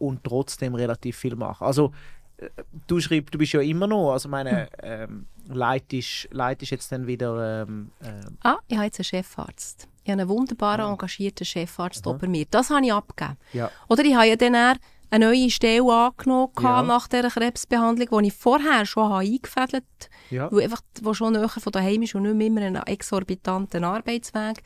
und 0.00 0.24
trotzdem 0.24 0.74
relativ 0.74 1.16
viel 1.16 1.36
machen. 1.36 1.64
Also 1.64 1.92
äh, 2.38 2.48
du 2.86 3.00
schreibst, 3.00 3.32
du 3.34 3.38
bist 3.38 3.52
ja 3.52 3.60
immer 3.60 3.86
noch, 3.86 4.12
also 4.12 4.28
meine, 4.28 4.62
hm. 4.62 4.68
ähm, 4.82 5.26
leitest, 5.48 6.28
leitest 6.32 6.72
jetzt 6.72 6.92
dann 6.92 7.06
wieder... 7.06 7.62
Ähm, 7.62 7.90
ähm. 8.02 8.38
Ah, 8.42 8.56
ich 8.68 8.76
habe 8.76 8.86
jetzt 8.86 8.98
einen 8.98 9.04
Chefarzt. 9.04 9.88
Ich 10.02 10.10
habe 10.10 10.22
einen 10.22 10.28
wunderbaren, 10.28 10.86
ja. 10.86 10.90
engagierten 10.90 11.44
Chefarzt 11.44 12.04
mhm. 12.06 12.30
mir. 12.30 12.46
Das 12.50 12.70
habe 12.70 12.84
ich 12.84 12.92
abgegeben. 12.92 13.36
Ja. 13.52 13.70
Oder 13.88 14.04
ich 14.04 14.14
habe 14.14 14.26
ja 14.26 14.36
dann 14.36 14.78
eine 15.10 15.26
neue 15.26 15.50
Stelle 15.50 15.92
angenommen 15.92 16.52
ja. 16.60 16.82
nach 16.82 17.08
dieser 17.08 17.30
Krebsbehandlung, 17.30 18.22
die 18.22 18.28
ich 18.28 18.34
vorher 18.34 18.86
schon 18.86 19.12
eingefädelt 19.12 19.84
habe, 19.84 20.34
ja. 20.34 20.50
wo, 20.50 20.58
einfach, 20.58 20.82
wo 21.02 21.12
schon 21.14 21.34
näher 21.34 21.48
von 21.48 21.72
daheim 21.72 22.02
ist 22.02 22.14
und 22.14 22.22
nicht 22.22 22.34
mehr 22.34 22.46
immer 22.46 22.62
einen 22.62 22.82
exorbitanten 22.86 23.84
Arbeitsweg. 23.84 24.62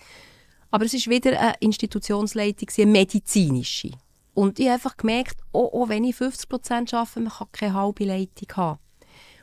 Aber 0.70 0.84
es 0.84 0.94
ist 0.94 1.08
wieder 1.08 1.38
eine 1.38 1.54
Institutionsleitung, 1.60 2.68
eine 2.76 2.86
medizinische. 2.90 3.92
Und 4.34 4.58
ich 4.58 4.66
habe 4.66 4.74
einfach 4.74 4.96
gemerkt, 4.96 5.40
auch, 5.52 5.72
auch 5.72 5.88
wenn 5.88 6.04
ich 6.04 6.16
50 6.16 6.50
arbeite, 6.52 7.20
man 7.20 7.32
kann 7.32 7.46
keine 7.52 7.74
halbe 7.74 8.04
Leitung 8.04 8.56
haben. 8.56 8.78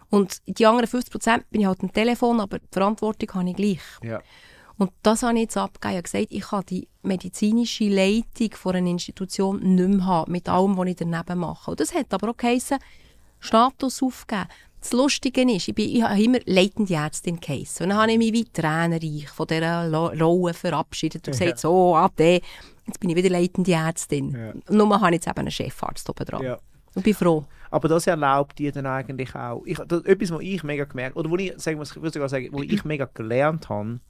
Und 0.10 0.42
die 0.46 0.66
anderen 0.66 0.90
50% 0.90 1.44
bin 1.50 1.62
ich 1.62 1.68
halt 1.68 1.82
am 1.82 1.94
Telefon, 1.94 2.42
aber 2.42 2.60
die 2.60 2.68
Verantwortung 2.72 3.34
habe 3.34 3.50
ich 3.50 3.56
gleich. 3.56 3.82
Ja. 4.04 4.22
Und 4.78 4.92
das 5.04 5.24
habe 5.24 5.36
ich 5.36 5.42
jetzt 5.42 5.58
abgegeben. 5.58 5.92
Ich 5.92 5.98
habe 5.98 6.04
gesagt, 6.04 6.28
ich 6.32 6.42
kann 6.42 6.66
die 6.70 6.88
medizinische 7.04 7.88
Leitung 7.88 8.52
von 8.56 8.76
einer 8.76 8.90
Institution 8.90 9.60
nicht 9.60 9.90
mehr 9.90 10.06
haben, 10.06 10.32
mit 10.32 10.50
allem, 10.50 10.78
was 10.78 10.88
ich 10.88 10.96
daneben 10.98 11.40
mache. 11.40 11.72
Und 11.72 11.80
das 11.80 11.94
hat 11.94 12.14
aber 12.14 12.32
auch 12.32 12.38
geheissen, 12.38 12.80
Status 13.40 14.04
aufgeben. 14.04 14.48
Das 14.82 14.94
Lustige 14.94 15.44
ist, 15.44 15.68
ich, 15.68 15.76
bin, 15.76 15.88
ich 15.88 16.02
habe 16.02 16.22
immer 16.22 16.40
leitende 16.46 16.96
Ärztin 16.96 17.40
geheissen. 17.40 17.84
Und 17.84 17.90
dann 17.90 18.00
habe 18.00 18.12
ich 18.12 18.18
mich 18.18 18.34
wie 18.34 18.46
tränenreich 18.46 19.30
von 19.30 19.46
dieser 19.48 19.92
Rolle 20.20 20.54
verabschiedet 20.56 21.28
und 21.28 21.32
gesagt, 21.34 21.52
ja. 21.52 21.58
so, 21.58 21.96
ade, 21.96 22.42
jetzt 22.92 23.00
bin 23.00 23.10
ich 23.10 23.16
wieder 23.16 23.30
leitende 23.30 23.72
Ärztin. 23.72 24.32
Ja. 24.32 24.74
Nur 24.74 25.02
habe 25.02 25.08
ich 25.08 25.14
jetzt 25.14 25.28
eben 25.28 25.40
einen 25.40 25.52
Chefarzt 25.52 26.10
oben 26.10 26.26
dran. 26.26 26.44
Ja. 26.44 26.60
Und 26.94 27.04
bin 27.04 27.14
froh. 27.14 27.46
Aber 27.70 27.88
das 27.88 28.06
erlaubt 28.06 28.60
dir 28.60 28.72
dann 28.72 28.86
eigentlich 28.86 29.34
auch, 29.34 29.64
ich, 29.66 29.78
das, 29.78 30.04
etwas, 30.04 30.32
was 30.32 30.42
ich 30.42 30.64
mega 30.64 30.84
gemerkt 30.84 31.16
oder 31.16 31.30
wo 31.30 31.38
ich, 31.38 31.54
sagen 31.58 31.80
wir, 31.80 31.84
ich 31.84 31.96
würde 31.96 32.12
sogar 32.12 32.30
sagen, 32.30 32.50
wo 32.52 32.62
ich 32.62 32.84
mega 32.84 33.06
gelernt 33.14 33.70
habe, 33.70 34.02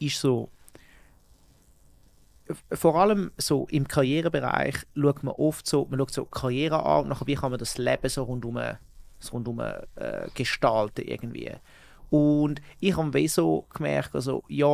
ist 0.00 0.20
so, 0.20 0.48
vor 2.72 2.96
allem 2.96 3.30
so 3.38 3.68
im 3.70 3.86
Karrierebereich 3.86 4.74
schaut 4.96 5.22
man 5.22 5.34
oft 5.34 5.66
so, 5.66 5.86
man 5.88 6.00
schaut 6.00 6.10
so 6.10 6.24
Karriere 6.24 6.84
an 6.84 7.02
und 7.04 7.08
nachher, 7.10 7.26
wie 7.28 7.36
kann 7.36 7.50
man 7.50 7.60
das 7.60 7.78
Leben 7.78 8.08
so 8.08 8.24
rundum, 8.24 8.60
so 9.20 9.32
rundum 9.32 9.60
äh, 9.60 10.26
gestalten 10.34 11.06
irgendwie. 11.06 11.52
Und 12.10 12.60
ich 12.80 12.96
habe 12.96 13.28
so 13.28 13.66
gemerkt, 13.72 14.14
also 14.16 14.42
ja, 14.48 14.66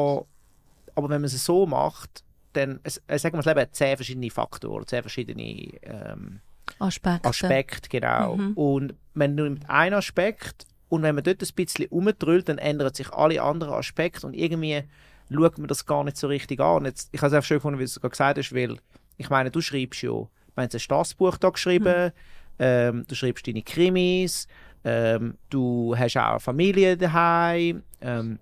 aber 0.94 1.08
wenn 1.08 1.20
man 1.20 1.24
es 1.24 1.44
so 1.44 1.66
macht, 1.66 2.24
dann, 2.58 2.80
es, 2.82 3.02
äh, 3.06 3.18
sagen 3.18 3.34
wir, 3.34 3.38
das 3.38 3.46
Leben 3.46 3.60
hat 3.60 3.74
zehn 3.74 3.96
verschiedene 3.96 4.30
Faktoren, 4.30 4.86
zehn 4.86 5.02
verschiedene 5.02 5.72
ähm, 5.82 6.40
Aspekte. 6.78 7.28
Aspekte, 7.28 7.88
genau. 7.88 8.36
Mhm. 8.36 8.52
Und 8.54 8.94
man 9.14 9.34
nimmt 9.34 9.68
einen 9.68 9.94
Aspekt 9.94 10.66
und 10.88 11.02
wenn 11.02 11.14
man 11.14 11.24
dort 11.24 11.42
ein 11.42 11.54
bisschen 11.54 11.86
umdrüllt, 11.86 12.48
dann 12.48 12.58
ändern 12.58 12.92
sich 12.94 13.10
alle 13.12 13.42
anderen 13.42 13.74
Aspekte 13.74 14.26
und 14.26 14.34
irgendwie 14.34 14.82
schaut 15.30 15.58
man 15.58 15.68
das 15.68 15.86
gar 15.86 16.04
nicht 16.04 16.16
so 16.16 16.26
richtig 16.26 16.60
an. 16.60 16.84
Jetzt, 16.84 17.10
ich 17.12 17.20
habe 17.20 17.34
es 17.34 17.42
auch 17.42 17.46
schön 17.46 17.58
gefunden, 17.58 17.78
wie 17.78 17.84
du 17.84 17.86
es 17.86 18.00
gerade 18.00 18.10
gesagt 18.10 18.38
hast, 18.38 18.54
weil 18.54 18.76
ich 19.16 19.30
meine, 19.30 19.50
du 19.50 19.60
schreibst 19.60 20.02
ja, 20.02 20.10
du 20.10 20.28
hast 20.56 20.74
ein 20.74 20.80
Staatsbuch 20.80 21.36
da 21.36 21.50
geschrieben, 21.50 22.06
mhm. 22.06 22.12
ähm, 22.58 23.04
du 23.06 23.14
schreibst 23.14 23.46
deine 23.46 23.62
Krimis, 23.62 24.46
ähm, 24.84 25.36
du 25.50 25.94
hast 25.96 26.16
auch 26.16 26.30
eine 26.30 26.40
Familie 26.40 26.96
daheim, 26.96 27.82
ähm, 28.00 28.38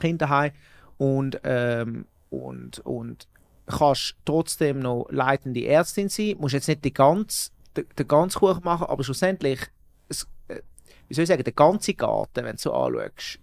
Kinder 0.00 0.26
daheim 0.26 0.52
und, 0.96 1.40
ähm, 1.44 2.06
und, 2.30 2.78
und 2.80 3.26
kannst 3.66 4.16
trotzdem 4.24 4.80
noch 4.80 5.06
leitende 5.10 5.66
Ärztin 5.66 6.08
sein, 6.08 6.36
musst 6.38 6.54
jetzt 6.54 6.68
nicht 6.68 6.84
die 6.84 6.92
ganze, 6.92 7.50
den, 7.76 7.86
den 7.98 8.08
ganzen 8.08 8.38
Kuchen 8.38 8.64
machen, 8.64 8.86
aber 8.86 9.04
schlussendlich, 9.04 9.60
es, 10.08 10.26
äh, 10.48 10.60
wie 11.08 11.14
soll 11.14 11.24
ich 11.24 11.28
sagen, 11.28 11.44
der 11.44 11.52
ganze 11.52 11.94
Garten, 11.94 12.44
wenn 12.44 12.56
du 12.56 12.62
so 12.62 12.72
anschaust, 12.72 13.38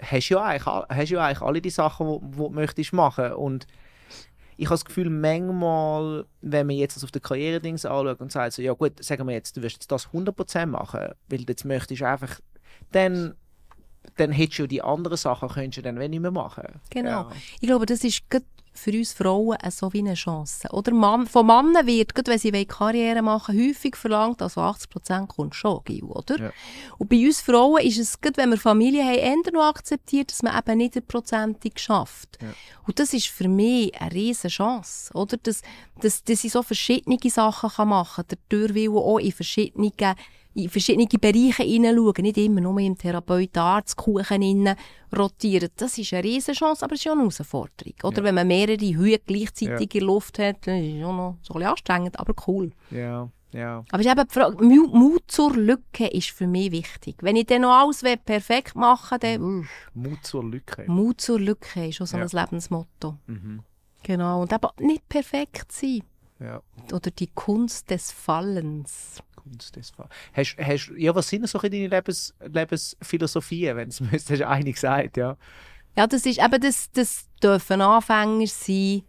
hast 0.00 0.28
du 0.28 0.34
ja 0.34 0.42
eigentlich, 0.42 0.66
hast 0.66 1.10
ja 1.10 1.24
eigentlich 1.24 1.40
alle 1.40 1.60
die 1.60 1.70
Sachen, 1.70 2.20
die 2.32 2.36
du 2.36 2.48
möchtest 2.50 2.92
machen 2.92 3.32
und 3.32 3.66
ich 4.56 4.66
habe 4.66 4.74
das 4.74 4.84
Gefühl, 4.84 5.10
manchmal, 5.10 6.26
wenn 6.40 6.66
man 6.66 6.76
jetzt 6.76 6.96
das 6.96 7.04
auf 7.04 7.10
der 7.10 7.22
Karriere-Dings 7.22 7.84
anschaut 7.84 8.20
und 8.20 8.30
sagt, 8.30 8.52
so, 8.52 8.62
ja 8.62 8.74
gut, 8.74 9.02
sagen 9.02 9.26
wir 9.26 9.34
jetzt, 9.34 9.56
du 9.56 9.62
wirst 9.62 9.76
jetzt 9.76 9.90
das 9.90 10.08
100% 10.10 10.66
machen, 10.66 11.00
weil 11.28 11.38
du 11.38 11.44
jetzt 11.48 11.64
möchtest 11.64 12.02
einfach, 12.02 12.38
dann, 12.92 13.34
dann 14.16 14.30
hättest 14.30 14.58
du 14.58 14.62
ja 14.64 14.66
die 14.68 14.82
anderen 14.82 15.16
Sachen, 15.16 15.48
könntest 15.48 15.78
du 15.78 15.82
dann 15.82 15.94
nicht 15.96 16.20
mehr 16.20 16.30
machen. 16.30 16.80
Genau. 16.90 17.08
Ja. 17.08 17.32
Ich 17.60 17.68
glaube, 17.68 17.86
das 17.86 18.04
ist 18.04 18.28
für 18.72 18.90
uns 18.92 19.12
Frauen 19.12 19.56
so 19.70 19.92
wie 19.92 19.98
eine 19.98 20.14
Chance. 20.14 20.68
Oder 20.70 20.92
Mann, 20.92 21.26
von 21.26 21.46
Männern 21.46 21.86
wird, 21.86 22.14
gerade 22.14 22.30
wenn 22.30 22.38
sie 22.38 22.66
Karriere 22.66 23.22
machen 23.22 23.56
häufig 23.56 23.96
verlangt, 23.96 24.40
also 24.40 24.60
80 24.60 24.90
Prozent 24.90 25.28
kommt 25.28 25.54
schon, 25.54 25.82
oder? 26.02 26.38
Ja. 26.38 26.52
Und 26.98 27.08
bei 27.08 27.24
uns 27.26 27.40
Frauen 27.40 27.82
ist 27.82 27.98
es, 27.98 28.20
gerade 28.20 28.38
wenn 28.38 28.50
wir 28.50 28.56
Familie 28.56 29.04
haben, 29.04 29.18
eher 29.18 29.52
noch 29.52 29.68
akzeptiert, 29.68 30.30
dass 30.30 30.42
man 30.42 30.58
eben 30.58 30.78
nicht 30.78 31.06
prozentig 31.06 31.78
schafft. 31.78 32.38
Ja. 32.40 32.48
Und 32.86 32.98
das 32.98 33.12
ist 33.12 33.28
für 33.28 33.48
mich 33.48 33.94
eine 34.00 34.12
riesige 34.12 34.48
Chance, 34.48 35.12
oder? 35.14 35.36
Dass, 35.36 35.62
dass, 36.00 36.24
dass 36.24 36.44
ich 36.44 36.52
so 36.52 36.62
verschiedene 36.62 37.18
Sachen 37.30 37.88
machen 37.88 38.24
kann, 38.26 38.28
der 38.28 38.38
Türwille 38.48 38.90
auch 38.90 39.18
in 39.18 39.32
verschiedenen 39.32 39.92
in 40.54 40.68
verschiedene 40.68 41.06
Bereiche 41.06 41.62
hineinschauen, 41.62 42.22
nicht 42.22 42.38
immer 42.38 42.60
nur 42.60 42.78
im 42.80 42.96
Therapeut, 42.96 43.56
Arzt, 43.56 43.96
Kuchen 43.96 44.76
rotieren. 45.16 45.70
Das 45.76 45.98
ist 45.98 46.12
eine 46.12 46.24
riesige 46.24 46.56
Chance, 46.56 46.84
aber 46.84 46.94
es 46.94 47.00
ist 47.00 47.04
ja 47.04 47.12
eine 47.12 47.22
Herausforderung. 47.22 47.94
Oder 48.02 48.18
ja. 48.18 48.24
wenn 48.24 48.34
man 48.34 48.46
mehrere 48.46 48.78
Hüte 48.78 49.22
gleichzeitig 49.26 49.94
ja. 49.94 50.00
in 50.00 50.06
Luft 50.06 50.38
hat, 50.38 50.66
dann 50.66 50.82
ist 50.82 50.98
es 50.98 51.04
auch 51.04 51.12
noch 51.12 51.36
so 51.42 51.54
ein 51.54 51.58
bisschen 51.58 51.70
anstrengend, 51.70 52.20
aber 52.20 52.34
cool. 52.46 52.72
Ja. 52.90 53.28
Ja. 53.52 53.84
Aber 53.90 54.00
es 54.00 54.06
ist 54.06 54.12
eben 54.12 54.28
die 54.28 54.34
Frage, 54.34 54.64
Mut 54.64 55.24
zur 55.26 55.54
Lücke 55.54 56.06
ist 56.06 56.30
für 56.30 56.46
mich 56.46 56.72
wichtig. 56.72 57.16
Wenn 57.20 57.36
ich 57.36 57.46
dann 57.46 57.62
noch 57.62 57.72
alles 57.72 58.02
perfekt 58.24 58.74
machen 58.74 59.18
will, 59.20 59.38
dann... 59.38 59.42
Uh, 59.42 59.64
Mut 59.94 60.24
zur 60.24 60.44
Lücke. 60.44 60.84
Mut 60.86 61.20
zur 61.20 61.38
Lücke 61.38 61.86
ist 61.86 62.00
auch 62.00 62.06
so 62.06 62.16
ja. 62.16 62.24
ein 62.24 62.30
Lebensmotto. 62.30 63.18
Mhm. 63.26 63.60
Genau, 64.02 64.42
und 64.42 64.52
eben 64.52 64.68
nicht 64.78 65.08
perfekt 65.08 65.70
sein. 65.70 66.02
Ja. 66.40 66.62
Oder 66.92 67.10
die 67.10 67.28
Kunst 67.28 67.90
des 67.90 68.10
Fallens. 68.10 69.22
Kunst 69.42 69.76
des. 69.76 69.92
Hast, 70.32 70.56
hast, 70.58 70.92
ja, 70.96 71.14
was 71.14 71.28
sind 71.28 71.48
so 71.48 71.58
deine 71.58 71.88
Lebens, 71.88 72.34
Lebensphilosophien, 72.40 73.76
wenn 73.76 73.88
du 73.88 73.90
es 73.90 74.00
müsstest? 74.00 74.30
Hast 74.30 74.40
du 74.40 74.48
eine 74.48 74.72
gesagt, 74.72 75.16
ja. 75.16 75.36
Ja, 75.96 76.06
das 76.06 76.24
ist 76.24 76.38
eben, 76.38 76.60
das, 76.60 76.90
das 76.92 77.26
dürfen 77.42 77.80
Anfänger 77.80 78.46
sein. 78.46 79.02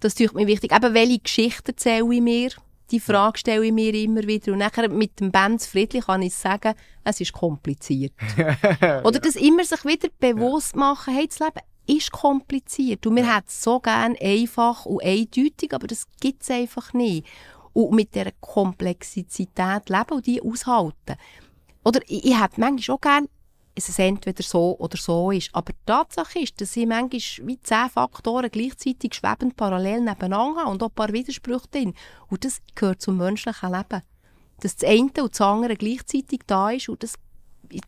Das 0.00 0.14
ist 0.14 0.34
mir 0.34 0.46
wichtig. 0.46 0.72
Eben, 0.74 0.94
welche 0.94 1.18
Geschichten 1.18 1.70
erzähle 1.70 2.14
ich 2.14 2.20
mir? 2.20 2.50
Die 2.90 3.00
Frage 3.00 3.38
stelle 3.38 3.66
ich 3.66 3.72
mir 3.72 3.94
immer 3.94 4.22
wieder. 4.22 4.52
Und 4.52 4.58
nachher 4.58 4.88
mit 4.88 5.20
dem 5.20 5.30
Benz 5.30 5.66
Friedli 5.66 6.00
kann 6.00 6.22
ich 6.22 6.34
sagen, 6.34 6.74
es 7.04 7.20
ist 7.20 7.32
kompliziert. 7.32 8.12
Oder 9.04 9.20
das 9.20 9.36
immer 9.36 9.64
sich 9.64 9.84
wieder 9.84 10.08
bewusst 10.18 10.76
machen, 10.76 11.14
hey, 11.14 11.26
das 11.26 11.38
Leben 11.38 11.60
ist 11.86 12.12
kompliziert. 12.12 13.06
Und 13.06 13.16
wir 13.16 13.24
ja. 13.24 13.36
hätten 13.36 13.48
es 13.48 13.62
so 13.62 13.80
gerne 13.80 14.16
einfach 14.20 14.86
und 14.86 15.02
eindeutig, 15.02 15.72
aber 15.72 15.86
das 15.86 16.06
gibt 16.20 16.42
es 16.42 16.50
einfach 16.50 16.92
nicht. 16.92 17.26
Und 17.78 17.92
mit 17.92 18.12
dieser 18.12 18.32
Komplexität 18.40 19.88
leben 19.88 20.10
und 20.10 20.26
die 20.26 20.42
aushalten. 20.42 21.14
Oder 21.84 22.00
ich, 22.08 22.24
ich 22.24 22.40
hätte 22.40 22.60
manchmal 22.60 22.96
auch 22.96 23.00
gerne, 23.00 23.28
dass 23.76 23.88
es 23.88 24.00
entweder 24.00 24.42
so 24.42 24.76
oder 24.80 24.96
so 24.96 25.30
ist. 25.30 25.50
Aber 25.52 25.72
die 25.72 25.78
Tatsache 25.86 26.40
ist, 26.40 26.60
dass 26.60 26.76
ich 26.76 26.88
manchmal 26.88 27.46
wie 27.46 27.60
zehn 27.60 27.88
Faktoren 27.88 28.50
gleichzeitig 28.50 29.14
schwebend 29.14 29.54
parallel 29.54 30.00
nebeneinander 30.00 30.62
habe 30.62 30.70
und 30.72 30.82
auch 30.82 30.88
ein 30.88 30.94
paar 30.96 31.12
Widersprüche 31.12 31.68
drin. 31.70 31.94
Und 32.26 32.44
das 32.44 32.60
gehört 32.74 33.00
zum 33.00 33.18
menschlichen 33.18 33.70
Leben. 33.70 34.02
Dass 34.58 34.74
das 34.74 34.88
eine 34.88 35.04
und 35.04 35.30
das 35.30 35.40
andere 35.40 35.76
gleichzeitig 35.76 36.40
da 36.48 36.70
ist 36.70 36.88
und 36.88 37.04
das 37.04 37.14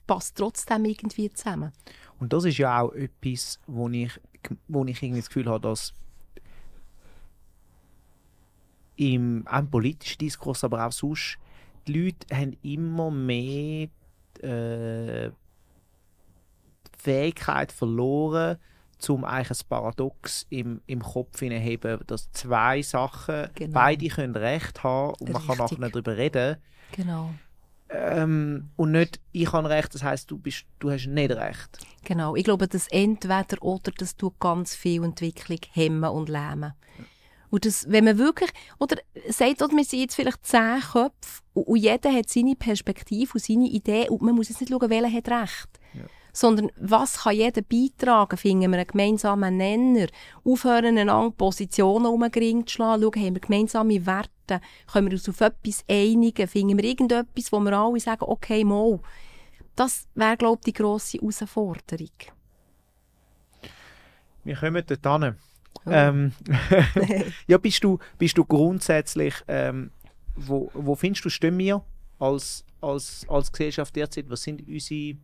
passt 0.06 0.36
trotzdem 0.36 0.84
irgendwie 0.84 1.30
zusammen. 1.30 1.72
Und 2.20 2.32
das 2.32 2.44
ist 2.44 2.58
ja 2.58 2.80
auch 2.80 2.92
etwas, 2.92 3.58
wo 3.66 3.88
ich, 3.88 4.12
wo 4.68 4.84
ich 4.84 5.02
irgendwie 5.02 5.20
das 5.20 5.30
Gefühl 5.30 5.46
habe, 5.46 5.68
dass 5.68 5.94
im, 9.00 9.46
im 9.50 9.70
politischen 9.70 10.18
Diskurs, 10.18 10.62
aber 10.62 10.86
auch 10.86 10.92
sonst, 10.92 11.38
die 11.86 12.04
Leute 12.04 12.36
haben 12.36 12.56
immer 12.62 13.10
mehr 13.10 13.88
äh, 14.42 15.30
Fähigkeit 16.98 17.72
verloren, 17.72 18.58
um 19.08 19.24
eigentlich 19.24 19.62
ein 19.62 19.66
Paradox 19.68 20.46
im, 20.50 20.82
im 20.86 21.00
Kopf 21.00 21.38
hineinheben, 21.40 22.00
dass 22.06 22.30
zwei 22.32 22.82
Sachen, 22.82 23.48
Genau. 23.54 23.72
beide 23.72 24.08
können 24.08 24.36
Recht 24.36 24.82
haben 24.82 25.14
und 25.18 25.32
man 25.32 25.46
kann 25.46 25.58
Richtig. 25.60 25.78
nachher 25.78 25.84
nicht 25.84 25.94
darüber 25.94 26.16
reden. 26.18 26.56
Genau. 26.92 27.30
Ähm, 27.88 28.68
und 28.76 28.92
nicht, 28.92 29.18
ich 29.32 29.50
habe 29.52 29.70
Recht, 29.70 29.94
das 29.94 30.02
heißt 30.02 30.30
du, 30.30 30.36
bist, 30.38 30.66
du 30.78 30.90
hast 30.90 31.06
nicht 31.06 31.30
Recht. 31.30 31.78
Genau. 32.04 32.36
Ich 32.36 32.44
glaube, 32.44 32.68
das 32.68 32.86
entweder 32.88 33.62
oder, 33.62 33.90
das 33.96 34.14
tut 34.16 34.38
ganz 34.38 34.76
viel 34.76 35.02
Entwicklung 35.02 35.58
hemmen 35.72 36.10
und 36.10 36.28
lähmen. 36.28 36.74
Und 37.50 37.64
das, 37.64 37.90
wenn 37.90 38.04
man 38.04 38.18
wirklich, 38.18 38.50
oder 38.78 38.96
sagt, 39.28 39.60
oder 39.62 39.76
wir 39.76 39.84
sind 39.84 40.00
jetzt 40.00 40.14
vielleicht 40.14 40.46
zehn 40.46 40.80
Köpfe 40.80 41.42
und, 41.52 41.66
und 41.66 41.76
jeder 41.76 42.12
hat 42.12 42.28
seine 42.28 42.54
Perspektive 42.54 43.32
und 43.34 43.42
seine 43.42 43.68
Idee 43.68 44.08
und 44.08 44.22
man 44.22 44.34
muss 44.34 44.48
jetzt 44.48 44.60
nicht 44.60 44.70
schauen, 44.70 44.88
welcher 44.88 45.12
hat 45.12 45.28
Recht. 45.28 45.68
Sondern 46.32 46.70
was 46.76 47.24
kann 47.24 47.34
jeder 47.34 47.60
beitragen? 47.60 48.36
Finden 48.36 48.70
wir 48.70 48.78
einen 48.78 48.86
gemeinsamen 48.86 49.56
Nenner? 49.56 50.06
Aufhören, 50.44 50.96
einander 50.96 51.32
Positionen 51.32 52.06
um 52.06 52.20
den 52.20 52.30
Ring 52.30 52.66
zu 52.68 52.74
schlagen? 52.74 53.02
Schauen, 53.02 53.24
haben 53.24 53.34
wir 53.34 53.40
gemeinsame 53.40 54.06
Werte? 54.06 54.60
Können 54.92 55.08
wir 55.08 55.14
uns 55.14 55.28
auf 55.28 55.40
etwas 55.40 55.84
einigen? 55.90 56.46
Finden 56.46 56.78
wir 56.78 56.84
irgendetwas, 56.84 57.50
wo 57.50 57.58
wir 57.58 57.72
alle 57.72 57.98
sagen, 57.98 58.26
okay, 58.28 58.62
mal. 58.62 59.00
Das 59.74 60.06
wäre, 60.14 60.36
glaube 60.36 60.60
ich, 60.60 60.72
die 60.72 60.72
grosse 60.72 61.18
Herausforderung. 61.18 62.10
Wir 64.44 64.56
kommen 64.56 64.84
dort 64.86 65.22
hin. 65.22 65.36
Ähm, 65.86 66.32
ja, 67.46 67.58
bist 67.58 67.82
du, 67.84 67.98
bist 68.18 68.36
du 68.36 68.44
grundsätzlich, 68.44 69.34
ähm, 69.48 69.90
wo, 70.34 70.70
wo 70.74 70.94
findest 70.94 71.24
du, 71.24 71.28
stehen 71.28 71.58
wir 71.58 71.82
als, 72.18 72.64
als, 72.80 73.26
als 73.28 73.50
Gesellschaft 73.50 73.94
derzeit? 73.96 74.28
Was 74.28 74.42
sind 74.42 74.66
unsere, 74.66 75.16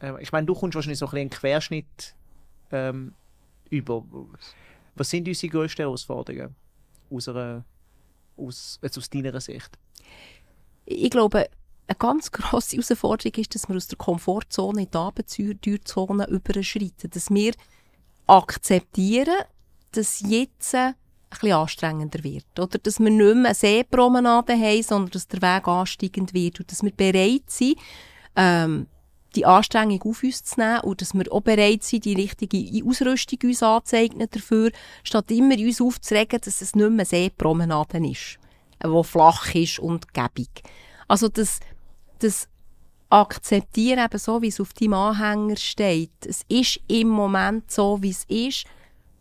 ähm, 0.00 0.18
ich 0.20 0.32
meine, 0.32 0.46
du 0.46 0.54
kommst 0.54 0.74
wahrscheinlich 0.74 0.98
so 0.98 1.06
ein 1.06 1.10
bisschen 1.10 1.20
einen 1.22 1.30
Querschnitt 1.30 2.14
ähm, 2.70 3.14
über. 3.70 4.04
Was 4.94 5.10
sind 5.10 5.28
unsere 5.28 5.50
grössten 5.50 5.82
Herausforderungen 5.82 6.54
aus, 7.10 7.28
einer, 7.28 7.64
aus, 8.36 8.78
jetzt 8.82 8.98
aus 8.98 9.10
deiner 9.10 9.40
Sicht? 9.40 9.78
Ich 10.84 11.10
glaube, 11.10 11.48
eine 11.88 11.96
ganz 11.98 12.30
grosse 12.30 12.76
Herausforderung 12.76 13.32
ist, 13.36 13.54
dass 13.54 13.68
wir 13.68 13.76
aus 13.76 13.88
der 13.88 13.98
Komfortzone 13.98 14.82
in 14.82 14.90
die 14.90 14.96
Abenteuerzone 14.96 16.26
überschreiten. 16.28 17.10
Dass 17.10 17.30
wir 17.30 17.52
akzeptieren, 18.26 19.44
dass 19.96 20.20
jetzt 20.20 20.74
ein 20.74 20.94
bisschen 21.30 21.52
anstrengender 21.52 22.22
wird. 22.22 22.58
Oder 22.58 22.78
dass 22.78 22.98
wir 23.00 23.10
nicht 23.10 23.34
mehr 23.34 23.46
eine 23.46 23.54
Seepromenade 23.54 24.54
haben, 24.54 24.82
sondern 24.82 25.10
dass 25.10 25.28
der 25.28 25.42
Weg 25.42 25.68
ansteigend 25.68 26.34
wird. 26.34 26.60
Und 26.60 26.70
dass 26.70 26.82
wir 26.82 26.92
bereit 26.92 27.44
sind, 27.48 27.76
ähm, 28.36 28.86
die 29.34 29.44
Anstrengung 29.44 30.02
auf 30.02 30.22
uns 30.22 30.42
zu 30.44 30.60
nehmen 30.60 30.80
und 30.80 31.00
dass 31.00 31.14
wir 31.14 31.30
auch 31.30 31.42
bereit 31.42 31.82
sind, 31.82 32.04
die 32.06 32.14
richtige 32.14 32.84
Ausrüstung 32.86 33.38
uns 33.44 33.62
anzueignen 33.62 34.28
dafür, 34.30 34.70
statt 35.04 35.30
immer 35.30 35.58
uns 35.58 35.80
aufzuregen, 35.80 36.40
dass 36.42 36.62
es 36.62 36.74
nicht 36.74 36.90
mehr 36.90 37.04
Seepromenade 37.04 37.98
ist, 37.98 38.38
die 38.82 39.04
flach 39.04 39.54
ist 39.54 39.78
und 39.78 40.14
gebig. 40.14 40.62
Also 41.06 41.28
das, 41.28 41.60
das 42.20 42.48
Akzeptieren 43.10 44.04
eben 44.04 44.18
so, 44.18 44.42
wie 44.42 44.48
es 44.48 44.60
auf 44.60 44.72
deinem 44.72 44.94
Anhänger 44.94 45.56
steht. 45.56 46.10
Es 46.24 46.42
ist 46.48 46.80
im 46.88 47.08
Moment 47.08 47.70
so, 47.70 48.02
wie 48.02 48.10
es 48.10 48.24
ist. 48.24 48.64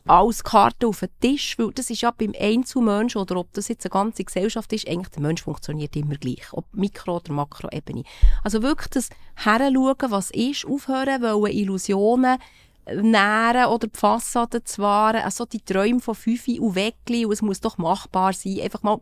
Alles 0.07 0.43
Karten 0.43 0.85
auf 0.85 0.99
den 0.99 1.09
Tisch, 1.19 1.57
weil 1.57 1.71
das 1.71 1.89
ist 1.89 2.01
ja 2.01 2.11
beim 2.11 2.33
Einzelmensch 2.39 3.15
oder 3.15 3.37
ob 3.37 3.51
das 3.53 3.69
jetzt 3.69 3.85
eine 3.85 3.91
ganze 3.91 4.23
Gesellschaft 4.23 4.71
ist, 4.71 4.87
eigentlich 4.87 5.09
der 5.09 5.21
Mensch 5.23 5.41
funktioniert 5.41 5.95
immer 5.95 6.15
gleich, 6.15 6.45
ob 6.51 6.65
Mikro- 6.73 7.17
oder 7.17 7.33
Makroebene. 7.33 8.03
Also 8.43 8.61
wirklich 8.61 8.89
das 8.89 9.09
Heranschauen, 9.33 10.11
was 10.11 10.29
ist, 10.29 10.65
aufhören 10.65 11.23
wollen, 11.23 11.51
Illusionen 11.51 12.37
nähren 12.93 13.65
oder 13.65 13.87
die 13.87 13.97
Fassade 13.97 14.63
zu 14.63 14.83
wahren, 14.83 15.23
also 15.23 15.45
die 15.45 15.61
Träume 15.61 15.99
von 15.99 16.13
Fünfi 16.13 16.59
und 16.59 16.75
Weckli 16.75 17.25
und 17.25 17.33
es 17.33 17.41
muss 17.41 17.59
doch 17.59 17.79
machbar 17.79 18.33
sein, 18.33 18.59
einfach 18.61 18.83
mal, 18.83 19.01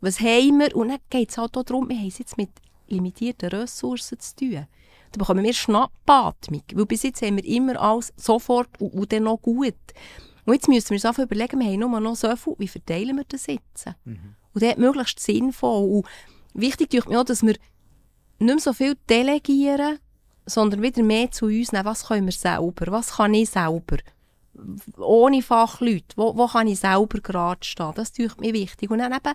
was 0.00 0.18
haben 0.20 0.58
wir? 0.58 0.74
Und 0.74 0.88
dann 0.88 0.98
geht 1.10 1.30
es 1.30 1.38
halt 1.38 1.56
auch 1.56 1.62
darum, 1.62 1.88
wir 1.88 1.96
haben 1.96 2.08
es 2.08 2.18
jetzt 2.18 2.38
mit 2.38 2.48
limitierten 2.88 3.50
Ressourcen 3.50 4.18
zu 4.18 4.36
tun. 4.36 4.66
Da 5.12 5.18
bekommen 5.18 5.44
wir 5.44 5.52
Schnappatmung, 5.52 6.62
weil 6.74 6.86
bis 6.86 7.02
jetzt 7.02 7.22
haben 7.22 7.36
wir 7.36 7.44
immer 7.44 7.80
alles 7.80 8.12
sofort 8.16 8.68
und, 8.80 8.94
und 8.94 9.12
dann 9.12 9.24
noch 9.24 9.36
gut. 9.36 9.74
Und 10.44 10.54
jetzt 10.54 10.68
müssen 10.68 10.90
wir 10.90 10.96
uns 10.96 11.04
einfach 11.04 11.22
überlegen, 11.22 11.60
wir 11.60 11.66
haben 11.66 11.78
nur 11.78 12.00
noch 12.00 12.16
so 12.16 12.34
viel, 12.34 12.54
wie 12.58 12.68
verteilen 12.68 13.16
wir 13.16 13.24
das 13.28 13.46
jetzt? 13.46 13.86
Und 14.54 14.62
dort 14.62 14.78
möglichst 14.78 15.20
sinnvoll. 15.20 15.88
Und 15.98 16.06
wichtig 16.54 16.94
ist 16.94 17.08
mir 17.08 17.20
auch, 17.20 17.24
dass 17.24 17.42
wir 17.42 17.54
nicht 18.38 18.54
mehr 18.54 18.58
so 18.58 18.72
viel 18.72 18.96
delegieren, 19.08 19.98
sondern 20.46 20.82
wieder 20.82 21.02
mehr 21.02 21.30
zu 21.30 21.46
uns 21.46 21.72
nehmen, 21.72 21.84
was 21.84 22.06
können 22.06 22.26
wir 22.26 22.32
selber, 22.32 22.90
was 22.90 23.12
kann 23.16 23.34
ich 23.34 23.50
selber, 23.50 23.98
ohne 24.98 25.42
Fachleute, 25.42 26.16
wo, 26.16 26.36
wo 26.36 26.46
kann 26.46 26.66
ich 26.66 26.80
selber 26.80 27.20
gerade 27.20 27.64
stehen, 27.64 27.92
das 27.94 28.10
ist 28.10 28.40
mir 28.40 28.52
wichtig. 28.52 28.90
Und 28.90 28.98
dann 28.98 29.12
eben, 29.12 29.34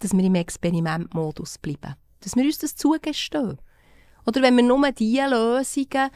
dass 0.00 0.12
wir 0.12 0.24
im 0.24 0.34
Experimentmodus 0.34 1.58
bleiben, 1.58 1.94
dass 2.20 2.36
wir 2.36 2.44
uns 2.44 2.58
das 2.58 2.74
zugestehen. 2.74 3.58
Oder 4.26 4.42
wenn 4.42 4.56
wir 4.56 4.64
nur 4.64 4.90
die 4.92 5.20
Lösungen 5.20 6.10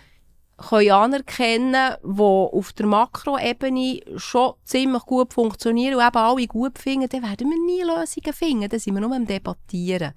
können 0.56 0.90
anerkennen, 0.90 1.94
die 2.04 2.20
auf 2.20 2.72
der 2.74 2.86
Makroebene 2.86 4.00
schon 4.16 4.52
ziemlich 4.64 5.02
gut 5.04 5.32
funktionieren 5.32 5.94
und 5.96 6.06
eben 6.06 6.16
alle 6.16 6.46
gut 6.46 6.78
finden, 6.78 7.08
dann 7.08 7.22
werden 7.22 7.50
wir 7.50 7.58
nie 7.64 7.82
Lösungen 7.82 8.32
finden. 8.32 8.68
Dann 8.68 8.78
sind 8.78 8.94
wir 8.94 9.00
nur 9.00 9.14
am 9.16 9.26
Debattieren. 9.26 10.12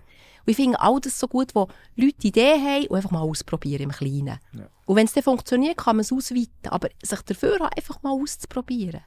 Und 0.46 0.52
ich 0.52 0.58
finde 0.58 0.80
all 0.80 1.00
das 1.00 1.20
so 1.20 1.28
gut, 1.28 1.56
wo 1.56 1.68
Leute 1.96 2.28
Ideen 2.28 2.64
haben 2.64 2.88
und 2.88 2.98
einfach 2.98 3.12
mal 3.12 3.22
ausprobieren 3.22 3.84
im 3.84 3.92
Kleinen. 3.92 4.38
Ja. 4.54 4.68
Und 4.86 4.96
wenn 4.98 5.06
es 5.08 5.14
dann 5.14 5.24
funktioniert, 5.24 5.78
kann 5.78 5.96
man 5.96 6.02
es 6.02 6.14
ausweiten. 6.14 6.70
Aber 6.70 6.90
sich 7.02 7.22
dafür 7.22 7.70
einfach 7.76 8.04
mal 8.04 8.12
auszuprobieren. 8.12 9.02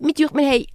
Wir, 0.00 0.14
tun- 0.14 0.36
wir 0.36 0.50
haben 0.50 0.66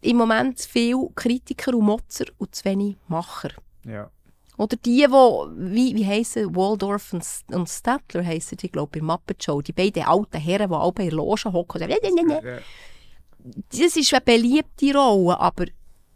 im 0.00 0.16
Moment 0.16 0.58
viele 0.60 1.08
Kritiker 1.14 1.74
und 1.76 1.84
Motzer 1.84 2.24
und 2.38 2.52
zu 2.54 2.64
wenig 2.64 2.96
Macher. 3.06 3.50
Ja. 3.84 4.10
Oder 4.58 4.76
die, 4.76 5.06
wo, 5.08 5.48
wie, 5.56 5.94
wie 5.96 6.06
heissen, 6.06 6.54
Waldorf 6.54 7.12
und, 7.14 7.24
und 7.52 7.68
Statler 7.68 8.24
heissen 8.24 8.58
die, 8.58 8.70
glaube 8.70 8.98
ich, 8.98 9.00
bei 9.02 9.06
Muppet 9.06 9.42
Show. 9.42 9.62
Die 9.62 9.72
beiden 9.72 10.02
alten 10.04 10.38
Herren, 10.40 10.68
die 10.68 10.74
alle 10.74 10.92
bei 10.92 11.04
der 11.04 11.12
Loge 11.12 11.52
hocken 11.52 11.78
sagen, 11.80 11.94
«Nee, 12.02 12.10
nee, 12.10 12.22
nee, 12.22 12.40
nee.» 12.42 13.62
Das 13.70 13.96
ist 13.96 14.12
eine 14.12 14.20
beliebte 14.20 14.94
Rolle, 14.94 15.40
aber 15.40 15.64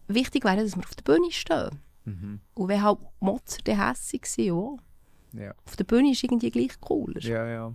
wichtig 0.07 0.45
wäre, 0.45 0.63
dass 0.63 0.77
wir 0.77 0.85
auf 0.85 0.95
der 0.95 1.03
Bühne 1.03 1.33
stehen. 1.33 1.81
Mhm. 2.05 2.41
Und 2.55 2.69
wenn 2.69 2.83
halt 2.83 2.99
Mozart 3.19 3.67
dann 3.67 3.85
hässig 3.89 4.27
auch. 4.53 4.79
Ja. 5.33 5.53
Auf 5.67 5.75
der 5.75 5.85
Bühne 5.85 6.13
ist 6.13 6.23
irgendwie 6.23 6.51
gleich 6.51 6.81
cooler. 6.81 7.21
Ja, 7.21 7.49
ja. 7.49 7.75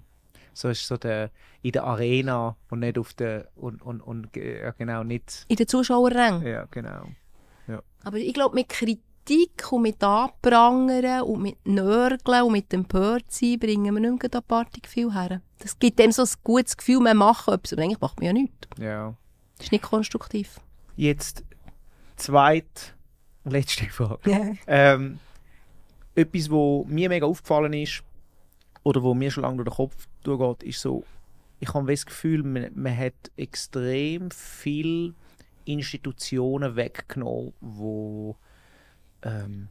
So 0.53 0.69
ist 0.69 0.85
so 0.87 0.95
der, 0.95 1.31
in 1.63 1.71
der 1.73 1.83
Arena 1.83 2.55
und 2.69 2.79
nicht 2.79 2.97
auf 2.97 3.13
der 3.13 3.49
und, 3.55 3.81
und, 3.81 3.99
und 4.01 4.31
ge- 4.31 4.61
ja, 4.61 4.71
genau 4.71 5.03
nicht. 5.03 5.45
In 5.47 5.55
den 5.57 5.67
Zuschauerrängen. 5.67 6.45
Ja, 6.45 6.65
genau. 6.69 7.07
Aber 8.03 8.17
ich 8.17 8.33
glaube, 8.33 8.55
mit 8.55 8.67
Kritik 8.69 9.01
und 9.71 9.81
mit 9.81 10.03
Anprangern 10.03 11.21
und 11.21 11.41
mit 11.41 11.65
Nörgeln 11.65 12.43
und 12.43 12.51
mit 12.51 12.73
Empörtsein 12.73 13.59
bringen 13.59 13.93
wir 13.93 14.11
nicht 14.11 14.23
mehr 14.23 14.35
abartig 14.35 14.87
viel 14.87 15.13
her. 15.13 15.41
Das 15.59 15.77
gibt 15.77 15.99
dem 15.99 16.11
so 16.11 16.23
ein 16.23 16.29
gutes 16.43 16.75
Gefühl, 16.75 16.99
wir 16.99 17.13
machen 17.13 17.53
etwas, 17.53 17.73
aber 17.73 17.83
eigentlich 17.83 18.01
macht 18.01 18.17
man 18.17 18.25
ja 18.27 18.33
nichts. 18.33 18.67
Ja. 18.79 19.15
Das 19.57 19.67
ist 19.67 19.71
nicht 19.71 19.83
konstruktiv. 19.83 20.59
Jetzt 20.95 21.43
zweit 22.17 22.95
letzte 23.45 23.85
Frage. 23.85 24.57
Ähm, 24.67 25.19
etwas, 26.15 26.49
wo 26.49 26.85
mir 26.87 27.09
mega 27.09 27.25
aufgefallen 27.25 27.73
ist 27.73 28.03
oder 28.83 29.01
wo 29.01 29.13
mir 29.13 29.31
schon 29.31 29.43
lange 29.43 29.57
durch 29.57 29.69
den 29.69 29.75
Kopf 29.75 30.07
durchgeht, 30.23 30.63
ist 30.63 30.81
so, 30.81 31.03
ich 31.59 31.73
habe 31.73 31.89
das 31.91 32.05
Gefühl, 32.05 32.43
man, 32.43 32.71
man 32.73 32.97
hat 32.97 33.31
extrem 33.37 34.31
viel 34.31 35.13
Institutionen 35.65 36.75
weggenommen, 36.75 37.53
wo 37.61 38.35
ähm, 39.23 39.67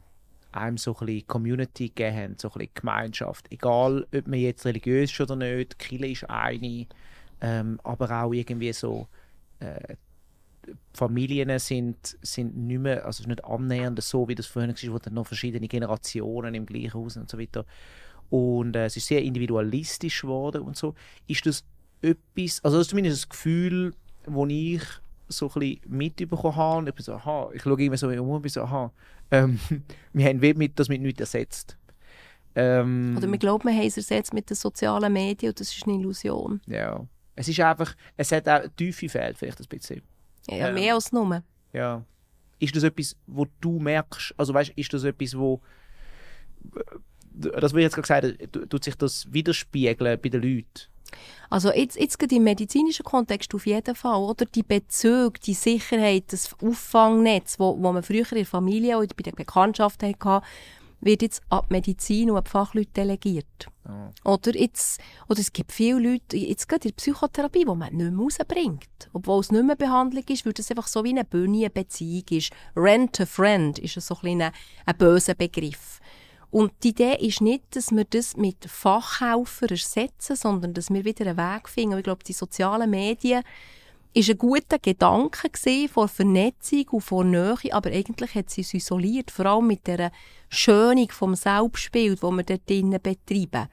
einem 0.51 0.77
so 0.77 0.95
ein 0.99 1.05
bisschen 1.05 1.27
Community 1.27 1.87
gegeben 1.89 2.17
haben, 2.17 2.35
so 2.37 2.51
ein 2.53 2.67
Gemeinschaft. 2.73 3.51
Egal, 3.51 4.07
ob 4.13 4.27
man 4.27 4.39
jetzt 4.39 4.65
religiös 4.65 5.11
ist 5.11 5.21
oder 5.21 5.35
nicht, 5.35 5.79
Kirche 5.79 6.07
ist 6.07 6.29
eine, 6.29 6.87
ähm, 7.41 7.79
aber 7.83 8.23
auch 8.23 8.33
irgendwie 8.33 8.73
so 8.73 9.07
äh, 9.59 9.95
Familien 10.93 11.57
sind, 11.59 12.17
sind 12.21 12.55
nicht 12.55 12.79
mehr, 12.79 13.05
also 13.05 13.27
nicht 13.27 13.43
annähernd 13.43 14.01
so, 14.03 14.27
wie 14.27 14.35
das 14.35 14.45
früher 14.45 14.67
war, 14.67 14.93
wo 14.93 14.99
dann 14.99 15.13
noch 15.13 15.27
verschiedene 15.27 15.67
Generationen 15.67 16.53
im 16.53 16.65
gleichen 16.65 16.93
Haus 16.93 17.17
und 17.17 17.29
so 17.29 17.39
weiter. 17.39 17.65
Und 18.29 18.75
äh, 18.75 18.85
es 18.85 18.97
ist 18.97 19.07
sehr 19.07 19.21
individualistisch 19.23 20.21
geworden 20.21 20.61
und 20.61 20.77
so. 20.77 20.95
Ist 21.27 21.45
das 21.45 21.65
etwas, 22.01 22.63
also 22.63 22.77
das 22.77 22.87
ist 22.87 22.89
zumindest 22.89 23.23
das 23.23 23.29
Gefühl, 23.29 23.93
das 24.25 24.35
ich 24.49 24.83
so 25.27 25.47
ein 25.47 25.59
bisschen 25.59 25.81
mitbekommen 25.87 26.55
habe. 26.55 26.89
Ich 26.89 26.95
bin 26.95 27.03
so, 27.03 27.13
aha, 27.13 27.49
ich 27.53 27.61
schaue 27.61 27.81
immer 27.83 27.97
so 27.97 28.07
um 28.07 28.29
und 28.29 28.41
bin 28.41 28.51
so, 28.51 28.61
aha, 28.61 28.91
ähm, 29.31 29.59
wir 30.13 30.25
haben 30.25 30.41
wie 30.41 30.53
mit, 30.53 30.77
das 30.79 30.89
mit 30.89 31.01
nichts 31.01 31.19
ersetzt. 31.21 31.77
Ähm, 32.53 33.15
Oder 33.17 33.31
wir 33.31 33.37
glauben, 33.37 33.67
wir 33.69 33.73
haben 33.75 33.87
es 33.87 33.95
ersetzt 33.97 34.33
mit 34.33 34.49
den 34.49 34.55
sozialen 34.55 35.13
Medien 35.13 35.51
und 35.51 35.59
das 35.59 35.73
ist 35.73 35.85
eine 35.87 35.95
Illusion. 35.97 36.61
ja. 36.67 37.05
Es 37.33 37.47
ist 37.47 37.59
einfach, 37.61 37.95
es 38.17 38.31
hat 38.33 38.47
auch 38.49 38.61
tiefe 38.75 39.07
Fehler 39.07 39.33
vielleicht 39.33 39.59
ein 39.61 39.65
bisschen. 39.69 40.01
Ja, 40.49 40.67
Ja. 40.67 40.71
mehr 40.73 40.93
als 40.95 41.11
nur. 41.13 41.41
Ja. 41.71 42.03
Ist 42.59 42.75
das 42.75 42.83
etwas, 42.83 43.15
wo 43.25 43.47
du 43.61 43.79
merkst, 43.79 44.35
also 44.37 44.53
weißt, 44.53 44.71
ist 44.75 44.93
das 44.93 45.05
etwas, 45.05 45.35
wo 45.37 45.61
das, 47.33 47.63
was 47.63 47.73
ich 47.73 47.79
jetzt 47.79 47.95
gerade 47.95 48.31
gesagt 48.35 48.53
habe, 48.53 48.67
tut 48.69 48.83
sich 48.83 48.95
das 48.95 49.31
widerspiegeln 49.31 50.19
bei 50.21 50.29
den 50.29 50.41
Leuten? 50.41 50.65
Also 51.49 51.71
jetzt, 51.71 51.99
jetzt 51.99 52.17
gerade 52.17 52.35
im 52.35 52.43
medizinischen 52.43 53.03
Kontext 53.03 53.53
auf 53.53 53.65
jeden 53.65 53.95
Fall, 53.95 54.17
oder? 54.17 54.45
Die 54.45 54.63
Bezüge, 54.63 55.39
die 55.45 55.53
Sicherheit, 55.53 56.25
das 56.29 56.55
Auffangnetz, 56.61 57.59
wo, 57.59 57.77
wo 57.77 57.91
man 57.91 58.03
früher 58.03 58.29
in 58.31 58.37
der 58.37 58.45
Familie 58.45 58.97
oder 58.97 59.13
bei 59.15 59.23
der 59.23 59.31
Bekanntschaft 59.31 60.03
hatte, 60.03 60.41
wird 61.01 61.21
jetzt 61.23 61.41
an 61.49 61.63
die 61.67 61.73
Medizin 61.73 62.31
und 62.31 62.37
an 62.37 62.43
die 62.43 62.49
Fachleute 62.49 62.91
delegiert. 62.95 63.67
Oh. 63.85 64.33
Oder, 64.33 64.55
jetzt, 64.55 65.01
oder 65.27 65.39
es 65.39 65.51
gibt 65.51 65.71
viele 65.71 65.99
Leute, 65.99 66.37
jetzt 66.37 66.69
gerade 66.69 66.87
in 66.87 66.95
der 66.95 67.01
Psychotherapie, 67.01 67.59
die 67.59 67.65
man 67.65 67.79
nicht 67.79 67.93
mehr 67.93 68.15
rausbringt. 68.15 69.09
Obwohl 69.11 69.39
es 69.39 69.51
nicht 69.51 69.65
mehr 69.65 69.75
Behandlung 69.75 70.23
ist, 70.29 70.45
weil 70.45 70.53
es 70.57 70.69
einfach 70.69 70.87
so 70.87 71.03
wie 71.03 71.09
eine 71.09 71.25
Bühne, 71.25 71.57
eine 71.57 71.69
Beziehung 71.71 72.25
ist. 72.29 72.51
Rent 72.75 73.19
a 73.19 73.25
friend 73.25 73.79
ist 73.79 73.99
so 73.99 74.17
ein, 74.21 74.41
ein 74.41 74.97
böser 74.97 75.33
Begriff. 75.33 75.99
Und 76.51 76.73
die 76.83 76.89
Idee 76.89 77.15
ist 77.15 77.41
nicht, 77.41 77.63
dass 77.75 77.91
wir 77.91 78.03
das 78.03 78.35
mit 78.35 78.65
Fachhelfern 78.65 79.69
ersetzen, 79.69 80.35
sondern 80.35 80.73
dass 80.73 80.89
wir 80.89 81.05
wieder 81.05 81.25
einen 81.25 81.37
Weg 81.37 81.69
finden. 81.69 81.97
ich 81.97 82.03
glaube, 82.03 82.25
die 82.25 82.33
sozialen 82.33 82.89
Medien 82.89 83.41
ist 84.13 84.29
ein 84.29 84.37
guter 84.37 84.77
Gedanke 84.77 85.49
gesehen 85.49 85.87
vor 85.87 86.09
Vernetzung 86.09 86.85
und 86.91 87.01
vor 87.01 87.23
Nähe, 87.23 87.55
aber 87.71 87.91
eigentlich 87.91 88.35
hat 88.35 88.49
sie 88.49 88.61
uns 88.61 88.73
isoliert, 88.73 89.31
vor 89.31 89.45
allem 89.45 89.67
mit 89.67 89.87
der 89.87 90.11
Schönung 90.49 91.09
vom 91.09 91.35
Selbstbild, 91.35 92.21
wo 92.21 92.31
wir 92.31 92.43
dort 92.43 92.69
drinnen 92.69 92.99
betreiben. 93.01 93.69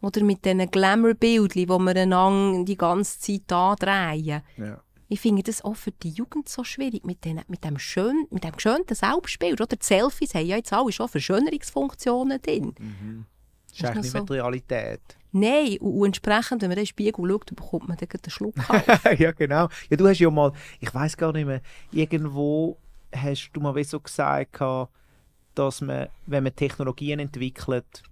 Oder 0.00 0.24
mit 0.24 0.44
diesen 0.44 0.70
Glamour-Bildchen, 0.70 1.66
die 1.66 1.68
wir 1.68 1.96
einander 1.96 2.64
die 2.64 2.76
ganze 2.76 3.20
Zeit 3.20 3.52
andrehen. 3.52 4.42
Ja. 4.56 4.82
Ich 5.12 5.20
finde 5.20 5.42
das 5.42 5.62
auch 5.62 5.76
für 5.76 5.90
die 5.90 6.08
Jugend 6.08 6.48
so 6.48 6.64
schwierig 6.64 7.04
mit, 7.04 7.26
den, 7.26 7.42
mit 7.46 7.64
dem 7.64 7.78
schön, 7.78 8.26
mit 8.30 8.44
dem 8.44 8.52
geschönten 8.52 8.96
Selbstbild. 8.96 9.60
Oder 9.60 9.76
die 9.76 9.84
Selfies 9.84 10.34
haben 10.34 10.46
ja 10.46 10.56
jetzt 10.56 10.72
alle 10.72 10.90
schon 10.90 11.06
Verschönerungsfunktionen 11.06 12.40
drin. 12.40 12.74
Mhm. 12.78 13.26
Das 13.68 13.78
ist 13.78 13.84
eigentlich 13.84 14.02
nicht 14.04 14.12
so. 14.12 14.24
die 14.24 14.32
Realität. 14.32 15.00
Nein, 15.32 15.76
und, 15.80 15.98
und, 15.98 16.06
entsprechend, 16.06 16.62
wenn 16.62 16.70
man 16.70 16.78
in 16.78 16.84
den 16.84 16.86
Spiegel 16.86 17.28
schaut, 17.28 17.44
bekommt 17.54 17.88
man 17.88 17.98
dann 17.98 18.08
einen 18.10 18.30
Schluck 18.30 18.54
Ja, 19.18 19.32
genau. 19.32 19.68
Ja, 19.90 19.96
du 19.98 20.08
hast 20.08 20.18
ja 20.18 20.30
mal, 20.30 20.50
ich 20.80 20.94
weiß 20.94 21.14
gar 21.18 21.32
nicht 21.34 21.44
mehr, 21.44 21.60
irgendwo 21.90 22.78
hast 23.14 23.50
du 23.52 23.60
mal 23.60 23.84
so 23.84 24.00
gesagt, 24.00 24.60
dass 25.54 25.80
man, 25.82 26.08
wenn 26.24 26.42
man 26.42 26.56
Technologien 26.56 27.18
entwickelt, 27.18 28.02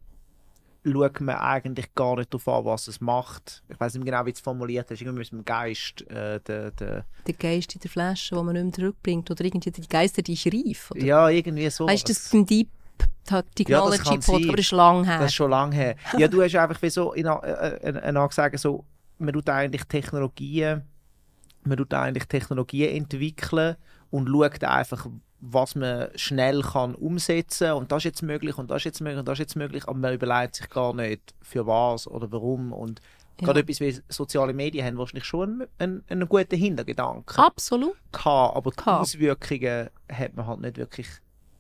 schaut 0.84 1.20
man 1.20 1.36
eigentlich 1.36 1.94
gar 1.94 2.16
nicht 2.16 2.32
darauf 2.32 2.48
an, 2.48 2.64
was 2.64 2.88
es 2.88 3.00
macht. 3.00 3.62
Ich 3.68 3.78
weiß 3.78 3.94
nicht 3.94 4.04
genau, 4.04 4.24
wie 4.24 4.32
du 4.32 4.36
es 4.36 4.40
formuliert 4.40 4.90
hast. 4.90 5.00
Irgendwie 5.00 5.20
mit 5.20 5.32
dem 5.32 5.44
Geist. 5.44 6.02
Äh, 6.10 6.40
der, 6.40 6.70
der, 6.70 7.04
der 7.26 7.34
Geist 7.34 7.74
in 7.74 7.80
der 7.80 7.90
Flasche, 7.90 8.34
den 8.34 8.44
man 8.44 8.54
nicht 8.54 8.64
mehr 8.64 8.72
zurückbringt. 8.72 9.30
Oder 9.30 9.44
irgendwie 9.44 9.70
die 9.70 9.88
Geister, 9.88 10.22
die 10.22 10.32
ich 10.32 10.46
reif. 10.46 10.90
Oder? 10.92 11.04
Ja, 11.04 11.28
irgendwie 11.28 11.68
so. 11.70 11.86
Weißt 11.86 12.08
du, 12.08 12.12
das 12.12 12.32
ein 12.32 12.46
Deep 12.46 12.68
Technology 13.54 14.14
ja, 14.14 14.20
Pod, 14.20 14.42
aber 14.42 14.56
das 14.56 14.66
ist 14.66 14.72
lang 14.72 15.04
her. 15.04 15.18
Das 15.18 15.26
ist 15.26 15.34
schon 15.34 15.50
lange 15.50 15.74
her. 15.74 15.96
Ja, 16.18 16.28
du 16.28 16.42
hast 16.42 16.54
einfach 16.56 16.80
wie 16.82 16.90
so 16.90 17.12
in, 17.12 17.26
äh, 17.26 18.10
äh, 18.10 18.28
gesagt, 18.28 18.58
so, 18.58 18.84
man 19.18 19.32
tut 19.32 19.48
eigentlich 19.48 19.84
Technologien, 19.84 20.82
man 21.62 21.76
tut 21.76 21.94
eigentlich 21.94 22.24
Technologien 22.26 22.96
entwickeln 22.96 23.76
und 24.10 24.28
schaut 24.28 24.64
einfach, 24.64 25.06
was 25.40 25.74
man 25.74 26.08
schnell 26.16 26.62
kann 26.62 26.94
umsetzen 26.94 27.72
und 27.72 27.90
das 27.90 27.98
ist 27.98 28.04
jetzt 28.04 28.22
möglich 28.22 28.58
und 28.58 28.70
das 28.70 28.78
ist 28.78 28.84
jetzt 28.84 29.00
möglich 29.00 29.18
und 29.18 29.26
das 29.26 29.34
ist 29.34 29.40
jetzt 29.40 29.56
möglich, 29.56 29.88
aber 29.88 29.98
man 29.98 30.14
überlegt 30.14 30.56
sich 30.56 30.68
gar 30.68 30.94
nicht, 30.94 31.34
für 31.40 31.66
was 31.66 32.06
oder 32.06 32.30
warum 32.30 32.72
und 32.72 33.00
ja. 33.40 33.46
gerade 33.46 33.60
etwas 33.60 33.80
wie 33.80 33.98
soziale 34.08 34.52
Medien 34.52 34.86
haben 34.86 34.98
wahrscheinlich 34.98 35.24
schon 35.24 35.66
einen, 35.78 36.04
einen 36.08 36.28
guten 36.28 36.56
Hintergedanken. 36.56 37.42
Absolut. 37.42 37.96
Gehabt, 38.12 38.56
aber 38.56 38.70
die 38.70 38.86
Auswirkungen 38.86 39.88
hat 40.12 40.36
man 40.36 40.46
halt 40.46 40.60
nicht 40.60 40.76
wirklich 40.76 41.08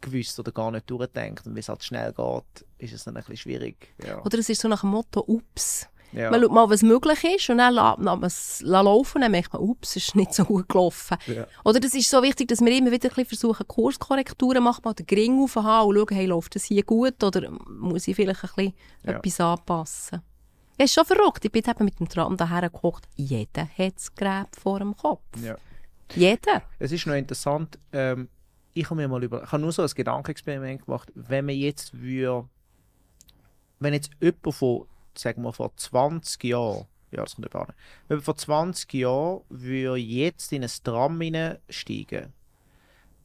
gewusst 0.00 0.38
oder 0.38 0.52
gar 0.52 0.70
nicht 0.70 0.90
durchdenkt 0.90 1.46
und 1.46 1.54
wie 1.54 1.60
es 1.60 1.68
halt 1.68 1.82
schnell 1.82 2.12
geht, 2.12 2.66
ist 2.78 2.92
es 2.92 3.04
dann 3.04 3.16
ein 3.16 3.22
bisschen 3.22 3.36
schwierig. 3.36 3.94
Ja. 4.04 4.22
Oder 4.24 4.38
es 4.38 4.48
ist 4.48 4.60
so 4.60 4.68
nach 4.68 4.80
dem 4.80 4.90
Motto, 4.90 5.24
ups, 5.26 5.88
ja. 6.12 6.30
Man 6.30 6.40
schaut 6.40 6.52
mal, 6.52 6.70
was 6.70 6.82
möglich 6.82 7.24
ist 7.24 7.50
und 7.50 7.58
dann 7.58 7.74
lässt 7.74 7.98
man 7.98 8.22
es 8.24 8.60
laufen 8.62 9.16
und 9.16 9.22
dann 9.22 9.30
merkt 9.30 9.52
man, 9.52 9.62
ups, 9.62 9.96
es 9.96 10.08
ist 10.08 10.16
nicht 10.16 10.34
so 10.34 10.44
gut 10.44 10.68
gelaufen. 10.68 11.16
Ja. 11.26 11.46
Oder 11.64 11.80
es 11.84 11.94
ist 11.94 12.10
so 12.10 12.22
wichtig, 12.22 12.48
dass 12.48 12.60
wir 12.60 12.76
immer 12.76 12.90
wieder 12.90 13.10
ein 13.16 13.24
versuchen, 13.24 13.66
Kurskorrekturen 13.66 14.62
machen, 14.62 14.82
mal 14.84 14.94
den 14.94 15.06
Gring 15.06 15.42
aufhaben 15.42 15.88
und 15.88 15.96
schauen, 15.96 16.16
hey, 16.16 16.26
läuft 16.26 16.54
das 16.54 16.64
hier 16.64 16.82
gut 16.82 17.22
oder 17.22 17.50
muss 17.68 18.08
ich 18.08 18.16
vielleicht 18.16 18.42
ein 18.44 18.50
bisschen 18.54 18.74
ja. 19.04 19.12
etwas 19.12 19.40
anpassen. 19.40 20.22
Es 20.76 20.86
ist 20.86 20.94
schon 20.94 21.04
verrückt. 21.04 21.44
Ich 21.44 21.52
bin 21.52 21.62
eben 21.68 21.84
mit 21.84 22.00
dem 22.00 22.08
Tram 22.08 22.36
daher 22.36 22.62
gekocht. 22.62 23.06
Jeder 23.14 23.68
hat 23.76 23.96
das 23.96 24.14
Gerät 24.14 24.48
vor 24.60 24.78
dem 24.78 24.96
Kopf. 24.96 25.20
Ja. 25.42 25.56
Jeder. 26.14 26.62
Es 26.78 26.90
ist 26.90 27.06
noch 27.06 27.14
interessant, 27.14 27.78
ähm, 27.92 28.28
ich 28.72 28.84
habe 28.86 28.96
mir 28.96 29.08
mal 29.08 29.22
über, 29.22 29.42
ich 29.42 29.52
habe 29.52 29.62
nur 29.62 29.72
so 29.72 29.82
ein 29.82 29.90
Gedankenexperiment 29.94 30.84
gemacht, 30.86 31.12
wenn 31.14 31.46
man 31.46 31.54
jetzt 31.54 31.92
würde, 32.00 32.48
wenn 33.78 33.94
jetzt 33.94 34.10
jemand 34.20 34.54
von 34.54 34.86
sagen 35.16 35.42
wir 35.42 35.52
vor 35.52 35.74
20 35.76 36.44
Jahren, 36.44 36.86
ja, 37.10 37.22
das 37.22 37.34
kommt 37.34 37.46
eben 37.46 37.58
an, 37.58 37.74
wenn 38.08 38.18
wir 38.18 38.22
vor 38.22 38.36
20 38.36 38.92
Jahren 38.94 39.42
würde 39.48 40.00
jetzt 40.00 40.52
in 40.52 40.62
ein 40.62 40.70
Tram 40.84 41.20
steigen, 41.68 42.32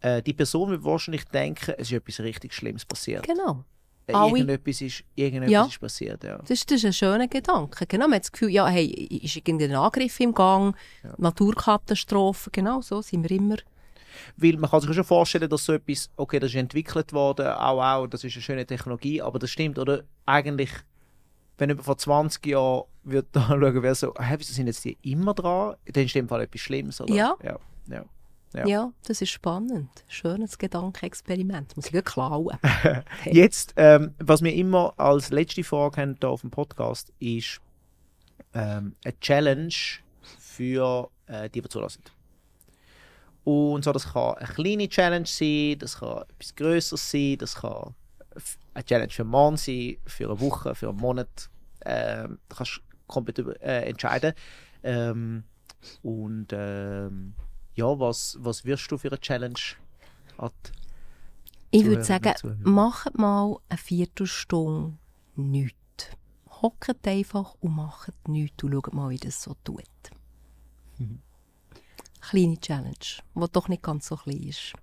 äh, 0.01 0.21
die 0.21 0.33
Person 0.33 0.69
würde 0.69 0.83
wahrscheinlich 0.83 1.25
denken, 1.25 1.75
es 1.77 1.91
ist 1.91 1.93
etwas 1.93 2.19
richtig 2.19 2.53
Schlimmes 2.53 2.85
passiert. 2.85 3.25
Genau. 3.25 3.63
Äh, 4.07 4.13
irgendetwas 4.13 4.81
ist, 4.81 5.03
irgendetwas 5.15 5.51
ja. 5.51 5.65
ist 5.65 5.79
passiert, 5.79 6.23
ja. 6.23 6.37
Das, 6.37 6.65
das 6.65 6.77
ist 6.77 6.85
ein 6.85 6.93
schöner 6.93 7.27
Gedanke. 7.27 7.87
Genau, 7.87 8.05
man 8.05 8.15
hat 8.15 8.23
das 8.23 8.31
Gefühl, 8.31 8.49
ja, 8.49 8.67
hey, 8.67 8.85
ist 8.85 9.35
irgendein 9.35 9.73
Angriff 9.73 10.19
im 10.19 10.33
Gang, 10.33 10.75
ja. 11.03 11.13
Naturkatastrophe, 11.17 12.51
genau 12.51 12.81
so 12.81 13.01
sind 13.01 13.27
wir 13.27 13.31
immer. 13.31 13.55
Weil 14.37 14.57
man 14.57 14.69
kann 14.69 14.81
sich 14.81 14.93
schon 14.93 15.03
vorstellen, 15.03 15.49
dass 15.49 15.65
so 15.65 15.73
etwas, 15.73 16.09
okay, 16.15 16.39
das 16.39 16.51
ist 16.51 16.55
entwickelt 16.55 17.13
worden, 17.13 17.47
auch, 17.47 17.81
auch, 17.81 18.07
das 18.07 18.23
ist 18.23 18.35
eine 18.35 18.43
schöne 18.43 18.65
Technologie, 18.65 19.21
aber 19.21 19.39
das 19.39 19.49
stimmt, 19.49 19.79
oder? 19.79 20.03
Eigentlich 20.25 20.71
wenn 21.57 21.69
über 21.69 21.83
vor 21.83 21.97
20 21.97 22.45
Jahren 22.45 22.83
wird 23.03 23.27
da 23.31 23.47
schauen, 23.47 23.81
wer 23.81 23.95
so, 23.95 24.13
hey, 24.17 24.39
wieso 24.39 24.53
sind 24.53 24.67
jetzt 24.67 24.83
die 24.83 24.97
immer 25.01 25.33
dran? 25.33 25.75
Dann 25.85 26.05
ist 26.05 26.15
in 26.15 26.25
dem 26.25 26.29
Fall 26.29 26.41
etwas 26.41 26.61
Schlimmes, 26.61 26.99
oder? 27.01 27.13
Ja. 27.13 27.35
Ja, 27.43 27.59
ja. 27.87 28.05
ja. 28.53 28.67
ja 28.67 28.93
das 29.07 29.21
ist 29.21 29.29
spannend. 29.29 29.89
Schönes 30.07 30.57
Gedankenexperiment. 30.57 31.75
Muss 31.75 31.87
ich 31.87 31.93
gut 31.93 32.05
klauen. 32.05 32.57
jetzt, 33.25 33.73
ähm, 33.77 34.13
was 34.19 34.41
wir 34.41 34.53
immer 34.53 34.93
als 34.97 35.29
letzte 35.29 35.63
Frage 35.63 36.01
haben 36.01 36.17
hier 36.19 36.29
auf 36.29 36.41
dem 36.41 36.51
Podcast, 36.51 37.13
ist 37.19 37.61
ähm, 38.53 38.95
eine 39.03 39.19
Challenge 39.19 39.73
für 40.39 41.09
äh, 41.27 41.49
die, 41.49 41.61
die 41.61 41.69
zulassen. 41.69 42.03
Und 43.43 43.83
so, 43.83 43.91
das 43.91 44.11
kann 44.11 44.35
eine 44.35 44.47
kleine 44.47 44.89
Challenge 44.89 45.27
sein, 45.27 45.77
das 45.77 45.99
kann 45.99 46.23
etwas 46.23 46.55
Größeres 46.55 47.11
sein, 47.11 47.37
das 47.37 47.55
kann 47.55 47.93
eine 48.73 48.83
Challenge 48.85 49.11
für 49.11 49.23
einen 49.23 49.31
Mann 49.31 49.57
sein, 49.57 49.97
für 50.05 50.25
eine 50.25 50.39
Woche, 50.39 50.75
für 50.75 50.89
einen 50.89 50.97
Monat. 50.97 51.49
Ähm, 51.85 52.39
da 52.49 52.55
kannst 52.55 52.77
du 52.77 52.81
komplett 53.07 53.37
über, 53.37 53.61
äh, 53.61 53.89
entscheiden. 53.89 54.33
Ähm, 54.83 55.43
und 56.01 56.47
ähm, 56.51 57.33
ja, 57.75 57.99
was, 57.99 58.37
was 58.39 58.65
wirst 58.65 58.91
du 58.91 58.97
für 58.97 59.09
eine 59.09 59.19
Challenge? 59.19 59.59
ich 61.71 61.85
würde 61.85 62.03
sagen, 62.03 62.33
macht 62.63 63.17
mal 63.17 63.57
eine 63.69 63.77
Viertelstunde 63.77 64.97
nichts. 65.35 65.77
Hockt 66.61 67.07
einfach 67.07 67.55
und 67.59 67.75
macht 67.75 68.27
nichts 68.27 68.63
und 68.63 68.71
schaut 68.71 68.93
mal, 68.93 69.09
wie 69.09 69.17
das 69.17 69.41
so 69.41 69.55
tut. 69.63 69.83
Mhm. 70.97 71.21
Kleine 72.21 72.59
Challenge, 72.59 72.95
die 73.35 73.51
doch 73.51 73.67
nicht 73.67 73.83
ganz 73.83 74.07
so 74.07 74.15
klein 74.15 74.43
ist. 74.43 74.73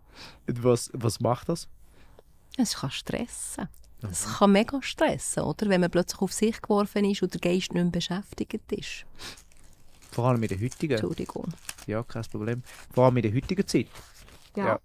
Was, 0.46 0.90
was 0.92 1.20
macht 1.20 1.48
das? 1.48 1.68
Es 2.56 2.76
kann 2.76 2.90
stressen. 2.90 3.68
Es 4.10 4.38
kann 4.38 4.52
mega 4.52 4.82
stressen, 4.82 5.44
oder? 5.44 5.68
wenn 5.68 5.80
man 5.80 5.90
plötzlich 5.90 6.20
auf 6.20 6.32
sich 6.32 6.60
geworfen 6.60 7.04
ist 7.04 7.22
und 7.22 7.32
der 7.34 7.40
Geist 7.40 7.72
nicht 7.72 7.74
mehr 7.74 7.84
beschäftigt 7.84 8.72
ist. 8.72 9.06
Vor 10.10 10.26
allem 10.26 10.42
in 10.42 10.48
der 10.48 10.60
heutigen. 10.60 10.92
Entschuldigung. 10.92 11.46
Ja, 11.86 12.02
kein 12.02 12.22
Problem. 12.24 12.62
Vor 12.92 13.04
allem 13.04 13.16
in 13.18 13.22
der 13.22 13.34
heutigen 13.34 13.66
Zeit. 13.66 13.86
Ja. 14.56 14.66
ja. 14.66 14.80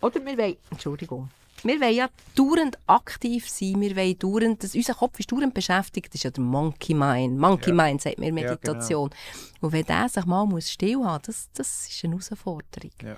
Oder 0.00 0.24
wir 0.24 0.38
wollen, 0.38 0.56
Entschuldigung. 0.70 1.30
Wir 1.64 1.80
wollen 1.80 1.94
ja 1.94 2.08
dauernd 2.36 2.78
aktiv 2.86 3.48
sein, 3.48 3.80
wir 3.80 3.96
wollen 3.96 4.18
dauernd, 4.18 4.62
dass 4.62 4.74
unser 4.74 4.94
Kopf 4.94 5.18
ist 5.18 5.30
dauernd 5.30 5.54
beschäftigt, 5.54 6.08
das 6.08 6.16
ist 6.16 6.22
ja 6.24 6.30
der 6.30 6.42
Monkey 6.42 6.94
Mind. 6.94 7.38
Monkey 7.38 7.70
ja. 7.70 7.74
Mind 7.74 8.00
sagt 8.00 8.18
mir 8.18 8.32
Meditation. 8.32 9.10
Ja, 9.10 9.16
genau. 9.16 9.66
Und 9.66 9.72
wenn 9.72 9.84
der 9.84 10.08
sich 10.08 10.24
mal 10.24 10.46
muss 10.46 10.70
still 10.70 11.04
haben 11.04 11.22
das, 11.26 11.50
das 11.52 11.88
ist 11.88 12.04
eine 12.04 12.14
Herausforderung. 12.14 12.92
Ja. 13.02 13.16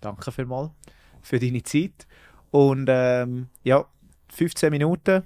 Danke 0.00 0.30
vielmals 0.30 0.70
für 1.20 1.38
deine 1.38 1.62
Zeit. 1.62 2.06
Und 2.50 2.86
ähm, 2.88 3.48
ja, 3.62 3.84
15 4.32 4.70
Minuten. 4.70 5.22